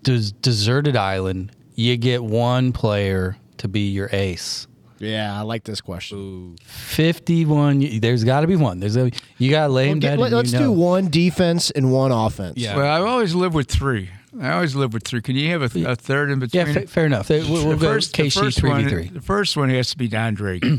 des- 0.01 0.31
deserted 0.41 0.95
island. 0.95 1.51
You 1.75 1.95
get 1.97 2.23
one 2.23 2.71
player 2.71 3.37
to 3.57 3.67
be 3.67 3.89
your 3.89 4.09
ace. 4.11 4.67
Yeah, 4.99 5.37
I 5.37 5.41
like 5.41 5.63
this 5.65 5.81
question. 5.81 6.55
51. 6.65 7.99
There's 7.99 8.23
got 8.23 8.41
to 8.41 8.47
be 8.47 8.55
one. 8.55 8.79
There's 8.79 8.95
a, 8.95 9.11
you 9.37 9.49
got 9.49 9.67
to 9.67 9.73
lay 9.73 9.85
Well, 9.87 9.93
him 9.93 9.99
get- 9.99 10.09
dead. 10.11 10.19
let, 10.19 10.33
and 10.33 10.45
us 10.47 10.53
you 10.53 10.59
do 10.59 10.71
one 10.71 11.09
defense 11.09 11.71
and 11.71 11.91
one 11.91 12.11
offense. 12.11 12.57
Yeah. 12.57 12.75
Well, 12.77 12.85
I 12.87 13.05
always 13.05 13.35
live 13.35 13.53
with 13.53 13.67
three. 13.69 14.09
I 14.41 14.51
always 14.53 14.75
live 14.75 14.93
with 14.93 15.03
three. 15.03 15.21
Can 15.21 15.35
you 15.35 15.49
have 15.49 15.61
a, 15.61 15.69
th- 15.69 15.85
a 15.85 15.95
third 15.95 16.31
in 16.31 16.39
Yeah, 16.51 16.63
between? 16.65 16.73
fa- 16.85 16.87
fair 16.87 17.05
enough. 17.05 17.29
We'll, 17.29 17.41
we'll 17.49 17.69
the 17.71 17.75
go 17.75 17.93
first, 17.93 18.15
the 18.15 18.29
first 18.29 18.59
three 18.59 18.69
v 18.69 18.75
one, 18.75 18.89
three. 18.89 19.07
the 19.09 19.21
first 19.21 19.55
one 19.57 19.69
has 19.69 19.89
to 19.91 19.97
be 19.97 20.07
Don 20.07 20.33
Drake. 20.35 20.63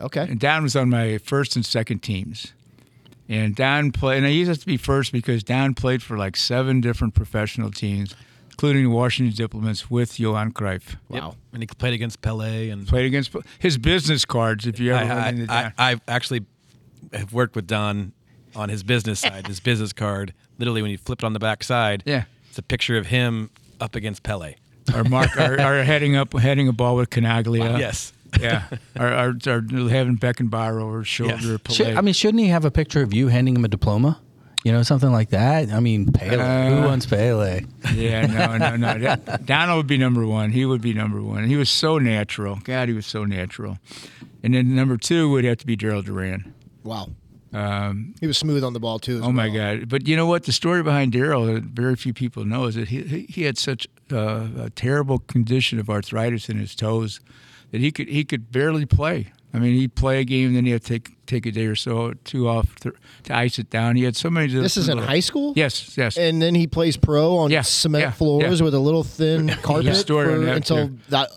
Okay. 0.00 0.22
and 0.22 0.40
Don 0.40 0.62
was 0.62 0.76
on 0.76 0.88
my 0.88 1.18
first 1.18 1.56
and 1.56 1.66
second 1.66 1.98
teams. 1.98 2.54
And 3.28 3.54
Don 3.54 3.92
played, 3.92 4.16
and 4.16 4.26
I 4.26 4.30
used 4.30 4.58
to 4.58 4.66
be 4.66 4.78
first 4.78 5.12
because 5.12 5.44
Don 5.44 5.74
played 5.74 6.02
for 6.02 6.16
like 6.16 6.38
seven 6.38 6.80
different 6.80 7.14
professional 7.14 7.70
teams, 7.70 8.14
including 8.60 8.90
Washington 8.90 9.34
Diplomats 9.34 9.90
with 9.90 10.20
Johan 10.20 10.52
Cruyff. 10.52 10.96
Wow. 11.08 11.34
And 11.54 11.62
he 11.62 11.66
played 11.66 11.94
against 11.94 12.20
Pele 12.20 12.68
and 12.68 12.86
Played 12.86 13.06
against 13.06 13.34
his 13.58 13.78
business 13.78 14.26
cards. 14.26 14.66
If 14.66 14.78
you 14.78 14.92
ever 14.92 15.10
I, 15.10 15.28
I, 15.48 15.48
I, 15.48 15.72
I've 15.92 16.00
actually 16.06 16.44
have 17.14 17.32
worked 17.32 17.56
with 17.56 17.66
Don 17.66 18.12
on 18.54 18.68
his 18.68 18.82
business 18.82 19.20
side, 19.20 19.46
his 19.46 19.60
business 19.60 19.94
card. 19.94 20.34
Literally, 20.58 20.82
when 20.82 20.90
you 20.90 20.98
flip 20.98 21.20
it 21.20 21.24
on 21.24 21.32
the 21.32 21.38
back 21.38 21.64
side, 21.64 22.02
Yeah. 22.04 22.24
it's 22.50 22.58
a 22.58 22.62
picture 22.62 22.98
of 22.98 23.06
him 23.06 23.48
up 23.80 23.94
against 23.94 24.24
Pele. 24.24 24.56
or 24.94 25.04
Mark 25.04 25.38
are, 25.38 25.58
are 25.60 25.82
heading 25.82 26.16
up, 26.16 26.38
heading 26.38 26.68
a 26.68 26.72
ball 26.74 26.96
with 26.96 27.08
Chinaglia. 27.08 27.78
yes. 27.78 28.12
Yeah. 28.38 28.64
Or, 28.98 29.06
or, 29.08 29.28
or 29.46 29.62
having 29.88 30.18
Beckenbauer 30.18 30.82
over 30.82 30.98
his 30.98 31.08
shoulder. 31.08 31.32
Yes. 31.34 31.60
Pelé. 31.62 31.72
Should, 31.74 31.96
I 31.96 32.02
mean, 32.02 32.12
shouldn't 32.12 32.42
he 32.42 32.48
have 32.50 32.66
a 32.66 32.70
picture 32.70 33.00
of 33.02 33.14
you 33.14 33.28
handing 33.28 33.56
him 33.56 33.64
a 33.64 33.68
diploma? 33.68 34.20
You 34.64 34.72
know, 34.72 34.82
something 34.82 35.10
like 35.10 35.30
that. 35.30 35.70
I 35.70 35.80
mean, 35.80 36.12
Pele. 36.12 36.36
Uh, 36.38 36.76
Who 36.76 36.82
wants 36.86 37.06
Pele? 37.06 37.62
Yeah, 37.94 38.26
no, 38.26 38.56
no, 38.58 38.76
no. 38.76 38.98
That- 39.16 39.46
Donald 39.46 39.78
would 39.78 39.86
be 39.86 39.96
number 39.96 40.26
one. 40.26 40.50
He 40.50 40.66
would 40.66 40.82
be 40.82 40.92
number 40.92 41.22
one. 41.22 41.44
He 41.48 41.56
was 41.56 41.70
so 41.70 41.98
natural. 41.98 42.56
God, 42.64 42.88
he 42.88 42.94
was 42.94 43.06
so 43.06 43.24
natural. 43.24 43.78
And 44.42 44.54
then 44.54 44.74
number 44.74 44.96
two 44.98 45.30
would 45.30 45.44
have 45.44 45.58
to 45.58 45.66
be 45.66 45.76
Daryl 45.78 46.04
Doran. 46.04 46.52
Wow. 46.84 47.08
Um, 47.52 48.14
He 48.20 48.26
was 48.26 48.38
smooth 48.38 48.62
on 48.62 48.74
the 48.74 48.80
ball 48.80 48.98
too. 48.98 49.16
as 49.16 49.22
oh 49.22 49.32
my. 49.32 49.48
God! 49.48 49.88
But 49.88 50.06
you 50.06 50.14
know 50.16 50.26
what? 50.26 50.44
The 50.44 50.52
story 50.52 50.82
behind 50.82 51.12
Daryl, 51.12 51.52
that 51.52 51.64
very 51.64 51.96
few 51.96 52.12
people 52.14 52.44
know, 52.44 52.66
is 52.66 52.74
that 52.76 52.88
he 52.88 53.02
he, 53.02 53.20
he 53.22 53.42
had 53.42 53.58
such 53.58 53.88
uh, 54.12 54.46
a 54.58 54.70
terrible 54.70 55.18
condition 55.18 55.78
of 55.80 55.90
arthritis 55.90 56.48
in 56.48 56.58
his 56.58 56.74
toes 56.76 57.18
that 57.72 57.80
he 57.80 57.90
could 57.90 58.08
he 58.08 58.24
could 58.24 58.52
barely 58.52 58.86
play. 58.86 59.32
I 59.52 59.58
mean, 59.58 59.74
he'd 59.74 59.94
play 59.96 60.20
a 60.20 60.24
game, 60.24 60.54
then 60.54 60.64
he'd 60.64 60.82
take 60.84 61.16
take 61.26 61.44
a 61.46 61.50
day 61.52 61.66
or 61.66 61.74
so 61.76 62.12
two 62.24 62.48
off 62.48 62.74
to, 62.76 62.92
to 63.24 63.34
ice 63.36 63.58
it 63.58 63.68
down. 63.70 63.96
He 63.96 64.04
had 64.04 64.16
so 64.16 64.30
many. 64.30 64.52
This 64.52 64.76
is 64.76 64.88
in 64.88 64.96
little- 64.96 65.08
high 65.08 65.20
school. 65.20 65.52
Yes, 65.56 65.96
yes. 65.96 66.16
And 66.16 66.40
then 66.40 66.54
he 66.54 66.66
plays 66.66 66.96
pro 66.96 67.36
on 67.36 67.50
Yeah, 67.50 67.62
cement 67.62 68.02
yeah, 68.02 68.10
floors 68.12 68.58
yeah. 68.60 68.64
with 68.64 68.74
a 68.74 68.78
little 68.78 69.02
thin 69.04 69.48
carpet 69.62 69.96
story 69.96 70.26
for, 70.44 70.48
until 70.48 70.88
too. 70.88 70.98
that 71.08 71.30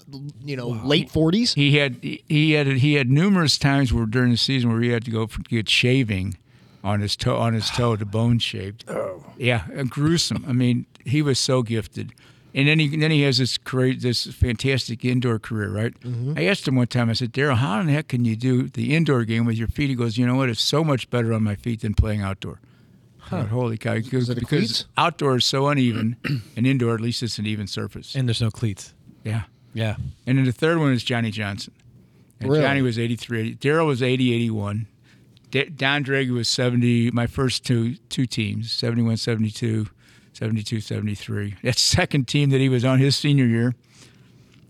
you 0.43 0.55
know 0.55 0.67
late 0.69 1.09
forties. 1.11 1.53
he 1.55 1.77
had 1.77 1.95
he 2.03 2.51
had 2.51 2.67
he 2.67 2.93
had 2.95 3.09
numerous 3.09 3.57
times 3.57 3.91
where 3.93 4.05
during 4.05 4.31
the 4.31 4.37
season 4.37 4.71
where 4.71 4.81
he 4.81 4.89
had 4.89 5.05
to 5.05 5.11
go 5.11 5.25
for, 5.27 5.41
get 5.41 5.67
shaving 5.69 6.37
on 6.83 6.99
his 6.99 7.15
toe, 7.15 7.37
on 7.37 7.53
his 7.53 7.69
toe, 7.69 7.95
the 7.95 8.05
bone 8.05 8.37
shaped. 8.39 8.83
Oh, 8.89 9.23
yeah, 9.37 9.63
uh, 9.77 9.83
gruesome. 9.83 10.43
I 10.47 10.51
mean, 10.53 10.85
he 11.05 11.21
was 11.21 11.39
so 11.39 11.61
gifted. 11.63 12.13
And 12.55 12.67
then 12.67 12.77
he 12.79 12.95
then 12.95 13.09
he 13.11 13.21
has 13.23 13.39
this 13.39 13.57
great, 13.57 14.01
this 14.01 14.25
fantastic 14.27 15.03
indoor 15.03 15.39
career, 15.39 15.69
right? 15.71 15.93
I 16.37 16.45
asked 16.45 16.67
him 16.67 16.75
one 16.75 16.85
time. 16.87 17.09
I 17.09 17.13
said, 17.13 17.33
Daryl, 17.33 17.55
how 17.55 17.79
in 17.79 17.87
the 17.87 17.93
heck 17.93 18.09
can 18.09 18.25
you 18.25 18.35
do 18.35 18.67
the 18.69 18.95
indoor 18.95 19.23
game 19.25 19.45
with 19.45 19.55
your 19.57 19.67
feet? 19.67 19.89
He 19.89 19.95
goes, 19.95 20.17
you 20.19 20.27
know 20.27 20.35
what? 20.35 20.49
It's 20.49 20.61
so 20.61 20.83
much 20.83 21.09
better 21.09 21.33
on 21.33 21.41
my 21.43 21.55
feet 21.55 21.81
than 21.81 21.93
playing 21.95 22.21
outdoor. 22.21 22.59
I 23.31 23.37
went, 23.37 23.49
Holy 23.49 23.77
cow! 23.77 23.95
Because, 23.95 24.29
it 24.29 24.37
because 24.39 24.85
outdoor 24.97 25.37
is 25.37 25.45
so 25.45 25.67
uneven, 25.67 26.17
and 26.55 26.67
indoor 26.67 26.93
at 26.93 27.01
least 27.01 27.23
it's 27.23 27.39
an 27.39 27.45
even 27.47 27.65
surface. 27.67 28.15
And 28.15 28.27
there's 28.27 28.41
no 28.41 28.51
cleats. 28.51 28.93
Yeah. 29.23 29.43
Yeah. 29.73 29.95
And 30.27 30.37
then 30.37 30.45
the 30.45 30.51
third 30.51 30.77
one 30.77 30.91
is 30.93 31.03
Johnny 31.03 31.31
Johnson. 31.31 31.73
And 32.39 32.49
Really? 32.51 32.61
Johnny 32.61 32.81
was 32.83 32.99
83. 32.99 33.55
Daryl 33.55 33.87
was 33.87 34.03
80, 34.03 34.33
81. 34.33 34.87
D- 35.49 35.63
Don 35.65 36.03
Dragy 36.03 36.29
was 36.31 36.47
70. 36.49 37.09
My 37.11 37.25
first 37.25 37.65
two 37.65 37.95
two 38.09 38.25
teams, 38.27 38.71
71, 38.71 39.17
72, 39.17 39.87
72, 40.33 40.81
73. 40.81 41.55
That 41.63 41.77
second 41.77 42.27
team 42.27 42.49
that 42.49 42.59
he 42.59 42.69
was 42.69 42.83
on 42.83 42.99
his 42.99 43.15
senior 43.15 43.45
year, 43.45 43.75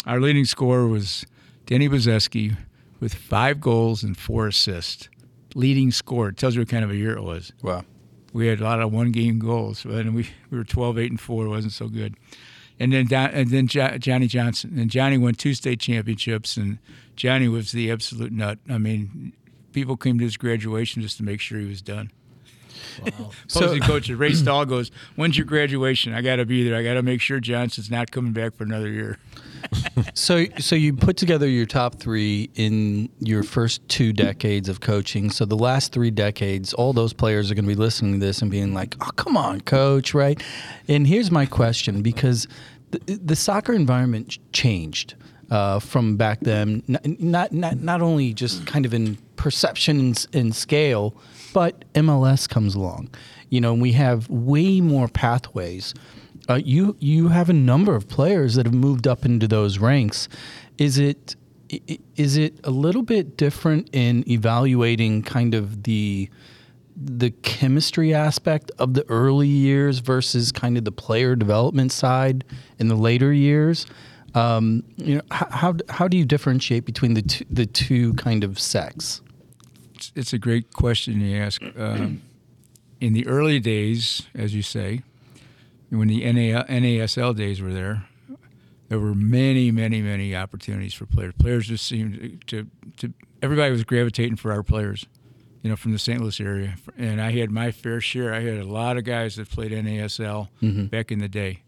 our 0.06 0.20
leading 0.20 0.46
scorer 0.46 0.88
was 0.88 1.26
Denny 1.66 1.88
Bozeski 1.90 2.56
with 3.00 3.14
five 3.14 3.60
goals 3.62 4.04
and 4.04 4.18
four 4.18 4.48
assists. 4.48 5.10
Leading 5.56 5.92
scorer. 5.92 6.30
It 6.30 6.38
tells 6.38 6.56
you 6.56 6.62
what 6.62 6.70
kind 6.70 6.84
of 6.84 6.90
a 6.92 6.96
year 6.96 7.16
it 7.16 7.22
was 7.24 7.54
Wow. 7.62 7.86
we 8.34 8.48
had 8.48 8.60
a 8.60 8.64
lot 8.64 8.82
of 8.82 8.92
one 8.92 9.12
game 9.12 9.38
goals, 9.40 9.86
and 9.86 10.16
we, 10.16 10.28
we 10.50 10.58
were 10.58 10.64
12, 10.64 10.98
8, 10.98 11.12
and 11.12 11.20
4. 11.22 11.46
It 11.46 11.50
wasn't 11.50 11.74
so 11.74 11.88
good. 11.88 12.16
And 12.80 12.92
then 12.92 13.06
Don, 13.06 13.30
and 13.30 13.50
then 13.52 13.68
jo- 13.68 13.98
Johnny 14.00 14.26
Johnson. 14.28 14.74
And 14.80 14.90
Johnny 14.90 15.18
won 15.18 15.36
two 15.36 15.54
state 15.54 15.80
championships, 15.80 16.58
and 16.58 16.80
Johnny 17.16 17.48
was 17.48 17.72
the 17.72 17.92
absolute 17.92 18.32
nut. 18.34 18.58
I 18.68 18.80
mean, 18.80 19.34
people 19.74 19.96
came 19.96 20.18
to 20.18 20.24
his 20.26 20.38
graduation 20.38 21.04
just 21.04 21.18
to 21.18 21.24
make 21.24 21.40
sure 21.40 21.60
he 21.60 21.68
was 21.68 21.84
done. 21.84 22.10
So- 23.48 23.60
Opposing 23.66 23.82
coach 23.84 24.10
Ray 24.10 24.34
Stahl 24.34 24.66
goes, 24.66 24.92
"When's 25.16 25.38
your 25.38 25.46
graduation? 25.46 26.14
I 26.14 26.22
got 26.22 26.38
to 26.38 26.46
be 26.46 26.68
there. 26.68 26.76
I 26.78 26.84
got 26.84 26.96
to 26.96 27.04
make 27.04 27.22
sure 27.22 27.40
Johnson's 27.40 27.90
not 27.90 28.12
coming 28.12 28.34
back 28.34 28.56
for 28.56 28.64
another 28.64 28.90
year." 28.90 29.18
So, 30.14 30.46
so 30.60 30.76
you 30.76 30.94
put 30.94 31.18
together 31.18 31.48
your 31.48 31.66
top 31.66 31.96
three 31.96 32.50
in 32.56 33.10
your 33.20 33.44
first 33.44 33.88
two 33.88 34.12
decades 34.14 34.68
of 34.70 34.82
coaching. 34.82 35.32
So 35.32 35.46
the 35.46 35.56
last 35.56 35.92
three 35.94 36.12
decades, 36.12 36.74
all 36.74 36.94
those 36.94 37.14
players 37.14 37.50
are 37.50 37.56
going 37.56 37.66
to 37.66 37.70
be 37.70 37.76
listening 37.76 38.20
to 38.20 38.26
this 38.26 38.42
and 38.42 38.52
being 38.52 38.74
like, 38.74 38.96
"Oh, 39.02 39.10
come 39.16 39.38
on, 39.38 39.62
coach!" 39.62 40.14
Right? 40.14 40.42
And 40.88 41.08
here's 41.08 41.32
my 41.32 41.46
question: 41.46 42.02
because 42.02 42.48
the, 42.92 43.00
the 43.24 43.36
soccer 43.36 43.74
environment 43.74 44.38
changed 44.52 45.16
uh, 45.54 45.78
from 45.78 46.18
back 46.18 46.40
then, 46.40 46.82
not 46.88 47.52
not 47.52 47.78
not 47.78 48.02
only 48.02 48.34
just 48.34 48.66
kind 48.66 48.88
of 48.88 48.94
in 48.94 49.20
perceptions 49.36 50.28
and, 50.34 50.56
scale, 50.56 51.16
but 51.54 51.86
MLS 51.94 52.50
comes 52.50 52.74
along. 52.74 53.10
You 53.50 53.62
know, 53.62 53.76
we 53.76 53.92
have 53.92 54.28
way 54.30 54.82
more 54.82 55.08
pathways. 55.08 55.94
Uh, 56.50 56.56
you 56.56 56.96
you 57.00 57.28
have 57.28 57.52
a 57.52 57.54
number 57.54 57.96
of 57.96 58.08
players 58.08 58.56
that 58.56 58.66
have 58.66 58.74
moved 58.74 59.08
up 59.08 59.26
into 59.26 59.48
those 59.48 59.78
ranks. 59.78 60.28
Is 60.80 60.98
it 60.98 61.36
is 62.16 62.36
it 62.36 62.60
a 62.64 62.72
little 62.72 63.04
bit 63.04 63.38
different 63.38 63.90
in 63.94 64.28
evaluating 64.28 65.22
kind 65.22 65.54
of 65.54 65.84
the 65.84 66.32
the 66.96 67.30
chemistry 67.44 68.12
aspect 68.12 68.72
of 68.80 68.96
the 68.96 69.08
early 69.08 69.48
years 69.48 70.00
versus 70.00 70.52
kind 70.52 70.80
of 70.80 70.84
the 70.84 70.92
player 70.92 71.36
development 71.36 71.92
side 71.92 72.44
in 72.80 72.88
the 72.88 72.96
later 72.96 73.32
years? 73.32 73.86
Um, 74.36 74.84
you 74.98 75.16
know, 75.18 75.22
how, 75.32 75.48
how 75.50 75.74
how 75.90 76.08
do 76.08 76.18
you 76.18 76.26
differentiate 76.26 76.86
between 76.86 77.14
the 77.14 77.22
two, 77.22 77.46
the 77.50 77.66
two 77.66 78.14
kind 78.16 78.44
of 78.44 78.60
sects? 78.60 79.22
It's, 79.96 80.12
it's 80.16 80.34
a 80.34 80.38
great 80.40 80.74
question 80.74 81.22
you 81.22 81.38
ask. 81.38 81.62
Um, 81.78 82.22
in 83.00 83.14
the 83.14 83.28
early 83.28 83.60
days, 83.60 84.24
as 84.34 84.56
you 84.56 84.62
say, 84.62 85.02
when 85.90 86.08
the 86.08 86.24
NA, 86.32 86.64
NASL 86.64 87.36
days 87.36 87.62
were 87.62 87.74
there, 87.74 88.06
there 88.90 89.00
were 89.00 89.14
many, 89.16 89.72
many, 89.72 90.02
many 90.02 90.36
opportunities 90.36 90.94
for 90.94 91.06
players. 91.06 91.34
Players 91.38 91.68
just 91.68 91.86
seemed 91.86 92.44
to, 92.48 92.68
to 92.98 93.14
everybody 93.42 93.72
was 93.72 93.84
gravitating 93.84 94.38
for 94.38 94.52
our 94.52 94.64
players, 94.64 95.06
you 95.62 95.70
know, 95.70 95.76
from 95.76 95.92
the 95.92 96.00
St. 96.00 96.22
Louis 96.22 96.40
area. 96.40 96.76
And 96.98 97.22
I 97.22 97.32
had 97.32 97.52
my 97.52 97.72
fair 97.72 98.00
share. 98.02 98.34
I 98.34 98.40
had 98.42 98.58
a 98.58 98.66
lot 98.66 98.98
of 98.98 99.04
guys 99.04 99.36
that 99.36 99.50
played 99.50 99.72
NASL 99.72 100.48
back 100.90 101.12
in 101.12 101.20
the 101.20 101.30
day. 101.30 101.62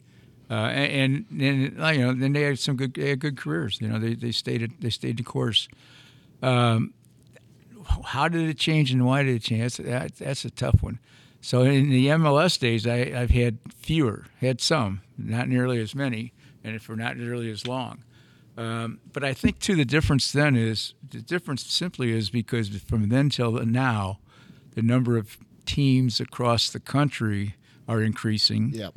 Uh, 0.49 0.53
and 0.53 1.25
and 1.31 1.61
you 1.97 2.05
know, 2.05 2.13
then 2.13 2.33
they 2.33 2.43
had 2.43 2.59
some 2.59 2.75
good, 2.75 2.93
they 2.93 3.09
had 3.09 3.19
good 3.19 3.37
careers. 3.37 3.79
You 3.81 3.87
know, 3.87 3.99
they 3.99 4.13
they 4.13 4.31
stayed 4.31 4.73
they 4.79 4.89
stayed 4.91 5.17
the 5.17 5.23
course 5.23 5.67
Um, 6.43 6.93
how 8.03 8.27
did 8.27 8.49
it 8.49 8.57
change 8.57 8.91
and 8.91 9.05
why 9.05 9.23
did 9.23 9.35
it 9.35 9.43
change? 9.43 9.61
That's, 9.61 9.77
that, 9.77 10.15
that's 10.17 10.45
a 10.45 10.49
tough 10.49 10.81
one. 10.81 10.99
So 11.41 11.61
in 11.61 11.89
the 11.89 12.07
MLS 12.07 12.59
days, 12.59 12.87
I, 12.87 13.13
I've 13.15 13.29
had 13.29 13.59
fewer, 13.75 14.25
had 14.41 14.59
some, 14.59 15.01
not 15.17 15.47
nearly 15.47 15.79
as 15.79 15.93
many, 15.93 16.33
and 16.63 16.81
for 16.81 16.95
not 16.95 17.17
nearly 17.17 17.51
as 17.51 17.67
long. 17.67 18.03
Um, 18.57 18.99
but 19.11 19.23
I 19.23 19.33
think 19.33 19.59
too 19.59 19.75
the 19.75 19.85
difference 19.85 20.31
then 20.31 20.55
is 20.55 20.93
the 21.07 21.21
difference 21.21 21.63
simply 21.65 22.11
is 22.11 22.29
because 22.29 22.69
from 22.69 23.09
then 23.09 23.29
till 23.29 23.51
now, 23.51 24.19
the 24.73 24.81
number 24.81 25.17
of 25.17 25.37
teams 25.65 26.19
across 26.19 26.69
the 26.69 26.79
country 26.79 27.55
are 27.87 28.01
increasing. 28.01 28.71
Yep. 28.73 28.93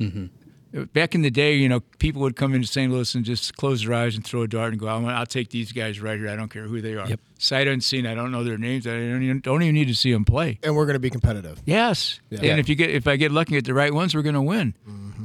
Back 0.93 1.15
in 1.15 1.21
the 1.23 1.31
day, 1.31 1.55
you 1.55 1.67
know, 1.67 1.79
people 1.97 2.21
would 2.21 2.35
come 2.35 2.53
into 2.53 2.67
St. 2.67 2.91
Louis 2.91 3.15
and 3.15 3.25
just 3.25 3.55
close 3.57 3.83
their 3.83 3.93
eyes 3.93 4.15
and 4.15 4.23
throw 4.23 4.43
a 4.43 4.47
dart 4.47 4.71
and 4.71 4.79
go, 4.79 4.87
"I 4.87 4.97
want- 4.97 5.15
"I'll 5.15 5.25
take 5.25 5.49
these 5.49 5.71
guys 5.71 5.99
right 5.99 6.19
here. 6.19 6.29
I 6.29 6.35
don't 6.35 6.49
care 6.49 6.67
who 6.67 6.79
they 6.79 6.95
are." 6.95 7.07
Yep. 7.09 7.19
Sight 7.41 7.67
unseen. 7.69 8.05
I 8.05 8.13
don't 8.15 8.31
know 8.31 8.43
their 8.43 8.57
names. 8.57 8.85
I 8.85 8.91
don't 8.91 9.23
even, 9.23 9.39
don't 9.39 9.63
even 9.63 9.73
need 9.73 9.87
to 9.87 9.95
see 9.95 10.11
them 10.11 10.25
play. 10.25 10.59
And 10.61 10.75
we're 10.75 10.85
going 10.85 10.95
to 10.95 10.99
be 10.99 11.09
competitive. 11.09 11.61
Yes, 11.65 12.19
Yeah. 12.29 12.51
and 12.51 12.59
if 12.59 12.67
you 12.67 12.75
get 12.75 12.89
if 12.89 13.07
I 13.07 13.15
get 13.15 13.31
lucky 13.31 13.55
at 13.57 13.63
the 13.65 13.73
right 13.73 13.93
ones, 13.93 14.13
we're 14.13 14.21
going 14.23 14.35
to 14.35 14.41
win. 14.41 14.73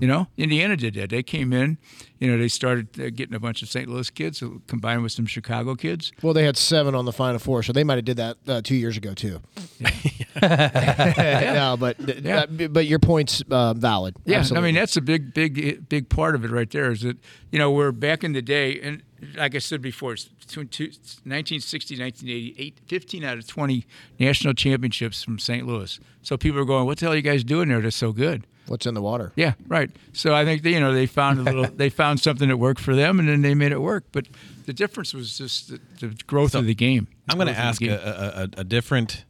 You 0.01 0.09
know, 0.09 0.27
Indiana 0.37 0.77
did 0.77 0.95
that. 0.95 1.11
They 1.11 1.23
came 1.23 1.53
in, 1.53 1.79
you 2.19 2.29
know, 2.31 2.37
they 2.37 2.49
started 2.49 2.89
uh, 3.01 3.11
getting 3.11 3.33
a 3.35 3.39
bunch 3.39 3.63
of 3.63 3.69
St. 3.69 3.89
Louis 3.89 4.11
kids 4.11 4.43
combined 4.67 5.05
with 5.05 5.13
some 5.13 5.25
Chicago 5.25 5.77
kids. 5.77 6.11
Well, 6.21 6.35
they 6.35 6.45
had 6.45 6.57
seven 6.57 6.97
on 6.97 7.05
the 7.05 7.13
final 7.13 7.39
four, 7.39 7.63
so 7.63 7.73
they 7.73 7.85
might 7.85 7.95
have 7.97 8.05
did 8.05 8.17
that 8.17 8.37
uh, 8.49 8.61
two 8.61 8.75
years 8.75 8.97
ago 8.97 9.15
too. 9.15 9.41
no, 10.43 11.77
but 11.79 11.97
Yeah. 12.25 12.39
uh, 12.41 12.69
but 12.69 12.87
your 12.87 12.99
point's 12.99 13.43
uh, 13.51 13.75
valid. 13.75 14.17
Yeah, 14.25 14.39
Absolutely. 14.39 14.69
I 14.69 14.73
mean 14.73 14.75
that's 14.81 14.97
a 14.97 15.01
big, 15.01 15.33
big, 15.35 15.89
big 15.89 16.09
part 16.09 16.35
of 16.35 16.45
it 16.45 16.51
right 16.51 16.71
there. 16.71 16.91
Is 16.91 17.03
that 17.03 17.17
you 17.53 17.59
know 17.59 17.71
we're 17.71 17.93
back 17.93 18.25
in 18.25 18.33
the 18.33 18.43
day, 18.43 18.81
and 18.81 19.03
like 19.37 19.55
I 19.55 19.59
said 19.59 19.81
before, 19.81 20.13
it's 20.13 20.25
between 20.25 20.67
1960, 20.67 21.99
1988, 21.99 22.81
15 22.87 23.25
out 23.25 23.39
of 23.39 23.47
20 23.47 23.87
national 24.19 24.55
championships 24.55 25.23
from 25.23 25.39
St. 25.39 25.67
Louis. 25.67 25.99
So 26.23 26.37
people 26.37 26.61
are 26.61 26.65
going, 26.65 26.87
"What 26.87 26.99
the 26.99 27.07
hell 27.07 27.13
are 27.13 27.17
you 27.17 27.23
guys 27.23 27.45
doing 27.45 27.69
there? 27.69 27.81
That's 27.81 27.97
so 27.97 28.13
good." 28.13 28.47
what's 28.67 28.87
in 28.87 28.95
the 28.95 29.03
water. 29.03 29.33
Yeah, 29.37 29.55
right. 29.67 29.91
So 30.13 30.35
I 30.35 30.45
think 30.45 30.63
they, 30.63 30.73
you 30.73 30.81
know 30.81 30.93
they 30.93 31.07
found 31.07 31.39
a 31.39 31.43
little, 31.43 31.65
they 31.77 31.91
found 31.91 32.21
something 32.21 32.49
that 32.49 32.57
worked 32.57 32.81
for 32.81 32.95
them, 32.95 33.19
and 33.19 33.29
then 33.29 33.43
they 33.43 33.55
made 33.55 33.73
it 33.73 33.81
work. 33.81 34.05
But 34.13 34.27
the 34.67 34.73
difference 34.73 35.15
was 35.15 35.39
just 35.39 35.71
the, 35.71 35.81
the 36.01 36.15
growth 36.27 36.55
of 36.55 36.67
the 36.67 36.75
game. 36.75 37.09
I'm 37.29 37.37
going 37.37 37.53
to 37.53 37.59
ask 37.59 37.83
a, 37.83 37.89
a, 37.89 38.43
a, 38.43 38.61
a 38.61 38.65
different 38.65 39.25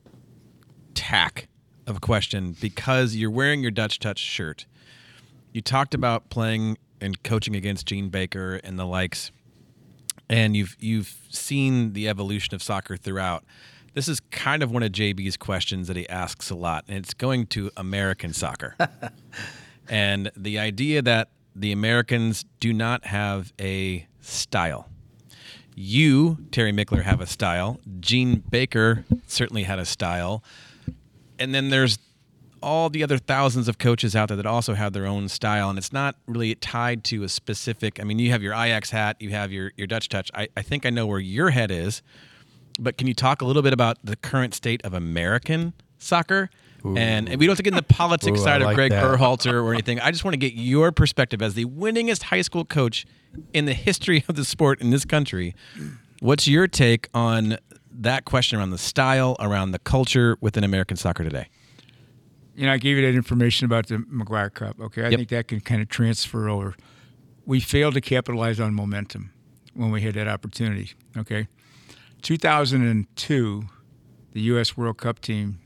tack 0.95 1.49
of 1.87 1.97
a 1.97 2.01
question 2.01 2.57
because 2.61 3.14
you're 3.14 3.30
wearing 3.30 3.61
your 3.61 3.70
Dutch 3.70 3.99
Touch 3.99 4.18
shirt. 4.18 4.66
You 5.53 5.61
talked 5.61 5.95
about 5.95 6.30
playing 6.30 6.78
and 7.01 7.22
coaching 7.22 7.55
against 7.55 7.87
Gene 7.87 8.09
Baker 8.09 8.61
and 8.64 8.78
the 8.78 8.87
likes, 8.87 9.30
and 10.29 10.57
you've 10.57 10.77
you've 10.79 11.16
seen 11.31 11.93
the 11.93 12.09
evolution 12.09 12.55
of 12.55 12.62
soccer 12.62 12.97
throughout. 12.97 13.45
This 13.95 14.09
is 14.09 14.20
kind 14.31 14.62
of 14.62 14.72
one 14.72 14.83
of 14.83 14.91
JB's 14.91 15.37
questions 15.37 15.87
that 15.87 15.97
he 15.97 16.09
asks 16.09 16.51
a 16.51 16.57
lot, 16.57 16.85
and 16.89 16.99
it's 16.99 17.14
going 17.14 17.47
to 17.49 17.70
American 17.77 18.33
soccer. 18.33 18.77
and 19.89 20.33
the 20.37 20.59
idea 20.59 21.01
that 21.03 21.29
the 21.55 21.70
Americans 21.70 22.45
do 22.59 22.72
not 22.72 23.07
have 23.07 23.53
a 23.61 24.07
style. 24.20 24.89
You, 25.77 26.39
Terry 26.51 26.72
Michler, 26.72 27.03
have 27.03 27.20
a 27.20 27.27
style. 27.27 27.81
Gene 28.01 28.43
Baker 28.51 29.05
certainly 29.27 29.64
had 29.64 29.79
a 29.79 29.85
style. 29.85 30.43
And 31.39 31.55
then 31.55 31.70
there's 31.70 31.99
all 32.64 32.90
the 32.90 33.02
other 33.02 33.18
thousands 33.18 33.68
of 33.68 33.78
coaches 33.78 34.16
out 34.16 34.28
there 34.28 34.36
that 34.36 34.46
also 34.46 34.74
have 34.74 34.92
their 34.92 35.06
own 35.06 35.28
style. 35.28 35.68
And 35.70 35.78
it's 35.78 35.92
not 35.92 36.16
really 36.26 36.54
tied 36.54 37.04
to 37.04 37.22
a 37.22 37.28
specific. 37.28 38.00
I 38.00 38.04
mean, 38.04 38.18
you 38.18 38.30
have 38.30 38.42
your 38.42 38.54
Ajax 38.54 38.90
hat, 38.90 39.16
you 39.20 39.30
have 39.30 39.52
your, 39.52 39.72
your 39.76 39.86
Dutch 39.86 40.08
touch. 40.08 40.30
I, 40.34 40.48
I 40.56 40.62
think 40.62 40.86
I 40.86 40.90
know 40.90 41.06
where 41.06 41.20
your 41.20 41.50
head 41.50 41.70
is. 41.70 42.02
But 42.80 42.98
can 42.98 43.06
you 43.06 43.14
talk 43.14 43.40
a 43.40 43.44
little 43.44 43.62
bit 43.62 43.72
about 43.72 43.98
the 44.02 44.16
current 44.16 44.54
state 44.54 44.84
of 44.84 44.94
American 44.94 45.74
soccer? 45.98 46.50
And, 46.84 47.30
and 47.30 47.40
we 47.40 47.46
don't 47.46 47.52
have 47.52 47.56
to 47.58 47.62
get 47.62 47.72
in 47.72 47.76
the 47.76 47.82
politics 47.82 48.40
Ooh, 48.40 48.42
I 48.42 48.44
side 48.44 48.62
of 48.62 48.66
like 48.66 48.74
Greg 48.74 48.90
that. 48.90 49.02
Berhalter 49.02 49.62
or 49.62 49.72
anything. 49.72 50.00
I 50.00 50.10
just 50.10 50.22
want 50.22 50.34
to 50.34 50.38
get 50.38 50.52
your 50.52 50.92
perspective 50.92 51.40
as 51.40 51.54
the 51.54 51.64
winningest 51.64 52.24
high 52.24 52.42
school 52.42 52.64
coach 52.64 53.06
in 53.54 53.64
the 53.64 53.72
history 53.72 54.24
of 54.28 54.34
the 54.34 54.44
sport 54.44 54.82
in 54.82 54.90
this 54.90 55.04
country. 55.06 55.54
What's 56.20 56.46
your 56.46 56.66
take 56.66 57.08
on 57.14 57.56
that 57.90 58.26
question 58.26 58.58
around 58.58 58.70
the 58.70 58.78
style, 58.78 59.36
around 59.40 59.70
the 59.70 59.78
culture 59.78 60.36
within 60.40 60.62
American 60.62 60.96
soccer 60.96 61.24
today? 61.24 61.48
You 62.57 62.66
know, 62.66 62.72
I 62.72 62.78
gave 62.78 62.96
you 62.96 63.02
that 63.07 63.14
information 63.16 63.64
about 63.66 63.88
the 63.88 63.96
McGuire 63.96 64.52
Cup. 64.52 64.80
Okay, 64.80 65.02
I 65.05 65.09
Yep. 65.11 65.18
think 65.18 65.28
that 65.30 65.48
can 65.48 65.61
kind 65.61 65.82
of 65.82 65.88
transfer 65.88 66.48
over. 66.48 66.74
We 67.46 67.61
failed 67.61 67.94
to 67.94 68.00
capitalize 68.00 68.59
on 68.61 68.74
momentum 68.74 69.30
when 69.74 69.90
we 69.90 70.00
had 70.02 70.14
that 70.14 70.28
opportunity. 70.28 70.92
Okay, 71.16 71.46
2002, 72.62 73.64
the 74.32 74.40
U.S. 74.42 74.76
World 74.76 74.98
Cup 74.98 75.20
team 75.20 75.59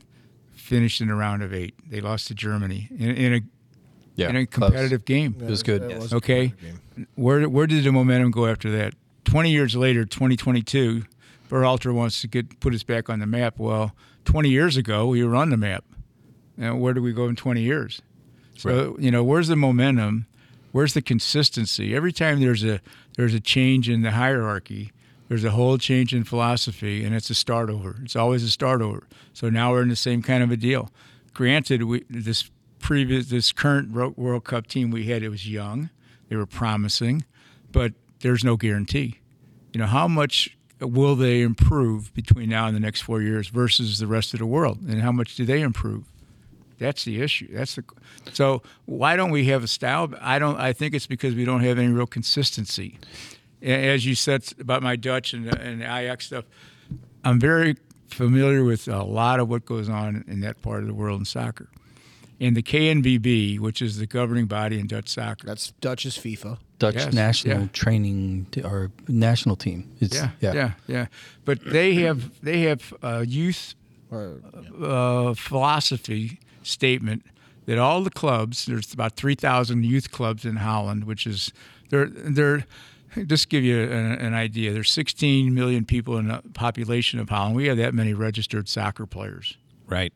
finished 0.53 1.01
in 1.01 1.09
a 1.09 1.15
round 1.15 1.41
of 1.41 1.53
eight. 1.53 1.73
They 1.89 2.01
lost 2.01 2.27
to 2.27 2.35
Germany 2.35 2.87
in, 2.91 3.09
in 3.15 3.33
a 3.33 3.39
Yeah, 4.15 4.29
in 4.29 4.35
a 4.35 4.45
close. 4.45 4.69
competitive 4.69 5.05
game. 5.05 5.35
It 5.41 5.49
was 5.49 5.63
good. 5.63 5.81
That 5.81 5.99
was 5.99 6.13
Okay, 6.13 6.53
where 7.15 7.47
where 7.49 7.65
did 7.67 7.83
the 7.83 7.91
momentum 7.91 8.31
go 8.31 8.45
after 8.45 8.69
that? 8.71 8.93
Twenty 9.23 9.51
years 9.51 9.75
later, 9.75 10.05
2022, 10.05 11.03
Berhalter 11.49 11.93
wants 11.93 12.21
to 12.21 12.27
get 12.27 12.59
put 12.59 12.73
us 12.73 12.83
back 12.83 13.09
on 13.09 13.19
the 13.19 13.25
map. 13.27 13.57
Well, 13.57 13.93
20 14.25 14.49
years 14.49 14.77
ago, 14.77 15.07
we 15.07 15.23
were 15.23 15.35
on 15.35 15.49
the 15.49 15.57
map. 15.57 15.83
Now, 16.59 16.75
where 16.75 16.93
do 16.93 17.01
we 17.01 17.13
go 17.13 17.27
in 17.27 17.37
20 17.37 17.61
years? 17.61 18.01
So 18.57 18.97
you 18.99 19.09
know, 19.09 19.23
where's 19.23 19.47
the 19.47 19.55
momentum? 19.55 20.27
Where's 20.73 20.93
the 20.93 21.01
consistency? 21.01 21.95
Every 21.95 22.11
time 22.11 22.41
there's 22.41 22.63
a 22.63 22.81
there's 23.15 23.33
a 23.33 23.39
change 23.39 23.89
in 23.89 24.01
the 24.01 24.11
hierarchy, 24.11 24.91
there's 25.29 25.45
a 25.45 25.51
whole 25.51 25.77
change 25.77 26.13
in 26.13 26.25
philosophy, 26.25 27.05
and 27.05 27.15
it's 27.15 27.29
a 27.29 27.35
start 27.35 27.69
over. 27.69 27.95
It's 28.03 28.17
always 28.17 28.43
a 28.43 28.51
start 28.51 28.81
over. 28.81 29.07
So 29.33 29.49
now 29.49 29.71
we're 29.71 29.81
in 29.81 29.89
the 29.89 29.95
same 29.95 30.21
kind 30.21 30.43
of 30.43 30.51
a 30.51 30.57
deal. 30.57 30.91
Granted, 31.33 31.83
we 31.83 32.03
this 32.09 32.51
previous 32.79 33.27
this 33.27 33.53
current 33.53 33.91
World 33.91 34.43
Cup 34.43 34.67
team 34.67 34.91
we 34.91 35.05
had 35.05 35.23
it 35.23 35.29
was 35.29 35.47
young, 35.47 35.89
they 36.27 36.35
were 36.35 36.45
promising, 36.45 37.23
but 37.71 37.93
there's 38.19 38.43
no 38.43 38.57
guarantee. 38.57 39.19
You 39.71 39.79
know 39.79 39.87
how 39.87 40.09
much 40.09 40.57
will 40.81 41.15
they 41.15 41.41
improve 41.41 42.13
between 42.13 42.49
now 42.49 42.67
and 42.67 42.75
the 42.75 42.81
next 42.81 43.01
four 43.01 43.21
years 43.21 43.47
versus 43.47 43.99
the 43.99 44.07
rest 44.07 44.33
of 44.33 44.39
the 44.39 44.45
world, 44.45 44.79
and 44.81 45.01
how 45.01 45.13
much 45.13 45.35
do 45.35 45.45
they 45.45 45.61
improve? 45.61 46.03
That's 46.79 47.03
the 47.05 47.21
issue. 47.21 47.49
That's 47.51 47.75
the 47.75 47.83
so 48.33 48.61
why 48.85 49.15
don't 49.15 49.31
we 49.31 49.45
have 49.45 49.63
a 49.63 49.67
style? 49.67 50.11
I 50.21 50.39
don't. 50.39 50.57
I 50.59 50.73
think 50.73 50.93
it's 50.95 51.07
because 51.07 51.35
we 51.35 51.45
don't 51.45 51.61
have 51.61 51.77
any 51.77 51.89
real 51.89 52.07
consistency. 52.07 52.97
As 53.61 54.05
you 54.05 54.15
said 54.15 54.45
about 54.59 54.81
my 54.81 54.95
Dutch 54.95 55.33
and 55.33 55.47
and 55.55 55.81
Ajax 55.81 56.27
stuff, 56.27 56.45
I'm 57.23 57.39
very 57.39 57.75
familiar 58.07 58.63
with 58.63 58.87
a 58.87 59.03
lot 59.03 59.39
of 59.39 59.49
what 59.49 59.65
goes 59.65 59.89
on 59.89 60.23
in 60.27 60.39
that 60.41 60.61
part 60.61 60.81
of 60.81 60.87
the 60.87 60.93
world 60.93 61.19
in 61.19 61.25
soccer. 61.25 61.69
And 62.41 62.55
the 62.55 62.63
KNVB, 62.63 63.59
which 63.59 63.81
is 63.81 63.97
the 63.97 64.07
governing 64.07 64.45
body 64.45 64.79
in 64.79 64.87
Dutch 64.87 65.09
soccer, 65.09 65.45
That's 65.45 65.71
Dutch's 65.81 66.17
FIFA. 66.17 66.57
Dutch 66.79 66.95
Yes, 66.95 67.13
national 67.13 67.61
yeah. 67.63 67.67
training 67.73 68.47
or 68.63 68.91
national 69.09 69.57
team. 69.57 69.91
It's, 69.99 70.15
yeah, 70.15 70.31
yeah, 70.39 70.71
yeah, 70.87 71.07
But 71.43 71.59
they 71.65 71.95
have 71.95 72.31
they 72.41 72.61
have 72.61 72.93
a 73.01 73.25
youth 73.25 73.75
Or, 74.09 74.41
uh, 74.81 75.33
philosophy 75.33 76.39
statement 76.69 77.25
that 77.65 77.77
all 77.77 78.01
the 78.03 78.09
clubs 78.09 78.65
there's 78.65 78.93
about 78.93 79.15
3000 79.15 79.83
youth 79.85 80.11
clubs 80.11 80.45
in 80.45 80.57
Holland 80.57 81.03
which 81.05 81.27
is 81.27 81.51
they're 81.89 82.07
they're 82.07 82.65
just 83.25 83.49
give 83.49 83.63
you 83.63 83.81
an, 83.81 84.11
an 84.13 84.33
idea 84.33 84.71
there's 84.71 84.91
16 84.91 85.53
million 85.53 85.83
people 85.85 86.17
in 86.17 86.27
the 86.27 86.41
population 86.53 87.19
of 87.19 87.29
Holland 87.29 87.55
we 87.55 87.67
have 87.67 87.77
that 87.77 87.93
many 87.93 88.13
registered 88.13 88.67
soccer 88.69 89.05
players 89.05 89.57
Right. 89.87 90.13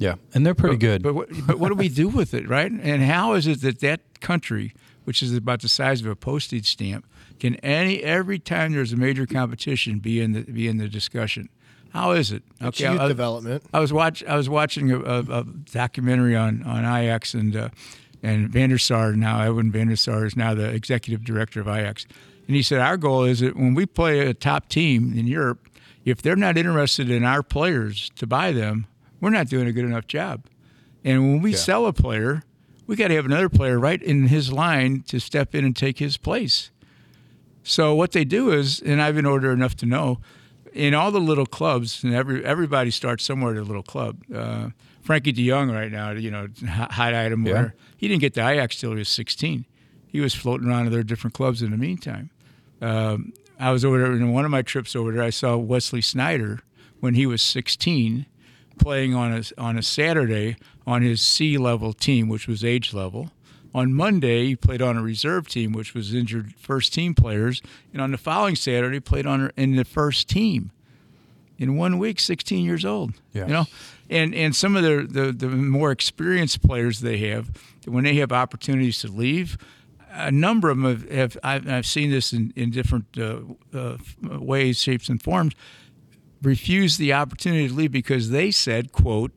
Yeah, 0.00 0.14
and 0.32 0.46
they're 0.46 0.54
pretty 0.54 0.76
good. 0.76 1.02
but 1.02 1.12
what, 1.12 1.28
but 1.44 1.58
what 1.58 1.70
do 1.70 1.74
we 1.74 1.88
do 1.88 2.06
with 2.08 2.32
it 2.34 2.48
right 2.48 2.70
and 2.70 3.02
how 3.02 3.32
is 3.34 3.48
it 3.48 3.60
that 3.62 3.80
that 3.80 4.20
country 4.20 4.72
which 5.04 5.22
is 5.22 5.34
about 5.34 5.60
the 5.62 5.68
size 5.68 6.00
of 6.00 6.06
a 6.06 6.14
postage 6.14 6.68
stamp 6.70 7.04
can 7.40 7.56
any 7.56 8.00
every 8.04 8.38
time 8.38 8.72
there's 8.72 8.92
a 8.92 8.96
major 8.96 9.26
competition 9.26 9.98
be 9.98 10.20
in 10.20 10.32
the 10.34 10.42
be 10.42 10.68
in 10.68 10.76
the 10.76 10.86
discussion 10.88 11.48
how 11.90 12.12
is 12.12 12.32
it 12.32 12.42
it's 12.60 12.80
youth 12.80 13.00
I- 13.00 13.08
development. 13.08 13.64
I 13.72 13.80
was 13.80 13.92
watch 13.92 14.24
I 14.24 14.36
was 14.36 14.48
watching 14.48 14.90
a, 14.90 14.98
a, 15.00 15.18
a 15.20 15.44
documentary 15.72 16.36
on 16.36 16.62
on 16.64 16.84
Ajax 16.84 17.34
and 17.34 17.56
uh, 17.56 17.68
and 18.22 18.48
Van 18.50 18.70
der 18.70 18.78
Sar 18.78 19.12
now 19.12 19.40
Edwin 19.40 19.70
Van 19.70 19.88
der 19.88 19.96
Sar 19.96 20.26
is 20.26 20.36
now 20.36 20.54
the 20.54 20.68
executive 20.68 21.24
director 21.24 21.60
of 21.60 21.68
Ajax, 21.68 22.06
and 22.46 22.56
he 22.56 22.62
said 22.62 22.80
our 22.80 22.96
goal 22.96 23.24
is 23.24 23.40
that 23.40 23.56
when 23.56 23.74
we 23.74 23.86
play 23.86 24.20
a 24.20 24.34
top 24.34 24.68
team 24.68 25.16
in 25.16 25.26
Europe, 25.26 25.68
if 26.04 26.22
they're 26.22 26.36
not 26.36 26.56
interested 26.56 27.10
in 27.10 27.24
our 27.24 27.42
players 27.42 28.10
to 28.16 28.26
buy 28.26 28.52
them, 28.52 28.86
we're 29.20 29.30
not 29.30 29.48
doing 29.48 29.66
a 29.66 29.72
good 29.72 29.84
enough 29.84 30.06
job, 30.06 30.46
and 31.04 31.22
when 31.22 31.42
we 31.42 31.52
sell 31.52 31.86
a 31.86 31.92
player, 31.92 32.42
we 32.86 32.96
got 32.96 33.08
to 33.08 33.14
have 33.14 33.26
another 33.26 33.48
player 33.48 33.78
right 33.78 34.02
in 34.02 34.28
his 34.28 34.52
line 34.52 35.02
to 35.08 35.20
step 35.20 35.54
in 35.54 35.64
and 35.64 35.76
take 35.76 35.98
his 35.98 36.16
place. 36.16 36.70
So 37.62 37.94
what 37.94 38.12
they 38.12 38.24
do 38.24 38.50
is, 38.50 38.80
and 38.80 39.02
I've 39.02 39.14
been 39.14 39.26
older 39.26 39.52
enough 39.52 39.76
to 39.76 39.86
know, 39.86 40.20
in 40.78 40.94
all 40.94 41.10
the 41.10 41.20
little 41.20 41.46
clubs, 41.46 42.02
and 42.04 42.14
every 42.14 42.44
everybody 42.44 42.90
starts 42.90 43.24
somewhere 43.24 43.52
at 43.52 43.58
a 43.58 43.62
little 43.62 43.82
club. 43.82 44.22
Uh, 44.34 44.68
Frenkie 45.06 45.34
De 45.34 45.46
Jong 45.48 45.70
right 45.70 45.90
now, 45.90 46.10
you 46.12 46.30
know, 46.30 46.48
hot 46.68 47.14
item 47.14 47.46
Yeah. 47.46 47.52
where 47.52 47.74
he 47.96 48.08
didn't 48.08 48.20
get 48.20 48.34
to 48.34 48.46
Ajax 48.46 48.78
till 48.78 48.90
he 48.92 48.98
was 48.98 49.08
16. 49.08 49.64
He 50.06 50.20
was 50.20 50.34
floating 50.34 50.68
around 50.68 50.84
to 50.84 50.90
their 50.90 51.02
different 51.02 51.34
clubs 51.34 51.62
in 51.62 51.70
the 51.70 51.76
meantime. 51.76 52.30
Um, 52.80 53.32
I 53.58 53.70
was 53.72 53.84
over 53.84 53.98
there 53.98 54.12
in 54.12 54.32
one 54.32 54.44
of 54.44 54.50
my 54.50 54.62
trips 54.62 54.94
over 54.94 55.10
there. 55.12 55.22
I 55.22 55.30
saw 55.30 55.56
Wesley 55.56 56.00
Sneijder 56.00 56.60
when 57.00 57.14
he 57.14 57.26
was 57.26 57.42
16 57.42 58.26
playing 58.78 59.14
on 59.14 59.32
a 59.32 59.42
on 59.60 59.76
a 59.76 59.82
Saturday 59.82 60.56
on 60.86 61.02
his 61.02 61.20
C 61.20 61.58
level 61.58 61.92
team, 61.92 62.28
which 62.28 62.46
was 62.46 62.62
age 62.64 62.94
level. 62.94 63.30
On 63.78 63.94
Monday, 63.94 64.46
he 64.46 64.56
played 64.56 64.82
on 64.82 64.96
a 64.96 65.02
reserve 65.02 65.46
team, 65.46 65.70
which 65.70 65.94
was 65.94 66.12
injured 66.12 66.52
first 66.56 66.92
team 66.92 67.14
players, 67.14 67.62
and 67.92 68.02
on 68.02 68.10
the 68.10 68.18
following 68.18 68.56
Saturday, 68.56 68.96
he 68.96 69.00
played 69.00 69.24
on 69.24 69.52
in 69.56 69.76
the 69.76 69.84
first 69.84 70.28
team. 70.28 70.72
In 71.58 71.76
one 71.76 71.96
week, 71.98 72.18
16 72.18 72.64
years 72.64 72.84
old. 72.84 73.12
Yeah. 73.32 73.46
You 73.46 73.52
know, 73.52 73.64
and 74.10 74.34
and 74.34 74.56
some 74.56 74.74
of 74.74 74.82
the, 74.82 75.06
the 75.08 75.30
the 75.30 75.48
more 75.48 75.92
experienced 75.92 76.60
players 76.60 77.00
they 77.00 77.18
have, 77.18 77.50
when 77.84 78.02
they 78.02 78.14
have 78.14 78.32
opportunities 78.32 78.98
to 79.02 79.08
leave, 79.08 79.56
a 80.10 80.32
number 80.32 80.70
of 80.70 80.78
them 80.78 80.84
have, 80.84 81.10
have 81.10 81.38
I've, 81.44 81.68
I've 81.68 81.86
seen 81.86 82.10
this 82.10 82.32
in 82.32 82.52
in 82.56 82.70
different 82.70 83.06
uh, 83.16 83.42
uh, 83.72 83.96
ways, 84.22 84.82
shapes, 84.82 85.08
and 85.08 85.22
forms 85.22 85.54
refused 86.42 86.98
the 86.98 87.12
opportunity 87.12 87.68
to 87.68 87.74
leave 87.74 87.92
because 87.92 88.30
they 88.30 88.50
said, 88.50 88.90
quote, 88.90 89.32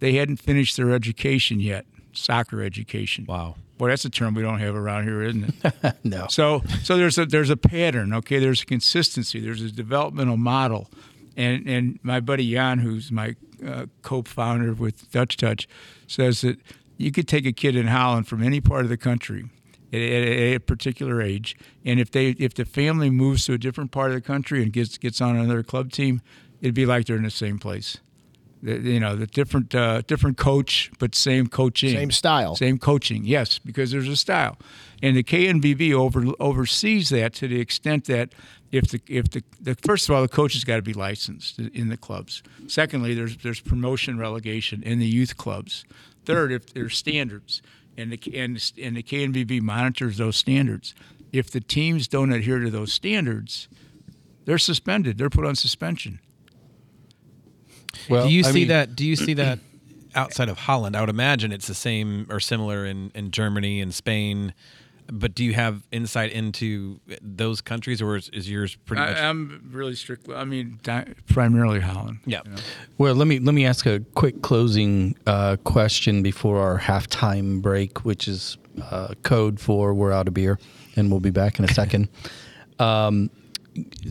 they 0.00 0.12
hadn't 0.14 0.36
finished 0.36 0.76
their 0.76 0.92
education 0.92 1.60
yet, 1.60 1.86
soccer 2.12 2.62
education. 2.62 3.24
Wow. 3.26 3.56
Boy, 3.78 3.88
that's 3.88 4.04
a 4.04 4.10
term 4.10 4.34
we 4.34 4.42
don't 4.42 4.58
have 4.58 4.74
around 4.74 5.04
here, 5.04 5.22
isn't 5.22 5.54
it? 5.62 5.94
no. 6.04 6.26
so 6.28 6.62
so 6.82 6.96
there's 6.96 7.18
a 7.18 7.26
there's 7.26 7.50
a 7.50 7.56
pattern, 7.56 8.14
okay? 8.14 8.38
There's 8.38 8.62
a 8.62 8.66
consistency, 8.66 9.40
there's 9.40 9.62
a 9.62 9.70
developmental 9.70 10.36
model. 10.36 10.88
And 11.36 11.66
and 11.68 11.98
my 12.02 12.20
buddy 12.20 12.50
Jan, 12.50 12.78
who's 12.78 13.12
my 13.12 13.36
uh, 13.66 13.86
co-founder 14.02 14.74
with 14.74 15.10
Dutch 15.10 15.36
Touch, 15.36 15.68
says 16.06 16.40
that 16.40 16.58
you 16.96 17.12
could 17.12 17.28
take 17.28 17.44
a 17.44 17.52
kid 17.52 17.76
in 17.76 17.88
Holland 17.88 18.26
from 18.26 18.42
any 18.42 18.60
part 18.60 18.84
of 18.84 18.88
the 18.88 18.96
country 18.96 19.44
at, 19.92 20.00
at 20.00 20.54
a 20.54 20.58
particular 20.58 21.20
age, 21.20 21.56
and 21.84 22.00
if 22.00 22.10
they 22.10 22.30
if 22.30 22.54
the 22.54 22.64
family 22.64 23.10
moves 23.10 23.44
to 23.46 23.52
a 23.52 23.58
different 23.58 23.90
part 23.92 24.10
of 24.10 24.14
the 24.14 24.20
country 24.22 24.62
and 24.62 24.72
gets 24.72 24.96
gets 24.96 25.20
on 25.20 25.36
another 25.36 25.62
club 25.62 25.92
team, 25.92 26.22
it'd 26.60 26.74
be 26.74 26.86
like 26.86 27.06
they're 27.06 27.16
in 27.16 27.22
the 27.24 27.30
same 27.30 27.58
place. 27.58 27.98
You 28.62 28.98
know, 29.00 29.14
the 29.16 29.26
different 29.26 29.74
uh, 29.74 30.00
different 30.02 30.38
coach, 30.38 30.90
but 30.98 31.14
same 31.14 31.46
coaching, 31.46 31.90
Same 31.90 32.10
style. 32.10 32.56
same 32.56 32.78
coaching. 32.78 33.24
Yes, 33.24 33.58
because 33.58 33.90
there's 33.90 34.08
a 34.08 34.16
style, 34.16 34.56
and 35.02 35.14
the 35.16 35.22
KNVB 35.22 35.92
over 35.92 36.24
oversees 36.40 37.10
that 37.10 37.34
to 37.34 37.48
the 37.48 37.60
extent 37.60 38.06
that 38.06 38.30
if 38.72 38.88
the 38.88 39.00
if 39.06 39.30
the, 39.30 39.42
the 39.60 39.74
first 39.74 40.08
of 40.08 40.14
all 40.14 40.22
the 40.22 40.28
coach 40.28 40.54
has 40.54 40.64
got 40.64 40.76
to 40.76 40.82
be 40.82 40.94
licensed 40.94 41.58
in 41.58 41.88
the 41.90 41.96
clubs. 41.96 42.42
Secondly, 42.66 43.14
there's 43.14 43.36
there's 43.36 43.60
promotion 43.60 44.18
relegation 44.18 44.82
in 44.82 44.98
the 44.98 45.06
youth 45.06 45.36
clubs. 45.36 45.84
Third, 46.24 46.50
if 46.50 46.72
there's 46.72 46.96
standards, 46.96 47.62
and 47.96 48.10
the 48.10 48.18
and 48.36 48.56
the, 48.56 48.82
and 48.82 48.96
the 48.96 49.02
KNVB 49.02 49.60
monitors 49.60 50.16
those 50.16 50.36
standards. 50.36 50.94
If 51.32 51.50
the 51.50 51.60
teams 51.60 52.08
don't 52.08 52.32
adhere 52.32 52.60
to 52.60 52.70
those 52.70 52.92
standards, 52.92 53.68
they're 54.46 54.58
suspended. 54.58 55.18
They're 55.18 55.28
put 55.30 55.44
on 55.44 55.56
suspension. 55.56 56.20
Well, 58.08 58.26
do 58.26 58.32
you 58.32 58.40
I 58.44 58.50
see 58.50 58.52
mean- 58.60 58.68
that? 58.68 58.96
Do 58.96 59.06
you 59.06 59.16
see 59.16 59.34
that 59.34 59.58
outside 60.14 60.48
of 60.48 60.58
Holland? 60.58 60.96
I 60.96 61.00
would 61.00 61.10
imagine 61.10 61.52
it's 61.52 61.66
the 61.66 61.74
same 61.74 62.26
or 62.30 62.40
similar 62.40 62.84
in, 62.86 63.10
in 63.14 63.30
Germany 63.30 63.80
and 63.80 63.94
Spain. 63.94 64.54
But 65.08 65.36
do 65.36 65.44
you 65.44 65.52
have 65.54 65.84
insight 65.92 66.32
into 66.32 66.98
those 67.22 67.60
countries, 67.60 68.02
or 68.02 68.16
is, 68.16 68.28
is 68.30 68.50
yours 68.50 68.74
pretty 68.74 69.02
much? 69.04 69.16
I, 69.16 69.28
I'm 69.28 69.70
really 69.70 69.94
strictly. 69.94 70.34
I 70.34 70.42
mean, 70.42 70.80
di- 70.82 71.14
primarily 71.28 71.78
Holland. 71.78 72.18
Yeah. 72.26 72.40
you 72.44 72.50
know. 72.50 72.56
Well, 72.98 73.14
let 73.14 73.28
me 73.28 73.38
let 73.38 73.54
me 73.54 73.64
ask 73.66 73.86
a 73.86 74.00
quick 74.16 74.42
closing 74.42 75.14
uh, 75.28 75.58
question 75.62 76.24
before 76.24 76.58
our 76.58 76.80
halftime 76.80 77.62
break, 77.62 78.04
which 78.04 78.26
is 78.26 78.58
uh, 78.90 79.14
code 79.22 79.60
for 79.60 79.94
"We're 79.94 80.10
out 80.10 80.26
of 80.26 80.34
beer," 80.34 80.58
and 80.96 81.08
we'll 81.08 81.20
be 81.20 81.30
back 81.30 81.60
in 81.60 81.64
a 81.64 81.68
second. 81.72 82.08
um, 82.80 83.30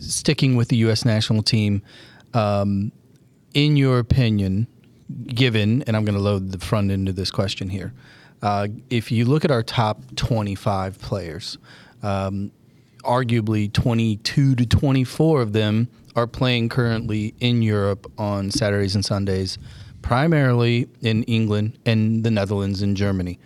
sticking 0.00 0.56
with 0.56 0.68
the 0.68 0.76
U.S. 0.78 1.04
national 1.04 1.42
team, 1.42 1.82
um, 2.32 2.90
in 3.56 3.74
your 3.74 3.98
opinion, 3.98 4.66
given, 5.24 5.82
and 5.86 5.96
I'm 5.96 6.04
going 6.04 6.14
to 6.14 6.22
load 6.22 6.52
the 6.52 6.58
front 6.58 6.90
end 6.90 7.08
of 7.08 7.16
this 7.16 7.30
question 7.30 7.70
here. 7.70 7.94
Uh, 8.42 8.68
if 8.90 9.10
you 9.10 9.24
look 9.24 9.46
at 9.46 9.50
our 9.50 9.62
top 9.62 9.98
25 10.14 10.98
players, 10.98 11.56
um, 12.02 12.52
arguably 13.02 13.72
22 13.72 14.56
to 14.56 14.66
24 14.66 15.40
of 15.40 15.54
them 15.54 15.88
are 16.14 16.26
playing 16.26 16.68
currently 16.68 17.34
in 17.40 17.62
Europe 17.62 18.12
on 18.18 18.50
Saturdays 18.50 18.94
and 18.94 19.02
Sundays, 19.02 19.56
primarily 20.02 20.86
in 21.00 21.22
England 21.22 21.78
and 21.86 22.24
the 22.24 22.30
Netherlands 22.30 22.82
and 22.82 22.94
Germany. 22.94 23.38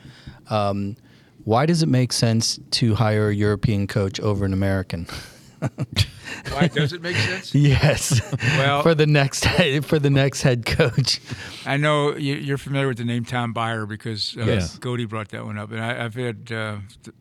Um, 0.48 0.96
why 1.44 1.66
does 1.66 1.84
it 1.84 1.88
make 1.88 2.12
sense 2.12 2.58
to 2.72 2.96
hire 2.96 3.28
a 3.28 3.34
European 3.34 3.86
coach 3.86 4.18
over 4.18 4.44
an 4.44 4.52
American? 4.52 5.06
Why 6.52 6.68
does 6.68 6.92
it 6.92 7.02
make 7.02 7.16
sense? 7.16 7.54
Yes. 7.54 8.20
Well- 8.58 8.82
for 8.82 8.94
the 8.94 9.06
next 9.06 9.44
for 9.84 9.98
the 9.98 10.10
next 10.10 10.42
head 10.42 10.66
coach. 10.66 11.20
I 11.66 11.76
know 11.76 12.16
you- 12.16 12.34
you're 12.36 12.58
familiar 12.58 12.88
with 12.88 12.98
the 12.98 13.04
name 13.04 13.24
Tom 13.24 13.52
Byer 13.54 13.86
because 13.88 14.36
uh, 14.38 14.44
Yes. 14.44 14.78
Cody 14.78 15.04
brought 15.04 15.28
that 15.30 15.44
one 15.44 15.58
up, 15.58 15.70
and 15.70 15.80
I, 15.80 16.04
I've 16.04 16.14
had 16.14 16.50
uh, 16.52 16.76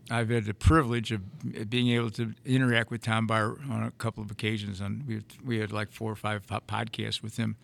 I've 0.09 0.29
had 0.29 0.45
the 0.45 0.53
privilege 0.53 1.11
of 1.11 1.21
being 1.69 1.89
able 1.89 2.09
to 2.11 2.33
interact 2.45 2.91
with 2.91 3.01
Tom 3.01 3.27
Byer 3.27 3.57
on 3.69 3.83
a 3.83 3.91
couple 3.91 4.23
of 4.23 4.31
occasions. 4.31 4.81
On 4.81 5.03
we 5.07 5.15
had, 5.15 5.23
we 5.45 5.59
had 5.59 5.71
like 5.71 5.91
four 5.91 6.11
or 6.11 6.15
five 6.15 6.45
podcasts 6.47 7.21
with 7.21 7.37
him, 7.37 7.55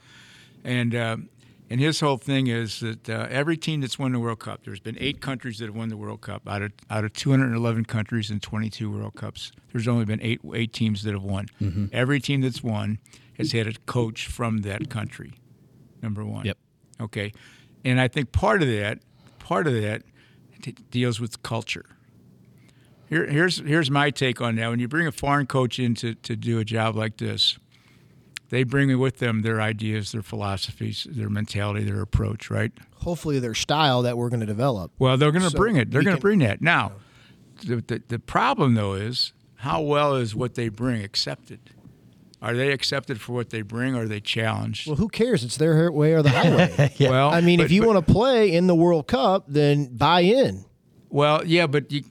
and 0.63 0.93
uh, 0.95 1.17
and 1.69 1.79
his 1.79 1.99
whole 1.99 2.17
thing 2.17 2.47
is 2.47 2.79
that 2.81 3.09
uh, 3.09 3.27
every 3.29 3.57
team 3.57 3.81
that's 3.81 3.97
won 3.97 4.11
the 4.11 4.19
World 4.19 4.39
Cup, 4.39 4.61
there's 4.65 4.79
been 4.79 4.97
eight 4.99 5.19
countries 5.21 5.57
that 5.59 5.65
have 5.65 5.75
won 5.75 5.89
the 5.89 5.97
World 5.97 6.21
Cup 6.21 6.47
out 6.47 6.61
of 6.61 6.71
out 6.89 7.03
of 7.05 7.13
211 7.13 7.85
countries 7.85 8.29
and 8.29 8.41
22 8.41 8.91
World 8.91 9.15
Cups. 9.15 9.51
There's 9.71 9.87
only 9.87 10.05
been 10.05 10.21
eight 10.21 10.41
eight 10.53 10.73
teams 10.73 11.03
that 11.03 11.13
have 11.13 11.23
won. 11.23 11.47
Every 11.91 12.19
team 12.19 12.41
that's 12.41 12.63
won 12.63 12.99
has 13.37 13.51
had 13.51 13.67
a 13.67 13.73
coach 13.85 14.27
from 14.27 14.59
that 14.59 14.89
country. 14.89 15.33
Number 16.01 16.23
one. 16.23 16.45
Yep. 16.45 16.57
Okay, 17.01 17.33
and 17.83 17.99
I 17.99 18.07
think 18.07 18.31
part 18.31 18.61
of 18.61 18.69
that, 18.69 18.99
part 19.39 19.67
of 19.67 19.73
that, 19.73 20.03
t- 20.61 20.75
deals 20.91 21.19
with 21.19 21.41
culture. 21.43 21.85
Here, 23.09 23.25
here's 23.27 23.59
here's 23.59 23.91
my 23.91 24.11
take 24.11 24.39
on 24.39 24.55
that. 24.55 24.69
When 24.69 24.79
you 24.79 24.87
bring 24.87 25.07
a 25.07 25.11
foreign 25.11 25.45
coach 25.45 25.77
in 25.79 25.93
to, 25.95 26.15
to 26.15 26.35
do 26.35 26.59
a 26.59 26.65
job 26.65 26.95
like 26.95 27.17
this, 27.17 27.57
they 28.49 28.63
bring 28.63 28.87
me 28.87 28.95
with 28.95 29.17
them 29.17 29.41
their 29.41 29.59
ideas, 29.61 30.11
their 30.11 30.21
philosophies, 30.21 31.07
their 31.09 31.29
mentality, 31.29 31.83
their 31.83 32.01
approach, 32.01 32.49
right? 32.49 32.71
Hopefully, 32.97 33.39
their 33.39 33.53
style 33.55 34.01
that 34.03 34.17
we're 34.17 34.29
going 34.29 34.39
to 34.41 34.45
develop. 34.45 34.91
Well, 34.99 35.17
they're 35.17 35.31
going 35.31 35.43
to 35.43 35.49
So 35.51 35.57
bring 35.57 35.75
it. 35.77 35.91
They're 35.91 36.03
going 36.03 36.15
to 36.15 36.21
bring 36.21 36.39
that. 36.39 36.61
Now, 36.61 36.93
the, 37.65 37.77
the 37.77 38.01
the 38.07 38.19
problem 38.19 38.73
though 38.75 38.93
is 38.93 39.33
how 39.55 39.81
well 39.81 40.15
is 40.15 40.35
what 40.35 40.55
they 40.55 40.69
bring 40.69 41.03
accepted? 41.03 41.59
Are 42.41 42.53
they 42.55 42.71
accepted 42.71 43.19
for 43.19 43.33
what 43.33 43.49
they 43.49 43.61
bring? 43.63 43.95
Or 43.95 44.03
are 44.03 44.07
they 44.07 44.19
challenged? 44.19 44.85
Well, 44.87 44.97
who 44.97 45.07
cares? 45.09 45.43
It's 45.43 45.57
their 45.57 45.91
way 45.91 46.13
or 46.13 46.21
the 46.21 46.29
highway. 46.29 46.93
Well, 46.99 47.29
I 47.31 47.41
mean, 47.41 47.57
but- 47.59 47.65
if 47.65 47.71
you 47.71 47.81
but- 47.81 47.87
want 47.95 48.05
to 48.07 48.13
play 48.13 48.53
in 48.53 48.67
the 48.67 48.75
World 48.75 49.07
Cup, 49.07 49.45
then 49.47 49.95
buy 49.95 50.21
in. 50.21 50.65
Well, 51.09 51.45
yeah, 51.45 51.65
but 51.65 51.91
you, 51.91 52.03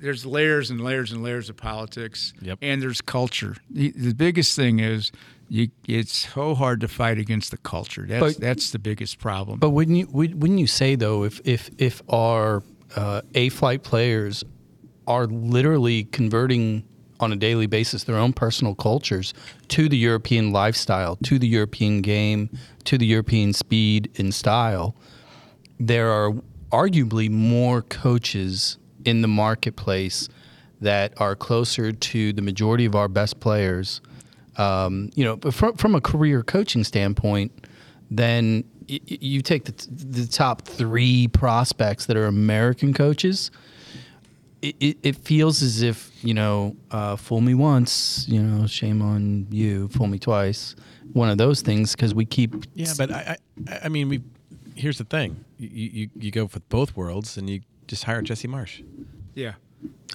there's 0.00 0.24
layers 0.24 0.70
and 0.70 0.80
layers 0.80 1.10
and 1.12 1.22
layers 1.22 1.48
of 1.50 1.56
politics, 1.56 2.32
Yep. 2.40 2.58
and 2.62 2.80
there's 2.80 3.00
culture. 3.00 3.56
The, 3.68 3.90
the 3.90 4.14
biggest 4.14 4.54
thing 4.56 4.78
is 4.78 5.10
you, 5.52 5.68
it's 5.86 6.30
so 6.32 6.54
hard 6.54 6.80
to 6.80 6.88
fight 6.88 7.18
against 7.18 7.50
the 7.50 7.58
culture. 7.58 8.06
That's 8.08 8.34
But- 8.34 8.40
that's 8.40 8.70
the 8.70 8.78
biggest 8.78 9.18
problem. 9.18 9.58
But 9.58 9.70
wouldn't 9.70 9.98
you 9.98 10.08
would- 10.10 10.40
wouldn't 10.40 10.58
you 10.60 10.66
say 10.66 10.94
though 10.96 11.24
if 11.24 11.40
if 11.44 11.70
if 11.78 12.02
our 12.08 12.62
uh, 12.96 13.20
A 13.34 13.48
flight 13.50 13.82
players 13.82 14.44
are 15.06 15.26
literally 15.26 16.04
converting 16.04 16.84
on 17.20 17.32
a 17.32 17.36
daily 17.36 17.66
basis 17.66 18.04
their 18.04 18.16
own 18.16 18.32
personal 18.32 18.74
cultures 18.74 19.32
to 19.68 19.88
the 19.88 19.96
European 19.96 20.52
lifestyle, 20.52 21.16
to 21.16 21.38
the 21.38 21.46
European 21.46 22.00
game, 22.02 22.48
to 22.84 22.96
the 22.98 23.06
European 23.06 23.52
speed 23.52 24.10
and 24.18 24.34
style, 24.34 24.94
there 25.78 26.10
are 26.10 26.32
arguably 26.70 27.28
more 27.30 27.82
coaches 27.82 28.78
in 29.04 29.20
the 29.22 29.28
marketplace 29.28 30.28
that 30.80 31.12
are 31.18 31.36
closer 31.36 31.92
to 31.92 32.32
the 32.32 32.42
majority 32.42 32.84
of 32.86 32.94
our 32.94 33.08
best 33.08 33.38
players. 33.40 34.00
Um, 34.56 35.10
you 35.14 35.24
know, 35.24 35.36
but 35.36 35.54
from, 35.54 35.76
from 35.76 35.94
a 35.94 36.00
career 36.00 36.42
coaching 36.42 36.84
standpoint, 36.84 37.52
then 38.10 38.64
y- 38.88 39.00
y- 39.10 39.18
you 39.20 39.40
take 39.42 39.64
the, 39.64 39.72
the 39.90 40.26
top 40.26 40.62
three 40.62 41.28
prospects 41.28 42.06
that 42.06 42.16
are 42.16 42.26
American 42.26 42.92
coaches. 42.92 43.50
It, 44.60 44.76
it, 44.78 44.98
it 45.02 45.16
feels 45.16 45.60
as 45.62 45.82
if 45.82 46.10
you 46.24 46.34
know, 46.34 46.76
uh, 46.92 47.16
fool 47.16 47.40
me 47.40 47.54
once, 47.54 48.26
you 48.28 48.40
know, 48.40 48.66
shame 48.66 49.02
on 49.02 49.46
you. 49.50 49.88
Fool 49.88 50.06
me 50.06 50.18
twice. 50.20 50.76
One 51.14 51.28
of 51.30 51.36
those 51.38 51.62
things 51.62 51.92
because 51.96 52.14
we 52.14 52.24
keep 52.24 52.54
Yeah, 52.74 52.92
but 52.96 53.10
I, 53.10 53.36
I, 53.68 53.78
I 53.84 53.88
mean, 53.88 54.08
we. 54.08 54.22
Here's 54.74 54.98
the 54.98 55.04
thing: 55.04 55.44
you, 55.58 55.68
you 55.68 56.10
you 56.16 56.30
go 56.30 56.46
for 56.46 56.60
both 56.60 56.96
worlds, 56.96 57.36
and 57.36 57.50
you 57.50 57.60
just 57.88 58.04
hire 58.04 58.22
Jesse 58.22 58.48
Marsch. 58.48 58.82
yeah, 59.34 59.54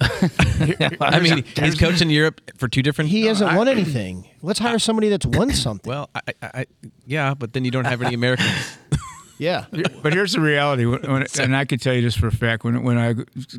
I 0.00 1.20
mean, 1.20 1.44
he's 1.56 1.74
coached 1.78 2.02
in 2.02 2.10
Europe 2.10 2.40
for 2.56 2.68
two 2.68 2.82
different. 2.82 3.10
He 3.10 3.24
hasn't 3.26 3.52
I- 3.52 3.56
won 3.56 3.68
anything. 3.68 4.28
Let's 4.42 4.58
hire 4.60 4.78
somebody 4.78 5.08
that's 5.08 5.26
won 5.26 5.50
something. 5.54 5.88
Well, 5.88 6.08
I, 6.14 6.20
I, 6.42 6.50
I, 6.54 6.66
yeah, 7.06 7.34
but 7.34 7.52
then 7.52 7.64
you 7.64 7.70
don't 7.70 7.84
have 7.84 8.00
any 8.02 8.14
Americans. 8.14 8.78
yeah. 9.38 9.64
but 10.02 10.12
here's 10.12 10.32
the 10.32 10.40
reality, 10.40 10.84
when, 10.86 11.02
when, 11.02 11.26
and 11.40 11.56
I 11.56 11.64
can 11.64 11.78
tell 11.78 11.94
you 11.94 12.02
this 12.02 12.14
for 12.16 12.28
a 12.28 12.32
fact. 12.32 12.62
When 12.64 12.82
when 12.84 12.96
I 12.98 13.14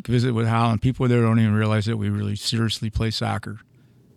visit 0.07 0.33
with 0.33 0.47
Holland, 0.47 0.81
people 0.81 1.07
there 1.07 1.21
don't 1.21 1.39
even 1.39 1.53
realize 1.53 1.85
that 1.85 1.97
we 1.97 2.09
really 2.09 2.35
seriously 2.37 2.89
play 2.89 3.11
soccer. 3.11 3.59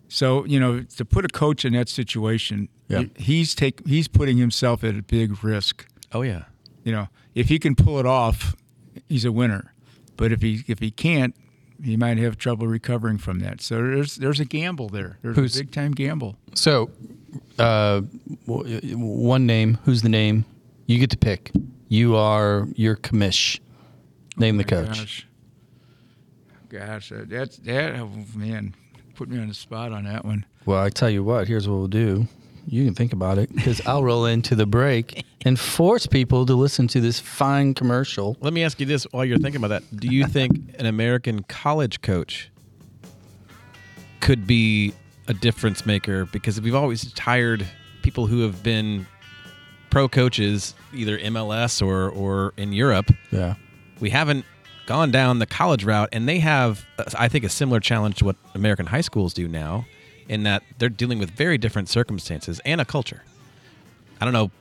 So 0.07 0.45
you 0.45 0.59
know, 0.59 0.81
to 0.81 1.05
put 1.05 1.25
a 1.25 1.29
coach 1.29 1.65
in 1.65 1.73
that 1.73 1.89
situation, 1.89 2.69
Yeah. 2.87 3.03
he's 3.17 3.53
take 3.55 3.85
he's 3.85 4.07
putting 4.07 4.37
himself 4.37 4.83
at 4.83 4.95
a 4.95 5.01
big 5.01 5.43
risk. 5.43 5.85
oh 6.13 6.21
yeah, 6.21 6.43
You 6.85 6.91
know, 6.93 7.07
if 7.35 7.49
he 7.49 7.59
can 7.59 7.75
pull 7.75 7.99
it 7.99 8.05
off, 8.05 8.55
he's 9.09 9.25
a 9.25 9.31
winner. 9.31 9.73
But 10.15 10.31
if 10.31 10.41
he 10.41 10.63
if 10.67 10.79
he 10.79 10.91
can't, 10.91 11.35
he 11.81 11.95
might 11.97 12.17
have 12.17 12.37
trouble 12.37 12.67
recovering 12.67 13.17
from 13.17 13.39
that. 13.39 13.61
So 13.61 13.75
there's 13.77 14.15
there's 14.17 14.39
a 14.39 14.45
gamble 14.45 14.89
there. 14.89 15.17
There's 15.21 15.35
Who's- 15.35 15.55
a 15.55 15.59
big 15.59 15.71
time 15.71 15.91
gamble. 15.91 16.35
So, 16.53 16.91
uh, 17.57 18.01
one 18.45 19.45
name. 19.45 19.77
Who's 19.85 20.01
the 20.01 20.09
name? 20.09 20.45
You 20.85 20.99
get 20.99 21.09
to 21.11 21.17
pick. 21.17 21.51
You 21.87 22.15
are 22.15 22.67
your 22.75 22.95
commish. 22.95 23.59
Name 24.37 24.57
the 24.57 24.63
coach. 24.63 24.87
Gosh, 24.87 25.27
gosh, 26.69 27.11
uh, 27.11 27.25
that's 27.27 27.57
that. 27.57 27.95
Oh, 27.99 28.09
man, 28.35 28.75
put 29.15 29.29
me 29.29 29.39
on 29.39 29.47
the 29.47 29.53
spot 29.53 29.91
on 29.91 30.03
that 30.05 30.25
one. 30.25 30.45
Well, 30.65 30.81
I 30.83 30.89
tell 30.89 31.09
you 31.09 31.23
what. 31.23 31.47
Here's 31.47 31.67
what 31.67 31.75
we'll 31.77 31.87
do. 31.87 32.27
You 32.65 32.85
can 32.85 32.95
think 32.95 33.13
about 33.13 33.37
it 33.37 33.53
because 33.53 33.85
I'll 33.85 34.03
roll 34.03 34.25
into 34.25 34.55
the 34.55 34.65
break 34.65 35.25
and 35.45 35.59
force 35.59 36.07
people 36.07 36.45
to 36.45 36.55
listen 36.55 36.87
to 36.89 37.01
this 37.01 37.19
fine 37.19 37.73
commercial. 37.73 38.37
Let 38.41 38.53
me 38.53 38.63
ask 38.63 38.79
you 38.79 38.85
this: 38.85 39.03
while 39.11 39.25
you're 39.25 39.37
thinking 39.37 39.63
about 39.63 39.69
that, 39.69 39.99
do 39.99 40.07
you 40.07 40.25
think 40.25 40.75
an 40.79 40.85
American 40.85 41.43
college 41.43 42.01
coach 42.01 42.49
could 44.21 44.47
be 44.47 44.93
a 45.27 45.33
difference 45.33 45.85
maker? 45.85 46.25
Because 46.25 46.59
we've 46.61 46.75
always 46.75 47.17
hired 47.17 47.67
people 48.01 48.27
who 48.27 48.41
have 48.41 48.63
been 48.63 49.05
pro 49.89 50.07
coaches, 50.07 50.73
either 50.93 51.19
MLS 51.19 51.85
or 51.85 52.09
or 52.09 52.53
in 52.57 52.73
Europe. 52.73 53.11
Yeah. 53.31 53.55
We 53.99 54.09
haven't 54.09 54.45
gone 54.85 55.11
down 55.11 55.39
the 55.39 55.45
college 55.45 55.83
route, 55.83 56.09
and 56.11 56.27
they 56.27 56.39
have, 56.39 56.85
uh, 56.99 57.05
I 57.17 57.27
think, 57.29 57.45
a 57.45 57.49
similar 57.49 57.79
challenge 57.79 58.17
to 58.17 58.25
what 58.25 58.35
American 58.53 58.85
high 58.85 59.01
schools 59.01 59.33
do 59.33 59.47
now, 59.47 59.85
in 60.27 60.43
that 60.43 60.63
they're 60.77 60.89
dealing 60.89 61.19
with 61.19 61.31
very 61.31 61.57
different 61.57 61.89
circumstances 61.89 62.59
and 62.65 62.79
a 62.81 62.85
culture. 62.85 63.23
I 64.19 64.25
don't 64.25 64.33
know. 64.33 64.51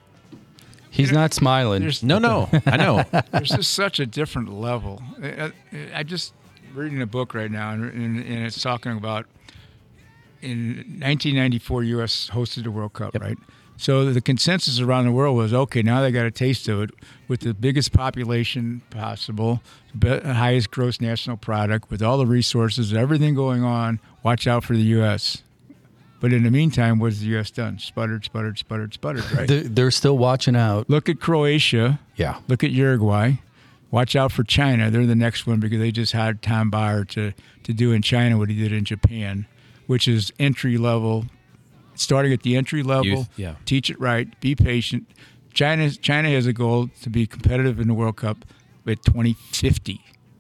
He's 0.91 1.11
not 1.11 1.33
smiling. 1.33 1.81
There's 1.81 2.03
No, 2.03 2.19
no, 2.19 2.51
I 2.67 2.77
know. 2.77 3.03
there's 3.33 3.49
just 3.49 3.73
such 3.73 3.99
a 3.99 4.05
different 4.05 4.53
level. 4.53 5.03
I, 5.23 5.29
I, 5.29 5.53
I 5.95 6.03
just 6.03 6.35
reading 6.75 7.01
a 7.01 7.07
book 7.07 7.35
right 7.35 7.51
now, 7.51 7.71
and, 7.71 7.85
and, 7.85 8.19
and 8.19 8.47
it's 8.47 8.61
talking 8.61 8.93
about 8.93 9.27
in 10.43 10.77
1994, 10.77 11.85
U.S. 11.85 12.31
hosted 12.33 12.65
the 12.65 12.71
World 12.71 12.93
Cup, 12.93 13.15
right? 13.15 13.39
So 13.77 14.13
the 14.13 14.21
consensus 14.21 14.81
around 14.81 15.07
the 15.07 15.13
world 15.13 15.37
was, 15.37 15.55
okay, 15.55 15.83
now 15.83 16.03
they 16.03 16.13
got 16.13 16.27
a 16.27 16.31
taste 16.31 16.69
of 16.69 16.83
it 16.83 16.91
with 17.27 17.41
the 17.41 17.55
biggest 17.55 17.93
population 17.93 18.83
possible, 18.91 19.63
be- 19.99 20.21
highest 20.21 20.71
gross 20.71 21.01
national 21.01 21.37
product, 21.37 21.91
with 21.91 22.03
all 22.03 22.19
the 22.19 22.27
resources, 22.27 22.93
everything 22.93 23.35
going 23.35 23.65
on. 23.65 23.99
Watch 24.23 24.47
out 24.47 24.63
for 24.63 24.75
the 24.75 24.83
U.S. 24.83 25.43
But 26.23 26.33
in 26.33 26.45
the 26.45 26.53
meantime, 26.53 27.01
what's 27.01 27.19
the 27.19 27.27
U.S. 27.27 27.51
done? 27.51 27.81
Sputtered, 27.81 28.25
sputtered, 28.25 28.57
sputtered, 28.57 28.95
sputtered, 28.95 29.33
right? 29.33 29.49
They're, 29.49 29.63
they're 29.65 29.91
still 29.91 30.17
watching 30.17 30.55
out. 30.55 30.89
Look 30.89 31.09
at 31.09 31.19
Croatia. 31.19 31.99
Yeah. 32.15 32.39
Look 32.47 32.63
at 32.63 32.71
Uruguay. 32.71 33.33
Watch 33.91 34.15
out 34.15 34.31
for 34.31 34.45
China. 34.45 34.89
They're 34.89 35.05
the 35.05 35.17
next 35.17 35.49
one 35.49 35.59
because 35.59 35.81
they 35.81 35.91
just 35.91 36.13
hired 36.13 36.41
Tom 36.41 36.71
Byer 36.71 37.09
to, 37.09 37.33
to 37.65 37.73
do 37.73 37.91
in 37.91 38.03
China 38.03 38.39
what 38.39 38.51
he 38.51 38.57
did 38.57 38.73
in 38.73 38.85
Japan, 38.85 39.49
which 39.89 40.07
is 40.07 40.33
entry 40.39 40.79
level, 40.79 41.27
starting 41.97 42.33
at 42.33 42.45
the 42.45 42.55
entry 42.55 42.85
level. 42.85 43.05
Youth, 43.05 43.29
yeah. 43.35 43.57
Teach 43.65 43.91
it 43.91 43.99
right. 43.99 44.41
Be 44.41 44.55
patient. 44.55 45.11
China 45.53 45.91
China 45.91 46.31
has 46.31 46.47
a 46.47 46.53
goal 46.53 46.89
to 47.03 47.11
be 47.11 47.27
competitive 47.27 47.81
in 47.81 47.89
the 47.89 47.95
World 47.95 48.17
Cup 48.17 48.45
at 48.87 49.05
2050. 49.05 49.95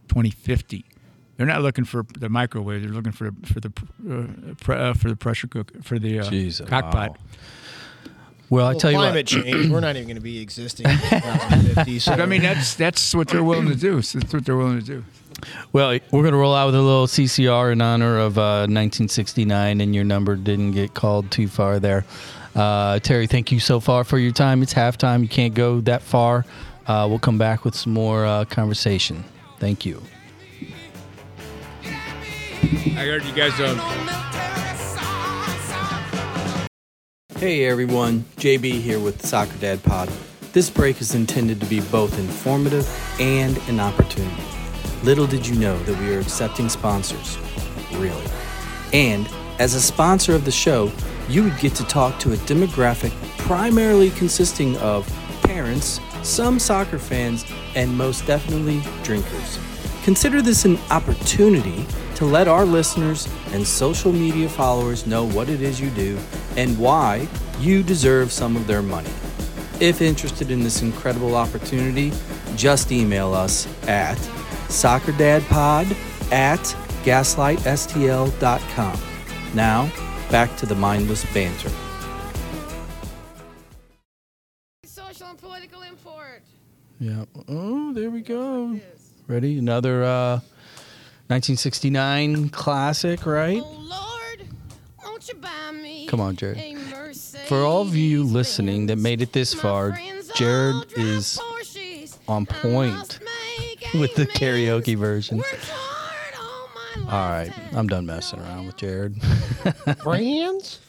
2050. 0.06 0.84
They're 1.44 1.52
not 1.54 1.62
looking 1.62 1.84
for 1.84 2.04
the 2.20 2.28
microwave. 2.28 2.82
They're 2.82 2.92
looking 2.92 3.10
for 3.10 3.32
for 3.52 3.58
the 3.58 3.72
uh, 4.08 4.54
pre, 4.62 4.76
uh, 4.76 4.94
for 4.94 5.08
the 5.08 5.16
pressure 5.16 5.48
cook 5.48 5.72
for 5.82 5.98
the 5.98 6.20
uh, 6.20 6.24
Jeez, 6.24 6.64
cockpot. 6.68 7.10
wow. 7.10 7.16
Well, 8.48 8.66
I 8.66 8.70
Well, 8.70 8.78
tell 8.80 8.90
you 8.92 8.98
climate 8.98 9.32
what. 9.34 9.42
change. 9.44 9.70
We're 9.70 9.80
not 9.80 9.96
even 9.96 10.06
going 10.06 10.16
to 10.16 10.22
be 10.22 10.40
existing 10.40 10.86
in 10.88 10.98
2050. 10.98 11.98
So 11.98 12.12
I 12.12 12.26
mean, 12.26 12.42
that's 12.42 12.74
that's 12.76 13.12
what 13.14 13.26
they're 13.28 13.42
willing 13.42 13.68
to 13.68 13.74
do. 13.74 14.02
So 14.02 14.18
that's 14.20 14.32
what 14.32 14.44
they're 14.44 14.56
willing 14.56 14.78
to 14.78 14.84
do. 14.86 15.04
Well, 15.72 15.98
we're 16.12 16.22
going 16.22 16.32
to 16.32 16.38
roll 16.38 16.54
out 16.54 16.66
with 16.66 16.76
a 16.76 16.80
little 16.80 17.08
CCR 17.08 17.72
in 17.72 17.80
honor 17.80 18.18
of 18.18 18.38
uh, 18.38 18.68
1969, 18.68 19.80
and 19.80 19.94
your 19.94 20.04
number 20.04 20.36
didn't 20.36 20.72
get 20.72 20.94
called 20.94 21.30
too 21.32 21.48
far 21.48 21.80
there. 21.80 22.04
Uh, 22.54 23.00
Terry, 23.00 23.26
thank 23.26 23.50
you 23.50 23.58
so 23.58 23.80
far 23.80 24.04
for 24.04 24.18
your 24.18 24.30
time. 24.32 24.62
It's 24.62 24.74
halftime. 24.74 25.22
You 25.22 25.28
can't 25.28 25.54
go 25.54 25.80
that 25.80 26.02
far. 26.02 26.44
Uh, 26.86 27.06
we'll 27.08 27.18
come 27.18 27.38
back 27.38 27.64
with 27.64 27.74
some 27.74 27.92
more 27.92 28.24
uh, 28.24 28.44
conversation. 28.44 29.24
Thank 29.58 29.84
you. 29.86 30.00
I 32.62 33.06
heard 33.06 33.24
you 33.24 33.34
guys. 33.34 33.58
Um, 33.60 33.78
Hey 37.42 37.64
everyone, 37.64 38.20
JB 38.36 38.80
here 38.82 39.00
with 39.00 39.26
Soccer 39.26 39.56
Dad 39.58 39.82
Pod. 39.82 40.08
This 40.52 40.70
break 40.70 41.00
is 41.00 41.16
intended 41.16 41.58
to 41.58 41.66
be 41.66 41.80
both 41.80 42.16
informative 42.16 42.88
and 43.18 43.58
an 43.68 43.80
opportunity. 43.80 44.44
Little 45.02 45.26
did 45.26 45.44
you 45.44 45.56
know 45.56 45.76
that 45.82 45.98
we 45.98 46.14
are 46.14 46.20
accepting 46.20 46.68
sponsors. 46.68 47.36
Really. 47.94 48.24
And 48.92 49.28
as 49.58 49.74
a 49.74 49.80
sponsor 49.80 50.36
of 50.36 50.44
the 50.44 50.52
show, 50.52 50.92
you 51.28 51.42
would 51.42 51.58
get 51.58 51.74
to 51.74 51.84
talk 51.86 52.20
to 52.20 52.32
a 52.32 52.36
demographic 52.36 53.10
primarily 53.38 54.10
consisting 54.10 54.76
of 54.76 55.08
parents, 55.42 55.98
some 56.22 56.60
soccer 56.60 57.00
fans, 57.00 57.44
and 57.74 57.98
most 57.98 58.24
definitely 58.24 58.82
drinkers. 59.02 59.58
Consider 60.04 60.42
this 60.42 60.64
an 60.64 60.78
opportunity 60.90 61.84
to 62.22 62.28
let 62.28 62.46
our 62.46 62.64
listeners 62.64 63.28
and 63.50 63.66
social 63.66 64.12
media 64.12 64.48
followers 64.48 65.08
know 65.08 65.24
what 65.30 65.48
it 65.48 65.60
is 65.60 65.80
you 65.80 65.90
do 65.90 66.16
and 66.56 66.78
why 66.78 67.26
you 67.58 67.82
deserve 67.82 68.30
some 68.30 68.54
of 68.54 68.68
their 68.68 68.80
money. 68.80 69.10
If 69.80 70.00
interested 70.00 70.52
in 70.52 70.62
this 70.62 70.82
incredible 70.82 71.34
opportunity, 71.34 72.12
just 72.54 72.92
email 72.92 73.34
us 73.34 73.66
at 73.88 74.16
soccerdadpod 74.68 75.96
at 76.30 76.60
gaslightstl.com. 77.02 79.00
Now, 79.52 79.90
back 80.30 80.56
to 80.58 80.66
the 80.66 80.76
mindless 80.76 81.24
banter. 81.34 81.72
Social 84.84 85.26
and 85.26 85.38
political 85.38 85.82
import. 85.82 86.44
Yeah. 87.00 87.24
Oh, 87.48 87.92
there 87.92 88.10
we 88.10 88.20
go. 88.20 88.78
Ready? 89.26 89.58
Another 89.58 90.04
uh, 90.04 90.38
1969 91.32 92.50
classic, 92.50 93.24
right? 93.24 93.62
Oh 93.64 93.78
Lord, 93.80 94.48
won't 95.02 95.26
you 95.28 95.34
buy 95.36 95.70
me? 95.72 96.06
Come 96.06 96.20
on, 96.20 96.36
Jared. 96.36 96.58
For 97.46 97.60
all 97.62 97.80
of 97.80 97.96
you 97.96 98.22
listening 98.22 98.84
that 98.88 98.96
made 98.96 99.22
it 99.22 99.32
this 99.32 99.54
far, 99.54 99.98
Jared 100.36 100.92
is 100.94 101.40
Porsches. 101.40 102.18
on 102.28 102.44
point 102.44 103.18
with 103.94 104.14
the 104.14 104.24
amends. 104.24 104.38
karaoke 104.38 104.94
version. 104.94 105.38
Worked 105.38 105.70
hard 105.70 106.34
all 106.38 106.68
my 107.06 107.10
All 107.10 107.30
right. 107.30 107.52
I'm 107.74 107.86
done 107.86 108.04
messing 108.04 108.38
around 108.40 108.66
with 108.66 108.76
Jared. 108.76 109.16
Friends? 110.02 110.80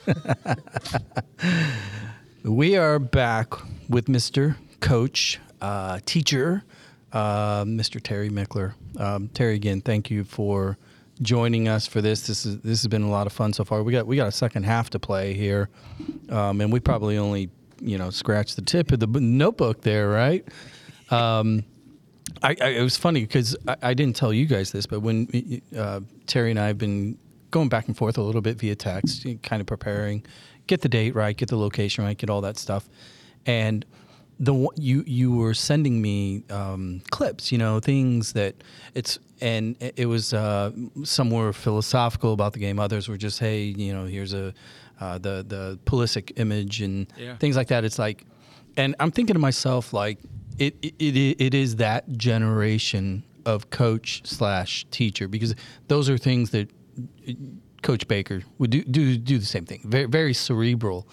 We 2.44 2.76
are 2.76 3.00
back 3.00 3.54
with 3.88 4.08
Mr. 4.08 4.58
Coach, 4.82 5.39
uh, 5.62 6.00
teacher, 6.06 6.66
uh, 7.14 7.64
Mr. 7.64 8.01
Terry 8.01 8.30
Michler. 8.30 8.74
Um, 8.99 9.30
Terry, 9.30 9.55
again, 9.55 9.82
thank 9.82 10.09
you 10.09 10.24
for 10.24 10.78
joining 11.22 11.68
us 11.68 11.88
for 11.88 12.01
this. 12.01 12.28
This 12.28 12.45
is 12.45 12.59
this 12.61 12.82
has 12.82 12.88
been 12.88 13.03
a 13.03 13.09
lot 13.09 13.28
of 13.28 13.34
fun 13.34 13.53
so 13.53 13.64
far. 13.64 13.84
We 13.84 13.91
got 13.91 14.07
we 14.07 14.16
got 14.16 14.28
a 14.28 14.32
second 14.32 14.64
half 14.64 14.89
to 14.91 14.99
play 14.99 15.34
here, 15.34 15.70
um, 16.30 16.59
and 16.59 16.74
we 16.74 16.80
probably 16.80 17.18
only 17.18 17.49
you 17.80 17.97
know 17.97 18.09
scratched 18.09 18.55
the 18.55 18.61
tip 18.64 18.91
of 18.91 18.99
the 18.99 19.07
notebook 19.07 19.82
there, 19.82 20.09
right? 20.09 20.45
Um, 21.11 21.64
I, 22.41 22.55
I, 22.59 22.70
it 22.70 22.82
was 22.82 22.97
funny 22.97 23.22
because 23.22 23.55
I, 23.68 23.76
I 23.84 23.93
didn't 23.93 24.16
tell 24.16 24.34
you 24.34 24.45
guys 24.45 24.72
this, 24.72 24.88
but 24.88 25.01
when 25.01 25.61
uh, 25.78 26.01
Terry 26.26 26.49
and 26.49 26.59
I 26.59 26.68
have 26.68 26.78
been 26.78 27.18
going 27.51 27.70
back 27.70 27.88
and 27.88 27.95
forth 27.95 28.18
a 28.18 28.24
little 28.24 28.41
bit 28.41 28.57
via 28.57 28.76
text, 28.76 29.28
kind 29.43 29.61
of 29.61 29.68
preparing, 29.68 30.26
get 30.66 30.82
the 30.82 30.89
date 30.89 31.14
right, 31.14 31.38
get 31.38 31.49
the 31.49 31.57
location 31.57 32.03
right, 32.03 32.18
get 32.18 32.32
all 32.32 32.41
that 32.41 32.57
stuff, 32.57 32.89
and 33.45 33.86
the 34.46 34.68
you 34.76 35.04
you 35.08 35.32
were 35.36 35.54
sending 35.54 36.02
me 36.02 36.44
um, 36.50 37.02
clips, 37.12 37.52
you 37.52 37.58
know, 37.58 37.80
things 37.80 38.34
that 38.34 38.54
it's 38.94 39.20
and 39.41 39.76
it 39.80 40.06
was 40.08 40.34
uh, 40.34 40.72
some 41.04 41.30
were 41.30 41.54
philosophical 41.54 42.34
about 42.34 42.54
the 42.54 42.60
game, 42.60 42.80
others 42.80 43.08
were 43.10 43.18
just 43.18 43.39
hey, 43.39 43.64
you 43.64 43.94
know, 43.94 44.06
here's 44.06 44.34
a 44.34 44.54
uh, 45.00 45.18
the 45.18 45.44
the 45.48 45.80
Pulisic 45.86 46.32
image 46.38 46.82
and 46.82 47.08
Yeah. 47.18 47.36
things 47.38 47.56
like 47.56 47.68
that. 47.70 47.84
It's 47.84 48.00
like, 48.00 48.26
and 48.78 48.96
I'm 49.00 49.12
thinking 49.12 49.34
to 49.36 49.39
myself 49.39 49.94
like 49.94 50.18
it 50.58 50.76
it, 50.82 50.94
it, 51.00 51.41
it 51.41 51.54
is 51.54 51.78
that 51.78 52.04
generation 52.18 53.24
of 53.46 53.70
coach 53.70 54.22
slash 54.26 54.86
teacher 54.91 55.28
because 55.28 55.54
those 55.88 56.10
are 56.10 56.18
things 56.18 56.52
that 56.52 56.70
Coach 57.82 58.08
Baker 58.08 58.41
would 58.60 58.70
do 58.70 58.82
do, 58.84 59.18
do 59.18 59.38
the 59.38 59.46
same 59.46 59.66
thing. 59.66 59.82
Very 59.84 60.06
very 60.06 60.34
cerebral. 60.34 61.08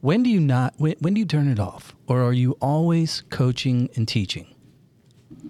When 0.00 0.22
do 0.22 0.30
you 0.30 0.40
not? 0.40 0.74
When, 0.76 0.94
when 1.00 1.14
do 1.14 1.20
you 1.20 1.26
turn 1.26 1.48
it 1.48 1.58
off, 1.58 1.94
or 2.06 2.22
are 2.22 2.32
you 2.32 2.52
always 2.60 3.22
coaching 3.30 3.88
and 3.96 4.06
teaching? 4.06 4.54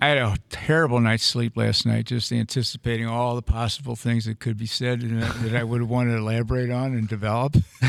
I 0.01 0.09
had 0.09 0.19
a 0.19 0.37
terrible 0.51 1.01
night's 1.01 1.25
sleep 1.25 1.57
last 1.57 1.87
night, 1.87 2.07
just 2.07 2.31
anticipating 2.31 3.07
all 3.07 3.35
the 3.35 3.43
possible 3.43 3.97
things 3.97 4.27
that 4.27 4.41
could 4.41 4.59
be 4.59 4.67
said 4.67 5.01
and 5.01 5.23
that, 5.23 5.35
that 5.43 5.57
I 5.57 5.65
would 5.65 5.81
have 5.81 5.89
wanted 5.89 6.13
to 6.13 6.19
elaborate 6.19 6.71
on 6.71 6.93
and 6.93 7.09
develop. 7.09 7.55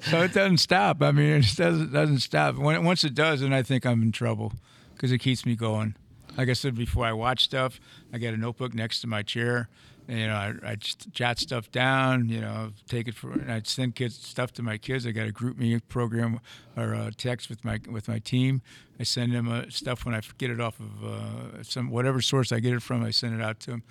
so 0.00 0.22
it 0.22 0.32
doesn't 0.32 0.58
stop. 0.58 1.02
I 1.02 1.10
mean, 1.10 1.40
it 1.40 1.56
doesn't 1.56 1.92
doesn't 1.92 2.20
stop. 2.20 2.56
When 2.56 2.84
once 2.84 3.02
it 3.02 3.14
does, 3.14 3.40
then 3.40 3.52
I 3.52 3.62
think 3.62 3.84
I'm 3.84 4.02
in 4.02 4.12
trouble 4.12 4.52
because 4.94 5.10
it 5.10 5.18
keeps 5.18 5.44
me 5.44 5.56
going. 5.56 5.96
Like 6.36 6.48
I 6.48 6.52
said 6.52 6.76
before, 6.76 7.04
I 7.04 7.12
watch 7.12 7.42
stuff. 7.42 7.80
I 8.12 8.18
got 8.18 8.32
a 8.32 8.36
notebook 8.36 8.74
next 8.74 9.00
to 9.00 9.08
my 9.08 9.22
chair. 9.22 9.68
You 10.08 10.26
know, 10.26 10.34
I, 10.34 10.54
I 10.64 10.76
jot 11.12 11.38
stuff 11.38 11.70
down. 11.70 12.28
You 12.30 12.40
know, 12.40 12.72
take 12.88 13.08
it 13.08 13.14
for. 13.14 13.32
And 13.32 13.52
I 13.52 13.60
send 13.64 13.94
kids 13.94 14.14
stuff 14.16 14.52
to 14.54 14.62
my 14.62 14.78
kids. 14.78 15.06
I 15.06 15.10
got 15.12 15.28
a 15.28 15.32
GroupMe 15.32 15.80
program 15.88 16.40
or 16.76 16.94
a 16.94 17.12
text 17.12 17.50
with 17.50 17.64
my 17.64 17.78
with 17.90 18.08
my 18.08 18.18
team. 18.18 18.62
I 18.98 19.02
send 19.02 19.34
them 19.34 19.48
uh, 19.50 19.64
stuff 19.68 20.04
when 20.04 20.14
I 20.14 20.22
get 20.38 20.50
it 20.50 20.60
off 20.60 20.80
of 20.80 21.04
uh, 21.04 21.62
some 21.62 21.90
whatever 21.90 22.20
source 22.20 22.50
I 22.52 22.60
get 22.60 22.72
it 22.72 22.82
from. 22.82 23.04
I 23.04 23.10
send 23.10 23.38
it 23.38 23.44
out 23.44 23.60
to 23.60 23.70
them. 23.72 23.82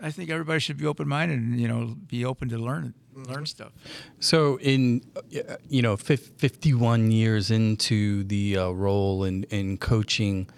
I 0.00 0.10
think 0.10 0.30
everybody 0.30 0.60
should 0.60 0.76
be 0.76 0.86
open 0.86 1.08
minded 1.08 1.38
and 1.38 1.58
you 1.60 1.68
know 1.68 1.96
be 2.06 2.24
open 2.24 2.48
to 2.50 2.58
learn 2.58 2.94
learn 3.14 3.46
stuff. 3.46 3.72
So, 4.20 4.58
in 4.60 5.02
uh, 5.16 5.56
you 5.68 5.82
know, 5.82 5.96
51 5.96 7.10
years 7.10 7.50
into 7.50 8.22
the 8.24 8.58
uh, 8.58 8.70
role 8.70 9.24
in 9.24 9.44
in 9.44 9.78
coaching, 9.78 10.48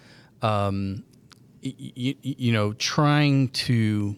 um, 0.41 1.03
y- 1.63 1.73
y- 1.79 2.15
you 2.21 2.51
know, 2.51 2.73
trying 2.73 3.47
to 3.49 4.15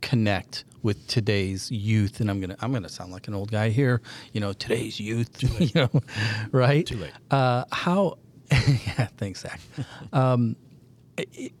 connect 0.00 0.64
with 0.82 1.06
today's 1.06 1.70
youth, 1.70 2.20
and 2.20 2.30
I'm 2.30 2.40
gonna 2.40 2.56
I'm 2.60 2.72
gonna 2.72 2.88
sound 2.88 3.12
like 3.12 3.28
an 3.28 3.34
old 3.34 3.50
guy 3.50 3.70
here. 3.70 4.00
You 4.32 4.40
know, 4.40 4.52
today's 4.52 5.00
youth. 5.00 5.60
you 5.60 5.70
know, 5.74 6.02
right? 6.52 6.86
Too 6.86 6.96
late. 6.96 7.12
Uh, 7.30 7.64
how? 7.72 8.18
yeah, 8.50 9.08
thanks, 9.16 9.40
Zach. 9.40 9.60
Um, 10.12 10.56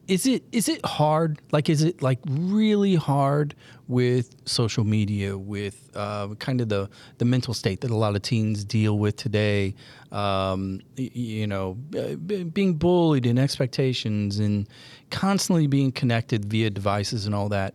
is 0.06 0.26
it 0.26 0.44
is 0.52 0.68
it 0.68 0.84
hard? 0.84 1.40
Like, 1.50 1.68
is 1.68 1.82
it 1.82 2.02
like 2.02 2.18
really 2.28 2.94
hard 2.94 3.54
with 3.88 4.34
social 4.44 4.84
media, 4.84 5.36
with 5.36 5.90
uh, 5.94 6.28
kind 6.38 6.60
of 6.60 6.68
the 6.68 6.88
the 7.18 7.24
mental 7.24 7.54
state 7.54 7.80
that 7.80 7.90
a 7.90 7.96
lot 7.96 8.14
of 8.14 8.22
teens 8.22 8.64
deal 8.64 8.98
with 8.98 9.16
today? 9.16 9.74
Um, 10.12 10.80
you 10.96 11.46
know, 11.46 11.76
uh, 11.96 12.14
being 12.16 12.74
bullied 12.74 13.26
and 13.26 13.38
expectations, 13.38 14.38
and 14.38 14.68
constantly 15.10 15.66
being 15.66 15.92
connected 15.92 16.44
via 16.44 16.70
devices 16.70 17.26
and 17.26 17.34
all 17.34 17.48
that. 17.48 17.74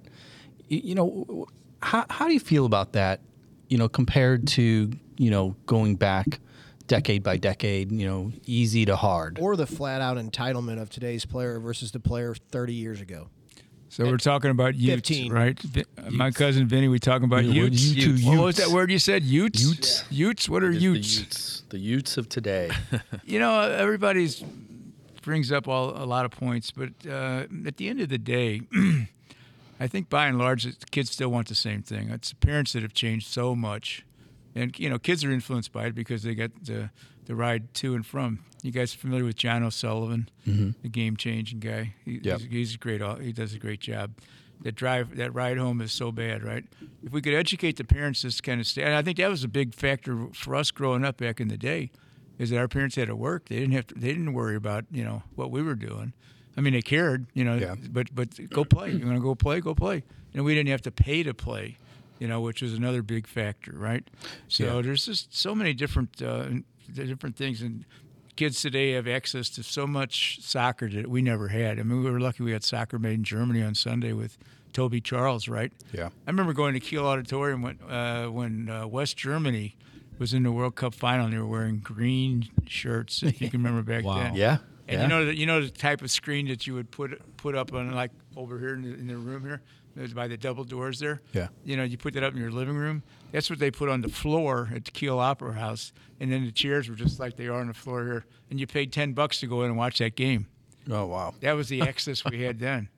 Y- 0.69 0.81
You 0.83 0.95
know, 0.95 1.45
how 1.81 2.05
how 2.09 2.27
do 2.27 2.33
you 2.33 2.39
feel 2.39 2.65
about 2.65 2.93
that? 2.93 3.21
You 3.69 3.77
know, 3.77 3.89
compared 3.89 4.47
to 4.49 4.91
you 5.17 5.31
know 5.31 5.55
going 5.65 5.95
back 5.95 6.39
decade 6.87 7.23
by 7.23 7.37
decade. 7.37 7.91
You 7.91 8.07
know, 8.07 8.31
easy 8.45 8.85
to 8.85 8.95
hard. 8.95 9.39
Or 9.39 9.55
the 9.55 9.65
flat 9.67 10.01
out 10.01 10.17
entitlement 10.17 10.81
of 10.81 10.89
today's 10.89 11.25
player 11.25 11.59
versus 11.59 11.91
the 11.91 11.99
player 11.99 12.35
30 12.51 12.73
years 12.73 13.01
ago. 13.01 13.29
So 13.89 14.05
we're 14.05 14.17
talking 14.17 14.49
about 14.49 14.73
Utes, 14.75 15.07
15. 15.07 15.31
right? 15.31 15.59
Vi- 15.59 15.85
uh, 15.99 16.09
My 16.09 16.31
cousin 16.31 16.67
Vinny, 16.67 16.87
we 16.87 16.97
talking 16.97 17.25
about 17.25 17.45
Yeah, 17.45 17.61
what 17.63 17.73
Utes. 17.73 17.83
you 18.23 18.27
What 18.27 18.39
was 18.43 18.55
that 18.57 18.69
word 18.69 18.89
you 18.91 18.97
said? 18.97 19.21
Utes. 19.23 19.61
Utes. 19.61 20.03
Utes. 20.09 20.49
What 20.49 20.63
are 20.63 20.71
Utes? 20.71 21.15
The 21.15 21.19
Utes, 21.21 21.63
the 21.69 21.77
Utes 21.77 22.17
of 22.17 22.27
today. 22.27 22.71
you 23.23 23.37
know, 23.37 23.61
everybody's 23.61 24.43
brings 25.21 25.51
up 25.51 25.67
all 25.67 25.91
a 25.91 26.05
lot 26.05 26.25
of 26.25 26.31
points, 26.31 26.71
but 26.71 26.89
uh, 27.07 27.43
at 27.67 27.77
the 27.77 27.87
end 27.87 28.01
of 28.01 28.09
the 28.09 28.17
day, 28.17 28.61
I 29.83 29.87
think 29.87 30.09
by 30.09 30.27
and 30.27 30.37
large, 30.37 30.65
kids 30.91 31.11
still 31.11 31.27
want 31.27 31.49
the 31.49 31.55
same 31.55 31.83
thing. 31.83 32.09
It's 32.09 32.29
the 32.29 32.37
parents 32.37 32.71
that 32.71 32.83
have 32.83 32.93
changed 32.93 33.27
so 33.27 33.53
much, 33.53 34.05
and 34.55 34.79
you 34.79 34.89
know, 34.89 34.97
kids 34.97 35.25
are 35.25 35.31
influenced 35.31 35.73
by 35.73 35.87
it 35.87 35.95
because 35.95 36.23
they 36.23 36.33
get 36.35 36.63
the 36.63 36.89
the 37.25 37.35
ride 37.35 37.73
to 37.75 37.93
and 37.93 38.05
from. 38.05 38.39
You 38.61 38.71
guys 38.71 38.93
familiar 38.93 39.25
with 39.25 39.35
John 39.35 39.61
O'Sullivan, 39.61 40.29
mm-hmm. 40.47 40.69
the 40.81 40.87
game 40.87 41.17
changing 41.17 41.59
guy? 41.59 41.95
He, 42.05 42.21
Yep. 42.23 42.39
he's, 42.39 42.49
he's 42.49 42.75
a 42.75 42.77
great. 42.77 43.01
He 43.21 43.33
does 43.33 43.53
a 43.53 43.59
great 43.59 43.81
job. 43.81 44.11
That 44.61 44.75
drive, 44.75 45.17
that 45.17 45.33
ride 45.33 45.57
home 45.57 45.81
is 45.81 45.91
so 45.91 46.13
bad, 46.13 46.43
right? 46.43 46.63
If 47.03 47.11
we 47.11 47.21
could 47.21 47.33
educate 47.33 47.75
the 47.75 47.83
parents, 47.83 48.21
this 48.21 48.39
kind 48.39 48.61
of 48.61 48.67
stuff, 48.67 48.85
and 48.85 48.93
I 48.93 49.01
think 49.01 49.17
that 49.17 49.29
was 49.29 49.43
a 49.43 49.49
big 49.49 49.75
factor 49.75 50.27
for 50.33 50.55
us 50.55 50.71
growing 50.71 51.03
up 51.03 51.17
back 51.17 51.41
in 51.41 51.49
the 51.49 51.57
day 51.57 51.91
is 52.39 52.51
that 52.51 52.57
our 52.57 52.69
parents 52.69 52.95
had 52.95 53.09
to 53.09 53.17
work. 53.17 53.49
They 53.49 53.59
didn't 53.59 53.73
have 53.73 53.87
to. 53.87 53.95
They 53.95 54.13
didn't 54.13 54.31
worry 54.31 54.55
about 54.55 54.85
you 54.91 55.03
know 55.03 55.23
what 55.35 55.51
we 55.51 55.61
were 55.61 55.75
doing. 55.75 56.13
I 56.57 56.61
mean, 56.61 56.73
they 56.73 56.81
cared, 56.81 57.25
you 57.33 57.43
know. 57.43 57.55
Yeah. 57.55 57.75
But 57.91 58.13
but 58.13 58.49
go 58.49 58.63
play. 58.65 58.91
You 58.91 59.05
want 59.05 59.17
to 59.17 59.23
go 59.23 59.35
play? 59.35 59.59
Go 59.61 59.73
play. 59.75 60.03
And 60.33 60.43
we 60.45 60.53
didn't 60.55 60.69
have 60.69 60.81
to 60.83 60.91
pay 60.91 61.23
to 61.23 61.33
play, 61.33 61.77
you 62.19 62.27
know, 62.27 62.41
which 62.41 62.61
was 62.61 62.73
another 62.73 63.01
big 63.03 63.27
factor, 63.27 63.71
right? 63.75 64.07
So 64.47 64.63
Yeah. 64.77 64.81
there's 64.81 65.05
just 65.05 65.35
so 65.35 65.53
many 65.55 65.73
different 65.73 66.21
uh, 66.21 66.45
different 66.93 67.35
things, 67.35 67.61
and 67.61 67.85
kids 68.35 68.61
today 68.61 68.91
have 68.91 69.07
access 69.07 69.49
to 69.49 69.63
so 69.63 69.85
much 69.87 70.39
soccer 70.41 70.89
that 70.89 71.07
we 71.09 71.21
never 71.21 71.47
had. 71.49 71.79
I 71.79 71.83
mean, 71.83 72.03
we 72.03 72.09
were 72.09 72.19
lucky 72.19 72.43
we 72.43 72.51
had 72.51 72.63
soccer 72.63 72.97
made 72.99 73.13
in 73.13 73.23
Germany 73.23 73.61
on 73.63 73.75
Sunday 73.75 74.11
with 74.13 74.37
Toby 74.73 74.99
Charles, 75.01 75.47
right? 75.47 75.71
Yeah. 75.91 76.07
I 76.27 76.29
remember 76.31 76.53
going 76.53 76.73
to 76.73 76.79
Kiel 76.79 77.05
Auditorium 77.05 77.61
when 77.61 77.79
uh, 77.87 78.25
when 78.27 78.69
uh, 78.69 78.87
West 78.87 79.17
Germany 79.17 79.75
was 80.19 80.33
in 80.33 80.43
the 80.43 80.51
World 80.51 80.75
Cup 80.75 80.93
final. 80.93 81.25
and 81.25 81.33
They 81.33 81.37
were 81.39 81.45
wearing 81.47 81.79
green 81.79 82.49
shirts, 82.67 83.23
if 83.23 83.41
you 83.41 83.49
can 83.49 83.61
remember 83.63 83.81
back 83.83 84.03
Wow. 84.03 84.15
then. 84.23 84.35
Yeah. 84.35 84.57
And 84.87 84.97
yeah. 84.97 85.01
you 85.03 85.07
know, 85.07 85.25
the, 85.25 85.37
you 85.37 85.45
know 85.45 85.61
the 85.61 85.69
type 85.69 86.01
of 86.01 86.11
screen 86.11 86.47
that 86.49 86.67
you 86.67 86.73
would 86.73 86.91
put 86.91 87.19
put 87.37 87.55
up 87.55 87.73
on 87.73 87.91
like 87.93 88.11
over 88.35 88.59
here 88.59 88.73
in 88.73 88.81
the, 88.81 88.93
in 88.93 89.07
the 89.07 89.15
room 89.15 89.43
here, 89.43 89.61
there's 89.95 90.13
by 90.13 90.27
the 90.27 90.35
double 90.37 90.63
doors 90.65 90.99
there. 90.99 91.21
Yeah. 91.33 91.47
You 91.63 91.77
know, 91.77 91.83
you 91.83 91.97
put 91.97 92.13
that 92.15 92.23
up 92.23 92.33
in 92.33 92.39
your 92.39 92.51
living 92.51 92.75
room. 92.75 93.03
That's 93.31 93.49
what 93.49 93.59
they 93.59 93.71
put 93.71 93.87
on 93.89 94.01
the 94.01 94.09
floor 94.09 94.69
at 94.75 94.83
the 94.85 94.91
Kiel 94.91 95.19
Opera 95.19 95.53
House, 95.53 95.93
and 96.19 96.31
then 96.31 96.45
the 96.45 96.51
chairs 96.51 96.89
were 96.89 96.95
just 96.95 97.19
like 97.19 97.37
they 97.37 97.47
are 97.47 97.59
on 97.61 97.67
the 97.67 97.73
floor 97.73 98.03
here. 98.03 98.25
And 98.49 98.59
you 98.59 98.67
paid 98.67 98.91
ten 98.91 99.13
bucks 99.13 99.39
to 99.39 99.47
go 99.47 99.61
in 99.61 99.67
and 99.69 99.77
watch 99.77 99.99
that 99.99 100.15
game. 100.15 100.47
oh 100.91 101.05
wow. 101.05 101.33
That 101.41 101.53
was 101.53 101.69
the 101.69 101.81
access 101.87 102.23
we 102.25 102.41
had 102.43 102.59
then. 102.59 102.89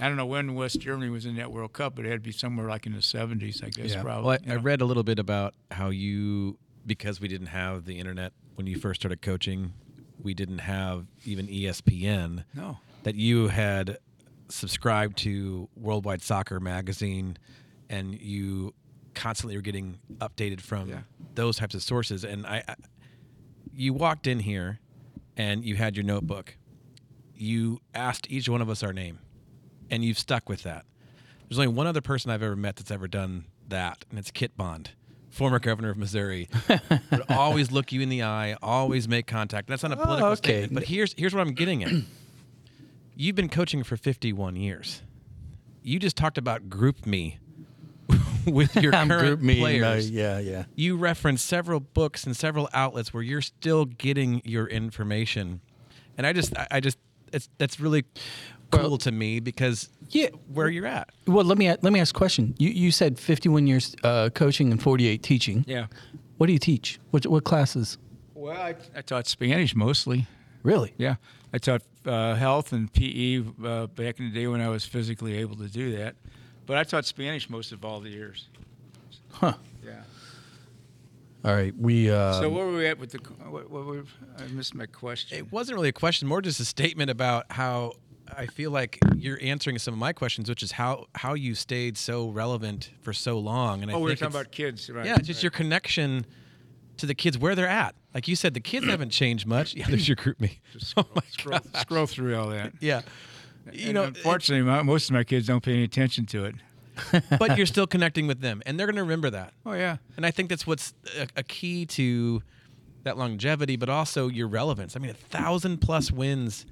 I 0.00 0.08
don't 0.08 0.16
know 0.16 0.26
when 0.26 0.54
West 0.56 0.80
Germany 0.80 1.10
was 1.10 1.26
in 1.26 1.36
that 1.36 1.52
World 1.52 1.72
Cup, 1.74 1.94
but 1.94 2.04
it 2.04 2.08
had 2.10 2.24
to 2.24 2.28
be 2.28 2.32
somewhere 2.32 2.66
like 2.68 2.86
in 2.86 2.92
the 2.92 2.98
70s, 2.98 3.62
I 3.62 3.68
guess, 3.68 3.92
Yeah. 3.92 4.02
probably. 4.02 4.26
Well, 4.26 4.38
I, 4.44 4.46
you 4.48 4.52
I 4.54 4.56
read 4.56 4.80
a 4.80 4.84
little 4.84 5.04
bit 5.04 5.20
about 5.20 5.54
how 5.70 5.90
you, 5.90 6.58
because 6.84 7.20
we 7.20 7.28
didn't 7.28 7.48
have 7.48 7.84
the 7.84 8.00
internet 8.00 8.32
when 8.56 8.66
you 8.66 8.76
first 8.76 9.00
started 9.02 9.22
coaching, 9.22 9.74
we 10.22 10.34
didn't 10.34 10.58
have 10.58 11.06
even 11.24 11.46
ESPN. 11.48 12.44
No. 12.54 12.78
That 13.02 13.14
you 13.16 13.48
had 13.48 13.98
subscribed 14.48 15.18
to 15.18 15.68
Worldwide 15.76 16.22
Soccer 16.22 16.60
magazine, 16.60 17.36
and 17.88 18.14
you 18.20 18.74
constantly 19.14 19.56
were 19.56 19.62
getting 19.62 19.98
updated 20.18 20.60
from 20.60 20.88
Yeah. 20.88 21.00
those 21.34 21.56
types 21.56 21.74
of 21.74 21.82
sources. 21.82 22.24
And 22.24 22.46
I, 22.46 22.62
I, 22.68 22.74
you 23.74 23.92
walked 23.92 24.26
in 24.26 24.40
here, 24.40 24.78
and 25.36 25.64
you 25.64 25.76
had 25.76 25.96
your 25.96 26.04
notebook. 26.04 26.56
You 27.34 27.80
asked 27.94 28.30
each 28.30 28.48
one 28.48 28.62
of 28.62 28.70
us 28.70 28.82
our 28.82 28.92
name, 28.92 29.18
and 29.90 30.04
you've 30.04 30.18
stuck 30.18 30.48
with 30.48 30.62
that. 30.62 30.84
There's 31.48 31.58
only 31.58 31.72
one 31.72 31.86
other 31.86 32.00
person 32.00 32.30
I've 32.30 32.42
ever 32.42 32.56
met 32.56 32.76
that's 32.76 32.90
ever 32.90 33.08
done 33.08 33.46
that, 33.68 34.04
and 34.10 34.18
it's 34.18 34.30
Kit 34.30 34.56
Bond, 34.56 34.90
former 35.32 35.58
governor 35.58 35.90
of 35.90 35.96
Missouri. 35.96 36.48
would 37.10 37.24
always 37.28 37.72
look 37.72 37.90
you 37.90 38.00
in 38.00 38.08
the 38.08 38.22
eye, 38.22 38.56
always 38.62 39.08
make 39.08 39.26
contact. 39.26 39.66
That's 39.66 39.82
not 39.82 39.92
a 39.92 39.98
oh, 39.98 40.04
political 40.04 40.28
okay. 40.28 40.36
statement, 40.36 40.74
but 40.74 40.84
here's 40.84 41.14
here's 41.16 41.34
what 41.34 41.40
I'm 41.40 41.54
getting 41.54 41.82
at. 41.82 41.92
You've 43.16 43.36
been 43.36 43.48
coaching 43.48 43.82
for 43.82 43.96
51 43.96 44.56
years. 44.56 45.02
You 45.82 45.98
just 45.98 46.16
talked 46.16 46.38
about 46.38 46.70
GroupMe 46.70 47.36
with 48.46 48.74
your 48.76 48.92
current 48.92 49.10
GroupMe. 49.10 49.56
no, 49.56 49.60
players. 49.60 50.10
yeah, 50.10 50.38
yeah. 50.38 50.64
You 50.76 50.96
reference 50.96 51.42
several 51.42 51.80
books 51.80 52.24
and 52.24 52.36
several 52.36 52.68
outlets 52.72 53.12
where 53.12 53.22
you're 53.22 53.42
still 53.42 53.84
getting 53.84 54.42
your 54.44 54.66
information, 54.66 55.60
and 56.16 56.26
I 56.26 56.32
just 56.32 56.56
I 56.56 56.68
I 56.72 56.80
just 56.80 56.98
it's 57.32 57.48
that's 57.58 57.80
really 57.80 58.04
cool 58.72 58.90
Well- 58.90 58.98
to 58.98 59.12
me 59.12 59.40
because 59.40 59.88
Yeah. 60.10 60.28
where 60.52 60.68
you're 60.68 60.86
at. 60.86 61.10
Well, 61.26 61.44
let 61.44 61.58
me 61.58 61.68
let 61.68 61.92
me 61.92 62.00
ask 62.00 62.14
a 62.14 62.18
question. 62.18 62.54
You 62.58 62.70
you 62.70 62.90
said 62.90 63.18
51 63.18 63.66
years 63.66 63.94
uh, 64.02 64.30
coaching 64.34 64.70
and 64.72 64.82
48 64.82 65.22
teaching. 65.22 65.64
Yeah. 65.68 65.86
What 66.38 66.46
do 66.48 66.52
you 66.52 66.58
teach? 66.58 66.98
What 67.10 67.26
what 67.26 67.44
classes? 67.44 67.98
Well, 68.34 68.56
I, 68.60 68.74
I 68.96 69.02
taught 69.02 69.26
Spanish 69.28 69.74
mostly. 69.76 70.26
Really? 70.64 70.92
Yeah. 70.98 71.16
I 71.54 71.58
taught 71.58 71.82
uh, 72.06 72.34
health 72.34 72.72
and 72.72 72.92
PE 72.92 73.42
uh, 73.64 73.86
back 73.88 74.18
in 74.18 74.24
the 74.28 74.34
day 74.34 74.46
when 74.48 74.60
I 74.60 74.68
was 74.68 74.84
physically 74.84 75.34
able 75.38 75.56
to 75.56 75.68
do 75.68 75.96
that. 75.98 76.16
But 76.66 76.76
I 76.78 76.84
taught 76.84 77.04
Spanish 77.04 77.48
most 77.50 77.72
of 77.72 77.84
all 77.84 78.00
the 78.00 78.10
years. 78.10 78.48
Huh. 79.30 79.54
Yeah. 79.84 80.02
All 81.44 81.54
right. 81.54 81.74
We 81.76 82.10
uh 82.10 82.34
so 82.40 82.48
where 82.48 82.64
were 82.66 82.76
we 82.76 82.86
at 82.86 82.98
with 82.98 83.10
the? 83.10 83.18
What, 83.50 83.68
what 83.70 83.84
were, 83.86 84.04
I 84.38 84.46
missed 84.52 84.74
my 84.74 84.86
question. 84.86 85.38
It 85.38 85.50
wasn't 85.52 85.76
really 85.76 85.88
a 85.88 85.92
question, 85.92 86.28
more 86.28 86.40
just 86.42 86.60
a 86.60 86.64
statement 86.64 87.10
about 87.10 87.46
how 87.50 87.94
I 88.36 88.46
feel 88.46 88.70
like 88.70 88.98
you're 89.16 89.38
answering 89.42 89.78
some 89.78 89.94
of 89.94 89.98
my 90.00 90.12
questions, 90.12 90.48
which 90.48 90.62
is 90.62 90.72
how 90.72 91.06
how 91.14 91.34
you 91.34 91.54
stayed 91.54 91.96
so 91.98 92.28
relevant 92.28 92.90
for 93.00 93.12
so 93.12 93.38
long. 93.38 93.82
And 93.82 93.90
I 93.90 93.94
oh, 93.94 93.98
we 93.98 94.10
were 94.10 94.16
talking 94.16 94.34
about 94.34 94.52
kids, 94.52 94.88
right? 94.90 95.06
yeah, 95.06 95.18
just 95.18 95.42
your 95.42 95.50
connection 95.50 96.26
to 96.98 97.06
the 97.06 97.14
kids 97.14 97.38
where 97.38 97.54
they're 97.54 97.68
at. 97.68 97.94
Like 98.14 98.28
you 98.28 98.36
said, 98.36 98.54
the 98.54 98.60
kids 98.60 98.86
haven't 98.86 99.10
changed 99.10 99.46
much. 99.46 99.74
Yeah, 99.74 99.86
there's 99.88 100.06
your 100.08 100.16
GroupMe. 100.16 100.58
Just 100.72 100.94
Oh 100.96 101.02
scroll, 101.02 101.10
my 101.14 101.22
scroll, 101.30 101.60
scroll 101.80 102.06
through 102.06 102.36
all 102.36 102.48
that. 102.50 102.72
Yeah, 102.80 103.02
you 103.72 103.86
And 103.86 103.94
know, 103.94 104.04
unfortunately, 104.04 104.64
my, 104.66 104.82
most 104.82 105.08
of 105.08 105.14
my 105.14 105.24
kids 105.24 105.46
don't 105.46 105.62
pay 105.62 105.72
any 105.72 105.84
attention 105.84 106.26
to 106.26 106.44
it. 106.44 106.54
it- 107.12 107.24
but 107.38 107.56
you're 107.56 107.66
still 107.66 107.86
connecting 107.86 108.26
with 108.26 108.40
them, 108.40 108.62
and 108.66 108.78
they're 108.78 108.86
going 108.86 108.96
to 108.96 109.02
remember 109.02 109.30
that. 109.30 109.54
Oh 109.64 109.72
yeah. 109.72 109.96
And 110.16 110.26
I 110.26 110.30
think 110.30 110.48
that's 110.50 110.66
what's 110.66 110.92
a, 111.18 111.26
a 111.36 111.42
key 111.42 111.86
to 111.86 112.42
that 113.04 113.16
longevity, 113.18 113.76
but 113.76 113.88
also 113.88 114.28
your 114.28 114.46
relevance. 114.46 114.94
I 114.94 114.98
mean, 115.00 115.10
a 115.10 115.14
thousand 115.14 115.78
plus 115.78 116.12
wins 116.12 116.66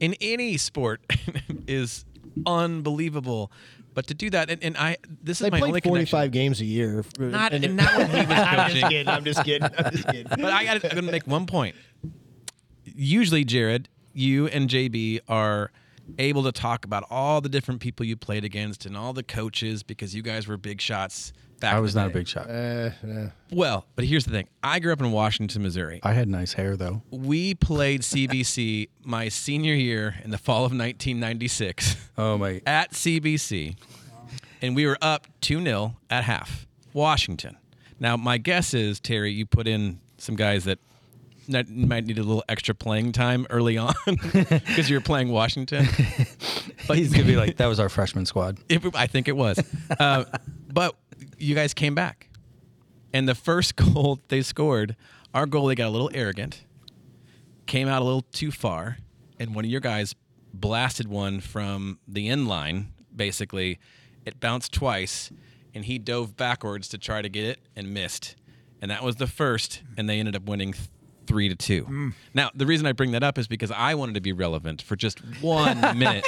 in 0.00 0.14
any 0.20 0.56
sport 0.56 1.00
is 1.66 2.04
unbelievable. 2.46 3.50
But 3.94 4.06
to 4.08 4.14
do 4.14 4.28
that, 4.30 4.50
and, 4.50 4.62
and 4.62 4.76
I, 4.76 4.98
this 5.22 5.40
is 5.40 5.44
They 5.44 5.50
my 5.50 5.58
only 5.58 5.80
played 5.80 5.84
connection. 5.84 6.06
45 6.10 6.30
games 6.30 6.60
a 6.60 6.66
year. 6.66 7.02
Not, 7.18 7.52
And- 7.54 7.64
and 7.64 7.76
not 7.76 7.96
when 7.96 8.10
he 8.10 8.16
was 8.26 8.28
I'm 8.30 8.56
coaching. 8.56 8.76
just 8.80 8.90
kidding. 8.90 9.08
I'm 9.08 9.24
just 9.24 9.44
kidding. 9.44 9.62
I'm 9.78 9.90
just 9.92 10.06
kidding. 10.06 10.26
But 10.30 10.52
I 10.52 10.64
got 10.64 10.82
to 10.82 11.02
make 11.02 11.26
one 11.26 11.46
point. 11.46 11.76
Usually, 12.84 13.44
Jared, 13.44 13.88
you 14.12 14.46
and 14.48 14.68
JB 14.68 15.20
are 15.28 15.70
able 16.18 16.42
to 16.44 16.52
talk 16.52 16.84
about 16.84 17.04
all 17.10 17.40
the 17.40 17.48
different 17.48 17.80
people 17.80 18.04
you 18.06 18.16
played 18.16 18.44
against 18.44 18.86
and 18.86 18.96
all 18.96 19.12
the 19.12 19.22
coaches 19.22 19.82
because 19.82 20.14
you 20.14 20.22
guys 20.22 20.46
were 20.46 20.56
big 20.56 20.80
shots. 20.80 21.32
Back 21.60 21.74
I 21.74 21.80
was 21.80 21.94
the 21.94 22.00
not 22.00 22.10
a 22.10 22.12
big 22.12 22.28
shot. 22.28 22.50
Uh, 22.50 22.90
yeah. 23.06 23.30
Well, 23.50 23.86
but 23.96 24.04
here's 24.04 24.24
the 24.26 24.30
thing. 24.30 24.46
I 24.62 24.78
grew 24.78 24.92
up 24.92 25.00
in 25.00 25.10
Washington, 25.10 25.62
Missouri. 25.62 26.00
I 26.02 26.12
had 26.12 26.28
nice 26.28 26.52
hair 26.52 26.76
though. 26.76 27.02
We 27.10 27.54
played 27.54 28.02
CBC 28.02 28.88
my 29.04 29.28
senior 29.28 29.72
year 29.74 30.16
in 30.22 30.30
the 30.30 30.38
fall 30.38 30.66
of 30.66 30.72
1996 30.72 31.96
Oh 32.18 32.36
my. 32.38 32.60
at 32.66 32.92
CBC, 32.92 33.76
and 34.60 34.76
we 34.76 34.86
were 34.86 34.98
up 35.00 35.26
2 35.40 35.62
0 35.62 35.96
at 36.10 36.24
half. 36.24 36.66
Washington. 36.92 37.56
Now, 37.98 38.16
my 38.16 38.36
guess 38.38 38.74
is, 38.74 39.00
Terry, 39.00 39.32
you 39.32 39.46
put 39.46 39.66
in 39.66 40.00
some 40.18 40.36
guys 40.36 40.64
that 40.64 40.78
that 41.48 41.68
might 41.70 42.04
need 42.04 42.18
a 42.18 42.22
little 42.24 42.42
extra 42.48 42.74
playing 42.74 43.12
time 43.12 43.46
early 43.50 43.78
on 43.78 43.94
because 44.32 44.90
you 44.90 44.96
were 44.96 45.00
playing 45.02 45.28
Washington. 45.30 45.86
But 46.88 46.98
he's 46.98 47.10
gonna 47.10 47.24
be 47.24 47.34
like, 47.34 47.56
that 47.56 47.66
was 47.66 47.80
our 47.80 47.88
freshman 47.88 48.26
squad. 48.26 48.58
If, 48.68 48.94
I 48.94 49.08
think 49.08 49.26
it 49.26 49.36
was. 49.36 49.58
Uh, 49.98 50.24
but 50.72 50.94
you 51.38 51.54
guys 51.54 51.74
came 51.74 51.94
back. 51.94 52.28
And 53.12 53.28
the 53.28 53.34
first 53.34 53.76
goal 53.94 54.20
they 54.28 54.42
scored, 54.42 54.96
our 55.34 55.46
goalie 55.46 55.76
got 55.76 55.88
a 55.88 55.90
little 55.90 56.10
arrogant, 56.14 56.64
came 57.66 57.88
out 57.88 58.02
a 58.02 58.04
little 58.04 58.22
too 58.32 58.50
far, 58.50 58.98
and 59.38 59.54
one 59.54 59.64
of 59.64 59.70
your 59.70 59.80
guys 59.80 60.14
blasted 60.52 61.08
one 61.08 61.40
from 61.40 61.98
the 62.06 62.28
end 62.28 62.48
line, 62.48 62.92
basically. 63.14 63.78
It 64.24 64.40
bounced 64.40 64.72
twice, 64.72 65.30
and 65.74 65.84
he 65.84 65.98
dove 65.98 66.36
backwards 66.36 66.88
to 66.88 66.98
try 66.98 67.22
to 67.22 67.28
get 67.28 67.44
it 67.44 67.60
and 67.76 67.92
missed. 67.92 68.36
And 68.80 68.90
that 68.90 69.02
was 69.02 69.16
the 69.16 69.26
first, 69.26 69.82
and 69.96 70.08
they 70.08 70.18
ended 70.18 70.36
up 70.36 70.44
winning 70.44 70.74
three 71.26 71.48
to 71.48 71.54
two. 71.54 72.12
Now, 72.34 72.50
the 72.54 72.66
reason 72.66 72.86
I 72.86 72.92
bring 72.92 73.12
that 73.12 73.22
up 73.22 73.38
is 73.38 73.46
because 73.48 73.70
I 73.70 73.94
wanted 73.94 74.14
to 74.14 74.20
be 74.20 74.32
relevant 74.32 74.82
for 74.82 74.96
just 74.96 75.20
one 75.40 75.80
minute 75.98 76.24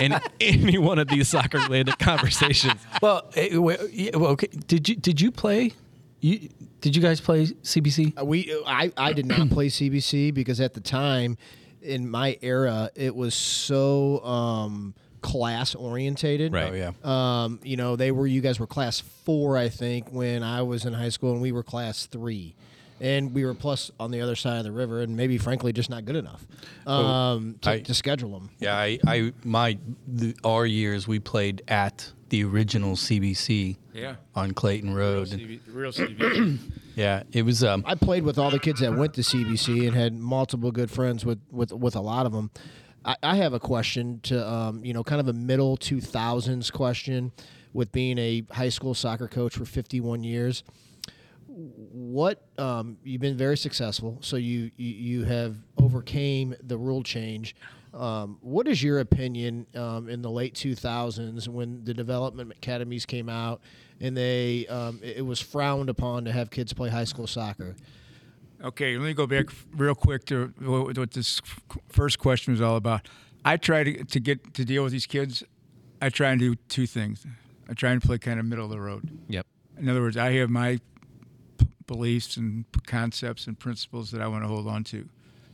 in 0.00 0.20
any 0.40 0.78
one 0.78 0.98
of 0.98 1.08
these 1.08 1.28
soccer 1.28 1.58
related 1.58 1.98
conversations. 1.98 2.80
Well, 3.00 3.30
eh, 3.36 3.56
well, 3.56 3.78
okay. 4.32 4.48
Did 4.66 4.88
you 4.88 4.96
did 4.96 5.20
you 5.20 5.30
play? 5.30 5.72
You 6.20 6.48
did 6.80 6.94
you 6.94 7.02
guys 7.02 7.20
play 7.20 7.46
CBC? 7.46 8.20
Uh, 8.20 8.24
We 8.24 8.54
I, 8.66 8.92
I 8.96 9.12
did 9.12 9.26
not 9.26 9.50
play 9.50 9.68
CBC 9.68 10.32
because 10.32 10.60
at 10.60 10.74
the 10.74 10.80
time 10.80 11.36
in 11.80 12.08
my 12.08 12.38
era 12.42 12.90
it 12.94 13.14
was 13.14 13.34
so 13.34 14.24
um, 14.24 14.94
class 15.20 15.74
orientated. 15.74 16.52
Right. 16.52 16.72
Oh 16.72 16.74
yeah. 16.74 16.92
Um, 17.44 17.60
you 17.62 17.76
know, 17.76 17.96
they 17.96 18.10
were 18.12 18.26
you 18.26 18.40
guys 18.40 18.60
were 18.60 18.66
class 18.66 19.00
four, 19.00 19.56
I 19.56 19.68
think, 19.68 20.10
when 20.10 20.42
I 20.42 20.62
was 20.62 20.84
in 20.84 20.92
high 20.92 21.08
school, 21.08 21.32
and 21.32 21.40
we 21.42 21.50
were 21.52 21.62
class 21.62 22.06
three. 22.06 22.54
And 23.02 23.34
we 23.34 23.44
were 23.44 23.52
plus 23.52 23.90
on 23.98 24.12
the 24.12 24.20
other 24.20 24.36
side 24.36 24.58
of 24.58 24.64
the 24.64 24.70
river, 24.70 25.00
and 25.00 25.16
maybe 25.16 25.36
frankly 25.36 25.72
just 25.72 25.90
not 25.90 26.04
good 26.04 26.14
enough 26.14 26.46
um, 26.86 27.56
to, 27.62 27.70
I- 27.70 27.80
to 27.80 27.94
schedule 27.94 28.30
them. 28.30 28.50
Yeah, 28.60 28.76
I, 28.78 28.98
I 29.06 29.32
my 29.42 29.76
the, 30.06 30.36
our 30.44 30.64
years 30.64 31.08
we 31.08 31.18
played 31.18 31.62
at 31.66 32.12
the 32.28 32.44
original 32.44 32.94
CBC 32.94 33.76
Yeah. 33.92 34.14
on 34.36 34.52
Clayton 34.52 34.94
Road. 34.94 35.32
And, 35.32 35.40
CV, 35.42 35.60
real 35.66 35.90
CV. 35.90 36.58
yeah, 36.94 37.24
it 37.32 37.42
was. 37.42 37.64
Um, 37.64 37.82
I 37.86 37.96
played 37.96 38.22
with 38.22 38.38
all 38.38 38.50
the 38.52 38.60
kids 38.60 38.78
that 38.80 38.94
went 38.94 39.14
to 39.14 39.22
CBC 39.22 39.86
and 39.88 39.96
had 39.96 40.14
multiple 40.14 40.70
good 40.70 40.90
friends 40.90 41.26
with 41.26 41.40
with, 41.50 41.72
with 41.72 41.96
a 41.96 42.00
lot 42.00 42.24
of 42.24 42.32
them. 42.32 42.52
I, 43.04 43.16
I 43.20 43.36
have 43.36 43.52
a 43.52 43.58
question 43.60 44.20
to 44.24 44.48
um, 44.48 44.84
you 44.84 44.94
know 44.94 45.02
kind 45.02 45.20
of 45.20 45.26
a 45.26 45.32
middle 45.32 45.76
two 45.76 46.00
thousands 46.00 46.70
question 46.70 47.32
with 47.72 47.90
being 47.90 48.16
a 48.18 48.44
high 48.52 48.68
school 48.68 48.94
soccer 48.94 49.26
coach 49.26 49.56
for 49.56 49.64
fifty 49.64 50.00
one 50.00 50.22
years. 50.22 50.62
What 51.54 52.42
um, 52.58 52.96
you've 53.04 53.20
been 53.20 53.36
very 53.36 53.56
successful, 53.56 54.18
so 54.20 54.36
you 54.36 54.70
you, 54.76 54.94
you 55.20 55.24
have 55.24 55.56
overcame 55.76 56.54
the 56.62 56.78
rule 56.78 57.02
change. 57.02 57.54
Um, 57.92 58.38
what 58.40 58.66
is 58.68 58.82
your 58.82 59.00
opinion 59.00 59.66
um, 59.74 60.08
in 60.08 60.22
the 60.22 60.30
late 60.30 60.54
2000s 60.54 61.46
when 61.46 61.84
the 61.84 61.92
development 61.92 62.50
academies 62.52 63.04
came 63.04 63.28
out 63.28 63.60
and 64.00 64.16
they 64.16 64.66
um, 64.68 64.98
it, 65.02 65.18
it 65.18 65.22
was 65.22 65.40
frowned 65.40 65.90
upon 65.90 66.24
to 66.24 66.32
have 66.32 66.50
kids 66.50 66.72
play 66.72 66.88
high 66.88 67.04
school 67.04 67.26
soccer? 67.26 67.76
Okay, 68.64 68.96
let 68.96 69.04
me 69.04 69.12
go 69.12 69.26
back 69.26 69.46
real 69.76 69.94
quick 69.94 70.24
to 70.26 70.54
what 70.58 70.96
what 70.96 71.10
this 71.10 71.42
first 71.88 72.18
question 72.18 72.52
was 72.52 72.60
all 72.60 72.76
about. 72.76 73.08
I 73.44 73.56
try 73.56 73.84
to, 73.84 74.04
to 74.04 74.20
get 74.20 74.54
to 74.54 74.64
deal 74.64 74.84
with 74.84 74.92
these 74.92 75.06
kids. 75.06 75.42
I 76.00 76.08
try 76.08 76.30
and 76.30 76.40
do 76.40 76.54
two 76.54 76.86
things. 76.86 77.26
I 77.68 77.74
try 77.74 77.90
and 77.90 78.00
play 78.00 78.18
kind 78.18 78.40
of 78.40 78.46
middle 78.46 78.64
of 78.64 78.70
the 78.70 78.80
road. 78.80 79.08
Yep. 79.28 79.46
In 79.78 79.88
other 79.88 80.00
words, 80.00 80.16
I 80.16 80.32
have 80.32 80.48
my 80.48 80.78
beliefs 81.86 82.36
and 82.36 82.64
concepts 82.86 83.46
and 83.46 83.58
principles 83.58 84.10
that 84.10 84.20
I 84.20 84.28
want 84.28 84.44
to 84.44 84.48
hold 84.48 84.66
on 84.66 84.84
to, 84.84 85.08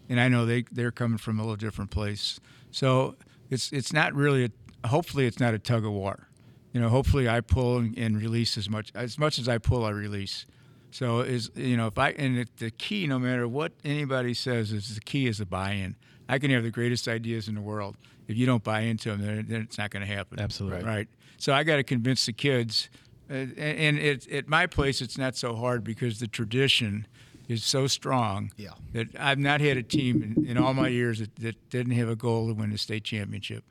and 0.08 0.20
I 0.20 0.28
know 0.28 0.46
they 0.46 0.64
they're 0.70 0.90
coming 0.90 1.18
from 1.18 1.38
a 1.38 1.42
little 1.42 1.56
different 1.56 1.90
place. 1.90 2.40
So 2.70 3.16
it's 3.50 3.72
it's 3.72 3.92
not 3.92 4.14
really 4.14 4.44
a, 4.44 4.88
hopefully 4.88 5.26
it's 5.26 5.40
not 5.40 5.54
a 5.54 5.58
tug 5.58 5.84
of 5.84 5.92
war. 5.92 6.28
You 6.72 6.80
know, 6.80 6.88
hopefully 6.88 7.28
I 7.28 7.40
pull 7.40 7.78
and, 7.78 7.96
and 7.98 8.20
release 8.20 8.58
as 8.58 8.68
much 8.68 8.92
as 8.94 9.18
much 9.18 9.38
as 9.38 9.48
I 9.48 9.58
pull, 9.58 9.84
I 9.84 9.90
release. 9.90 10.46
So 10.90 11.20
is 11.20 11.50
you 11.54 11.76
know 11.76 11.86
if 11.86 11.98
I 11.98 12.10
and 12.10 12.38
it, 12.38 12.56
the 12.56 12.70
key, 12.70 13.06
no 13.06 13.18
matter 13.18 13.46
what 13.46 13.72
anybody 13.84 14.34
says, 14.34 14.72
is 14.72 14.94
the 14.94 15.00
key 15.00 15.26
is 15.26 15.38
the 15.38 15.46
buy-in. 15.46 15.96
I 16.28 16.38
can 16.38 16.50
have 16.50 16.62
the 16.62 16.70
greatest 16.70 17.08
ideas 17.08 17.48
in 17.48 17.54
the 17.54 17.60
world. 17.60 17.96
If 18.26 18.36
you 18.36 18.44
don't 18.44 18.62
buy 18.62 18.80
into 18.80 19.10
them, 19.10 19.22
then, 19.22 19.46
then 19.48 19.62
it's 19.62 19.78
not 19.78 19.90
going 19.90 20.06
to 20.06 20.12
happen. 20.12 20.38
Absolutely. 20.38 20.84
right. 20.84 21.08
So 21.38 21.54
I 21.54 21.62
got 21.62 21.76
to 21.76 21.82
convince 21.82 22.26
the 22.26 22.34
kids, 22.34 22.90
Uh, 23.30 23.34
and, 23.34 23.58
and 23.58 23.98
it, 23.98 24.30
at 24.30 24.48
my 24.48 24.66
place, 24.66 25.00
it's 25.00 25.18
not 25.18 25.36
so 25.36 25.54
hard 25.54 25.84
because 25.84 26.18
the 26.18 26.26
tradition 26.26 27.06
is 27.48 27.64
so 27.64 27.86
strong 27.86 28.52
Yeah. 28.56 28.70
that 28.92 29.08
I've 29.18 29.38
not 29.38 29.60
had 29.60 29.76
a 29.76 29.82
team 29.82 30.22
in, 30.36 30.46
in 30.46 30.58
all 30.58 30.74
my 30.74 30.88
years 30.88 31.18
that, 31.20 31.34
that 31.36 31.70
didn't 31.70 31.92
have 31.92 32.08
a 32.08 32.16
goal 32.16 32.48
to 32.48 32.54
win 32.54 32.70
the 32.70 32.78
state 32.78 33.04
championship. 33.04 33.64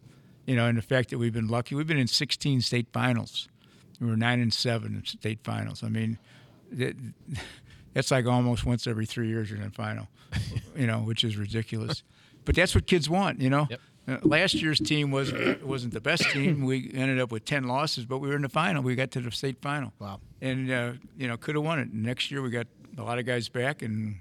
You 0.46 0.56
know, 0.56 0.66
and 0.68 0.78
the 0.78 0.82
fact 0.82 1.10
that 1.10 1.18
we've 1.18 1.34
been 1.34 1.48
lucky, 1.48 1.76
we've 1.76 1.86
been 1.88 1.98
in 1.98 2.08
16 2.08 2.62
state 2.62 2.88
finals. 2.94 3.48
We 4.00 4.08
were 4.08 4.16
nine 4.18 4.40
and 4.40 4.54
seven 4.54 4.96
in 4.96 5.06
state 5.06 5.40
finals. 5.44 5.84
I 5.84 5.90
mean, 5.90 6.18
that, 6.72 6.96
that's 7.94 8.12
like 8.12 8.26
almost 8.26 8.66
once 8.66 8.88
every 8.88 9.06
three 9.06 9.28
years 9.28 9.50
you're 9.50 9.60
in 9.60 9.66
a 9.68 9.72
final, 9.72 10.08
you 10.76 10.88
know, 10.88 11.00
which 11.00 11.24
is 11.24 11.36
ridiculous. 11.38 12.04
But 12.46 12.56
that's 12.56 12.74
what 12.74 12.88
kids 12.88 13.10
want, 13.10 13.42
you 13.42 13.50
know. 13.50 13.68
Yep. 13.70 13.82
Uh, 14.08 14.18
last 14.24 14.54
year's 14.56 14.80
team 14.80 15.12
was 15.12 15.34
wasn't 15.62 15.94
the 15.94 16.02
best 16.02 16.24
team. 16.32 16.66
We 16.66 16.92
ended 16.94 17.20
up 17.20 17.32
with 17.32 17.46
ten 17.46 17.66
losses, 17.66 18.06
but 18.06 18.20
we 18.20 18.30
were 18.30 18.36
in 18.36 18.42
the 18.42 18.50
final. 18.50 18.82
We 18.82 18.96
got 18.96 19.12
to 19.12 19.22
the 19.22 19.32
state 19.32 19.62
final. 19.62 19.92
Wow. 20.00 20.20
And 20.42 20.72
uh, 20.72 20.94
you 21.18 21.28
know, 21.28 21.38
could 21.38 21.56
have 21.56 21.64
won 21.64 21.80
it. 21.80 21.94
Next 21.94 22.32
year 22.32 22.42
we 22.42 22.50
got 22.50 22.68
a 22.98 23.04
lot 23.04 23.20
of 23.20 23.26
guys 23.26 23.50
back, 23.50 23.82
and 23.82 24.20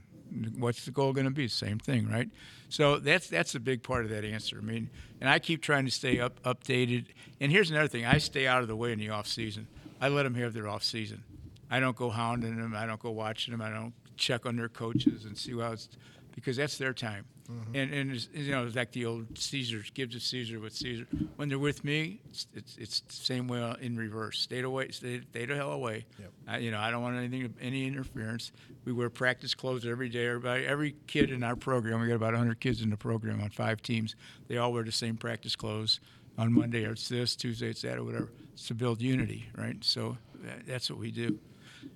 what's 0.58 0.84
the 0.84 0.90
goal 0.90 1.12
going 1.12 1.26
to 1.26 1.30
be? 1.30 1.48
Same 1.48 1.78
thing, 1.78 2.08
right? 2.08 2.28
So 2.68 2.98
that's 2.98 3.28
that's 3.28 3.54
a 3.54 3.60
big 3.60 3.82
part 3.82 4.04
of 4.04 4.10
that 4.10 4.24
answer. 4.24 4.58
I 4.58 4.64
mean, 4.64 4.90
and 5.20 5.30
I 5.30 5.38
keep 5.38 5.62
trying 5.62 5.84
to 5.84 5.90
stay 5.90 6.18
up 6.18 6.42
updated. 6.42 7.06
And 7.40 7.52
here's 7.52 7.70
another 7.70 7.88
thing: 7.88 8.04
I 8.04 8.18
stay 8.18 8.46
out 8.46 8.62
of 8.62 8.68
the 8.68 8.76
way 8.76 8.92
in 8.92 8.98
the 8.98 9.10
off 9.10 9.28
season. 9.28 9.68
I 10.00 10.08
let 10.08 10.24
them 10.24 10.34
have 10.34 10.52
their 10.52 10.68
off 10.68 10.82
season. 10.82 11.22
I 11.70 11.80
don't 11.80 11.96
go 11.96 12.10
hounding 12.10 12.56
them. 12.56 12.74
I 12.76 12.86
don't 12.86 13.00
go 13.00 13.10
watching 13.10 13.52
them. 13.52 13.60
I 13.60 13.70
don't 13.70 13.92
check 14.16 14.46
on 14.46 14.56
their 14.56 14.68
coaches 14.68 15.24
and 15.24 15.36
see 15.36 15.52
how 15.58 15.72
it's 15.72 15.88
because 16.36 16.56
that's 16.56 16.78
their 16.78 16.92
time. 16.92 17.24
Mm-hmm. 17.50 17.76
And 17.76 17.94
and 17.94 18.12
it's, 18.12 18.28
you 18.32 18.52
know, 18.52 18.66
it's 18.66 18.76
like 18.76 18.92
the 18.92 19.06
old 19.06 19.38
Caesar's 19.38 19.90
give 19.90 20.10
to 20.10 20.20
Caesar 20.20 20.60
what 20.60 20.72
Caesar. 20.72 21.06
When 21.36 21.48
they're 21.48 21.58
with 21.58 21.84
me, 21.84 22.20
it's 22.28 22.46
it's, 22.54 22.76
it's 22.76 23.00
the 23.00 23.14
same 23.14 23.48
way 23.48 23.74
in 23.80 23.96
reverse. 23.96 24.38
Stay 24.40 24.60
away, 24.62 24.90
stay, 24.90 25.22
stay 25.30 25.46
the 25.46 25.54
hell 25.54 25.72
away. 25.72 26.06
Yep. 26.18 26.32
I, 26.46 26.58
you 26.58 26.70
know, 26.70 26.78
I 26.78 26.90
don't 26.90 27.02
want 27.02 27.16
anything, 27.16 27.54
any 27.60 27.86
interference. 27.86 28.52
We 28.84 28.92
wear 28.92 29.10
practice 29.10 29.54
clothes 29.54 29.86
every 29.86 30.08
day. 30.08 30.26
Everybody, 30.26 30.66
every 30.66 30.94
kid 31.06 31.30
in 31.30 31.42
our 31.42 31.56
program, 31.56 32.00
we 32.00 32.08
got 32.08 32.14
about 32.14 32.32
100 32.32 32.60
kids 32.60 32.82
in 32.82 32.90
the 32.90 32.96
program 32.96 33.40
on 33.40 33.50
five 33.50 33.80
teams. 33.80 34.14
They 34.48 34.58
all 34.58 34.72
wear 34.72 34.84
the 34.84 34.92
same 34.92 35.16
practice 35.16 35.56
clothes. 35.56 36.00
On 36.38 36.52
Monday 36.52 36.84
it's 36.84 37.08
this, 37.08 37.34
Tuesday 37.34 37.70
it's 37.70 37.80
that, 37.80 37.96
or 37.96 38.04
whatever. 38.04 38.30
It's 38.52 38.66
to 38.66 38.74
build 38.74 39.00
unity, 39.00 39.46
right? 39.56 39.82
So 39.82 40.18
that, 40.42 40.66
that's 40.66 40.90
what 40.90 40.98
we 40.98 41.10
do. 41.10 41.38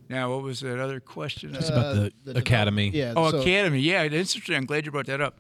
Now, 0.09 0.31
what 0.31 0.43
was 0.43 0.61
that 0.61 0.79
other 0.81 1.01
question? 1.01 1.55
It's 1.55 1.69
about 1.69 1.85
uh, 1.87 1.93
the, 1.95 2.11
develop- 2.25 2.39
academy. 2.39 2.91
Yeah. 2.91 3.15
Oh, 3.17 3.31
so- 3.31 3.41
academy. 3.41 3.81
Yeah, 3.81 4.03
it's 4.03 4.35
interesting. 4.35 4.57
I'm 4.57 4.67
glad 4.67 4.85
you 4.87 4.93
brought 4.93 5.07
that 5.07 5.21
up. 5.21 5.39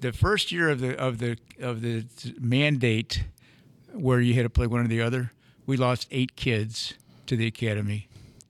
The 0.00 0.12
first 0.12 0.50
year 0.50 0.70
of 0.70 0.80
the 0.80 0.96
of 0.98 1.18
the 1.18 1.36
of 1.60 1.82
the 1.82 2.06
mandate, 2.40 3.24
where 3.92 4.20
you 4.20 4.34
had 4.34 4.42
to 4.44 4.50
play 4.50 4.66
one 4.66 4.80
or 4.80 4.88
the 4.88 5.02
other, 5.02 5.32
we 5.66 5.76
lost 5.76 6.08
eight 6.10 6.36
kids 6.36 6.94
to 7.26 7.36
the 7.36 7.46
academy, 7.46 8.08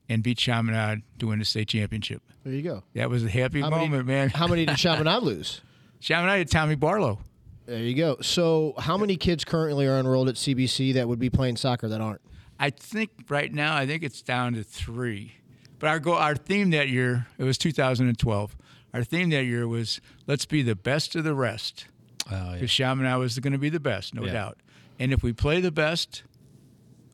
and 0.08 0.22
beat 0.22 0.38
Chaminade 0.38 1.02
to 1.18 1.26
win 1.26 1.38
the 1.40 1.44
state 1.44 1.68
championship. 1.68 2.22
There 2.44 2.52
you 2.54 2.62
go. 2.62 2.84
That 2.94 3.10
was 3.10 3.24
a 3.24 3.28
happy 3.28 3.60
How 3.60 3.68
many- 3.70 3.88
moment, 3.88 4.06
man. 4.06 4.28
How 4.30 4.46
many 4.46 4.64
did 4.64 4.76
Chaminade 4.78 5.22
lose? 5.22 5.60
Chaminade 6.00 6.38
had 6.38 6.50
Tommy 6.50 6.76
Barlow. 6.76 7.18
There 7.66 7.78
you 7.78 7.94
go. 7.94 8.16
So, 8.22 8.74
how 8.78 8.96
many 8.96 9.16
kids 9.16 9.44
currently 9.44 9.86
are 9.86 9.98
enrolled 9.98 10.28
at 10.28 10.34
CBC 10.36 10.94
that 10.94 11.06
would 11.08 11.18
be 11.18 11.30
playing 11.30 11.56
soccer 11.56 11.88
that 11.88 12.00
aren't? 12.00 12.20
I 12.60 12.68
think 12.70 13.10
right 13.30 13.52
now, 13.52 13.74
I 13.74 13.86
think 13.86 14.02
it's 14.02 14.20
down 14.22 14.52
to 14.52 14.62
three. 14.62 15.32
But 15.78 15.88
our 15.88 15.98
go, 15.98 16.14
our 16.14 16.36
theme 16.36 16.70
that 16.70 16.88
year, 16.90 17.26
it 17.38 17.44
was 17.44 17.56
2012. 17.56 18.56
Our 18.92 19.02
theme 19.02 19.30
that 19.30 19.44
year 19.44 19.66
was 19.66 20.00
let's 20.26 20.44
be 20.44 20.62
the 20.62 20.76
best 20.76 21.16
of 21.16 21.24
the 21.24 21.34
rest. 21.34 21.86
Oh, 22.30 22.34
yeah. 22.34 22.52
because 22.54 22.70
Chaminade 22.70 23.18
was 23.18 23.38
going 23.38 23.54
to 23.54 23.58
be 23.58 23.70
the 23.70 23.80
best, 23.80 24.14
no 24.14 24.24
Yeah. 24.26 24.32
doubt. 24.32 24.58
And 24.98 25.12
if 25.12 25.22
we 25.22 25.32
play 25.32 25.60
the 25.62 25.70
best, 25.70 26.22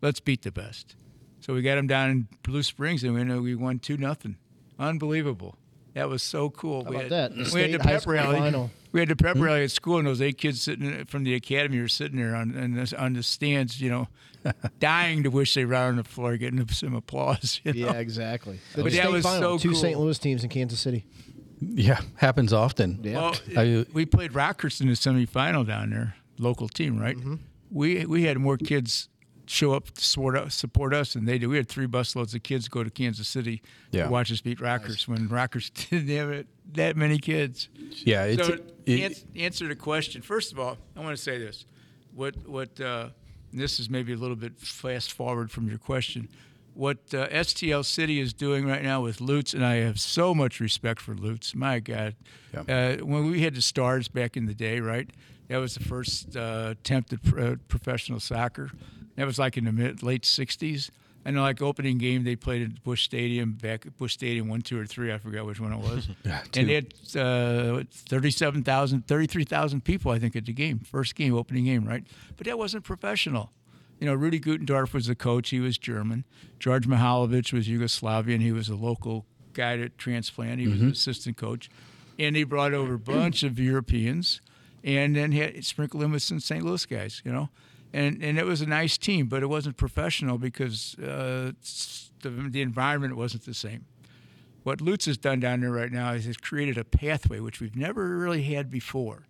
let's 0.02 0.18
beat 0.18 0.42
the 0.42 0.50
best. 0.50 0.96
So 1.40 1.54
we 1.54 1.62
got 1.62 1.76
them 1.76 1.86
down 1.86 2.10
in 2.10 2.28
Blue 2.42 2.64
Springs, 2.64 3.04
and 3.04 3.14
we 3.14 3.22
know 3.22 3.40
we 3.40 3.54
won 3.54 3.78
two 3.78 3.96
nothing. 3.96 4.36
Unbelievable. 4.80 5.56
That 5.96 6.10
was 6.10 6.22
so 6.22 6.50
cool. 6.50 6.84
How 6.84 6.90
we 6.90 6.96
about 6.96 7.10
had, 7.10 7.32
that? 7.34 7.44
The 7.46 7.50
we 7.54 7.62
had 7.62 7.72
the 7.72 7.82
high 7.82 7.92
pep 7.92 8.02
school 8.02 8.12
rally. 8.12 8.38
final. 8.38 8.70
We 8.92 9.00
had 9.00 9.08
the 9.08 9.16
pep 9.16 9.36
rally 9.38 9.64
at 9.64 9.70
school, 9.70 9.96
and 9.96 10.06
those 10.06 10.20
eight 10.20 10.36
kids 10.36 10.60
sitting 10.60 11.06
from 11.06 11.24
the 11.24 11.34
academy 11.34 11.80
were 11.80 11.88
sitting 11.88 12.18
there 12.18 12.36
on 12.36 12.54
on 12.54 12.74
the, 12.74 12.94
on 13.02 13.14
the 13.14 13.22
stands, 13.22 13.80
you 13.80 13.88
know, 13.88 14.08
dying 14.78 15.22
to 15.22 15.30
wish 15.30 15.54
they 15.54 15.64
were 15.64 15.72
out 15.72 15.88
on 15.88 15.96
the 15.96 16.04
floor 16.04 16.36
getting 16.36 16.68
some 16.68 16.94
applause. 16.94 17.62
You 17.64 17.72
know? 17.72 17.86
Yeah, 17.92 17.92
exactly. 17.94 18.60
The 18.74 18.82
But 18.82 18.92
that 18.92 19.10
was 19.10 19.24
final, 19.24 19.58
so 19.58 19.62
two 19.62 19.70
cool. 19.70 19.78
St. 19.80 19.98
Louis 19.98 20.18
teams 20.18 20.44
in 20.44 20.50
Kansas 20.50 20.78
City. 20.78 21.06
Yeah, 21.62 22.02
happens 22.16 22.52
often. 22.52 23.00
Yeah. 23.02 23.14
Well, 23.14 23.34
I- 23.56 23.86
we 23.94 24.04
played 24.04 24.32
Rockhurst 24.32 24.82
in 24.82 24.88
the 24.88 24.92
semifinal 24.92 25.66
down 25.66 25.88
there, 25.88 26.14
local 26.38 26.68
team, 26.68 27.00
right? 27.00 27.16
Mm-hmm. 27.16 27.36
We 27.70 28.04
we 28.04 28.24
had 28.24 28.36
more 28.36 28.58
kids 28.58 29.08
show 29.46 29.72
up 29.74 29.90
to 29.92 30.04
support 30.04 30.36
us, 30.36 30.54
support 30.54 30.92
us 30.94 31.12
than 31.14 31.24
they 31.24 31.38
did. 31.38 31.46
We 31.46 31.56
had 31.56 31.68
three 31.68 31.86
busloads 31.86 32.34
of 32.34 32.42
kids 32.42 32.68
go 32.68 32.82
to 32.84 32.90
Kansas 32.90 33.28
City 33.28 33.62
Yeah. 33.92 34.04
to 34.04 34.10
watch 34.10 34.30
us 34.32 34.40
beat 34.40 34.58
Rockhurst 34.58 35.06
when 35.08 35.28
Rockhurst 35.28 35.72
didn't 35.90 36.08
have 36.16 36.30
it, 36.30 36.46
that 36.74 36.96
many 36.96 37.18
kids. 37.18 37.68
Yeah, 38.04 38.24
it's 38.24 38.46
so 38.46 38.58
it- 38.86 39.00
ans- 39.00 39.24
answer 39.36 39.68
the 39.68 39.76
question. 39.76 40.22
First 40.22 40.52
of 40.52 40.58
all, 40.58 40.76
I 40.96 41.00
want 41.00 41.16
to 41.16 41.22
say 41.22 41.38
this. 41.38 41.64
What 42.14 42.34
what 42.48 42.80
uh, 42.80 43.10
this 43.52 43.78
is 43.78 43.88
maybe 43.90 44.12
a 44.12 44.16
little 44.16 44.36
bit 44.36 44.58
fast 44.58 45.12
forward 45.12 45.50
from 45.50 45.68
your 45.68 45.78
question. 45.78 46.28
What 46.74 46.98
uh, 47.14 47.26
STL 47.28 47.84
City 47.84 48.20
is 48.20 48.32
doing 48.34 48.66
right 48.66 48.82
now 48.82 49.00
with 49.00 49.20
Lutz, 49.20 49.54
and 49.54 49.64
I 49.64 49.76
have 49.76 49.98
so 49.98 50.34
much 50.34 50.60
respect 50.60 51.00
for 51.00 51.14
Lutz. 51.14 51.54
My 51.54 51.78
God, 51.80 52.14
uh, 52.68 52.96
when 52.96 53.30
we 53.30 53.40
had 53.42 53.54
the 53.54 53.62
Stars 53.62 54.08
back 54.08 54.36
in 54.36 54.44
the 54.46 54.54
day, 54.54 54.80
right? 54.80 55.08
That 55.48 55.58
was 55.58 55.74
the 55.74 55.84
first 55.84 56.36
uh, 56.36 56.68
attempt 56.72 57.12
at 57.12 57.22
pro- 57.22 57.56
professional 57.68 58.18
soccer. 58.20 58.70
That 59.16 59.26
was 59.26 59.38
like 59.38 59.56
in 59.56 59.64
the 59.64 59.72
mid 59.72 60.02
late 60.02 60.22
'60s. 60.22 60.90
And 61.24 61.36
like 61.36 61.60
opening 61.60 61.98
game, 61.98 62.22
they 62.22 62.36
played 62.36 62.62
at 62.62 62.84
Busch 62.84 63.02
Stadium 63.02 63.54
back 63.54 63.84
at 63.84 63.98
Busch 63.98 64.12
Stadium 64.12 64.46
one, 64.48 64.62
two, 64.62 64.78
or 64.78 64.86
three. 64.86 65.12
I 65.12 65.18
forgot 65.18 65.44
which 65.44 65.58
one 65.58 65.72
it 65.72 65.80
was. 65.80 66.06
two. 66.52 66.60
and 66.60 66.68
they 66.68 66.74
had 66.74 66.94
uh, 67.16 67.82
37,000, 67.90 69.08
33,000 69.08 69.84
people, 69.84 70.12
I 70.12 70.20
think, 70.20 70.36
at 70.36 70.46
the 70.46 70.52
game, 70.52 70.78
first 70.78 71.16
game, 71.16 71.34
opening 71.34 71.64
game, 71.64 71.84
right? 71.84 72.04
But 72.36 72.46
that 72.46 72.58
wasn't 72.58 72.84
professional. 72.84 73.50
You 73.98 74.06
know, 74.06 74.14
Rudy 74.14 74.38
Gutendorf 74.38 74.92
was 74.92 75.06
the 75.08 75.16
coach. 75.16 75.50
He 75.50 75.58
was 75.58 75.78
German. 75.78 76.24
George 76.60 76.86
Mihalovic 76.86 77.52
was 77.52 77.66
Yugoslavian. 77.66 78.40
He 78.40 78.52
was 78.52 78.68
a 78.68 78.76
local 78.76 79.26
guy 79.52 79.78
at 79.78 79.98
transplant. 79.98 80.60
He 80.60 80.68
was 80.68 80.80
an 80.80 80.90
assistant 80.90 81.36
coach. 81.36 81.68
And 82.20 82.36
they 82.36 82.44
brought 82.44 82.72
over 82.72 82.94
a 82.94 82.98
bunch 83.00 83.42
of 83.42 83.58
Europeans 83.58 84.40
and 84.84 85.16
then 85.16 85.32
had 85.32 85.64
sprinkled 85.64 86.04
in 86.04 86.12
with 86.12 86.22
some 86.22 86.38
St. 86.38 86.64
Louis 86.64 86.86
guys, 86.86 87.20
you 87.24 87.32
know. 87.32 87.48
And, 87.96 88.22
and 88.22 88.38
it 88.38 88.44
was 88.44 88.60
a 88.60 88.66
nice 88.66 88.98
team, 88.98 89.26
but 89.26 89.42
it 89.42 89.46
wasn't 89.46 89.76
professional 89.76 90.38
because 90.38 90.96
uh, 90.98 91.52
the, 92.22 92.30
the 92.50 92.60
environment 92.60 93.16
wasn't 93.16 93.44
the 93.44 93.54
same 93.54 93.86
what 94.66 94.80
Lutz 94.80 95.04
has 95.04 95.16
done 95.16 95.38
down 95.38 95.60
there 95.60 95.70
right 95.70 95.92
now 95.92 96.10
is 96.14 96.24
has 96.24 96.36
created 96.36 96.76
a 96.76 96.82
pathway 96.82 97.38
which 97.38 97.60
we've 97.60 97.76
never 97.76 98.16
really 98.16 98.42
had 98.42 98.68
before. 98.68 99.22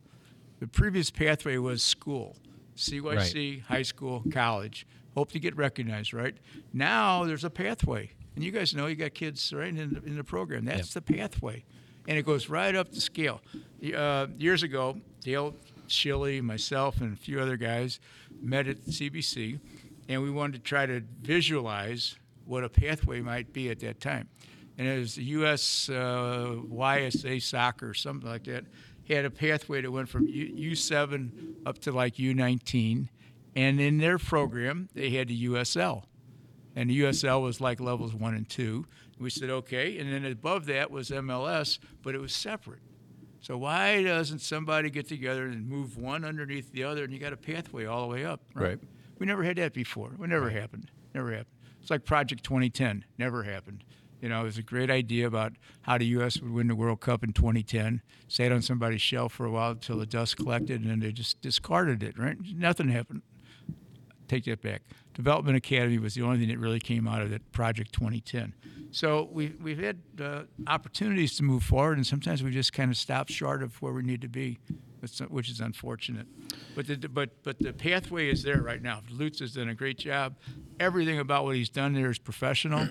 The 0.61 0.67
previous 0.67 1.11
pathway 1.11 1.59
was 1.59 1.83
school, 1.83 2.37
CYC, 2.75 3.63
high 3.65 3.83
school, 3.83 4.25
college. 4.33 4.87
Hope 5.15 5.33
to 5.33 5.39
get 5.39 5.55
recognized, 5.55 6.15
right? 6.15 6.35
Now 6.73 7.25
there's 7.25 7.45
a 7.45 7.51
pathway, 7.51 8.13
and 8.35 8.43
you 8.43 8.51
guys 8.51 8.75
know 8.75 8.87
you 8.87 8.97
got 8.97 9.13
kids 9.13 9.53
right 9.53 9.69
in 9.69 9.77
the, 9.77 10.03
in 10.07 10.17
the 10.17 10.25
program. 10.25 10.65
That's 10.65 10.95
the 10.95 11.03
pathway, 11.03 11.67
and 12.09 12.17
it 12.17 12.25
goes 12.25 12.49
right 12.49 12.75
up 12.75 12.93
the 12.93 13.03
scale. 13.03 13.43
Uh, 13.95 14.29
years 14.39 14.63
ago, 14.63 14.99
Dale 15.21 15.55
Shilley, 15.89 16.43
myself, 16.43 17.01
and 17.01 17.13
a 17.13 17.17
few 17.17 17.41
other 17.41 17.57
guys 17.57 18.01
met 18.41 18.69
at 18.69 18.85
CBC, 18.85 19.61
and 20.09 20.23
we 20.23 20.31
wanted 20.31 20.55
to 20.55 20.69
try 20.69 20.87
to 20.87 21.03
visualize 21.23 22.17
what 22.45 22.65
a 22.65 22.69
pathway 22.69 23.21
might 23.21 23.53
be 23.53 23.71
at 23.71 23.81
that 23.81 24.01
time. 24.01 24.29
And 24.79 24.87
it 24.87 24.99
was 24.99 25.15
the 25.15 25.25
U.S. 25.25 25.89
Uh, 25.89 26.57
YSA 26.71 27.43
soccer, 27.43 27.95
something 27.95 28.29
like 28.29 28.45
that, 28.45 28.65
had 29.09 29.25
a 29.25 29.31
pathway 29.31 29.81
that 29.81 29.91
went 29.91 30.09
from 30.09 30.27
U- 30.27 30.73
U7 30.73 31.55
up 31.65 31.79
to 31.81 31.93
like 31.93 32.17
U19. 32.17 33.09
And 33.55 33.81
in 33.81 33.99
their 33.99 34.19
program, 34.19 34.89
they 34.95 35.11
had 35.11 35.29
the 35.29 35.47
USL. 35.47 36.05
And 36.75 36.91
the 36.91 37.01
USL 37.01 37.43
was 37.43 37.61
like 37.61 37.81
levels 37.81 38.15
one 38.15 38.35
and 38.35 38.49
two. 38.49 38.87
We 39.19 39.31
said, 39.31 39.49
okay. 39.49 39.99
And 39.99 40.13
then 40.13 40.31
above 40.31 40.67
that 40.67 40.91
was 40.91 41.09
MLS, 41.09 41.79
but 42.03 42.15
it 42.15 42.21
was 42.21 42.35
separate. 42.35 42.81
So 43.41 43.57
why 43.57 44.03
doesn't 44.03 44.41
somebody 44.41 44.91
get 44.91 45.07
together 45.09 45.45
and 45.45 45.69
move 45.69 45.97
one 45.97 46.25
underneath 46.25 46.73
the 46.73 46.85
other 46.85 47.05
and 47.05 47.13
you 47.13 47.19
got 47.19 47.33
a 47.33 47.37
pathway 47.37 47.85
all 47.85 48.03
the 48.03 48.15
way 48.15 48.25
up? 48.25 48.41
Right. 48.55 48.79
We 49.19 49.27
never 49.27 49.43
had 49.43 49.57
that 49.57 49.73
before. 49.73 50.13
It 50.21 50.29
never 50.29 50.51
happened. 50.51 50.91
Never 51.15 51.31
happened. 51.31 51.57
It's 51.81 51.91
like 51.91 52.05
Project 52.05 52.43
2010. 52.43 53.05
Never 53.19 53.45
happened. 53.45 53.85
You 54.21 54.29
know, 54.31 54.41
it 54.41 54.45
was 54.45 54.59
a 54.59 54.63
great 54.63 54.91
idea 54.91 55.27
about 55.27 55.53
how 55.83 55.99
the 55.99 56.07
U.S. 56.07 56.41
would 56.41 56.51
win 56.51 56.69
the 56.69 56.75
World 56.75 57.01
Cup 57.01 57.23
in 57.23 57.33
2010. 57.33 58.03
Sat 58.29 58.51
on 58.51 58.63
somebody's 58.63 59.03
shelf 59.03 59.33
for 59.33 59.47
a 59.47 59.51
while 59.51 59.73
until 59.73 59.99
the 59.99 60.07
dust 60.07 60.37
collected, 60.37 60.81
and 60.81 60.91
then 60.91 61.01
they 61.01 61.13
just 61.13 61.41
discarded 61.41 62.03
it. 62.03 62.19
Right? 62.19 62.37
Nothing 62.55 62.89
happened. 62.89 63.23
Take 64.29 64.45
that 64.45 64.61
back. 64.63 64.83
Development 65.15 65.57
Academy 65.57 65.99
was 65.99 66.15
the 66.15 66.23
only 66.23 66.39
thing 66.39 66.49
that 66.49 66.59
really 66.59 66.81
came 66.81 67.07
out 67.09 67.23
of 67.23 67.31
that 67.31 67.51
Project 67.53 67.93
2010. 67.93 68.55
So 68.91 69.29
we, 69.33 69.53
we've 69.63 69.79
had 69.79 69.99
uh, 70.21 70.43
opportunities 70.67 71.37
to 71.37 71.43
move 71.43 71.63
forward, 71.63 71.97
and 71.97 72.07
sometimes 72.07 72.43
we 72.43 72.51
just 72.51 72.73
kind 72.73 72.91
of 72.91 72.97
stop 72.97 73.29
short 73.29 73.63
of 73.63 73.81
where 73.83 73.93
we 73.93 74.03
need 74.03 74.21
to 74.23 74.29
be, 74.29 74.59
which- 75.01 75.19
which 75.19 75.51
is 75.51 75.61
unfortunate. 75.61 76.27
But 76.75 76.87
the, 76.87 76.97
but, 77.09 77.31
but 77.43 77.59
the 77.59 77.73
pathway 77.73 78.29
is 78.31 78.43
there 78.43 78.61
right 78.61 78.83
now. 78.83 79.03
Lutz 79.11 79.41
has 79.41 79.53
done 79.55 79.69
a 79.69 79.75
great 79.75 79.99
job. 79.99 80.37
Everything 80.81 81.19
about 81.19 81.45
what 81.45 81.57
he's 81.57 81.71
done 81.71 81.95
there 81.95 82.11
is 82.11 82.19
professional. 82.19 82.89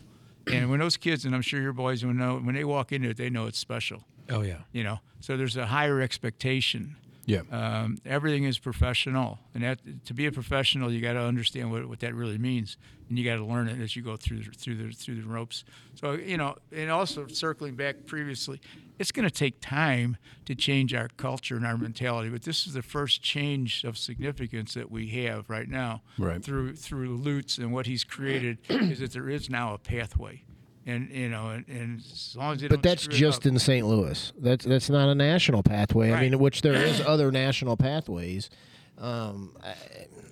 And 0.48 0.70
when 0.70 0.80
those 0.80 0.96
kids, 0.98 1.26
and 1.26 1.34
I'm 1.34 1.42
sure 1.42 1.60
your 1.62 1.74
boys 1.74 2.06
will 2.06 2.14
know, 2.14 2.38
when 2.38 2.54
they 2.56 2.64
walk 2.64 2.92
into 2.92 3.10
it, 3.10 3.18
they 3.18 3.30
know 3.30 3.48
it's 3.48 3.58
special. 3.58 4.04
Oh 4.30 4.42
yeah. 4.42 4.60
You 4.72 4.84
know, 4.84 5.00
so 5.20 5.38
there's 5.38 5.58
a 5.58 5.66
higher 5.68 6.02
expectation. 6.02 6.96
Yeah. 7.26 7.42
Um, 7.52 7.98
everything 8.06 8.44
is 8.44 8.60
professional, 8.60 9.40
and 9.54 9.64
that 9.64 9.80
to 10.06 10.14
be 10.14 10.26
a 10.28 10.32
professional, 10.32 10.92
you 10.92 11.02
got 11.02 11.14
to 11.14 11.22
understand 11.22 11.72
what, 11.72 11.88
what 11.90 12.00
that 12.02 12.14
really 12.14 12.38
means, 12.38 12.78
and 13.10 13.18
you 13.18 13.26
got 13.26 13.38
to 13.38 13.46
learn 13.46 13.68
it 13.68 13.82
as 13.82 13.96
you 13.96 14.04
go 14.04 14.16
through 14.16 14.44
the, 14.44 14.52
through 14.52 14.76
the 14.76 14.92
through 14.94 15.22
the 15.22 15.28
ropes. 15.28 15.64
So 15.96 16.12
you 16.14 16.38
know, 16.38 16.56
and 16.72 16.92
also 16.92 17.26
circling 17.28 17.76
back 17.76 18.06
previously, 18.06 18.62
it's 19.00 19.12
going 19.12 19.28
to 19.28 19.34
take 19.34 19.60
time 19.60 20.18
to 20.46 20.54
change 20.54 20.94
our 20.94 21.10
culture 21.18 21.56
and 21.56 21.66
our 21.66 21.78
mentality. 21.78 22.30
But 22.30 22.44
this 22.44 22.68
is 22.68 22.74
the 22.74 22.84
first 22.84 23.24
change 23.24 23.84
of 23.84 23.98
significance 23.98 24.76
that 24.76 24.92
we 24.92 25.08
have 25.26 25.50
right 25.50 25.68
now 25.68 26.04
Right. 26.20 26.44
through 26.44 26.76
through 26.76 27.16
Lutz 27.18 27.58
and 27.58 27.74
what 27.74 27.88
he's 27.88 28.04
created 28.04 28.60
is 28.70 29.00
that 29.00 29.14
there 29.14 29.30
is 29.30 29.50
now 29.50 29.74
a 29.74 29.80
pathway, 29.80 30.44
and 30.86 31.10
you 31.10 31.30
know, 31.30 31.50
and, 31.50 31.66
and 31.68 32.00
as 32.00 32.36
long 32.38 32.54
as 32.56 32.62
they 32.62 32.68
But 32.68 32.82
don't 32.82 32.84
that's 32.84 33.08
just 33.08 33.42
up- 33.42 33.46
in 33.48 33.60
St. 33.60 33.86
Louis. 33.88 34.32
That's 34.40 34.66
that's 34.66 34.90
not 34.90 35.10
a 35.10 35.16
national 35.16 35.64
pathway. 35.64 36.12
I 36.12 36.22
mean, 36.22 36.40
which 36.40 36.62
there 36.62 36.74
is 36.74 37.02
other 37.08 37.32
national 37.32 37.78
pathways. 37.78 38.50
Um, 38.98 39.56
I- 39.64 39.76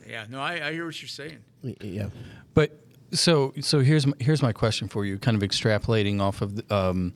yeah. 0.08 0.26
No, 0.30 0.40
I, 0.40 0.68
I 0.68 0.72
hear 0.74 0.86
what 0.86 1.02
you're 1.02 1.08
saying. 1.10 1.40
yeah. 1.82 2.10
But 2.54 2.80
so 3.12 3.54
so 3.62 3.80
here's 3.80 4.06
my, 4.06 4.14
here's 4.20 4.42
my 4.42 4.52
question 4.52 4.88
for 4.88 5.06
you, 5.06 5.18
kind 5.18 5.36
of 5.42 5.48
extrapolating 5.48 6.20
off 6.22 6.42
of 6.42 6.56
the, 6.58 6.76
um, 6.76 7.14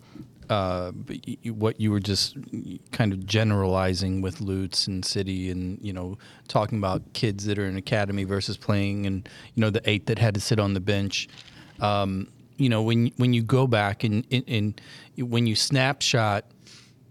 uh, 0.50 0.92
what 1.46 1.80
you 1.82 1.92
were 1.92 2.00
just 2.00 2.38
kind 2.92 3.12
of 3.12 3.26
generalizing 3.26 4.22
with 4.22 4.40
Lutz 4.40 4.88
and 4.88 5.04
City, 5.04 5.50
and 5.52 5.78
you 5.82 5.92
know 5.92 6.18
talking 6.48 6.78
about 6.78 7.02
kids 7.14 7.46
that 7.46 7.60
are 7.60 7.66
in 7.66 7.76
academy 7.78 8.24
versus 8.24 8.56
playing, 8.58 9.06
and 9.06 9.28
you 9.56 9.62
know 9.62 9.70
the 9.70 9.82
eight 9.90 10.06
that 10.06 10.18
had 10.20 10.34
to 10.36 10.40
sit 10.40 10.60
on 10.60 10.74
the 10.74 10.80
bench. 10.80 11.28
Um, 11.82 12.30
you 12.58 12.70
know 12.70 12.82
when 12.82 13.08
when 13.18 13.34
you 13.34 13.44
go 13.44 13.68
back 13.68 14.04
and, 14.04 14.26
and, 14.32 14.82
when 15.18 15.48
you 15.48 15.56
snapshot 15.56 16.46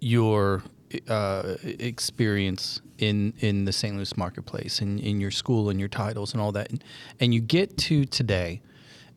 your 0.01 0.63
uh, 1.09 1.57
experience 1.63 2.81
in 2.99 3.33
in 3.41 3.65
the 3.65 3.73
St. 3.73 3.97
Louis 3.97 4.17
marketplace 4.17 4.81
and 4.81 5.01
in 5.01 5.21
your 5.21 5.31
school 5.31 5.71
and 5.71 5.79
your 5.79 5.89
titles 5.89 6.33
and 6.33 6.41
all 6.41 6.53
that, 6.53 6.71
and, 6.71 6.85
and 7.21 7.35
you 7.35 7.41
get 7.41 7.77
to 7.79 8.05
today, 8.05 8.61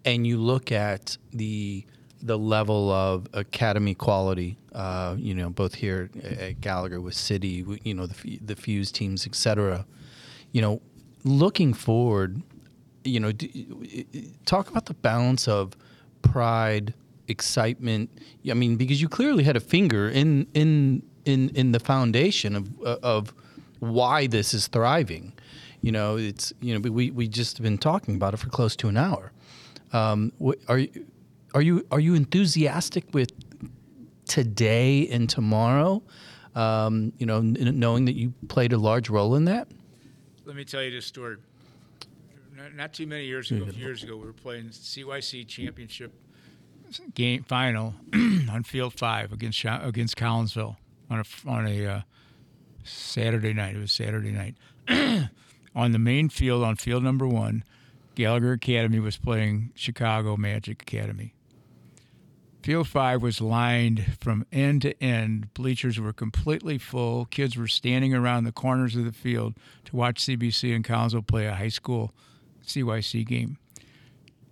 and 0.05 0.25
you 0.25 0.38
look 0.38 0.71
at 0.71 1.17
the 1.32 1.86
the 2.21 2.38
level 2.38 2.91
of 2.91 3.27
academy 3.34 3.95
quality, 3.95 4.57
uh, 4.73 5.15
you 5.17 5.34
know, 5.34 5.49
both 5.49 5.73
here 5.73 6.09
at 6.23 6.59
Gallagher 6.59 6.99
with 6.99 7.13
City, 7.13 7.65
you 7.84 7.93
know, 7.93 8.07
the 8.07 8.39
the 8.39 8.55
Fusz 8.55 8.91
teams, 8.91 9.25
et 9.25 9.36
cetera. 9.36 9.86
You 10.51 10.61
know, 10.61 10.82
looking 11.23 11.73
forward, 11.73 12.41
you 13.03 13.19
know, 13.19 13.32
d- 13.32 14.34
talk 14.45 14.69
about 14.69 14.88
the 14.88 14.95
balance 14.95 15.47
of 15.47 15.73
pride, 16.22 16.93
excitement. 17.28 18.09
I 18.49 18.53
mean, 18.53 18.76
because 18.76 19.01
you 19.01 19.09
clearly 19.09 19.43
had 19.43 19.55
a 19.55 19.59
finger 19.59 20.09
in 20.09 20.47
in 20.53 21.03
in 21.26 21.49
in 21.49 21.72
the 21.72 21.80
foundation 21.80 22.55
of 22.55 22.70
uh, 22.86 22.97
of 23.03 23.34
why 23.80 24.28
this 24.28 24.53
is 24.53 24.67
thriving. 24.67 25.34
You 25.82 25.91
know, 25.91 26.17
it's 26.17 26.53
you 26.61 26.78
know 26.78 26.89
we 26.89 27.11
we 27.11 27.28
just 27.28 27.61
been 27.61 27.78
talking 27.78 28.15
about 28.15 28.34
it 28.34 28.38
for 28.38 28.49
close 28.49 28.76
to 28.78 28.88
an 28.88 28.97
hour. 28.97 29.32
Um, 29.93 30.32
are 30.67 30.78
you 30.78 31.05
are 31.53 31.61
you 31.61 31.86
are 31.91 31.99
you 31.99 32.15
enthusiastic 32.15 33.05
with 33.13 33.32
today 34.26 35.07
and 35.07 35.30
tomorrow? 35.30 36.03
Um, 36.55 37.13
you 37.17 37.26
know, 37.26 37.41
knowing 37.41 38.05
that 38.05 38.15
you 38.15 38.34
played 38.47 38.74
a 38.74 38.78
large 38.78 39.09
role 39.09 39.36
in 39.36 39.45
that. 39.45 39.67
Let 40.45 40.55
me 40.55 40.65
tell 40.65 40.84
you 40.84 40.91
this 40.91 41.05
story. 41.05 41.38
Not, 42.76 42.93
too 42.93 43.07
many 43.07 43.26
years 43.26 43.51
ago, 43.51 43.66
years 43.66 44.03
ago, 44.03 44.18
we 44.18 44.26
were 44.26 44.34
playing 44.34 44.70
CYC 44.70 45.47
championship 45.47 46.14
game 47.14 47.43
final 47.43 47.93
on 48.14 48.64
field 48.64 48.93
five 48.93 49.32
against 49.32 49.64
against 49.64 50.18
Collinsville 50.18 50.78
on 51.10 51.20
a 51.20 51.49
on 51.49 51.68
a 51.68 51.86
uh, 51.86 52.01
Saturday 52.84 53.53
night. 53.53 53.76
It 53.76 53.80
was 53.80 53.91
Saturday 53.91 54.32
night 54.32 54.55
on 55.76 55.91
the 55.91 55.99
main 55.99 56.30
field 56.30 56.64
on 56.64 56.76
field 56.76 57.03
number 57.03 57.28
one. 57.28 57.64
Gallagher 58.16 58.53
Academy 58.53 58.99
was 58.99 59.18
playing 59.18 59.72
Chicago 59.76 60.36
Magic 60.36 60.82
Academy. 60.82 61.36
Field 62.62 62.88
five 62.88 63.22
was 63.22 63.39
lined 63.39 64.18
from 64.20 64.45
end 64.51 64.82
to 64.82 65.01
end. 65.01 65.53
Bleachers 65.53 65.97
were 65.97 66.12
completely 66.12 66.78
full. 66.78 67.26
Kids 67.26 67.55
were 67.55 67.68
standing 67.68 68.14
around 68.14 68.43
the 68.43 68.51
corners 68.51 68.97
of 68.97 69.05
the 69.05 69.14
field 69.14 69.55
to 69.86 69.95
watch 69.95 70.26
CBC 70.26 70.76
and 70.76 70.84
Collinsville 70.84 71.26
play 71.26 71.45
a 71.45 71.55
high 71.55 71.70
school 71.70 72.12
CYC 72.70 73.26
game. 73.26 73.57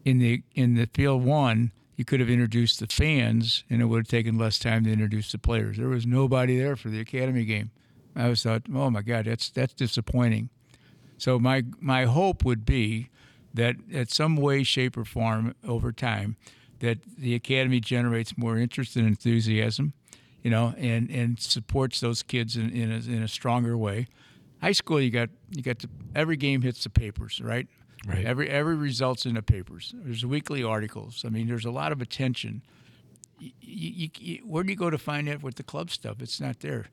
In 0.06 0.20
the 0.20 0.44
in 0.56 0.76
the 0.76 0.88
field 0.94 1.24
one, 1.24 1.72
you 1.96 2.06
could 2.06 2.20
have 2.20 2.30
introduced 2.30 2.80
the 2.80 2.88
fans, 2.88 3.64
and 3.70 3.82
it 3.82 3.86
would 3.86 3.98
have 3.98 4.08
taken 4.08 4.38
less 4.38 4.60
time 4.60 4.84
to 4.86 4.92
introduce 4.92 5.32
the 5.32 5.38
players. 5.38 5.78
There 5.78 5.90
was 5.90 6.06
nobody 6.06 6.58
there 6.58 6.76
for 6.76 6.90
the 6.90 7.00
academy 7.00 7.44
game. 7.44 7.72
I 8.16 8.30
was 8.30 8.44
thought, 8.44 8.64
oh 8.74 8.90
my 8.90 9.02
God, 9.02 9.26
that's 9.26 9.50
that's 9.50 9.74
disappointing. 9.74 10.50
So 11.18 11.40
my 11.40 11.64
my 11.80 12.06
hope 12.06 12.46
would 12.46 12.66
be 12.66 13.10
that 13.54 13.76
at 13.94 14.12
some 14.12 14.36
way, 14.36 14.64
shape, 14.64 14.96
or 14.96 15.06
form 15.06 15.56
over 15.68 15.92
time, 15.92 16.38
that 16.80 17.00
the 17.18 17.36
academy 17.36 17.80
generates 17.80 18.38
more 18.38 18.58
interest 18.58 18.96
and 18.96 19.08
enthusiasm, 19.08 19.94
you 20.44 20.52
know, 20.52 20.74
and, 20.78 21.10
and 21.10 21.40
supports 21.40 22.00
those 22.00 22.22
kids 22.24 22.56
in, 22.56 22.70
in, 22.70 22.92
a, 22.92 22.96
in 22.96 23.24
a 23.24 23.28
stronger 23.28 23.78
way. 23.78 24.08
High 24.62 24.74
school, 24.74 25.02
you 25.02 25.12
got 25.12 25.30
you 25.52 25.62
got 25.62 25.84
every 26.16 26.38
game 26.38 26.62
hits 26.62 26.84
the 26.84 26.90
papers, 26.90 27.42
right? 27.44 27.68
Right. 28.08 28.26
Every 28.26 28.50
every 28.50 28.76
results 28.76 29.26
in 29.26 29.36
the 29.36 29.42
papers. 29.42 29.94
There's 29.96 30.26
weekly 30.26 30.64
articles. 30.64 31.24
I 31.26 31.30
mean, 31.30 31.48
there's 31.48 31.66
a 31.66 31.72
lot 31.72 31.92
of 31.92 32.02
attention. 32.02 32.62
You, 33.40 33.52
you, 33.62 34.10
you, 34.18 34.38
where 34.46 34.64
do 34.64 34.72
you 34.72 34.78
go 34.78 34.90
to 34.90 34.98
find 34.98 35.28
that 35.28 35.44
with 35.44 35.56
the 35.56 35.64
club 35.64 35.92
stuff? 35.92 36.22
It's 36.22 36.42
not 36.42 36.62
there 36.62 36.88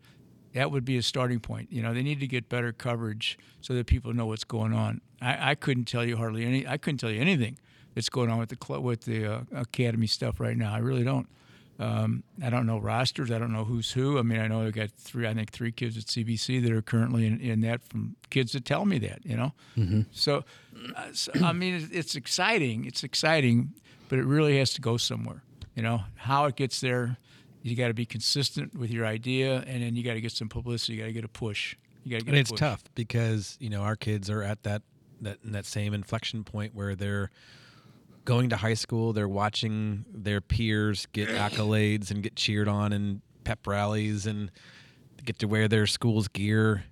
that 0.55 0.71
would 0.71 0.85
be 0.85 0.97
a 0.97 1.03
starting 1.03 1.41
point. 1.41 1.71
You 1.71 1.83
know, 1.83 1.93
they 1.93 2.03
need 2.03 2.21
to 2.21 2.27
get 2.27 2.49
better 2.49 2.73
coverage 2.73 3.39
so 3.61 3.75
that 3.75 3.87
people 3.87 4.15
know 4.15 4.27
what's 4.27 4.45
going 4.45 4.73
on. 4.73 5.01
I, 5.21 5.51
I 5.51 5.55
couldn't 5.57 5.85
tell 5.85 6.05
you 6.05 6.17
hardly 6.17 6.47
any. 6.47 6.67
I 6.67 6.79
couldn't 6.79 6.99
tell 6.99 7.11
you 7.11 7.21
anything 7.21 7.59
that's 7.95 8.09
going 8.09 8.31
on 8.31 8.39
with 8.39 8.49
the 8.49 8.57
club 8.57 8.83
with 8.83 9.03
the 9.03 9.27
uh, 9.27 9.41
academy 9.53 10.07
stuff 10.07 10.41
right 10.41 10.57
now. 10.57 10.73
I 10.73 10.79
really 10.79 11.05
don't. 11.05 11.29
Um, 11.81 12.23
I 12.41 12.51
don't 12.51 12.67
know 12.67 12.79
rosters. 12.79 13.33
I 13.33 13.39
don't 13.39 13.53
know 13.53 13.65
who's 13.65 13.91
who. 13.91 14.17
I 14.17 14.23
mean, 14.23 14.39
I 14.39 14.47
know 14.47 14.65
I 14.65 14.71
got 14.71 14.93
three. 14.93 15.27
I 15.27 15.35
think 15.35 15.51
three 15.51 15.73
kids 15.73 15.99
at 15.99 16.05
CBC 16.05 16.63
that 16.63 16.71
are 16.71 16.83
currently 16.83 17.27
in, 17.27 17.41
in 17.41 17.61
that 17.63 17.83
from 17.83 18.15
kids 18.31 18.53
that 18.53 18.65
tell 18.65 18.85
me 18.85 18.99
that. 19.01 19.27
You 19.27 19.37
know, 19.37 19.53
so, 20.13 20.45
uh, 20.97 21.13
so 21.13 21.33
I 21.43 21.53
mean, 21.53 21.89
it's, 21.93 22.15
exciting. 22.15 22.85
It's 22.85 23.05
exciting, 23.05 23.75
but 24.09 24.19
it 24.19 24.25
really 24.25 24.59
has 24.59 24.75
to 24.75 24.81
go 24.81 24.97
somewhere. 24.97 25.43
You 25.75 25.83
know, 25.83 26.03
how 26.17 26.45
it 26.47 26.57
gets 26.57 26.81
there 26.81 27.19
you 27.65 27.75
got 27.75 27.89
to 27.89 27.95
be 27.95 28.05
consistent 28.05 28.79
with 28.79 28.91
your 28.91 29.07
idea, 29.07 29.65
and 29.67 29.83
then 29.83 29.97
you 29.97 30.05
got 30.05 30.13
to 30.15 30.21
get 30.21 30.33
some 30.33 30.51
publicity. 30.51 30.95
You 30.95 31.01
got 31.01 31.07
to 31.07 31.13
get 31.15 31.25
a 31.25 31.29
push. 31.29 31.77
You 32.05 32.11
got 32.11 32.19
to 32.19 32.25
get. 32.27 32.33
and 32.33 32.39
it's 32.39 32.51
push. 32.51 32.61
tough 32.61 32.85
because 32.95 33.57
you 33.59 33.71
know 33.71 33.81
our 33.81 33.97
kids 33.97 34.29
are 34.29 34.43
at 34.43 34.63
that 34.65 34.83
that 35.23 35.39
that 35.43 35.65
same 35.65 35.95
inflection 35.95 36.45
point 36.45 36.75
where 36.75 36.95
they're 36.95 37.31
going 38.27 38.51
to 38.51 38.57
high 38.57 38.75
school 38.75 39.13
they're 39.13 39.29
watching 39.29 40.05
their 40.13 40.41
peers 40.43 41.07
get 41.13 41.29
accolades 41.31 42.11
and 42.11 42.23
get 42.23 42.37
cheered 42.37 42.69
on 42.69 42.93
in 42.93 43.23
pep 43.45 43.67
rallies 43.67 44.27
and 44.27 44.51
get 45.25 45.39
to 45.39 45.47
wear 45.47 45.67
their 45.67 45.87
school's 45.87 46.29
gear 46.29 46.85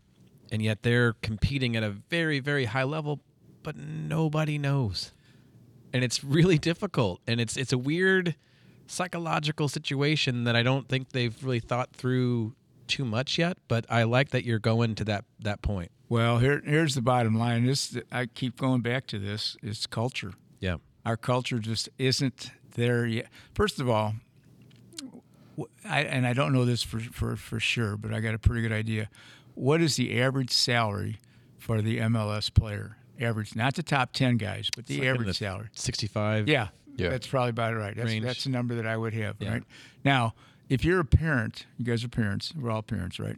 and 0.50 0.62
yet 0.62 0.82
they're 0.82 1.14
competing 1.22 1.76
at 1.76 1.82
a 1.82 1.90
very 1.90 2.38
very 2.40 2.64
high 2.64 2.82
level 2.82 3.20
but 3.62 3.76
nobody 3.76 4.58
knows 4.58 5.12
and 5.92 6.02
it's 6.04 6.24
really 6.24 6.58
difficult 6.58 7.20
and 7.26 7.40
it's 7.40 7.56
it's 7.56 7.72
a 7.72 7.78
weird 7.78 8.34
psychological 8.86 9.68
situation 9.68 10.44
that 10.44 10.56
I 10.56 10.62
don't 10.62 10.88
think 10.88 11.10
they've 11.10 11.34
really 11.42 11.60
thought 11.60 11.92
through 11.92 12.54
too 12.86 13.04
much 13.04 13.38
yet 13.38 13.58
but 13.68 13.86
I 13.88 14.02
like 14.02 14.30
that 14.30 14.44
you're 14.44 14.58
going 14.58 14.94
to 14.96 15.04
that 15.04 15.24
that 15.40 15.62
point 15.62 15.90
Well, 16.08 16.38
here 16.38 16.62
here's 16.64 16.94
the 16.94 17.02
bottom 17.02 17.38
line. 17.38 17.64
This 17.64 17.96
I 18.10 18.26
keep 18.26 18.58
going 18.58 18.80
back 18.82 19.06
to 19.08 19.18
this. 19.18 19.56
It's 19.62 19.86
culture. 19.86 20.32
yeah 20.60 20.76
Our 21.06 21.16
culture 21.16 21.58
just 21.58 21.88
isn't 21.98 22.50
there 22.74 23.06
yet. 23.06 23.28
First 23.54 23.80
of 23.80 23.88
all, 23.88 24.14
I, 25.84 26.02
and 26.02 26.26
I 26.26 26.32
don't 26.32 26.52
know 26.52 26.64
this 26.64 26.82
for, 26.82 27.00
for, 27.00 27.36
for 27.36 27.60
sure, 27.60 27.96
but 27.96 28.12
I 28.12 28.20
got 28.20 28.34
a 28.34 28.38
pretty 28.38 28.62
good 28.62 28.72
idea. 28.72 29.08
What 29.54 29.80
is 29.82 29.96
the 29.96 30.20
average 30.20 30.50
salary 30.50 31.18
for 31.58 31.82
the 31.82 31.98
MLS 31.98 32.52
player? 32.52 32.96
Average, 33.20 33.54
not 33.54 33.74
the 33.74 33.82
top 33.82 34.12
ten 34.12 34.36
guys, 34.36 34.68
but 34.74 34.86
the 34.86 34.98
like 34.98 35.08
average 35.08 35.26
the 35.28 35.34
salary. 35.34 35.68
65 35.74 36.48
Yeah, 36.48 36.68
Yeah. 36.96 37.10
That's 37.10 37.26
probably 37.26 37.50
about 37.50 37.74
right. 37.76 37.94
That's, 37.96 38.08
Range. 38.08 38.24
that's 38.24 38.44
the 38.44 38.50
number 38.50 38.74
that 38.74 38.86
I 38.86 38.96
would 38.96 39.14
have, 39.14 39.36
Yeah. 39.38 39.52
right? 39.52 39.62
Now, 40.04 40.34
if 40.68 40.84
you're 40.84 41.00
a 41.00 41.04
parent, 41.04 41.66
you 41.78 41.84
guys 41.84 42.02
are 42.04 42.08
parents, 42.08 42.52
we're 42.56 42.70
all 42.70 42.82
parents, 42.82 43.18
right? 43.20 43.36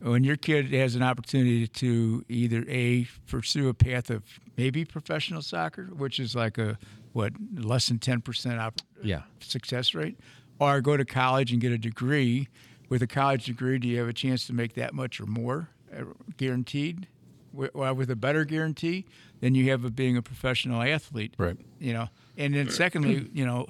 When 0.00 0.24
your 0.24 0.36
kid 0.36 0.72
has 0.74 0.94
an 0.94 1.02
opportunity 1.02 1.66
to 1.66 2.24
either 2.28 2.64
A, 2.68 3.06
pursue 3.26 3.68
a 3.68 3.74
path 3.74 4.10
of 4.10 4.22
maybe 4.56 4.84
professional 4.84 5.42
soccer, 5.42 5.86
which 5.86 6.20
is 6.20 6.34
like 6.34 6.58
a, 6.58 6.78
what, 7.12 7.32
less 7.54 7.88
than 7.88 7.98
10% 7.98 8.58
op- 8.60 8.80
Yeah. 9.02 9.22
success 9.40 9.94
rate, 9.94 10.18
or 10.58 10.80
go 10.80 10.96
to 10.96 11.04
college 11.04 11.50
and 11.52 11.60
get 11.60 11.72
a 11.72 11.78
degree. 11.78 12.48
With 12.88 13.02
a 13.02 13.06
college 13.06 13.46
degree, 13.46 13.78
do 13.78 13.88
you 13.88 13.98
have 13.98 14.08
a 14.08 14.12
chance 14.12 14.46
to 14.46 14.52
make 14.52 14.74
that 14.74 14.94
much 14.94 15.18
or 15.20 15.26
more 15.26 15.68
uh, 15.96 16.04
guaranteed? 16.36 17.08
Wi- 17.56 17.90
uh, 17.90 17.94
with 17.94 18.10
a 18.10 18.16
better 18.16 18.44
guarantee 18.44 19.06
than 19.40 19.54
you 19.54 19.70
have 19.70 19.84
of 19.84 19.96
being 19.96 20.16
a 20.16 20.22
professional 20.22 20.82
athlete. 20.82 21.34
Right. 21.38 21.56
You 21.78 21.92
know, 21.92 22.08
and 22.36 22.54
then 22.54 22.70
secondly, 22.70 23.28
you 23.32 23.46
know, 23.46 23.66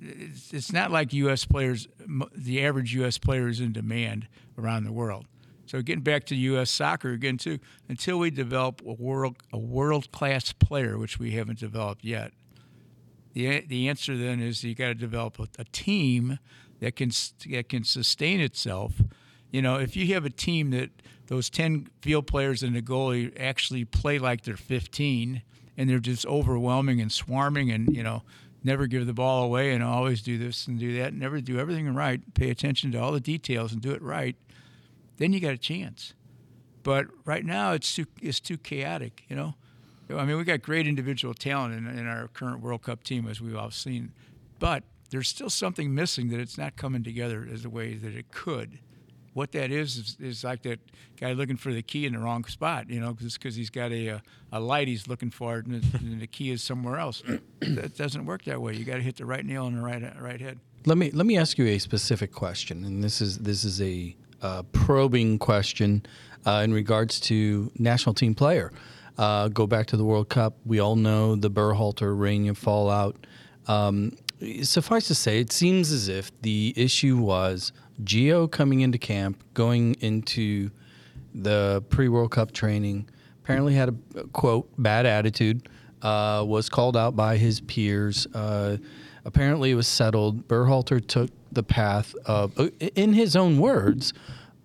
it's, 0.00 0.52
it's 0.52 0.72
not 0.72 0.90
like 0.90 1.12
U.S. 1.12 1.44
players, 1.44 1.88
the 2.34 2.64
average 2.64 2.94
U.S. 2.94 3.18
player 3.18 3.48
is 3.48 3.60
in 3.60 3.72
demand 3.72 4.26
around 4.58 4.84
the 4.84 4.92
world. 4.92 5.26
So 5.66 5.80
getting 5.82 6.02
back 6.02 6.24
to 6.26 6.36
U.S. 6.36 6.70
soccer 6.70 7.12
again 7.12 7.38
too, 7.38 7.58
until 7.88 8.18
we 8.18 8.30
develop 8.30 8.82
a 8.86 8.92
world 8.92 9.36
a 9.52 9.58
world 9.58 10.12
class 10.12 10.52
player, 10.52 10.98
which 10.98 11.18
we 11.18 11.32
haven't 11.32 11.58
developed 11.58 12.04
yet, 12.04 12.32
the 13.32 13.60
the 13.62 13.88
answer 13.88 14.16
then 14.16 14.40
is 14.40 14.62
you 14.62 14.74
got 14.74 14.88
to 14.88 14.94
develop 14.94 15.38
a, 15.38 15.48
a 15.58 15.64
team 15.64 16.38
that 16.80 16.96
can 16.96 17.10
that 17.50 17.68
can 17.68 17.84
sustain 17.84 18.40
itself. 18.40 19.00
You 19.54 19.62
know, 19.62 19.76
if 19.76 19.94
you 19.94 20.12
have 20.14 20.24
a 20.24 20.30
team 20.30 20.70
that 20.70 20.90
those 21.28 21.48
ten 21.48 21.86
field 22.02 22.26
players 22.26 22.64
and 22.64 22.74
the 22.74 22.82
goalie 22.82 23.32
actually 23.38 23.84
play 23.84 24.18
like 24.18 24.42
they're 24.42 24.56
15, 24.56 25.42
and 25.76 25.88
they're 25.88 26.00
just 26.00 26.26
overwhelming 26.26 27.00
and 27.00 27.12
swarming, 27.12 27.70
and 27.70 27.94
you 27.94 28.02
know, 28.02 28.24
never 28.64 28.88
give 28.88 29.06
the 29.06 29.12
ball 29.12 29.44
away, 29.44 29.70
and 29.70 29.80
always 29.84 30.22
do 30.22 30.38
this 30.38 30.66
and 30.66 30.80
do 30.80 30.98
that, 30.98 31.12
and 31.12 31.20
never 31.20 31.40
do 31.40 31.60
everything 31.60 31.94
right, 31.94 32.34
pay 32.34 32.50
attention 32.50 32.90
to 32.90 32.98
all 32.98 33.12
the 33.12 33.20
details 33.20 33.72
and 33.72 33.80
do 33.80 33.92
it 33.92 34.02
right, 34.02 34.34
then 35.18 35.32
you 35.32 35.38
got 35.38 35.52
a 35.52 35.56
chance. 35.56 36.14
But 36.82 37.06
right 37.24 37.44
now, 37.44 37.74
it's 37.74 37.94
too 37.94 38.06
it's 38.20 38.40
too 38.40 38.58
chaotic. 38.58 39.22
You 39.28 39.36
know, 39.36 39.54
I 40.10 40.24
mean, 40.24 40.36
we 40.36 40.42
got 40.42 40.62
great 40.62 40.88
individual 40.88 41.32
talent 41.32 41.74
in, 41.74 41.96
in 41.96 42.08
our 42.08 42.26
current 42.26 42.60
World 42.60 42.82
Cup 42.82 43.04
team, 43.04 43.28
as 43.28 43.40
we've 43.40 43.54
all 43.54 43.70
seen, 43.70 44.14
but 44.58 44.82
there's 45.10 45.28
still 45.28 45.48
something 45.48 45.94
missing 45.94 46.30
that 46.30 46.40
it's 46.40 46.58
not 46.58 46.74
coming 46.74 47.04
together 47.04 47.48
as 47.48 47.62
the 47.62 47.70
way 47.70 47.94
that 47.94 48.16
it 48.16 48.32
could. 48.32 48.80
What 49.34 49.52
that 49.52 49.70
is 49.70 49.96
is, 49.96 50.16
is 50.20 50.44
like 50.44 50.62
that 50.62 50.80
guy 51.20 51.32
looking 51.32 51.56
for 51.56 51.72
the 51.72 51.82
key 51.82 52.06
in 52.06 52.14
the 52.14 52.18
wrong 52.20 52.44
spot, 52.44 52.88
you 52.88 53.00
know, 53.00 53.12
just 53.14 53.38
because 53.38 53.54
he's 53.56 53.70
got 53.70 53.92
a, 53.92 54.08
a 54.08 54.22
a 54.52 54.60
light 54.60 54.86
he's 54.86 55.08
looking 55.08 55.30
for, 55.30 55.58
it, 55.58 55.66
and 55.66 55.82
the, 55.82 55.98
and 55.98 56.20
the 56.20 56.26
key 56.26 56.50
is 56.50 56.62
somewhere 56.62 56.96
else. 56.96 57.22
that 57.60 57.96
doesn't 57.96 58.24
work 58.24 58.44
that 58.44 58.62
way. 58.62 58.74
You 58.74 58.84
got 58.84 58.96
to 58.96 59.02
hit 59.02 59.16
the 59.16 59.26
right 59.26 59.44
nail 59.44 59.66
on 59.66 59.74
the 59.74 59.82
right 59.82 60.02
right 60.20 60.40
head. 60.40 60.58
Let 60.86 60.96
me 60.96 61.10
let 61.10 61.26
me 61.26 61.36
ask 61.36 61.58
you 61.58 61.66
a 61.66 61.78
specific 61.78 62.32
question, 62.32 62.84
and 62.84 63.02
this 63.02 63.20
is 63.20 63.38
this 63.38 63.64
is 63.64 63.82
a 63.82 64.16
uh, 64.42 64.62
probing 64.72 65.38
question 65.38 66.06
uh, 66.46 66.62
in 66.64 66.72
regards 66.72 67.18
to 67.20 67.70
national 67.78 68.14
team 68.14 68.34
player. 68.34 68.72
Uh, 69.18 69.48
go 69.48 69.66
back 69.66 69.86
to 69.86 69.96
the 69.96 70.04
World 70.04 70.28
Cup. 70.28 70.56
We 70.64 70.78
all 70.78 70.96
know 70.96 71.36
the 71.36 71.50
Berhalter 71.50 72.18
Reyna 72.18 72.54
fallout. 72.54 73.26
Um, 73.66 74.16
suffice 74.62 75.06
to 75.08 75.14
say, 75.14 75.40
it 75.40 75.52
seems 75.52 75.90
as 75.90 76.08
if 76.08 76.30
the 76.42 76.74
issue 76.76 77.16
was 77.16 77.72
Gio 78.02 78.50
coming 78.50 78.80
into 78.80 78.98
camp, 78.98 79.42
going 79.54 79.94
into 80.00 80.70
the 81.34 81.82
pre 81.88 82.08
World 82.08 82.30
Cup 82.30 82.52
training. 82.52 83.08
Apparently 83.42 83.74
had 83.74 83.96
a 84.16 84.24
quote 84.28 84.68
bad 84.78 85.06
attitude. 85.06 85.68
Uh, 86.02 86.44
was 86.46 86.68
called 86.68 86.98
out 86.98 87.16
by 87.16 87.38
his 87.38 87.62
peers. 87.62 88.26
Uh, 88.34 88.76
apparently, 89.24 89.70
it 89.70 89.74
was 89.74 89.88
settled. 89.88 90.46
Berhalter 90.46 91.04
took 91.06 91.30
the 91.50 91.62
path 91.62 92.14
of, 92.26 92.58
uh, 92.58 92.68
in 92.94 93.14
his 93.14 93.34
own 93.34 93.58
words, 93.58 94.12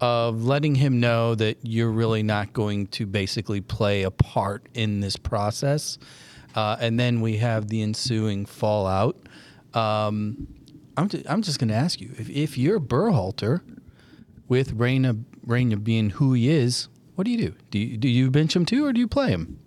of 0.01 0.43
letting 0.43 0.75
him 0.75 0.99
know 0.99 1.35
that 1.35 1.57
you're 1.61 1.91
really 1.91 2.23
not 2.23 2.51
going 2.51 2.87
to 2.87 3.05
basically 3.05 3.61
play 3.61 4.03
a 4.03 4.11
part 4.11 4.67
in 4.73 4.99
this 4.99 5.15
process. 5.15 5.97
Uh, 6.55 6.75
and 6.81 6.99
then 6.99 7.21
we 7.21 7.37
have 7.37 7.69
the 7.69 7.81
ensuing 7.81 8.45
fallout. 8.45 9.15
Um, 9.73 10.47
I'm, 10.97 11.09
ju- 11.09 11.23
I'm 11.27 11.41
just 11.41 11.59
going 11.59 11.69
to 11.69 11.75
ask 11.75 12.01
you 12.01 12.11
if, 12.17 12.29
if 12.29 12.57
you're 12.57 12.79
Berhalter 12.79 13.61
with 14.47 14.73
Reyna 14.73 15.15
Reyna 15.45 15.77
being 15.77 16.11
who 16.11 16.33
he 16.33 16.49
is, 16.49 16.89
what 17.15 17.25
do 17.25 17.31
you 17.31 17.37
do? 17.37 17.55
Do 17.71 17.79
you, 17.79 17.97
do 17.97 18.07
you 18.09 18.31
bench 18.31 18.55
him 18.55 18.65
too, 18.65 18.85
or 18.85 18.93
do 18.93 18.99
you 18.99 19.07
play 19.07 19.29
him? 19.29 19.59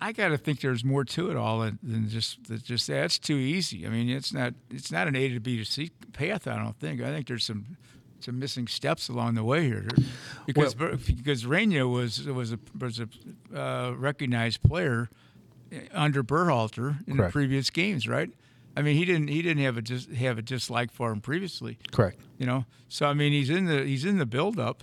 I 0.00 0.12
got 0.12 0.28
to 0.28 0.36
think 0.36 0.60
there's 0.60 0.84
more 0.84 1.04
to 1.04 1.30
it 1.30 1.36
all 1.36 1.60
than, 1.60 1.78
than 1.82 2.08
just 2.08 2.44
that. 2.48 2.62
Just 2.62 2.86
that's 2.88 3.18
too 3.18 3.36
easy. 3.36 3.86
I 3.86 3.90
mean, 3.90 4.10
it's 4.10 4.32
not 4.32 4.54
it's 4.70 4.92
not 4.92 5.08
an 5.08 5.16
A 5.16 5.28
to 5.30 5.40
B 5.40 5.56
to 5.56 5.64
C 5.64 5.90
path. 6.12 6.46
I 6.46 6.56
don't 6.56 6.78
think. 6.78 7.00
I 7.00 7.06
think 7.06 7.26
there's 7.26 7.44
some 7.44 7.76
some 8.20 8.38
missing 8.38 8.66
steps 8.66 9.08
along 9.08 9.34
the 9.34 9.44
way 9.44 9.64
here, 9.64 9.88
because 10.46 10.74
because 10.74 11.46
Reyna 11.46 11.88
was 11.88 12.22
was 12.24 12.52
a 12.52 12.58
was 12.78 13.00
a 13.00 13.08
uh, 13.54 13.92
recognized 13.96 14.62
player 14.62 15.08
under 15.92 16.22
Berhalter 16.22 17.06
in 17.06 17.16
Correct. 17.16 17.30
the 17.30 17.32
previous 17.32 17.70
games, 17.70 18.06
right? 18.06 18.30
I 18.76 18.82
mean, 18.82 18.96
he 18.96 19.04
didn't 19.04 19.28
he 19.28 19.42
didn't 19.42 19.62
have 19.62 19.76
a 19.76 19.82
dis, 19.82 20.06
have 20.16 20.38
a 20.38 20.42
dislike 20.42 20.92
for 20.92 21.12
him 21.12 21.20
previously. 21.20 21.78
Correct. 21.92 22.20
You 22.38 22.46
know, 22.46 22.64
so 22.88 23.06
I 23.06 23.14
mean, 23.14 23.32
he's 23.32 23.50
in 23.50 23.66
the 23.66 23.84
he's 23.84 24.04
in 24.04 24.18
the 24.18 24.26
build 24.26 24.58
up 24.58 24.82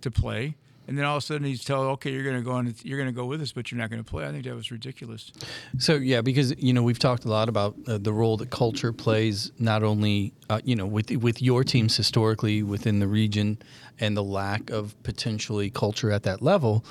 to 0.00 0.10
play, 0.10 0.56
and 0.86 0.98
then 0.98 1.04
all 1.04 1.16
of 1.16 1.22
a 1.22 1.26
sudden 1.26 1.46
he's 1.46 1.64
told, 1.64 1.86
okay, 1.94 2.12
you're 2.12 2.24
going 2.24 2.36
to 2.36 2.42
go 2.42 2.52
on, 2.52 2.74
you're 2.82 2.98
going 2.98 3.08
to 3.08 3.14
go 3.14 3.24
with 3.24 3.40
us, 3.40 3.52
but 3.52 3.70
you're 3.70 3.78
not 3.78 3.90
going 3.90 4.02
to 4.02 4.08
play. 4.08 4.26
I 4.26 4.30
think 4.30 4.44
that 4.44 4.54
was 4.54 4.70
ridiculous. 4.70 5.32
So 5.78 5.94
yeah, 5.94 6.20
because 6.20 6.54
you 6.58 6.72
know 6.72 6.82
we've 6.82 6.98
talked 6.98 7.24
a 7.24 7.28
lot 7.28 7.48
about 7.48 7.76
uh, 7.86 7.98
the 7.98 8.12
role 8.12 8.36
that 8.38 8.50
culture 8.50 8.92
plays, 8.92 9.50
not 9.58 9.82
only 9.82 10.34
uh, 10.48 10.60
you 10.64 10.76
know 10.76 10.86
with 10.86 11.10
with 11.10 11.42
your 11.42 11.64
teams 11.64 11.96
historically 11.96 12.62
within 12.62 13.00
the 13.00 13.08
region, 13.08 13.58
and 13.98 14.16
the 14.16 14.24
lack 14.24 14.70
of 14.70 15.00
potentially 15.02 15.70
culture 15.70 16.12
at 16.12 16.22
that 16.24 16.42
level. 16.42 16.84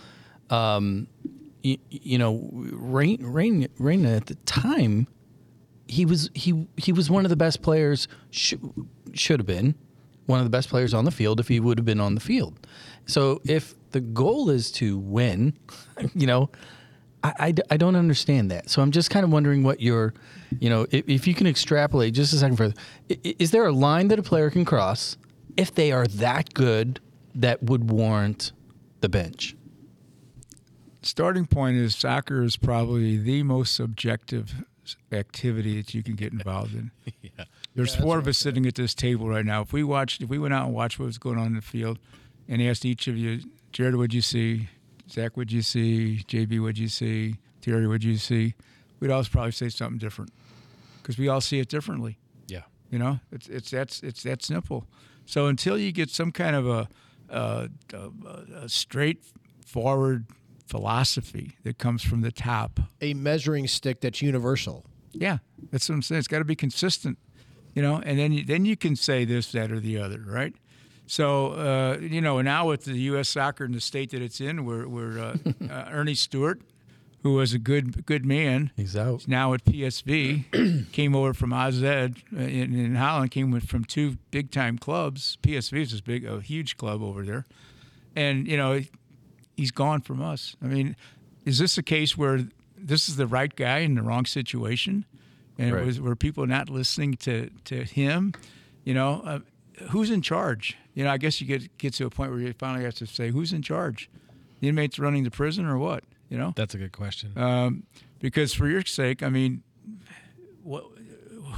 Um, 0.50 1.08
you, 1.64 1.78
you 1.90 2.18
know, 2.18 2.50
Rain, 2.52 3.24
Rain, 3.24 3.68
Rain 3.78 4.06
at 4.06 4.26
the 4.26 4.36
time, 4.46 5.08
he 5.92 6.06
was 6.06 6.30
he 6.34 6.68
he 6.78 6.92
was 6.94 7.10
one 7.10 7.26
of 7.26 7.30
the 7.30 7.36
best 7.36 7.62
players. 7.62 8.08
Sh- 8.30 8.54
should 9.14 9.40
have 9.40 9.48
been 9.48 9.76
one 10.26 10.40
of 10.40 10.46
the 10.46 10.50
best 10.50 10.70
players 10.70 10.94
on 10.94 11.04
the 11.06 11.12
field 11.12 11.40
if 11.40 11.48
he 11.50 11.60
would 11.60 11.78
have 11.78 11.86
been 11.86 12.00
on 12.00 12.16
the 12.16 12.22
field. 12.22 12.66
So 13.06 13.42
if 13.46 13.76
the 13.92 14.00
goal 14.00 14.50
is 14.50 14.72
to 14.74 14.98
win, 14.98 15.58
you 16.16 16.26
know, 16.28 16.50
I 17.24 17.54
I 17.70 17.78
don't 17.78 17.96
understand 17.98 18.50
that. 18.52 18.70
So 18.70 18.82
I'm 18.82 18.92
just 18.92 19.10
kind 19.10 19.26
of 19.26 19.32
wondering 19.32 19.64
what 19.64 19.82
your, 19.82 20.14
you 20.60 20.70
know, 20.70 20.88
if, 20.92 21.08
if 21.10 21.28
you 21.28 21.34
can 21.34 21.46
extrapolate 21.48 22.14
just 22.14 22.32
a 22.34 22.38
second 22.38 22.56
further, 22.56 22.74
i- 23.10 23.20
i- 23.26 23.36
is 23.38 23.52
there 23.52 23.66
a 23.66 23.72
line 23.74 24.08
that 24.08 24.18
a 24.20 24.24
player 24.24 24.50
can 24.50 24.64
cross 24.66 25.18
if 25.58 25.76
they 25.76 25.92
are 25.92 26.08
that 26.08 26.54
good 26.54 27.00
that 27.36 27.62
would 27.64 27.92
warrant 27.92 28.54
the 29.02 29.10
bench? 29.10 29.56
Starting 31.04 31.48
point 31.48 31.78
is 31.78 31.96
soccer 31.96 32.44
is 32.44 32.58
probably 32.58 33.18
the 33.18 33.42
most 33.44 33.74
subjective 33.74 34.64
activity 35.12 35.78
that 35.78 35.94
you 35.94 36.04
can 36.04 36.16
get 36.16 36.34
involved 36.34 36.74
in. 36.74 36.92
Yeah. 37.22 37.46
There's 37.76 37.96
four 37.96 38.18
of 38.18 38.28
us 38.28 38.38
sitting 38.38 38.66
at 38.66 38.76
this 38.76 38.94
table 38.94 39.30
right 39.30 39.46
now. 39.46 39.62
If 39.62 39.72
we 39.72 39.84
watched, 39.84 40.22
if 40.22 40.28
we 40.28 40.38
went 40.38 40.54
out 40.54 40.66
and 40.66 40.74
watched 40.74 41.00
what 41.00 41.06
was 41.06 41.18
going 41.18 41.38
on 41.38 41.48
in 41.48 41.56
the 41.56 41.62
field, 41.62 41.98
and 42.50 42.62
asked 42.62 42.84
each 42.84 43.08
of 43.08 43.18
you, 43.18 43.40
Jared, 43.72 43.96
what'd 43.96 44.14
you 44.14 44.22
see? 44.22 44.68
Zach, 45.10 45.38
what'd 45.38 45.52
you 45.52 45.62
see? 45.62 46.24
JB, 46.28 46.60
what'd 46.60 46.78
you 46.78 46.90
see? 46.90 47.38
Terry, 47.62 47.88
what'd 47.88 48.04
you 48.04 48.18
see? 48.18 48.56
We'd 49.00 49.12
all 49.12 49.24
probably 49.24 49.52
say 49.52 49.70
something 49.70 49.98
different 49.98 50.32
because 51.02 51.18
we 51.18 51.28
all 51.28 51.42
see 51.42 51.60
it 51.60 51.70
differently. 51.70 52.18
Yeah. 52.48 52.64
You 52.90 53.00
know, 53.00 53.20
it's 53.32 53.48
it's 53.48 53.72
that's 53.72 54.04
it's 54.04 54.24
that 54.24 54.44
simple. 54.44 54.86
So 55.26 55.48
until 55.48 55.78
you 55.78 55.92
get 55.92 56.10
some 56.10 56.32
kind 56.32 56.56
of 56.56 56.68
a 56.68 56.88
a, 57.30 57.70
a, 57.94 58.10
a 58.64 58.70
straightforward 58.70 60.26
philosophy 60.72 61.58
that 61.64 61.78
comes 61.78 62.02
from 62.04 62.22
the 62.22 62.32
top, 62.32 62.80
A 63.02 63.14
measuring 63.14 63.68
stick 63.68 64.02
that's 64.02 64.22
universal. 64.22 64.86
yeah, 65.14 65.38
that's 65.72 65.88
what 65.90 65.96
I'm 65.96 66.02
saying. 66.02 66.20
It's 66.20 66.28
got 66.28 66.40
to 66.40 66.46
be 66.46 66.56
consistent, 66.56 67.18
you 67.76 67.82
know, 67.82 68.02
and 68.04 68.18
then 68.18 68.32
you, 68.32 68.44
then 68.44 68.66
you 68.66 68.76
can 68.76 68.96
say 68.96 69.26
this, 69.26 69.52
that, 69.52 69.72
or 69.72 69.80
the 69.80 69.98
other, 70.00 70.22
right? 70.26 70.56
So 71.08 71.52
uh, 71.54 71.98
you 72.00 72.22
know, 72.22 72.42
now 72.42 72.68
with 72.70 72.86
the 72.86 72.98
U.S. 73.12 73.28
soccer 73.30 73.66
in 73.66 73.74
the 73.74 73.82
state 73.82 74.12
that 74.12 74.22
it's 74.22 74.40
in, 74.40 74.64
we're, 74.66 74.88
we're 74.88 75.20
uh, 75.20 75.36
uh, 75.70 75.90
Earnie 75.92 76.16
Stewart, 76.16 76.62
who 77.24 77.34
was 77.34 77.54
a 77.54 77.60
good 77.60 78.06
good 78.06 78.26
man, 78.26 78.72
He's 78.78 78.96
out. 78.96 79.28
now 79.28 79.54
at 79.54 79.66
PSV, 79.66 80.92
came 80.94 81.14
over 81.16 81.34
from 81.34 81.52
AZ 81.54 81.82
in, 81.84 82.16
in 82.32 82.96
Holland, 82.96 83.32
came 83.32 83.52
with, 83.52 83.66
from 83.68 83.84
two 83.84 84.18
big 84.32 84.52
time 84.52 84.78
clubs. 84.78 85.38
PSV 85.44 85.82
is 85.82 85.92
this 85.92 86.02
big, 86.02 86.26
a 86.26 86.40
huge 86.40 86.78
club 86.78 87.04
over 87.04 87.24
there, 87.24 87.46
and 88.16 88.48
you 88.48 88.56
know, 88.56 88.80
he's 89.56 89.72
gone 89.72 90.02
from 90.02 90.22
us. 90.22 90.56
I 90.64 90.68
mean, 90.68 90.96
is 91.46 91.58
this 91.60 91.78
a 91.78 91.84
case 91.84 92.18
where 92.18 92.46
this 92.78 93.08
is 93.10 93.16
the 93.16 93.28
right 93.28 93.56
guy 93.56 93.80
in 93.80 93.96
the 93.96 94.02
wrong 94.02 94.26
situation, 94.26 95.06
and 95.58 95.74
Right. 95.74 95.84
it 95.84 95.86
was 95.86 96.00
were 96.02 96.16
people 96.16 96.46
not 96.48 96.70
listening 96.70 97.16
to 97.18 97.50
to 97.66 97.84
him? 97.84 98.34
You 98.84 98.94
know, 98.94 99.22
uh, 99.26 99.40
who's 99.90 100.10
in 100.10 100.22
charge? 100.22 100.76
You 100.94 101.04
know, 101.04 101.12
I 101.12 101.18
guess 101.18 101.40
you 101.42 101.48
get 101.48 101.78
get 101.78 101.94
to 101.96 102.06
a 102.06 102.10
point 102.10 102.32
where 102.32 102.40
you 102.40 102.54
finally 102.54 102.84
have 102.86 102.96
to 102.96 103.06
say 103.06 103.30
who's 103.32 103.54
in 103.54 103.62
charge. 103.62 104.10
The 104.60 104.68
inmates 104.70 105.00
running 105.00 105.24
the 105.24 105.32
prison 105.32 105.66
or 105.66 105.78
what? 105.78 106.04
You 106.30 106.38
know, 106.38 106.54
That's 106.56 106.76
a 106.76 106.78
good 106.78 106.92
question. 106.92 107.32
um, 107.38 107.84
because 108.20 108.54
for 108.54 108.68
your 108.70 108.86
sake, 108.86 109.22
I 109.24 109.30
mean, 109.30 109.64
what, 110.64 110.86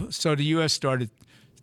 so 0.10 0.36
the 0.36 0.46
U.S. 0.46 0.74
started 0.74 1.10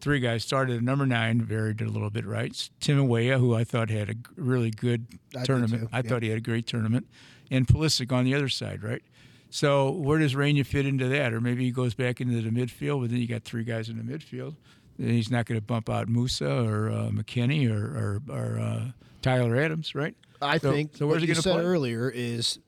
three 0.01 0.20
guys 0.20 0.43
started 0.44 0.77
at 0.77 0.82
number 0.82 1.06
nine, 1.06 1.40
varied 1.43 1.81
it 1.81 1.86
a 1.86 1.90
little 1.90 2.10
bit, 2.10 2.24
right? 2.27 2.70
Tim 2.81 3.06
Weah, 3.09 3.39
who 3.39 3.55
I 3.55 3.64
thought 3.64 3.90
had 3.90 4.10
a 4.10 4.14
really 4.36 4.70
good 4.70 5.06
I 5.36 5.44
tournament. 5.44 5.82
too, 5.82 5.89
I 5.93 6.02
thought 6.02 6.22
he 6.22 6.28
had 6.28 6.39
a 6.39 6.43
great 6.43 6.66
tournament, 6.66 7.06
and 7.51 7.66
Pulisic 7.66 8.10
on 8.12 8.24
the 8.24 8.35
other 8.35 8.48
side, 8.48 8.82
right? 8.82 9.02
So 9.51 9.90
where 9.90 10.18
does 10.18 10.36
Reyna 10.36 10.62
fit 10.64 10.86
into 10.86 11.09
that? 11.09 11.32
Or 11.32 11.40
maybe 11.40 11.64
he 11.64 11.70
goes 11.72 11.94
back 11.94 12.20
into 12.20 12.40
the 12.40 12.51
midfield, 12.51 13.01
but 13.01 13.10
then 13.10 13.18
you 13.20 13.27
got 13.27 13.43
three 13.44 13.64
guys 13.64 13.89
in 13.89 13.97
the 13.97 14.05
midfield. 14.05 14.55
Then 14.98 15.09
he's 15.10 15.31
not 15.31 15.47
going 15.47 15.59
to 15.59 15.64
bump 15.66 15.90
out 15.90 16.06
Musah 16.09 16.66
or 16.68 16.90
uh, 16.90 17.09
McKennie 17.10 17.68
or 17.70 18.20
or, 18.28 18.35
or 18.36 18.59
uh, 18.60 18.85
Tyler 19.22 19.56
Adams, 19.56 19.94
right? 19.94 20.14
I 20.40 20.59
So- 20.59 20.70
think 20.72 20.97
so. 20.97 21.06
Where's 21.06 21.16
what 21.16 21.22
he 21.22 21.28
you 21.28 21.35
said 21.35 21.55
play? 21.55 21.64
earlier 21.64 22.09
is 22.09 22.59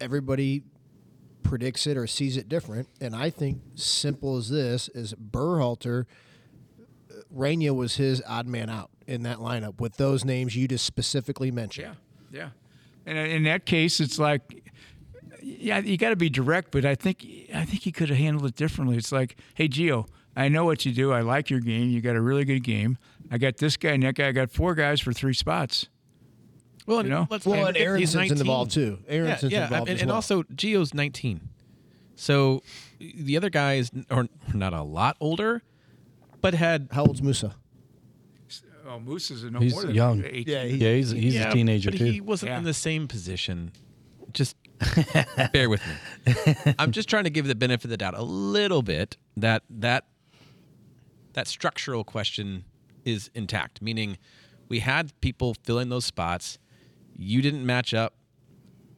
everybody 0.00 0.62
predicts 1.42 1.86
it 1.86 1.96
or 1.96 2.06
sees 2.06 2.36
it 2.36 2.48
different, 2.48 2.88
and 3.00 3.14
I 3.14 3.28
think 3.30 3.60
simple 3.74 4.36
as 4.36 4.48
this 4.50 4.88
is 4.88 5.14
Berhalter. 5.14 6.06
Reyna 7.30 7.72
was 7.74 7.96
his 7.96 8.22
odd 8.26 8.46
man 8.46 8.68
out 8.70 8.90
in 9.06 9.22
that 9.22 9.38
lineup 9.38 9.80
with 9.80 9.96
those 9.96 10.24
names 10.24 10.56
you 10.56 10.68
just 10.68 10.84
specifically 10.84 11.50
mentioned. 11.50 11.96
Yeah, 12.32 12.40
yeah. 12.40 12.48
And 13.06 13.16
in 13.18 13.42
that 13.44 13.64
case, 13.66 14.00
it's 14.00 14.18
like, 14.18 14.42
yeah, 15.42 15.78
you 15.78 15.96
got 15.96 16.10
to 16.10 16.16
be 16.16 16.28
direct, 16.30 16.70
but 16.70 16.84
I 16.84 16.94
think 16.94 17.24
I 17.54 17.64
think 17.64 17.82
he 17.82 17.92
could 17.92 18.08
have 18.08 18.18
handled 18.18 18.46
it 18.46 18.56
differently. 18.56 18.96
It's 18.96 19.12
like, 19.12 19.36
hey, 19.54 19.68
Gio, 19.68 20.06
I 20.36 20.48
know 20.48 20.64
what 20.64 20.84
you 20.84 20.92
do. 20.92 21.12
I 21.12 21.20
like 21.22 21.50
your 21.50 21.60
game. 21.60 21.88
You 21.90 22.00
got 22.00 22.16
a 22.16 22.20
really 22.20 22.44
good 22.44 22.60
game. 22.62 22.98
I 23.30 23.38
got 23.38 23.56
this 23.58 23.76
guy 23.76 23.90
and 23.90 24.02
that 24.02 24.14
guy. 24.16 24.28
I 24.28 24.32
got 24.32 24.50
four 24.50 24.74
guys 24.74 25.00
for 25.00 25.12
three 25.12 25.34
spots. 25.34 25.88
Well, 26.86 27.04
You 27.04 27.10
know? 27.10 27.26
let's 27.30 27.46
Well, 27.46 27.66
and 27.66 27.76
he's 27.76 27.86
Aaronson's 27.86 28.14
19. 28.16 28.38
involved 28.40 28.70
too. 28.72 28.98
Aaronson's 29.08 29.52
yeah, 29.52 29.58
yeah, 29.60 29.64
involved 29.66 29.88
and, 29.88 29.96
as 29.96 30.02
and 30.02 30.08
well. 30.08 30.16
also 30.16 30.42
Gio's 30.44 30.92
19. 30.92 31.40
So 32.16 32.62
the 32.98 33.36
other 33.36 33.48
guys 33.50 33.90
are 34.10 34.26
not 34.52 34.72
a 34.74 34.82
lot 34.82 35.16
older, 35.20 35.62
but 36.40 36.54
had 36.54 36.88
How 36.92 37.04
old's 37.04 37.20
Musah? 37.20 37.54
Oh, 38.86 38.98
Moose 38.98 39.30
is 39.30 39.44
no 39.44 39.60
He's 39.60 39.72
more 39.72 39.84
than 39.84 39.94
young. 39.94 40.24
18. 40.24 40.44
Yeah, 40.46 40.64
he- 40.64 40.76
Yeah, 40.76 40.94
he's 40.94 41.10
he's 41.10 41.34
yeah, 41.34 41.48
a 41.50 41.52
teenager 41.52 41.90
but 41.92 41.98
too. 41.98 42.04
he 42.06 42.20
wasn't 42.20 42.50
Yeah. 42.50 42.58
in 42.58 42.64
the 42.64 42.74
same 42.74 43.06
position. 43.06 43.72
Just 44.32 44.56
bear 45.52 45.68
with 45.68 45.80
me. 45.86 46.74
I'm 46.78 46.90
just 46.90 47.08
trying 47.08 47.24
to 47.24 47.30
give 47.30 47.46
the 47.46 47.54
benefit 47.54 47.84
of 47.84 47.90
the 47.90 47.96
doubt 47.96 48.14
a 48.16 48.22
little 48.22 48.82
bit 48.82 49.16
that 49.36 49.62
that 49.70 50.06
that 51.34 51.46
structural 51.46 52.02
question 52.04 52.64
is 53.04 53.30
intact, 53.34 53.80
meaning 53.82 54.18
we 54.68 54.80
had 54.80 55.12
people 55.20 55.54
fill 55.64 55.78
in 55.78 55.88
those 55.88 56.04
spots. 56.04 56.58
You 57.16 57.42
didn't 57.42 57.64
match 57.64 57.92
up 57.94 58.14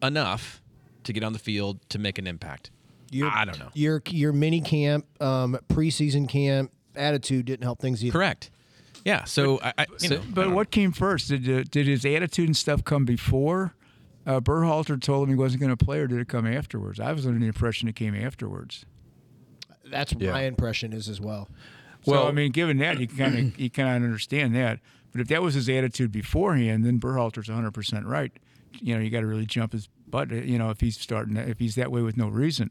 enough 0.02 0.62
to 1.04 1.12
get 1.12 1.22
on 1.24 1.32
the 1.32 1.38
field 1.38 1.80
to 1.90 1.98
make 1.98 2.18
an 2.18 2.26
impact. 2.26 2.70
Your, 3.10 3.28
I 3.28 3.44
don't 3.44 3.58
know. 3.58 3.68
Your 3.74 4.00
your 4.08 4.32
mini 4.32 4.60
camp, 4.60 5.04
um, 5.20 5.58
preseason 5.68 6.28
camp 6.28 6.70
attitude 6.96 7.46
didn't 7.46 7.64
help 7.64 7.80
things 7.80 8.04
either. 8.04 8.12
Correct. 8.12 8.50
Yeah. 9.04 9.24
So 9.24 9.60
I, 9.62 9.72
I 9.78 9.86
you 10.00 10.08
know, 10.10 10.20
But 10.32 10.44
don't 10.44 10.54
what 10.54 10.70
came 10.70 10.92
first? 10.92 11.28
Did 11.28 11.48
uh, 11.48 11.64
did 11.70 11.86
his 11.86 12.04
attitude 12.04 12.48
and 12.48 12.56
stuff 12.56 12.84
come 12.84 13.04
before? 13.04 13.74
Uh, 14.24 14.40
Berhalter 14.40 15.00
told 15.00 15.24
him 15.28 15.34
he 15.34 15.38
wasn't 15.40 15.60
going 15.60 15.76
to 15.76 15.84
play, 15.84 15.98
or 15.98 16.06
did 16.06 16.20
it 16.20 16.28
come 16.28 16.46
afterwards? 16.46 17.00
I 17.00 17.12
was 17.12 17.26
under 17.26 17.40
the 17.40 17.46
impression 17.46 17.88
it 17.88 17.96
came 17.96 18.14
afterwards. 18.14 18.86
That's 19.84 20.12
Yeah. 20.16 20.30
my 20.32 20.42
impression 20.42 20.92
is 20.92 21.08
as 21.08 21.20
well. 21.20 21.48
So 22.04 22.12
Well- 22.12 22.28
I 22.28 22.32
mean, 22.32 22.52
given 22.52 22.78
that, 22.78 23.00
you 23.00 23.08
kind 23.08 23.36
of 23.38 23.58
you 23.58 23.70
kind 23.70 23.88
of 23.96 24.02
understand 24.04 24.54
that. 24.54 24.78
But 25.10 25.20
if 25.20 25.28
that 25.28 25.42
was 25.42 25.54
his 25.54 25.68
attitude 25.68 26.10
beforehand, 26.12 26.84
then 26.86 26.98
Berhalter's 27.00 27.48
100 27.48 27.72
percent 27.72 28.06
right. 28.06 28.32
You 28.80 28.94
know, 28.94 29.00
you 29.02 29.10
got 29.10 29.20
to 29.20 29.26
really 29.26 29.44
jump 29.46 29.72
his 29.72 29.88
butt. 30.08 30.32
uh, 30.32 30.36
You 30.36 30.58
know, 30.58 30.70
if 30.70 30.80
he's 30.80 30.98
starting, 30.98 31.36
if 31.36 31.58
he's 31.58 31.74
that 31.74 31.90
way 31.92 32.00
with 32.02 32.16
no 32.16 32.28
reason, 32.28 32.70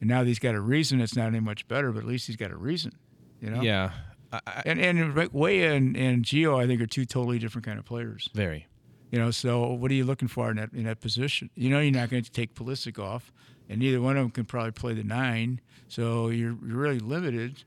and 0.00 0.08
now 0.08 0.20
that 0.20 0.26
he's 0.26 0.38
got 0.40 0.54
a 0.54 0.60
reason, 0.60 1.00
it's 1.00 1.14
not 1.14 1.26
any 1.28 1.40
much 1.40 1.68
better. 1.68 1.92
But 1.92 2.00
at 2.00 2.06
least 2.06 2.26
he's 2.26 2.36
got 2.36 2.50
a 2.50 2.56
reason. 2.56 2.92
You 3.40 3.50
know. 3.50 3.62
yeah. 3.62 3.90
I, 4.32 4.40
I, 4.46 4.62
And 4.66 4.80
and 4.80 5.32
Weah 5.32 5.72
and, 5.72 5.96
and 5.96 6.24
Gio, 6.24 6.62
I 6.62 6.66
think, 6.66 6.80
are 6.80 6.86
two 6.86 7.04
totally 7.04 7.38
different 7.38 7.66
kind 7.66 7.78
of 7.78 7.84
players. 7.84 8.28
very. 8.34 8.66
You 9.10 9.18
know, 9.18 9.32
so 9.32 9.72
what 9.72 9.90
are 9.90 9.94
you 9.94 10.04
looking 10.04 10.28
for 10.28 10.50
in 10.50 10.56
that 10.56 10.72
in 10.72 10.84
that 10.84 11.00
position? 11.00 11.50
You 11.56 11.68
know, 11.70 11.80
you're 11.80 11.92
not 11.92 12.10
going 12.10 12.22
to 12.22 12.30
take 12.30 12.54
Pulisic 12.54 12.96
off, 12.96 13.32
and 13.68 13.80
neither 13.80 14.00
one 14.00 14.16
of 14.16 14.22
them 14.22 14.30
can 14.30 14.44
probably 14.44 14.70
play 14.70 14.94
the 14.94 15.02
nine. 15.02 15.60
So 15.88 16.28
you're, 16.28 16.56
you're 16.64 16.76
really 16.76 17.00
limited. 17.00 17.64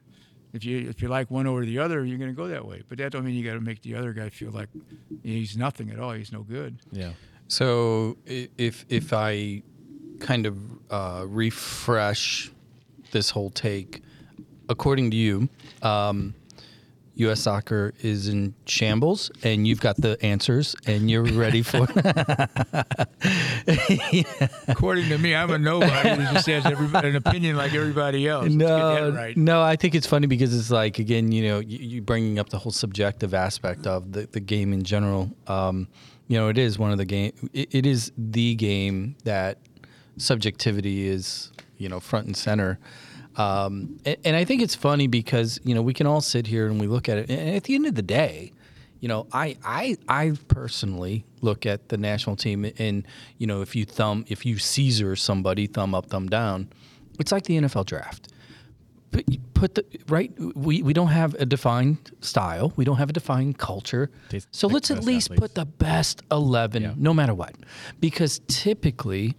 If 0.54 0.64
you 0.64 0.88
if 0.90 1.02
you 1.02 1.10
like 1.10 1.30
one 1.30 1.45
over 1.45 1.66
the 1.66 1.80
other, 1.80 2.06
you're 2.06 2.18
going 2.18 2.30
to 2.30 2.36
go 2.36 2.48
that 2.48 2.66
way. 2.66 2.84
But 2.88 3.00
that 3.00 3.12
don't 3.12 3.26
mean 3.26 3.36
you 3.36 3.44
got 3.44 3.56
to 3.56 3.62
make 3.62 3.82
the 3.82 3.95
other 3.95 4.14
guy 4.14 4.30
feel 4.30 4.52
like 4.52 4.70
he's 5.22 5.58
nothing 5.58 5.90
at 5.90 6.00
all. 6.00 6.14
He's 6.14 6.32
no 6.32 6.44
good. 6.44 6.78
Yeah. 6.91 7.12
So 7.50 8.18
if 8.26 8.86
if 8.88 9.12
I 9.12 9.64
kind 10.20 10.45
of 10.45 10.58
uh, 10.90 11.26
refresh 11.28 12.52
this 13.12 13.32
whole 13.32 13.50
take, 13.50 14.02
according 14.74 15.12
to 15.12 15.18
you, 15.18 15.48
um, 15.82 16.34
U.S. 17.16 17.41
soccer 17.41 17.94
is 18.02 18.28
in 18.28 18.56
shambles, 18.66 19.30
and 19.44 19.68
you've 19.68 19.80
got 19.80 19.98
the 19.98 20.18
answers, 20.26 20.76
and 20.88 21.12
you're 21.12 21.24
ready 21.24 21.62
for. 21.62 21.84
According 24.68 25.10
to 25.10 25.20
me, 25.20 25.36
I'm 25.36 25.52
a 25.52 25.60
nobody 25.60 26.10
who 26.10 26.34
just 26.34 26.48
has 26.48 26.66
an 26.66 27.16
opinion 27.16 27.56
like 27.56 27.76
everybody 27.76 28.28
else. 28.28 28.50
No, 28.50 29.12
right. 29.12 29.38
no, 29.38 29.62
I 29.62 29.76
think 29.76 29.94
it's 29.94 30.08
funny 30.08 30.26
because 30.26 30.58
it's 30.58 30.72
like 30.72 30.98
again, 30.98 31.32
you 31.32 31.44
know, 31.48 31.60
you, 31.60 31.78
you 31.78 32.02
bringing 32.02 32.40
up 32.40 32.50
the 32.50 32.58
whole 32.58 32.72
subjective 32.72 33.36
aspect 33.36 33.86
of 33.86 34.12
the, 34.12 34.28
the 34.32 34.40
game 34.40 34.74
in 34.74 34.82
general. 34.82 35.30
Um, 35.45 35.88
you 36.28 36.40
know, 36.40 36.50
it 36.50 36.58
is 36.58 36.80
one 36.80 36.91
of 36.91 36.98
the 36.98 37.06
game. 37.06 37.34
It, 37.54 37.76
it 37.76 37.86
is 37.86 38.12
the 38.18 38.56
game 38.56 39.18
that 39.24 39.60
subjectivity 40.18 41.08
is, 41.08 41.52
you 41.78 41.90
know, 41.90 42.00
front 42.00 42.26
and 42.26 42.36
center. 42.36 42.80
Um, 43.35 43.99
and, 44.05 44.18
and 44.26 44.35
I 44.35 44.45
think 44.45 44.61
it's 44.61 44.76
funny 44.76 45.07
because 45.07 45.60
you 45.64 45.73
know 45.76 45.81
we 45.81 45.93
can 45.93 46.07
all 46.07 46.22
sit 46.22 46.47
here 46.47 46.68
and 46.68 46.80
we 46.80 46.88
look 46.88 47.10
at 47.10 47.18
it, 47.18 47.30
and 47.30 47.55
at 47.55 47.64
the 47.64 47.76
end 47.76 47.85
of 47.85 47.95
the 47.95 48.01
day, 48.01 48.51
you 48.99 49.07
know, 49.07 49.27
I 49.34 49.57
I 49.64 49.97
I 50.07 50.34
personally 50.47 51.26
look 51.41 51.65
at 51.65 51.89
the 51.89 51.97
national 51.97 52.35
team, 52.35 52.65
and 52.77 53.07
you 53.38 53.47
know, 53.47 53.61
if 53.61 53.76
you 53.76 53.85
thumb, 53.85 54.26
if 54.27 54.45
you 54.45 54.57
Caesar 54.57 55.15
somebody, 55.15 55.68
thumb 55.68 55.95
up, 55.95 56.07
thumb 56.07 56.27
down, 56.27 56.69
it's 57.19 57.31
like 57.31 57.43
the 57.45 57.57
NFL 57.60 57.85
draft. 57.85 58.30
Put, 59.11 59.26
put 59.53 59.76
the 59.76 59.85
right. 60.10 60.31
We, 60.55 60.81
we 60.81 60.91
don't 60.93 61.10
have 61.10 61.35
a 61.35 61.45
defined 61.45 62.11
style. 62.22 62.73
We 62.76 62.84
don't 62.84 62.97
have 62.97 63.11
a 63.11 63.14
defined 63.14 63.60
culture. 63.60 64.10
So 64.51 64.68
let's 64.68 64.89
at 64.89 65.03
least 65.03 65.27
athletes. 65.27 65.39
put 65.41 65.55
the 65.55 65.65
best 65.65 66.23
eleven, 66.31 66.81
Yeah. 66.81 66.93
no 66.97 67.14
matter 67.14 67.34
what, 67.35 67.53
because 67.99 68.41
typically, 68.47 69.35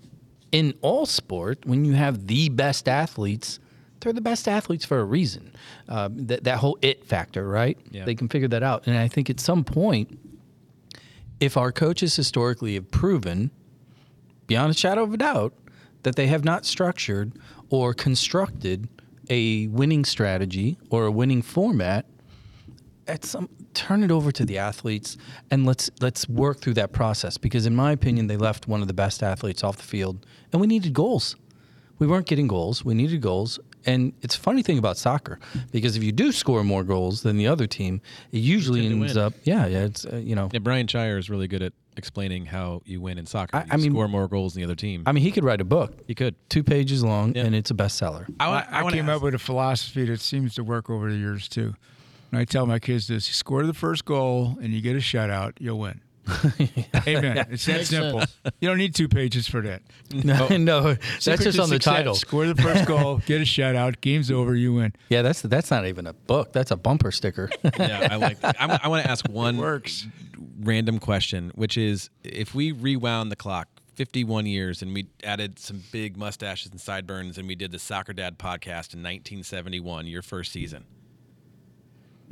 in 0.52 0.74
all 0.80 1.06
sport, 1.06 1.64
when 1.66 1.84
you 1.84 1.94
have 1.94 2.28
the 2.28 2.50
best 2.50 2.88
athletes, 2.88 3.58
they're 4.05 4.12
the 4.12 4.20
best 4.20 4.47
athletes 4.47 4.85
for 4.85 5.01
a 5.01 5.05
reason. 5.05 5.52
Um, 5.89 6.26
that 6.26 6.44
that 6.44 6.59
whole 6.59 6.78
it 6.82 7.05
factor, 7.05 7.48
right? 7.48 7.78
Yeah. 7.90 8.05
They 8.05 8.14
can 8.14 8.28
figure 8.28 8.48
that 8.48 8.62
out, 8.62 8.86
and 8.86 8.97
I 8.97 9.09
think 9.09 9.28
at 9.28 9.40
some 9.40 9.64
point, 9.64 10.18
if 11.40 11.56
our 11.56 11.72
coaches 11.72 12.14
historically 12.14 12.74
have 12.74 12.90
proven, 12.90 13.51
beyond 14.47 14.70
a 14.70 14.74
shadow 14.74 15.02
of 15.02 15.12
a 15.12 15.16
doubt, 15.16 15.55
that 16.05 16.16
they 16.16 16.26
have 16.28 16.44
not 16.44 16.64
structured 16.64 17.32
or 17.70 17.94
constructed 17.94 18.89
a 19.31 19.66
winning 19.68 20.05
strategy 20.05 20.76
or 20.90 21.06
a 21.06 21.10
winning 21.10 21.43
format, 21.43 22.06
at 23.06 23.24
some 23.24 23.48
turn 23.74 24.05
it 24.05 24.10
over 24.10 24.31
to 24.32 24.44
the 24.44 24.56
athletes 24.56 25.16
and 25.51 25.66
let's 25.66 25.90
let's 26.01 26.28
work 26.28 26.60
through 26.60 26.74
that 26.74 26.93
process 26.93 27.36
because 27.36 27.66
in 27.66 27.74
my 27.74 27.93
opinion 27.93 28.28
they 28.28 28.36
left 28.36 28.68
one 28.68 28.81
of 28.81 28.89
the 28.89 28.94
best 28.94 29.22
athletes 29.22 29.64
off 29.64 29.76
the 29.76 29.82
field 29.82 30.24
and 30.52 30.60
we 30.60 30.66
needed 30.66 30.94
goals. 30.94 31.36
We 31.98 32.06
weren't 32.06 32.26
getting 32.26 32.48
goals. 32.48 32.85
We 32.85 32.94
needed 32.94 33.20
goals. 33.20 33.59
And 33.86 34.12
it's 34.23 34.36
a 34.36 34.40
funny 34.40 34.62
thing 34.62 34.78
about 34.78 34.97
soccer 34.97 35.39
because 35.73 35.97
if 35.97 36.02
you 36.02 36.12
do 36.12 36.32
score 36.32 36.65
more 36.65 36.85
goals 36.85 37.23
than 37.23 37.36
the 37.36 37.47
other 37.47 37.66
team, 37.66 38.01
it 38.32 38.39
usually 38.39 38.86
ends 38.86 39.16
up 39.16 39.35
yeah, 39.44 39.66
yeah, 39.66 39.85
it's 39.85 40.05
uh, 40.06 40.16
you 40.16 40.35
know. 40.35 40.48
Yeah, 40.52 40.61
Brian 40.61 40.86
Shire 40.86 41.19
is 41.19 41.28
really 41.31 41.48
good 41.48 41.62
at 41.62 41.73
explaining 41.97 42.44
how 42.47 42.82
you 42.85 43.01
win 43.01 43.19
in 43.19 43.27
soccer. 43.27 43.56
I- 43.56 43.61
You 43.61 43.66
I 43.70 43.77
mean- 43.77 43.93
score 43.93 44.09
more 44.09 44.27
goals 44.27 44.55
than 44.55 44.62
the 44.62 44.65
other 44.65 44.74
team. 44.74 45.02
I 45.06 45.12
mean, 45.12 45.23
he 45.23 45.31
could 45.31 45.44
write 45.44 45.61
a 45.61 45.65
book. 45.65 45.93
he 46.06 46.15
could. 46.15 46.35
Two 46.48 46.65
pages 46.65 47.05
long 47.05 47.35
Yeah. 47.36 47.44
and 47.44 47.55
it's 47.55 47.70
a 47.70 47.74
bestseller. 47.74 48.27
I, 48.40 48.47
I, 48.47 48.48
wanna- 48.48 48.66
I, 48.89 48.90
came 48.93 49.09
ask- 49.09 49.16
up 49.16 49.23
with 49.23 49.35
a 49.35 49.39
philosophy 49.39 50.05
that 50.06 50.20
seems 50.20 50.55
to 50.56 50.65
work 50.65 50.90
over 50.90 51.11
the 51.11 51.16
years 51.19 51.48
too. 51.48 51.74
And 52.32 52.40
I 52.40 52.44
tell 52.44 52.66
my 52.66 52.81
kids 52.81 53.06
this: 53.06 53.28
you 53.28 53.35
score 53.35 53.65
the 53.65 53.74
first 53.74 54.05
goal 54.05 54.59
and 54.61 54.73
you 54.73 54.81
get 54.81 54.97
a 54.97 54.98
shutout, 54.98 55.52
you'll 55.61 55.78
win. 55.78 56.01
Amen. 57.06 57.46
It's 57.51 57.66
that 57.66 57.86
simple. 57.86 58.22
You 58.60 58.68
don't 58.68 58.78
need 58.78 58.94
two 58.94 59.09
pages 59.09 59.46
for 59.46 59.60
that. 59.62 59.82
No, 60.24 60.46
no, 60.56 60.94
that's 60.94 61.24
just 61.24 61.56
to 61.56 61.62
on 61.62 61.68
the 61.68 61.76
success, 61.76 61.96
title. 61.96 62.14
Score 62.14 62.46
the 62.46 62.55
first 62.55 62.86
goal, 62.86 63.18
get 63.26 63.40
a 63.40 63.44
shutout, 63.44 64.01
game's 64.01 64.30
over, 64.30 64.55
you 64.55 64.72
win. 64.74 64.94
Yeah, 65.09 65.22
that's 65.22 65.42
that's 65.42 65.70
not 65.70 65.86
even 65.86 66.06
a 66.06 66.12
book. 66.12 66.52
That's 66.52 66.70
a 66.70 66.76
bumper 66.76 67.10
sticker. 67.10 67.51
yeah, 67.78 68.09
I 68.10 68.16
like. 68.16 68.40
That. 68.40 68.56
I, 68.60 68.88
want 68.88 69.05
to 69.05 69.10
ask 69.10 69.28
one 69.28 69.56
Works. 69.56 70.06
random 70.60 70.98
question, 70.98 71.51
which 71.56 71.76
is 71.76 72.10
if 72.22 72.55
we 72.55 72.72
rewound 72.72 73.32
the 73.32 73.36
clock 73.36 73.68
51 73.96 74.46
years 74.46 74.82
and 74.82 74.94
we 74.94 75.09
added 75.24 75.59
some 75.59 75.82
big 75.92 76.16
mustaches 76.16 76.70
and 76.70 76.80
sideburns 76.80 77.36
and 77.38 77.48
we 77.48 77.55
did 77.55 77.72
the 77.72 77.78
Soccer 77.78 78.12
Dad 78.12 78.38
podcast 78.38 78.94
in 78.94 79.02
1971, 79.02 80.06
your 80.06 80.22
first 80.22 80.52
season. 80.52 80.84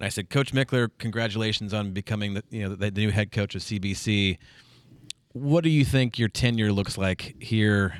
And 0.03 0.07
I 0.07 0.09
said, 0.09 0.31
Coach 0.31 0.53
Michler, 0.53 0.91
congratulations 0.99 1.73
on 1.73 1.93
becoming 1.93 2.35
the 2.35 2.43
you 2.51 2.65
know 2.65 2.74
the, 2.74 2.91
the 2.91 3.01
new 3.07 3.12
head 3.12 3.31
coach 3.31 3.55
of 3.55 3.62
CBC. 3.62 4.37
What 5.33 5.62
do 5.62 5.70
you 5.70 5.85
think 5.85 6.19
your 6.19 6.29
tenure 6.29 6.73
looks 6.73 6.99
like 6.99 7.37
here 7.41 7.95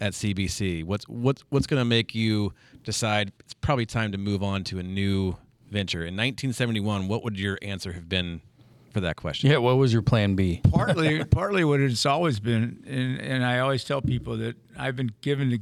at 0.00 0.14
CBC? 0.14 0.82
What's 0.82 1.06
what's 1.06 1.44
what's 1.50 1.68
going 1.68 1.80
to 1.80 1.84
make 1.84 2.12
you 2.12 2.52
decide 2.82 3.30
it's 3.38 3.54
probably 3.54 3.86
time 3.86 4.10
to 4.10 4.18
move 4.18 4.42
on 4.42 4.64
to 4.64 4.80
a 4.80 4.82
new 4.82 5.36
venture? 5.70 6.00
In 6.00 6.16
1971, 6.16 7.06
what 7.06 7.22
would 7.22 7.38
your 7.38 7.56
answer 7.62 7.92
have 7.92 8.08
been 8.08 8.40
for 8.92 9.00
that 9.00 9.16
question? 9.16 9.50
Yeah, 9.50 9.58
what 9.58 9.76
was 9.76 9.92
your 9.92 10.02
plan 10.02 10.34
B? 10.34 10.60
partly 10.70 11.24
partly 11.24 11.64
what 11.64 11.80
it's 11.80 12.06
always 12.06 12.40
been 12.40 12.82
and, 12.86 13.20
and 13.20 13.44
I 13.44 13.58
always 13.60 13.84
tell 13.84 14.00
people 14.02 14.36
that 14.38 14.56
I've 14.78 14.96
been 14.96 15.12
given 15.20 15.50
the, 15.50 15.58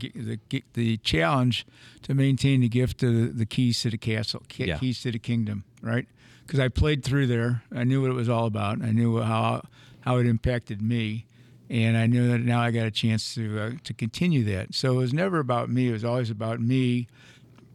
the 0.51 0.65
the 0.74 0.97
challenge 0.98 1.66
to 2.03 2.15
maintain 2.15 2.61
the 2.61 2.69
gift 2.69 3.03
of 3.03 3.12
the, 3.15 3.27
the 3.28 3.47
keys 3.47 3.81
to 3.82 3.90
the 3.90 3.98
castle 3.98 4.40
ke- 4.48 4.61
Yeah. 4.61 4.78
keys 4.78 5.01
to 5.03 5.11
the 5.12 5.19
kingdom 5.19 5.65
right 5.82 6.07
because 6.47 6.61
I 6.61 6.69
played 6.69 7.03
through 7.05 7.27
there 7.27 7.62
I 7.74 7.85
knew 7.85 8.01
what 8.03 8.11
it 8.11 8.15
was 8.15 8.28
all 8.28 8.47
about 8.47 8.82
I 8.82 8.93
knew 8.93 9.20
how 9.20 9.62
how 10.01 10.19
it 10.19 10.27
impacted 10.27 10.81
me 10.82 11.27
and 11.69 11.97
I 11.97 12.07
knew 12.07 12.28
that 12.28 12.39
now 12.39 12.61
I 12.61 12.70
got 12.70 12.86
a 12.86 12.90
chance 12.93 13.35
to 13.35 13.59
uh, 13.61 13.70
to 13.85 13.93
continue 13.94 14.44
that 14.44 14.74
so 14.74 14.93
it 14.94 14.97
was 14.98 15.12
never 15.12 15.39
about 15.40 15.69
me 15.70 15.89
it 15.89 15.93
was 15.93 16.05
always 16.05 16.31
about 16.31 16.61
me 16.61 17.09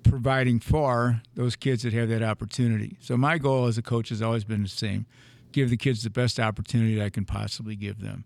providing 0.04 0.60
for 0.60 1.22
those 1.36 1.56
kids 1.56 1.84
that 1.84 1.94
have 1.94 2.10
that 2.10 2.24
opportunity. 2.24 2.98
So 3.02 3.16
my 3.18 3.38
goal 3.38 3.68
as 3.68 3.78
a 3.78 3.84
coach 3.84 4.10
has 4.10 4.20
always 4.22 4.44
been 4.44 4.64
the 4.64 4.68
same: 4.70 5.06
give 5.52 5.70
the 5.70 5.78
kids 5.78 6.04
the 6.04 6.10
best 6.10 6.40
opportunity 6.40 6.96
that 6.96 7.06
I 7.06 7.10
can 7.10 7.26
possibly 7.26 7.76
give 7.76 8.00
them, 8.02 8.24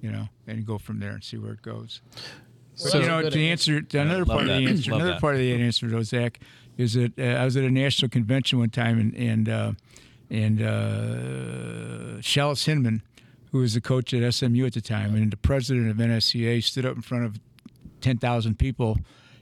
you 0.00 0.10
know, 0.10 0.28
and 0.46 0.64
go 0.66 0.78
from 0.78 1.00
there 1.00 1.10
and 1.12 1.22
see 1.24 1.36
where 1.38 1.52
it 1.52 1.62
goes. 1.62 2.00
But, 2.12 2.92
So- 2.92 3.00
you 3.00 3.06
know, 3.06 3.22
Good 3.22 3.32
to 3.32 3.40
answer. 3.44 3.72
answer 3.76 3.86
to 3.88 3.98
another 4.00 4.24
love 4.24 4.38
part 4.38 4.42
of 4.42 4.56
the 4.56 4.66
answer, 4.68 4.90
Love 4.92 5.00
another 5.00 5.12
that. 5.14 5.20
part 5.20 5.34
of 5.34 5.40
the 5.40 5.52
answer, 5.54 5.88
though, 5.88 6.02
Zach, 6.02 6.40
is 6.76 6.94
that 6.94 7.18
uh, 7.18 7.22
I 7.22 7.44
was 7.44 7.56
at 7.56 7.64
a 7.64 7.70
national 7.70 8.08
convention 8.08 8.58
one 8.60 8.70
time, 8.70 8.98
and 9.00 9.14
and 9.16 9.48
uh, 9.48 9.72
and 10.30 10.62
uh, 10.62 12.18
Schellas 12.20 12.64
Hyndman, 12.66 13.00
who 13.50 13.58
was 13.58 13.74
the 13.74 13.80
coach 13.80 14.12
at 14.14 14.32
SMU 14.34 14.64
at 14.66 14.74
the 14.74 14.80
time, 14.80 15.14
and 15.14 15.30
the 15.32 15.36
president 15.36 15.90
of 15.90 15.96
NSCA, 15.96 16.62
stood 16.62 16.86
up 16.86 16.94
in 16.96 17.02
front 17.02 17.24
of 17.24 17.40
10,000 18.00 18.58
people 18.58 18.98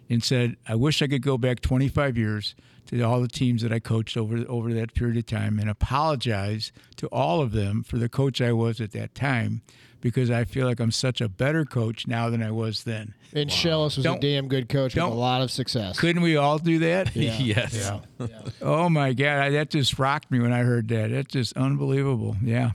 and 0.09 0.23
said, 0.23 0.57
I 0.69 0.75
wish 0.75 1.03
I 1.03 1.07
could 1.07 1.23
go 1.23 1.37
back 1.39 1.61
25 1.61 2.17
years 2.17 2.55
to 2.87 3.03
all 3.03 3.21
the 3.21 3.29
teams 3.29 3.63
that 3.63 3.73
I 3.73 3.81
coached 3.81 4.17
over 4.17 4.45
over 4.49 4.73
that 4.75 4.95
period 4.95 5.17
of 5.17 5.27
time 5.27 5.59
and 5.59 5.69
apologize 5.69 6.71
to 6.97 7.07
all 7.09 7.41
of 7.41 7.51
them 7.53 7.83
for 7.83 7.99
the 7.99 8.09
coach 8.09 8.41
I 8.41 8.53
was 8.53 8.81
at 8.81 8.93
that 8.93 9.15
time 9.15 9.63
because 10.01 10.31
I 10.31 10.45
feel 10.45 10.67
like 10.67 10.79
I'm 10.79 10.93
such 10.93 11.21
a 11.21 11.29
better 11.29 11.65
coach 11.65 12.07
now 12.07 12.31
than 12.31 12.41
I 12.43 12.53
was 12.53 12.85
then. 12.85 13.15
And 13.33 13.51
Schellas 13.51 13.97
was 13.97 14.05
Don't- 14.05 14.19
a 14.19 14.21
damn 14.21 14.47
good 14.47 14.69
coach 14.69 14.95
with 14.95 15.03
a 15.03 15.09
lot 15.09 15.43
of 15.43 15.51
success. 15.51 15.99
Couldn't 15.99 16.23
we 16.23 16.37
all 16.37 16.59
do 16.59 16.79
that? 16.79 17.17
yes. 17.17 17.91
Yeah. 18.21 18.29
Oh 18.63 18.89
my 18.89 19.13
God, 19.15 19.39
I- 19.41 19.51
that 19.51 19.71
just 19.71 19.99
rocked 19.99 20.31
me 20.31 20.39
when 20.39 20.53
I 20.53 20.61
heard 20.61 20.87
that. 20.89 21.11
That's 21.11 21.33
just 21.33 21.57
unbelievable. 21.57 22.37
Yeah. 22.41 22.71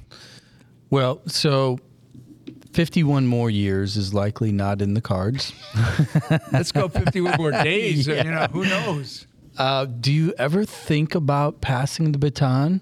Well, 0.90 1.22
so 1.28 1.80
51 2.74 3.28
more 3.28 3.50
years 3.50 3.98
is 3.98 4.14
likely 4.14 4.52
not 4.52 4.82
in 4.82 4.94
the 4.94 5.02
cards. 5.02 5.54
Let's 6.52 6.72
go 6.72 6.88
51 6.88 7.36
more 7.38 7.52
days. 7.64 8.08
You 8.08 8.24
know, 8.24 8.48
who 8.52 8.66
knows? 8.66 9.28
Uh, 9.58 9.86
do 9.86 10.12
you 10.12 10.34
ever 10.38 10.64
think 10.66 11.16
about 11.16 11.62
passing 11.62 12.12
the 12.12 12.18
baton? 12.18 12.82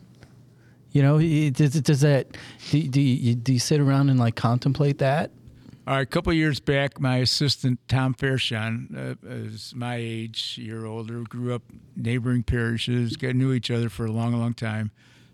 You 0.91 1.01
know, 1.03 1.19
does, 1.51 1.73
does 1.81 2.01
that, 2.01 2.37
do, 2.71 2.87
do, 2.87 3.01
you, 3.01 3.35
do 3.35 3.53
you 3.53 3.59
sit 3.59 3.79
around 3.79 4.09
and 4.09 4.19
like 4.19 4.35
contemplate 4.35 4.99
that? 4.99 5.31
All 5.87 5.95
right, 5.95 6.01
a 6.01 6.05
couple 6.05 6.31
of 6.31 6.37
years 6.37 6.59
back, 6.59 6.99
my 6.99 7.17
assistant 7.17 7.79
Tom 7.87 8.13
Fairshon 8.13 8.95
uh, 8.95 9.15
is 9.27 9.73
my 9.75 9.95
age, 9.95 10.57
a 10.59 10.61
year 10.61 10.85
older, 10.85 11.21
grew 11.21 11.55
up 11.55 11.63
neighboring 11.95 12.43
parishes, 12.43 13.17
got 13.17 13.35
knew 13.35 13.53
each 13.53 13.71
other 13.71 13.89
for 13.89 14.05
a 14.05 14.11
long, 14.11 14.33
long 14.33 14.53
time. 14.53 14.91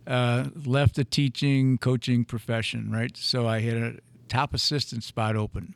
Uh, 0.07 0.45
left 0.65 0.95
the 0.95 1.03
teaching, 1.03 1.77
coaching 1.77 2.23
profession, 2.23 2.89
right? 2.89 3.17
So 3.17 3.47
I 3.47 3.59
had 3.59 3.75
a 3.75 3.95
top 4.35 4.53
assistant 4.53 5.03
spot 5.03 5.37
open. 5.37 5.75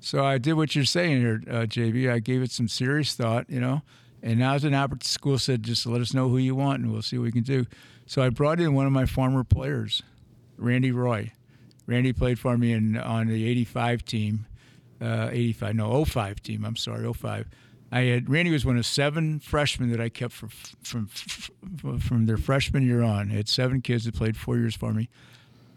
So 0.00 0.24
I 0.24 0.38
did 0.38 0.54
what 0.54 0.74
you're 0.74 0.84
saying 0.84 1.20
here, 1.20 1.42
uh, 1.48 1.66
JB. 1.66 2.10
I 2.10 2.18
gave 2.18 2.42
it 2.42 2.50
some 2.50 2.66
serious 2.66 3.14
thought, 3.14 3.48
you 3.48 3.60
know. 3.60 3.82
And 4.22 4.40
now's 4.40 4.64
an 4.64 4.74
opportunity. 4.74 5.06
School 5.06 5.38
said, 5.38 5.62
just 5.62 5.86
let 5.86 6.00
us 6.00 6.12
know 6.12 6.28
who 6.28 6.38
you 6.38 6.54
want, 6.54 6.82
and 6.82 6.92
we'll 6.92 7.02
see 7.02 7.16
what 7.16 7.24
we 7.24 7.32
can 7.32 7.42
do. 7.42 7.66
So 8.06 8.22
I 8.22 8.28
brought 8.28 8.58
in 8.60 8.74
one 8.74 8.86
of 8.86 8.92
my 8.92 9.06
former 9.06 9.44
players, 9.44 10.02
Randy 10.56 10.90
Roy. 10.90 11.32
Randy 11.86 12.12
played 12.12 12.38
for 12.38 12.58
me 12.58 12.72
in 12.72 12.96
on 12.96 13.28
the 13.28 13.46
'85 13.46 14.04
team, 14.04 14.46
uh, 15.00 15.28
'85 15.30 15.74
no 15.76 16.04
'05 16.04 16.42
team. 16.42 16.64
I'm 16.64 16.76
sorry, 16.76 17.10
'05. 17.12 17.46
I 17.92 18.00
had 18.02 18.28
Randy 18.28 18.50
was 18.50 18.64
one 18.64 18.76
of 18.76 18.86
seven 18.86 19.38
freshmen 19.38 19.90
that 19.90 20.00
I 20.00 20.08
kept 20.08 20.32
from 20.32 20.48
from 20.82 21.06
from 22.00 22.26
their 22.26 22.36
freshman 22.36 22.84
year 22.84 23.02
on. 23.02 23.30
I 23.30 23.34
had 23.34 23.48
seven 23.48 23.80
kids 23.80 24.04
that 24.04 24.14
played 24.14 24.36
four 24.36 24.56
years 24.56 24.74
for 24.74 24.92
me. 24.92 25.08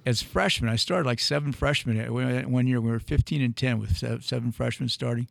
As 0.05 0.21
freshmen, 0.21 0.69
I 0.69 0.75
started 0.75 1.05
like 1.07 1.19
seven 1.19 1.51
freshmen. 1.53 1.97
One 2.51 2.67
year 2.67 2.81
we 2.81 2.91
were 2.91 2.99
15 2.99 3.41
and 3.41 3.55
10 3.55 3.79
with 3.79 3.95
seven 4.23 4.51
freshmen 4.51 4.89
starting. 4.89 5.27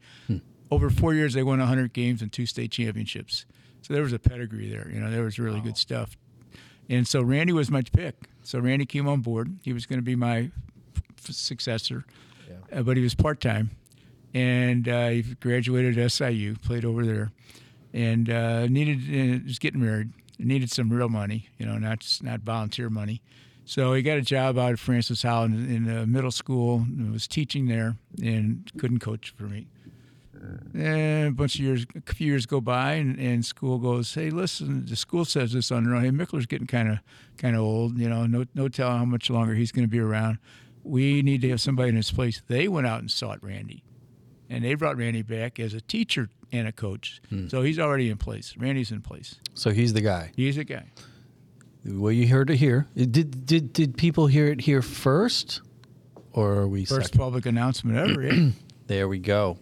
Over 0.71 0.89
four 0.89 1.13
years, 1.13 1.35
they 1.35 1.43
won 1.43 1.59
100 1.59 1.93
games 1.93 2.23
and 2.23 2.33
two 2.33 2.47
state 2.47 2.71
championships. 2.71 3.45
So 3.83 3.93
there 3.93 4.03
was 4.03 4.13
a 4.15 4.19
pedigree 4.19 4.71
there. 4.71 4.89
You 4.91 5.01
know, 5.01 5.11
there 5.11 5.23
was 5.23 5.39
really 5.39 5.61
good 5.61 5.77
stuff. 5.77 6.17
And 6.89 7.07
so 7.07 7.21
Randy 7.23 7.53
was 7.53 7.71
my 7.71 7.83
pick. 7.83 8.15
So 8.43 8.59
Randy 8.59 8.87
came 8.87 9.07
on 9.09 9.21
board. 9.21 9.59
He 9.63 9.73
was 9.75 9.85
going 9.87 9.99
to 9.99 10.05
be 10.05 10.17
my 10.17 10.51
f- 10.97 11.31
successor, 11.35 12.05
uh, 12.73 12.83
but 12.83 12.97
he 12.97 13.03
was 13.03 13.15
part 13.15 13.41
time, 13.41 13.71
and 14.35 14.89
uh, 14.89 15.09
he 15.11 15.23
graduated 15.23 15.97
at 15.99 16.11
SIU, 16.11 16.57
played 16.57 16.85
over 16.85 17.05
there, 17.07 17.31
and 17.93 18.29
uh, 18.31 18.67
needed 18.67 18.99
uh, 18.99 19.45
was 19.47 19.59
getting 19.61 19.81
married. 19.81 20.11
Needed 20.39 20.71
some 20.73 20.91
real 20.91 21.09
money, 21.09 21.51
you 21.59 21.67
know, 21.67 21.79
not 21.79 22.01
just- 22.01 22.23
not 22.25 22.41
volunteer 22.41 22.91
money. 22.91 23.23
So 23.65 23.95
he 23.95 24.03
got 24.03 24.19
a 24.19 24.23
job 24.23 24.59
out 24.59 24.73
at 24.73 24.79
Francis 24.79 25.23
Howell 25.23 25.45
in, 25.45 25.71
in 25.71 25.97
uh, 25.99 26.05
middle 26.07 26.31
school. 26.33 26.79
and 26.79 27.13
Was 27.13 27.27
teaching 27.29 27.67
there 27.67 27.97
and 28.23 28.71
couldn't 28.79 28.99
coach 28.99 29.33
for 29.37 29.45
me. 29.45 29.69
And 30.75 31.29
a 31.29 31.31
bunch 31.31 31.55
of 31.55 31.61
years, 31.61 31.87
a 31.95 32.13
few 32.13 32.27
years 32.27 32.47
go 32.47 32.61
by, 32.61 32.95
and, 32.95 33.17
and 33.21 33.45
school 33.45 33.79
goes, 33.79 34.13
"Hey, 34.13 34.29
listen, 34.31 34.85
the 34.87 34.97
school 34.97 35.25
says 35.25 35.53
this 35.53 35.71
on 35.71 35.85
their 35.85 35.95
own. 35.95 36.03
Hey, 36.03 36.11
Michler's 36.11 36.47
getting 36.47 36.67
kind 36.67 36.89
of, 36.89 36.99
kind 37.39 37.55
of 37.55 37.63
old. 37.63 37.97
You 37.97 38.09
know, 38.09 38.27
no, 38.27 38.45
no 38.55 38.69
telling 38.69 38.99
how 38.99 39.05
much 39.05 39.31
longer 39.31 39.55
he's 39.55 39.71
going 39.71 39.85
to 39.85 39.91
be 39.91 40.01
around. 40.01 40.39
We 40.83 41.23
need 41.23 41.43
to 41.43 41.51
have 41.51 41.61
somebody 41.61 41.91
in 41.91 41.97
his 41.97 42.11
place." 42.11 42.43
They 42.49 42.67
went 42.67 42.89
out 42.89 42.99
and 43.01 43.09
sought 43.09 43.41
Randy, 43.41 43.85
and 44.51 44.65
they 44.65 44.75
brought 44.75 44.97
Randy 44.97 45.23
back 45.23 45.61
as 45.61 45.75
a 45.75 45.81
teacher 45.81 46.29
and 46.51 46.67
a 46.67 46.73
coach. 46.73 47.23
So 47.49 47.63
he's 47.63 47.79
already 47.79 48.11
in 48.11 48.17
place. 48.19 48.55
Randy's 48.59 48.91
in 48.91 49.01
place. 49.01 49.37
So 49.55 49.71
he's 49.71 49.93
the 49.93 50.01
guy. 50.01 50.33
He's 50.35 50.57
the 50.57 50.65
guy. 50.65 50.91
Well, 51.85 52.13
you 52.13 52.29
heard 52.29 52.51
it 52.51 52.57
here. 52.57 52.87
Did 52.97 53.47
did 53.47 53.73
did 53.73 53.97
people 53.97 54.27
hear 54.29 54.47
it 54.47 54.61
here 54.61 54.83
first, 54.83 55.61
or 56.33 56.53
are 56.55 56.69
we 56.69 56.85
First 56.85 57.07
second? 57.07 57.19
public 57.19 57.47
announcement 57.47 57.97
ever. 57.99 58.23
Yeah. 58.23 58.51
There 58.89 59.09
we 59.09 59.21
go. 59.21 59.57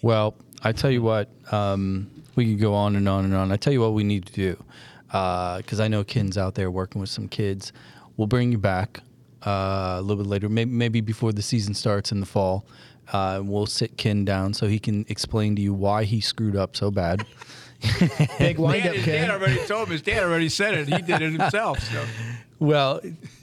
well, 0.00 0.36
I 0.62 0.70
tell 0.72 0.90
you 0.90 1.02
what, 1.02 1.28
um, 1.50 2.08
we 2.36 2.50
could 2.52 2.60
go 2.60 2.72
on 2.74 2.94
and 2.94 3.08
on 3.08 3.24
and 3.24 3.34
on. 3.34 3.50
I 3.50 3.56
tell 3.56 3.72
you 3.72 3.80
what 3.80 3.94
we 3.94 4.04
need 4.04 4.26
to 4.26 4.32
do, 4.32 4.64
because 5.06 5.80
I 5.80 5.88
know 5.88 6.04
Ken's 6.04 6.38
out 6.38 6.54
there 6.54 6.70
working 6.70 7.00
with 7.00 7.10
some 7.10 7.26
kids. 7.26 7.72
We'll 8.16 8.28
bring 8.28 8.52
you 8.52 8.58
back 8.58 9.00
uh, 9.44 9.96
a 9.98 10.02
little 10.02 10.22
bit 10.22 10.28
later, 10.28 10.48
maybe, 10.48 10.70
maybe 10.70 11.00
before 11.00 11.32
the 11.32 11.42
season 11.42 11.74
starts 11.74 12.12
in 12.12 12.20
the 12.20 12.26
fall. 12.26 12.64
Uh, 13.12 13.42
we'll 13.44 13.66
sit 13.66 13.96
Ken 13.96 14.24
down 14.24 14.54
so 14.54 14.66
he 14.66 14.78
can 14.78 15.04
explain 15.08 15.54
to 15.56 15.62
you 15.62 15.74
why 15.74 16.04
he 16.04 16.20
screwed 16.20 16.56
up 16.56 16.74
so 16.74 16.90
bad. 16.90 17.24
Big 18.38 18.58
wind 18.58 18.84
Dad, 18.84 18.90
up, 18.90 18.96
his 18.96 19.06
dad 19.06 19.30
already 19.30 19.66
told 19.66 19.88
him. 19.88 19.92
His 19.92 20.02
dad 20.02 20.22
already 20.22 20.48
said 20.48 20.74
it. 20.74 20.88
He 20.88 21.02
did 21.02 21.20
it 21.20 21.32
himself. 21.32 21.80
So. 21.80 22.04
Well, 22.62 23.00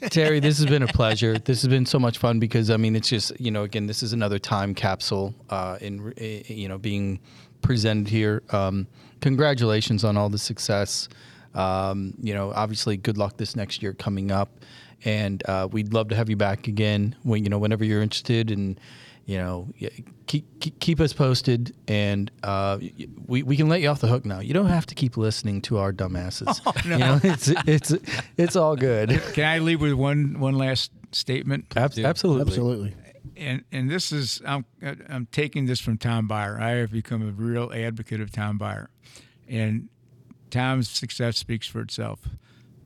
Terry, 0.08 0.40
this 0.40 0.56
has 0.56 0.66
been 0.66 0.82
a 0.82 0.86
pleasure. 0.86 1.38
This 1.38 1.60
has 1.60 1.68
been 1.68 1.84
so 1.84 1.98
much 1.98 2.16
fun 2.16 2.38
because 2.38 2.70
I 2.70 2.78
mean, 2.78 2.96
it's 2.96 3.08
just 3.10 3.38
you 3.38 3.50
know, 3.50 3.64
again, 3.64 3.86
this 3.86 4.02
is 4.02 4.14
another 4.14 4.38
time 4.38 4.74
capsule 4.74 5.34
uh, 5.50 5.76
in 5.82 6.14
uh, 6.18 6.24
you 6.52 6.68
know 6.68 6.78
being 6.78 7.20
presented 7.60 8.08
here. 8.08 8.42
Um, 8.48 8.86
congratulations 9.20 10.04
on 10.04 10.16
all 10.16 10.30
the 10.30 10.38
success. 10.38 11.10
Um, 11.54 12.14
you 12.22 12.32
know, 12.32 12.50
obviously, 12.54 12.96
good 12.96 13.18
luck 13.18 13.36
this 13.36 13.54
next 13.54 13.82
year 13.82 13.92
coming 13.92 14.30
up, 14.30 14.48
and 15.04 15.42
uh, 15.46 15.68
we'd 15.70 15.92
love 15.92 16.08
to 16.08 16.16
have 16.16 16.30
you 16.30 16.36
back 16.36 16.66
again 16.66 17.14
when 17.22 17.44
you 17.44 17.50
know 17.50 17.58
whenever 17.58 17.84
you're 17.84 18.02
interested 18.02 18.50
and. 18.50 18.80
You 19.30 19.38
know, 19.38 19.68
keep 20.26 20.58
keep, 20.58 20.80
keep 20.80 20.98
us 20.98 21.12
posted, 21.12 21.72
and 21.86 22.32
uh, 22.42 22.80
we, 23.28 23.44
we 23.44 23.56
can 23.56 23.68
let 23.68 23.80
you 23.80 23.86
off 23.86 24.00
the 24.00 24.08
hook 24.08 24.24
now. 24.24 24.40
You 24.40 24.52
don't 24.52 24.66
have 24.66 24.86
to 24.86 24.96
keep 24.96 25.16
listening 25.16 25.62
to 25.62 25.78
our 25.78 25.92
dumbasses. 25.92 26.60
You 26.84 26.98
know, 26.98 27.20
it's 27.22 27.48
it's 27.64 27.94
it's 28.36 28.56
all 28.56 28.74
good. 28.74 29.10
Can 29.34 29.44
I 29.44 29.60
leave 29.60 29.80
with 29.80 29.92
one 29.92 30.40
one 30.40 30.54
last 30.54 30.90
statement? 31.12 31.66
Ab- 31.76 31.96
absolutely. 31.96 32.40
Absolutely. 32.40 32.96
and 33.36 33.62
and 33.70 33.88
this 33.88 34.10
is 34.10 34.42
I'm 34.44 34.64
I'm 34.82 35.26
taking 35.30 35.66
this 35.66 35.78
from 35.78 35.96
Tom 35.96 36.26
Byer. 36.26 36.60
I 36.60 36.70
have 36.70 36.90
become 36.90 37.22
a 37.22 37.30
real 37.30 37.70
advocate 37.72 38.20
of 38.20 38.32
Tom 38.32 38.58
Byer, 38.58 38.88
and 39.48 39.90
Tom's 40.50 40.90
success 40.90 41.36
speaks 41.38 41.68
for 41.68 41.80
itself. 41.80 42.18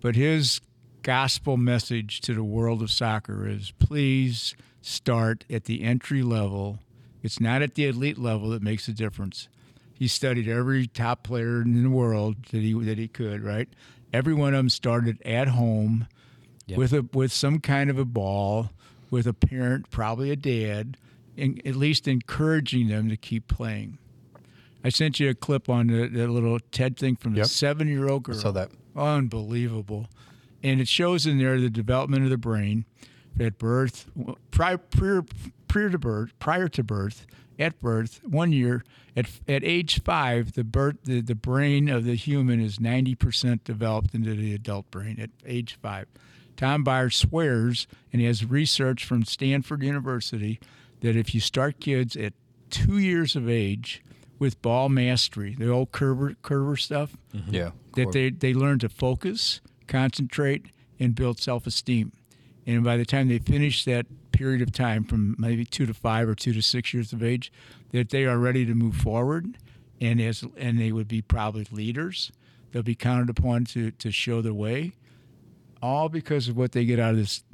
But 0.03 0.15
his 0.15 0.61
gospel 1.01 1.57
message 1.57 2.21
to 2.21 2.35
the 2.35 2.45
world 2.45 2.83
of 2.83 2.91
soccer 2.91 3.49
is: 3.49 3.73
please 3.79 4.55
start 4.85 5.45
at 5.51 5.65
the 5.65 5.83
entry 5.83 6.23
level. 6.23 6.79
It's 7.23 7.41
not 7.41 7.63
at 7.63 7.75
the 7.75 7.87
elite 7.87 8.19
level 8.19 8.51
that 8.51 8.63
makes 8.63 8.87
a 8.87 8.93
difference. 8.93 9.49
He 9.95 10.09
studied 10.09 10.49
every 10.49 10.87
top 10.87 11.23
player 11.23 11.63
in 11.63 11.83
the 11.83 11.89
world 11.89 12.37
that 12.51 12.61
he 12.61 12.73
that 12.85 12.99
he 12.99 13.09
could. 13.09 13.43
Right, 13.43 13.69
every 14.13 14.35
one 14.35 14.53
of 14.55 14.59
them 14.59 14.69
started 14.69 15.23
at 15.23 15.49
home 15.49 16.09
with 16.69 16.93
a 16.93 17.07
with 17.13 17.33
some 17.33 17.61
kind 17.61 17.89
of 17.91 17.99
a 17.99 18.05
ball, 18.05 18.71
with 19.11 19.27
a 19.27 19.33
parent, 19.33 19.91
probably 19.91 20.31
a 20.31 20.37
dad, 20.37 20.97
at 21.39 21.77
least 21.77 22.07
encouraging 22.07 22.89
them 22.89 23.09
to 23.09 23.17
keep 23.17 23.49
playing. 23.49 23.99
I 24.83 24.91
sent 24.91 25.19
you 25.19 25.31
a 25.31 25.35
clip 25.35 25.71
on 25.71 25.87
the, 25.87 26.09
the 26.09 26.29
little 26.29 26.59
TED 26.61 26.99
thing 26.99 27.17
from 27.17 27.35
the 27.35 27.47
seven-year-old 27.47 28.25
girl. 28.25 28.35
saw 28.35 28.51
that. 28.51 28.71
Unbelievable, 28.95 30.09
and 30.63 30.81
it 30.81 30.89
shows 30.89 31.25
in 31.25 31.39
there 31.39 31.59
the 31.59 31.71
development 31.71 32.25
of 32.25 32.31
the 32.31 32.37
brain 32.37 32.85
at 33.41 33.59
birth, 33.59 34.11
prior, 34.51 34.79
prior, 34.79 35.25
prior 35.69 35.91
to 35.91 35.99
birth, 35.99 36.33
prior 36.39 36.69
to 36.69 36.83
birth, 36.83 37.27
at 37.59 37.81
birth, 37.81 38.21
one 38.25 38.53
year. 38.53 38.85
At, 39.17 39.27
at 39.47 39.63
age 39.63 40.03
five, 40.03 40.55
the 40.55 40.65
birth 40.65 40.97
the, 41.05 41.21
the 41.21 41.37
brain 41.37 41.89
of 41.89 42.05
the 42.05 42.17
human 42.17 42.61
is 42.61 42.81
ninety 42.81 43.15
percent 43.15 43.63
developed 43.63 44.13
into 44.13 44.35
the 44.35 44.55
adult 44.55 44.91
brain 44.91 45.21
at 45.21 45.31
age 45.47 45.79
five. 45.81 46.07
Tom 46.57 46.83
Byers 46.83 47.17
swears, 47.17 47.87
and 48.13 48.21
he 48.21 48.27
has 48.27 48.45
research 48.45 49.05
from 49.05 49.25
Stanford 49.25 49.83
University, 49.83 50.59
that 51.01 51.17
if 51.17 51.35
you 51.35 51.41
start 51.41 51.81
kids 51.81 52.17
at 52.17 52.33
two 52.71 52.99
years 52.99 53.37
of 53.37 53.49
age 53.49 54.03
with 54.39 54.61
ball 54.63 54.89
mastery, 54.89 55.55
the 55.57 55.69
old 55.69 55.93
Coerver 55.93 56.37
Coerver 56.43 56.79
stuff, 56.79 57.17
mm-hmm. 57.33 57.55
Yeah. 57.55 57.71
that 57.95 58.13
they, 58.13 58.31
they 58.31 58.53
learn 58.53 58.81
to 58.81 58.89
focus, 58.89 59.61
concentrate, 59.87 60.67
and 60.99 61.15
build 61.15 61.39
self 61.39 61.67
esteem. 61.67 62.13
And 62.67 62.83
by 62.83 62.97
the 62.97 63.05
time 63.05 63.29
they 63.29 63.39
finish 63.39 63.85
that 63.85 64.07
period 64.33 64.63
of 64.63 64.73
time, 64.73 65.05
from 65.05 65.37
maybe 65.39 65.65
two 65.65 65.87
to 65.87 65.95
five 65.95 66.29
or 66.29 66.35
two 66.35 66.53
to 66.53 66.63
six 66.63 66.93
years 66.95 67.13
of 67.13 67.23
age, 67.23 67.53
that 67.93 68.11
they 68.11 68.25
are 68.25 68.39
ready 68.39 68.65
to 68.67 68.75
move 68.75 68.97
forward, 68.97 69.59
and 70.01 70.21
as 70.21 70.45
and 70.57 70.79
they 70.79 70.93
would 70.93 71.09
be 71.09 71.23
probably 71.23 71.67
leaders. 71.71 72.33
They'll 72.73 72.83
be 72.83 72.95
counted 72.95 73.31
upon 73.31 73.65
to 73.67 73.91
to 73.93 74.11
show 74.11 74.43
the 74.43 74.55
way, 74.55 74.93
all 75.83 76.09
because 76.09 76.49
of 76.49 76.57
what 76.57 76.73
they 76.73 76.85
get 76.85 76.99
out 76.99 77.13
of 77.13 77.19
this 77.19 77.45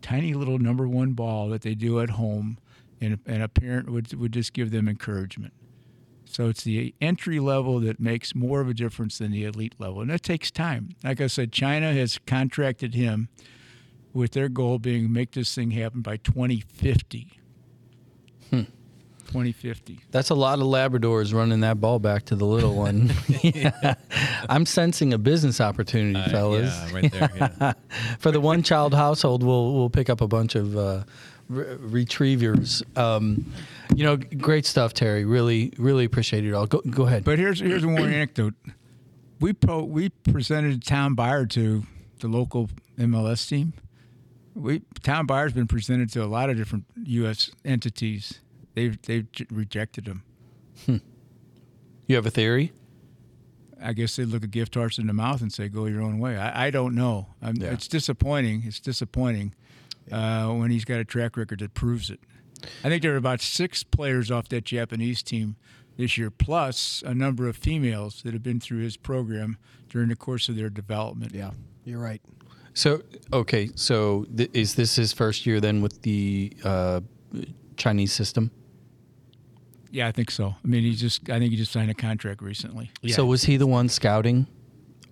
tiny 0.00 0.34
little 0.34 0.58
number 0.58 0.88
one 0.88 1.12
ball 1.12 1.48
that 1.48 1.62
they 1.62 1.74
do 1.74 2.00
at 2.00 2.10
home, 2.10 2.58
and, 3.00 3.18
and 3.26 3.42
a 3.42 3.48
parent 3.48 3.90
would 3.90 4.12
would 4.14 4.32
just 4.32 4.52
give 4.52 4.70
them 4.70 4.88
encouragement. 4.88 5.52
So 6.24 6.48
it's 6.48 6.64
the 6.64 6.94
entry 7.00 7.40
level 7.40 7.80
that 7.80 8.00
makes 8.00 8.34
more 8.34 8.62
of 8.62 8.68
a 8.68 8.74
difference 8.74 9.18
than 9.18 9.32
the 9.32 9.44
elite 9.44 9.74
level, 9.78 10.00
and 10.00 10.10
that 10.10 10.22
takes 10.22 10.50
time. 10.50 10.96
Like 11.04 11.20
I 11.20 11.26
said, 11.26 11.52
China 11.52 11.92
has 11.92 12.18
contracted 12.26 12.94
him 12.94 13.28
with 14.12 14.32
their 14.32 14.48
goal 14.48 14.78
being 14.78 15.12
make 15.12 15.32
this 15.32 15.54
thing 15.54 15.70
happen 15.72 16.00
by 16.02 16.16
2050. 16.18 17.38
2050. 18.50 19.98
That's 20.10 20.28
a 20.28 20.34
lot 20.34 20.58
of 20.58 20.66
Labradors 20.66 21.32
running 21.32 21.60
that 21.60 21.80
ball 21.80 21.98
back 21.98 22.24
to 22.26 22.36
the 22.36 22.44
little 22.44 22.74
one. 22.74 23.10
Yeah. 23.42 23.94
I'm 24.50 24.66
sensing 24.66 25.14
a 25.14 25.18
business 25.18 25.58
opportunity, 25.58 26.18
Uh, 26.20 26.28
fellas. 26.28 26.74
yeah, 26.74 26.92
right 26.94 27.10
there. 27.12 27.30
Yeah. 27.60 27.72
For 28.18 28.30
the 28.30 28.40
one 28.42 28.62
child 28.62 28.92
household, 28.92 29.42
we'll 29.42 29.72
we'll 29.72 29.88
pick 29.88 30.10
up 30.10 30.20
a 30.20 30.28
bunch 30.28 30.54
of 30.54 30.76
uh, 30.76 31.04
re- 31.48 31.76
retrievers. 31.78 32.82
Um, 32.94 33.46
you 33.94 34.04
know, 34.04 34.16
great 34.18 34.66
stuff, 34.66 34.92
Terry. 34.92 35.24
Really, 35.24 35.72
really 35.78 36.04
appreciate 36.04 36.44
it 36.44 36.52
all. 36.52 36.66
Go 36.66 36.82
go 36.90 37.06
ahead. 37.06 37.24
But 37.24 37.38
here's 37.38 37.60
here's 37.60 37.86
one 37.86 38.12
anecdote. 38.12 38.52
We 39.40 39.54
pro, 39.54 39.82
we 39.82 40.10
presented 40.10 40.84
Tom 40.84 41.16
Byer 41.16 41.48
to 41.50 41.84
the 42.20 42.28
local 42.28 42.68
MLS 42.98 43.48
team. 43.48 43.72
We 44.54 44.82
town 45.02 45.26
Byer's 45.26 45.52
been 45.52 45.66
presented 45.66 46.10
to 46.12 46.22
a 46.24 46.26
lot 46.26 46.50
of 46.50 46.56
different 46.56 46.84
U.S. 47.04 47.50
entities. 47.64 48.40
They've 48.74 49.00
they've 49.02 49.30
j- 49.32 49.46
rejected 49.50 50.06
him. 50.06 50.22
you 52.06 52.16
have 52.16 52.26
a 52.26 52.30
theory? 52.30 52.72
I 53.82 53.92
guess 53.94 54.14
they 54.16 54.24
look 54.24 54.44
a 54.44 54.48
gift 54.48 54.74
horse 54.74 54.98
in 54.98 55.06
the 55.06 55.12
mouth 55.12 55.40
and 55.40 55.52
say, 55.52 55.68
"Go 55.68 55.86
your 55.86 56.02
own 56.02 56.18
way." 56.18 56.36
I, 56.36 56.66
I 56.66 56.70
don't 56.70 56.94
know. 56.94 57.28
I'm, 57.40 57.56
Yeah. 57.56 57.72
It's 57.72 57.88
disappointing. 57.88 58.62
It's 58.66 58.78
disappointing 58.80 59.54
uh, 60.10 60.48
when 60.52 60.70
he's 60.70 60.84
got 60.84 61.00
a 61.00 61.04
track 61.04 61.36
record 61.36 61.60
that 61.60 61.74
proves 61.74 62.10
it. 62.10 62.20
I 62.84 62.88
think 62.88 63.02
there 63.02 63.14
are 63.14 63.16
about 63.16 63.40
six 63.40 63.82
players 63.82 64.30
off 64.30 64.48
that 64.50 64.64
Japanese 64.64 65.22
team 65.22 65.56
this 65.96 66.16
year, 66.16 66.30
plus 66.30 67.02
a 67.04 67.14
number 67.14 67.48
of 67.48 67.56
females 67.56 68.22
that 68.22 68.32
have 68.34 68.42
been 68.42 68.60
through 68.60 68.78
his 68.82 68.96
program 68.96 69.56
during 69.88 70.08
the 70.08 70.16
course 70.16 70.48
of 70.48 70.56
their 70.56 70.70
development. 70.70 71.34
Yeah, 71.34 71.50
you're 71.84 71.98
right. 71.98 72.22
So 72.74 73.02
okay, 73.32 73.70
so 73.74 74.26
th- 74.36 74.50
is 74.52 74.74
this 74.74 74.96
his 74.96 75.12
first 75.12 75.46
year 75.46 75.60
then 75.60 75.82
with 75.82 76.02
the 76.02 76.52
uh, 76.64 77.00
Chinese 77.76 78.12
system? 78.12 78.50
Yeah, 79.90 80.08
I 80.08 80.12
think 80.12 80.30
so. 80.30 80.54
I 80.64 80.66
mean, 80.66 80.82
he 80.82 80.94
just 80.94 81.28
I 81.28 81.38
think 81.38 81.50
he 81.50 81.56
just 81.56 81.72
signed 81.72 81.90
a 81.90 81.94
contract 81.94 82.40
recently. 82.40 82.90
So 83.08 83.26
was 83.26 83.44
he 83.44 83.56
the 83.58 83.66
one 83.66 83.88
scouting 83.88 84.46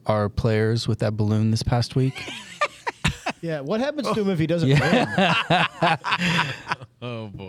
our 0.06 0.28
players 0.28 0.88
with 0.88 1.00
that 1.00 1.16
balloon 1.16 1.50
this 1.50 1.62
past 1.62 1.96
week? 1.96 2.14
Yeah, 3.42 3.60
what 3.60 3.80
happens 3.80 4.06
to 4.12 4.20
him 4.20 4.28
if 4.28 4.38
he 4.38 4.46
doesn't 4.46 4.68
win? 4.68 4.78
Oh 7.02 7.28
boy. 7.28 7.48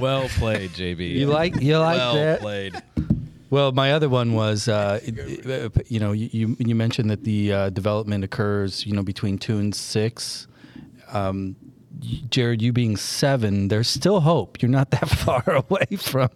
well 0.00 0.26
played, 0.30 0.70
JB. 0.70 1.10
You 1.10 1.26
like 1.26 1.60
you 1.60 1.76
like 1.76 1.98
well 1.98 2.14
that? 2.14 2.40
Well 2.40 2.70
played. 2.70 2.82
Well, 3.50 3.72
my 3.72 3.92
other 3.92 4.08
one 4.08 4.34
was, 4.34 4.68
uh, 4.68 5.00
it- 5.02 5.18
it- 5.18 5.90
you 5.90 6.00
know, 6.00 6.12
you, 6.12 6.28
you 6.32 6.56
you 6.58 6.74
mentioned 6.74 7.10
that 7.10 7.24
the 7.24 7.52
uh, 7.52 7.70
development 7.70 8.24
occurs, 8.24 8.84
you 8.86 8.92
know, 8.92 9.02
between 9.02 9.38
two 9.38 9.58
and 9.58 9.74
six. 9.74 10.46
Um, 11.12 11.56
Jared, 12.30 12.62
you 12.62 12.72
being 12.72 12.96
seven, 12.96 13.66
there's 13.68 13.88
still 13.88 14.20
hope. 14.20 14.62
You're 14.62 14.70
not 14.70 14.90
that 14.92 15.08
far 15.24 15.42
away 15.46 15.86
from. 15.96 16.28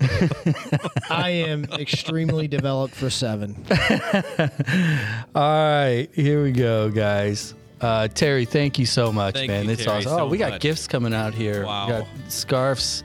I 1.10 1.30
am 1.30 1.64
extremely 1.72 2.48
developed 2.48 2.94
for 2.94 3.08
seven. 3.08 3.64
All 5.34 5.42
right, 5.42 6.08
here 6.12 6.42
we 6.42 6.52
go, 6.52 6.90
guys. 6.90 7.54
Uh, 7.80 8.08
Terry, 8.08 8.44
thank 8.44 8.78
you 8.78 8.86
so 8.86 9.12
much, 9.12 9.34
Thank 9.36 9.48
man. 9.50 9.64
you, 9.66 9.70
It's 9.70 9.84
Terry, 9.84 9.98
awesome. 9.98 10.10
so 10.10 10.18
oh, 10.24 10.26
we 10.26 10.36
got 10.36 10.50
much. 10.52 10.60
gifts 10.62 10.88
coming 10.88 11.14
out 11.14 11.32
here. 11.32 11.64
Wow. 11.64 11.86
We 11.86 11.92
got 11.92 12.06
scarves. 12.28 13.04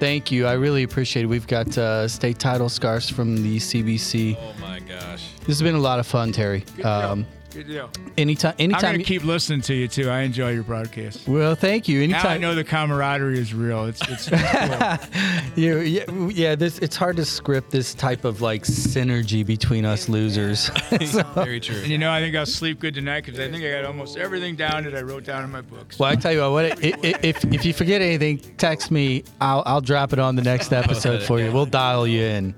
Thank 0.00 0.32
you. 0.32 0.46
I 0.46 0.54
really 0.54 0.82
appreciate 0.82 1.24
it. 1.24 1.26
We've 1.26 1.46
got 1.46 1.76
uh, 1.76 2.08
state 2.08 2.38
title 2.38 2.70
scarves 2.70 3.10
from 3.10 3.36
the 3.42 3.58
CBC. 3.58 4.34
Oh 4.40 4.54
my 4.58 4.80
gosh. 4.80 5.28
This 5.40 5.48
has 5.48 5.62
been 5.62 5.74
a 5.74 5.78
lot 5.80 5.98
of 5.98 6.06
fun, 6.06 6.32
Terry. 6.32 6.64
Um, 6.82 7.26
Good 7.52 7.66
deal. 7.66 7.90
anytime, 8.16 8.54
I'm 8.58 8.64
anytime. 8.64 8.80
going 8.82 8.92
to 8.94 8.98
you- 9.00 9.04
keep 9.04 9.24
listening 9.24 9.60
to 9.62 9.74
you 9.74 9.88
too. 9.88 10.08
I 10.08 10.20
enjoy 10.20 10.52
your 10.52 10.62
broadcast. 10.62 11.26
well, 11.26 11.54
thank 11.54 11.88
you. 11.88 12.02
Anytime. 12.02 12.22
Now 12.22 12.30
I 12.30 12.38
know 12.38 12.54
the 12.54 12.62
camaraderie 12.64 13.38
is 13.38 13.52
real. 13.52 13.86
It's 13.86 14.00
it's, 14.08 14.28
it's 14.30 15.06
cool. 15.54 15.62
you, 15.62 15.78
yeah, 15.80 16.04
yeah. 16.28 16.54
This 16.54 16.78
it's 16.78 16.94
hard 16.96 17.16
to 17.16 17.24
script 17.24 17.70
this 17.70 17.92
type 17.94 18.24
of 18.24 18.40
like 18.40 18.62
synergy 18.62 19.44
between 19.44 19.84
us 19.84 20.08
losers. 20.08 20.68
Very 21.34 21.58
true. 21.60 21.76
And 21.78 21.88
you 21.88 21.98
know, 21.98 22.10
I 22.12 22.20
think 22.20 22.36
I'll 22.36 22.46
sleep 22.46 22.78
good 22.78 22.94
tonight 22.94 23.24
because 23.24 23.40
I 23.40 23.50
think 23.50 23.64
I 23.64 23.70
got 23.70 23.84
almost 23.84 24.16
everything 24.16 24.54
down 24.56 24.84
that 24.84 24.94
I 24.94 25.02
wrote 25.02 25.24
down 25.24 25.42
in 25.44 25.50
my 25.50 25.60
books. 25.60 25.98
Well, 25.98 26.10
I 26.10 26.14
tell 26.16 26.32
you 26.32 26.40
what, 26.40 26.52
what 26.52 26.64
i- 26.84 26.88
i- 26.92 27.18
if 27.22 27.44
if 27.52 27.64
you 27.64 27.72
forget 27.72 28.00
anything, 28.00 28.38
text 28.58 28.90
me. 28.90 29.24
I'll 29.40 29.62
I'll 29.66 29.80
drop 29.80 30.12
it 30.12 30.18
on 30.18 30.36
the 30.36 30.42
next 30.42 30.72
episode 30.72 31.22
for 31.22 31.40
you. 31.40 31.50
We'll 31.52 31.66
dial 31.66 32.06
you 32.06 32.22
in. 32.22 32.54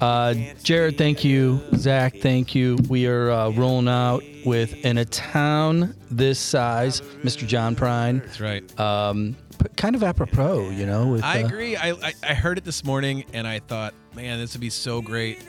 Uh, 0.00 0.34
Jared, 0.62 0.98
thank 0.98 1.24
you. 1.24 1.60
Zach, 1.76 2.16
thank 2.16 2.54
you. 2.54 2.76
We 2.88 3.06
are 3.06 3.30
uh, 3.30 3.50
rolling 3.50 3.88
out 3.88 4.22
with 4.44 4.84
in 4.84 4.98
a 4.98 5.04
town 5.04 5.94
this 6.10 6.38
size, 6.38 7.00
Mr. 7.22 7.46
John 7.46 7.74
Prine. 7.74 8.22
That's 8.22 8.40
right. 8.40 8.80
Um, 8.80 9.36
p- 9.58 9.68
kind 9.76 9.96
of 9.96 10.02
apropos, 10.02 10.70
you 10.70 10.86
know. 10.86 11.08
With, 11.08 11.24
I 11.24 11.42
uh, 11.42 11.46
agree. 11.46 11.76
I, 11.76 11.92
I 11.92 12.14
I 12.22 12.34
heard 12.34 12.58
it 12.58 12.64
this 12.64 12.84
morning, 12.84 13.24
and 13.32 13.46
I 13.46 13.58
thought, 13.60 13.94
man, 14.14 14.38
this 14.38 14.52
would 14.54 14.60
be 14.60 14.70
so 14.70 15.00
great 15.00 15.40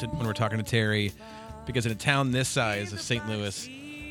to, 0.00 0.06
when 0.08 0.26
we're 0.26 0.34
talking 0.34 0.58
to 0.58 0.64
Terry, 0.64 1.12
because 1.64 1.86
in 1.86 1.92
a 1.92 1.96
town 1.96 2.32
this 2.32 2.48
size 2.48 2.92
of 2.92 3.00
St. 3.00 3.26
Louis, 3.26 3.68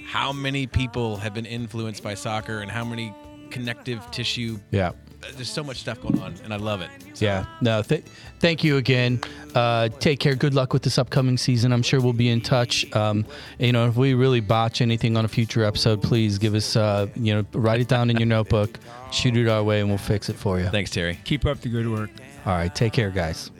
how 0.07 0.33
many 0.33 0.65
people 0.65 1.17
have 1.17 1.33
been 1.33 1.45
influenced 1.45 2.01
by 2.01 2.15
soccer, 2.15 2.61
and 2.61 2.71
how 2.71 2.83
many 2.83 3.13
connective 3.51 4.09
tissue? 4.09 4.59
Yeah. 4.71 4.91
There's 5.33 5.49
so 5.49 5.63
much 5.63 5.77
stuff 5.77 6.01
going 6.01 6.19
on, 6.21 6.35
and 6.43 6.53
I 6.53 6.57
love 6.57 6.81
it. 6.81 6.89
Yeah. 7.15 7.45
No. 7.61 7.81
Th- 7.81 8.03
thank 8.39 8.63
you 8.63 8.77
again. 8.77 9.21
Uh, 9.53 9.89
take 9.89 10.19
care. 10.19 10.35
Good 10.35 10.53
luck 10.53 10.73
with 10.73 10.83
this 10.83 10.97
upcoming 10.97 11.37
season. 11.37 11.71
I'm 11.71 11.81
sure 11.81 12.01
we'll 12.01 12.13
be 12.13 12.29
in 12.29 12.41
touch. 12.41 12.85
Um, 12.95 13.25
you 13.59 13.71
know, 13.71 13.87
if 13.87 13.95
we 13.95 14.13
really 14.13 14.41
botch 14.41 14.81
anything 14.81 15.17
on 15.17 15.25
a 15.25 15.27
future 15.27 15.63
episode, 15.63 16.01
please 16.01 16.37
give 16.37 16.53
us. 16.55 16.75
Uh, 16.75 17.07
you 17.15 17.33
know, 17.33 17.45
write 17.53 17.81
it 17.81 17.87
down 17.87 18.09
in 18.09 18.17
your 18.17 18.27
notebook, 18.27 18.79
shoot 19.11 19.35
it 19.37 19.47
our 19.47 19.63
way, 19.63 19.79
and 19.79 19.89
we'll 19.89 19.97
fix 19.97 20.29
it 20.29 20.35
for 20.35 20.59
you. 20.59 20.67
Thanks, 20.69 20.91
Terry. 20.91 21.19
Keep 21.23 21.45
up 21.45 21.61
the 21.61 21.69
good 21.69 21.89
work. 21.89 22.09
All 22.45 22.53
right. 22.53 22.73
Take 22.73 22.93
care, 22.93 23.09
guys. 23.09 23.51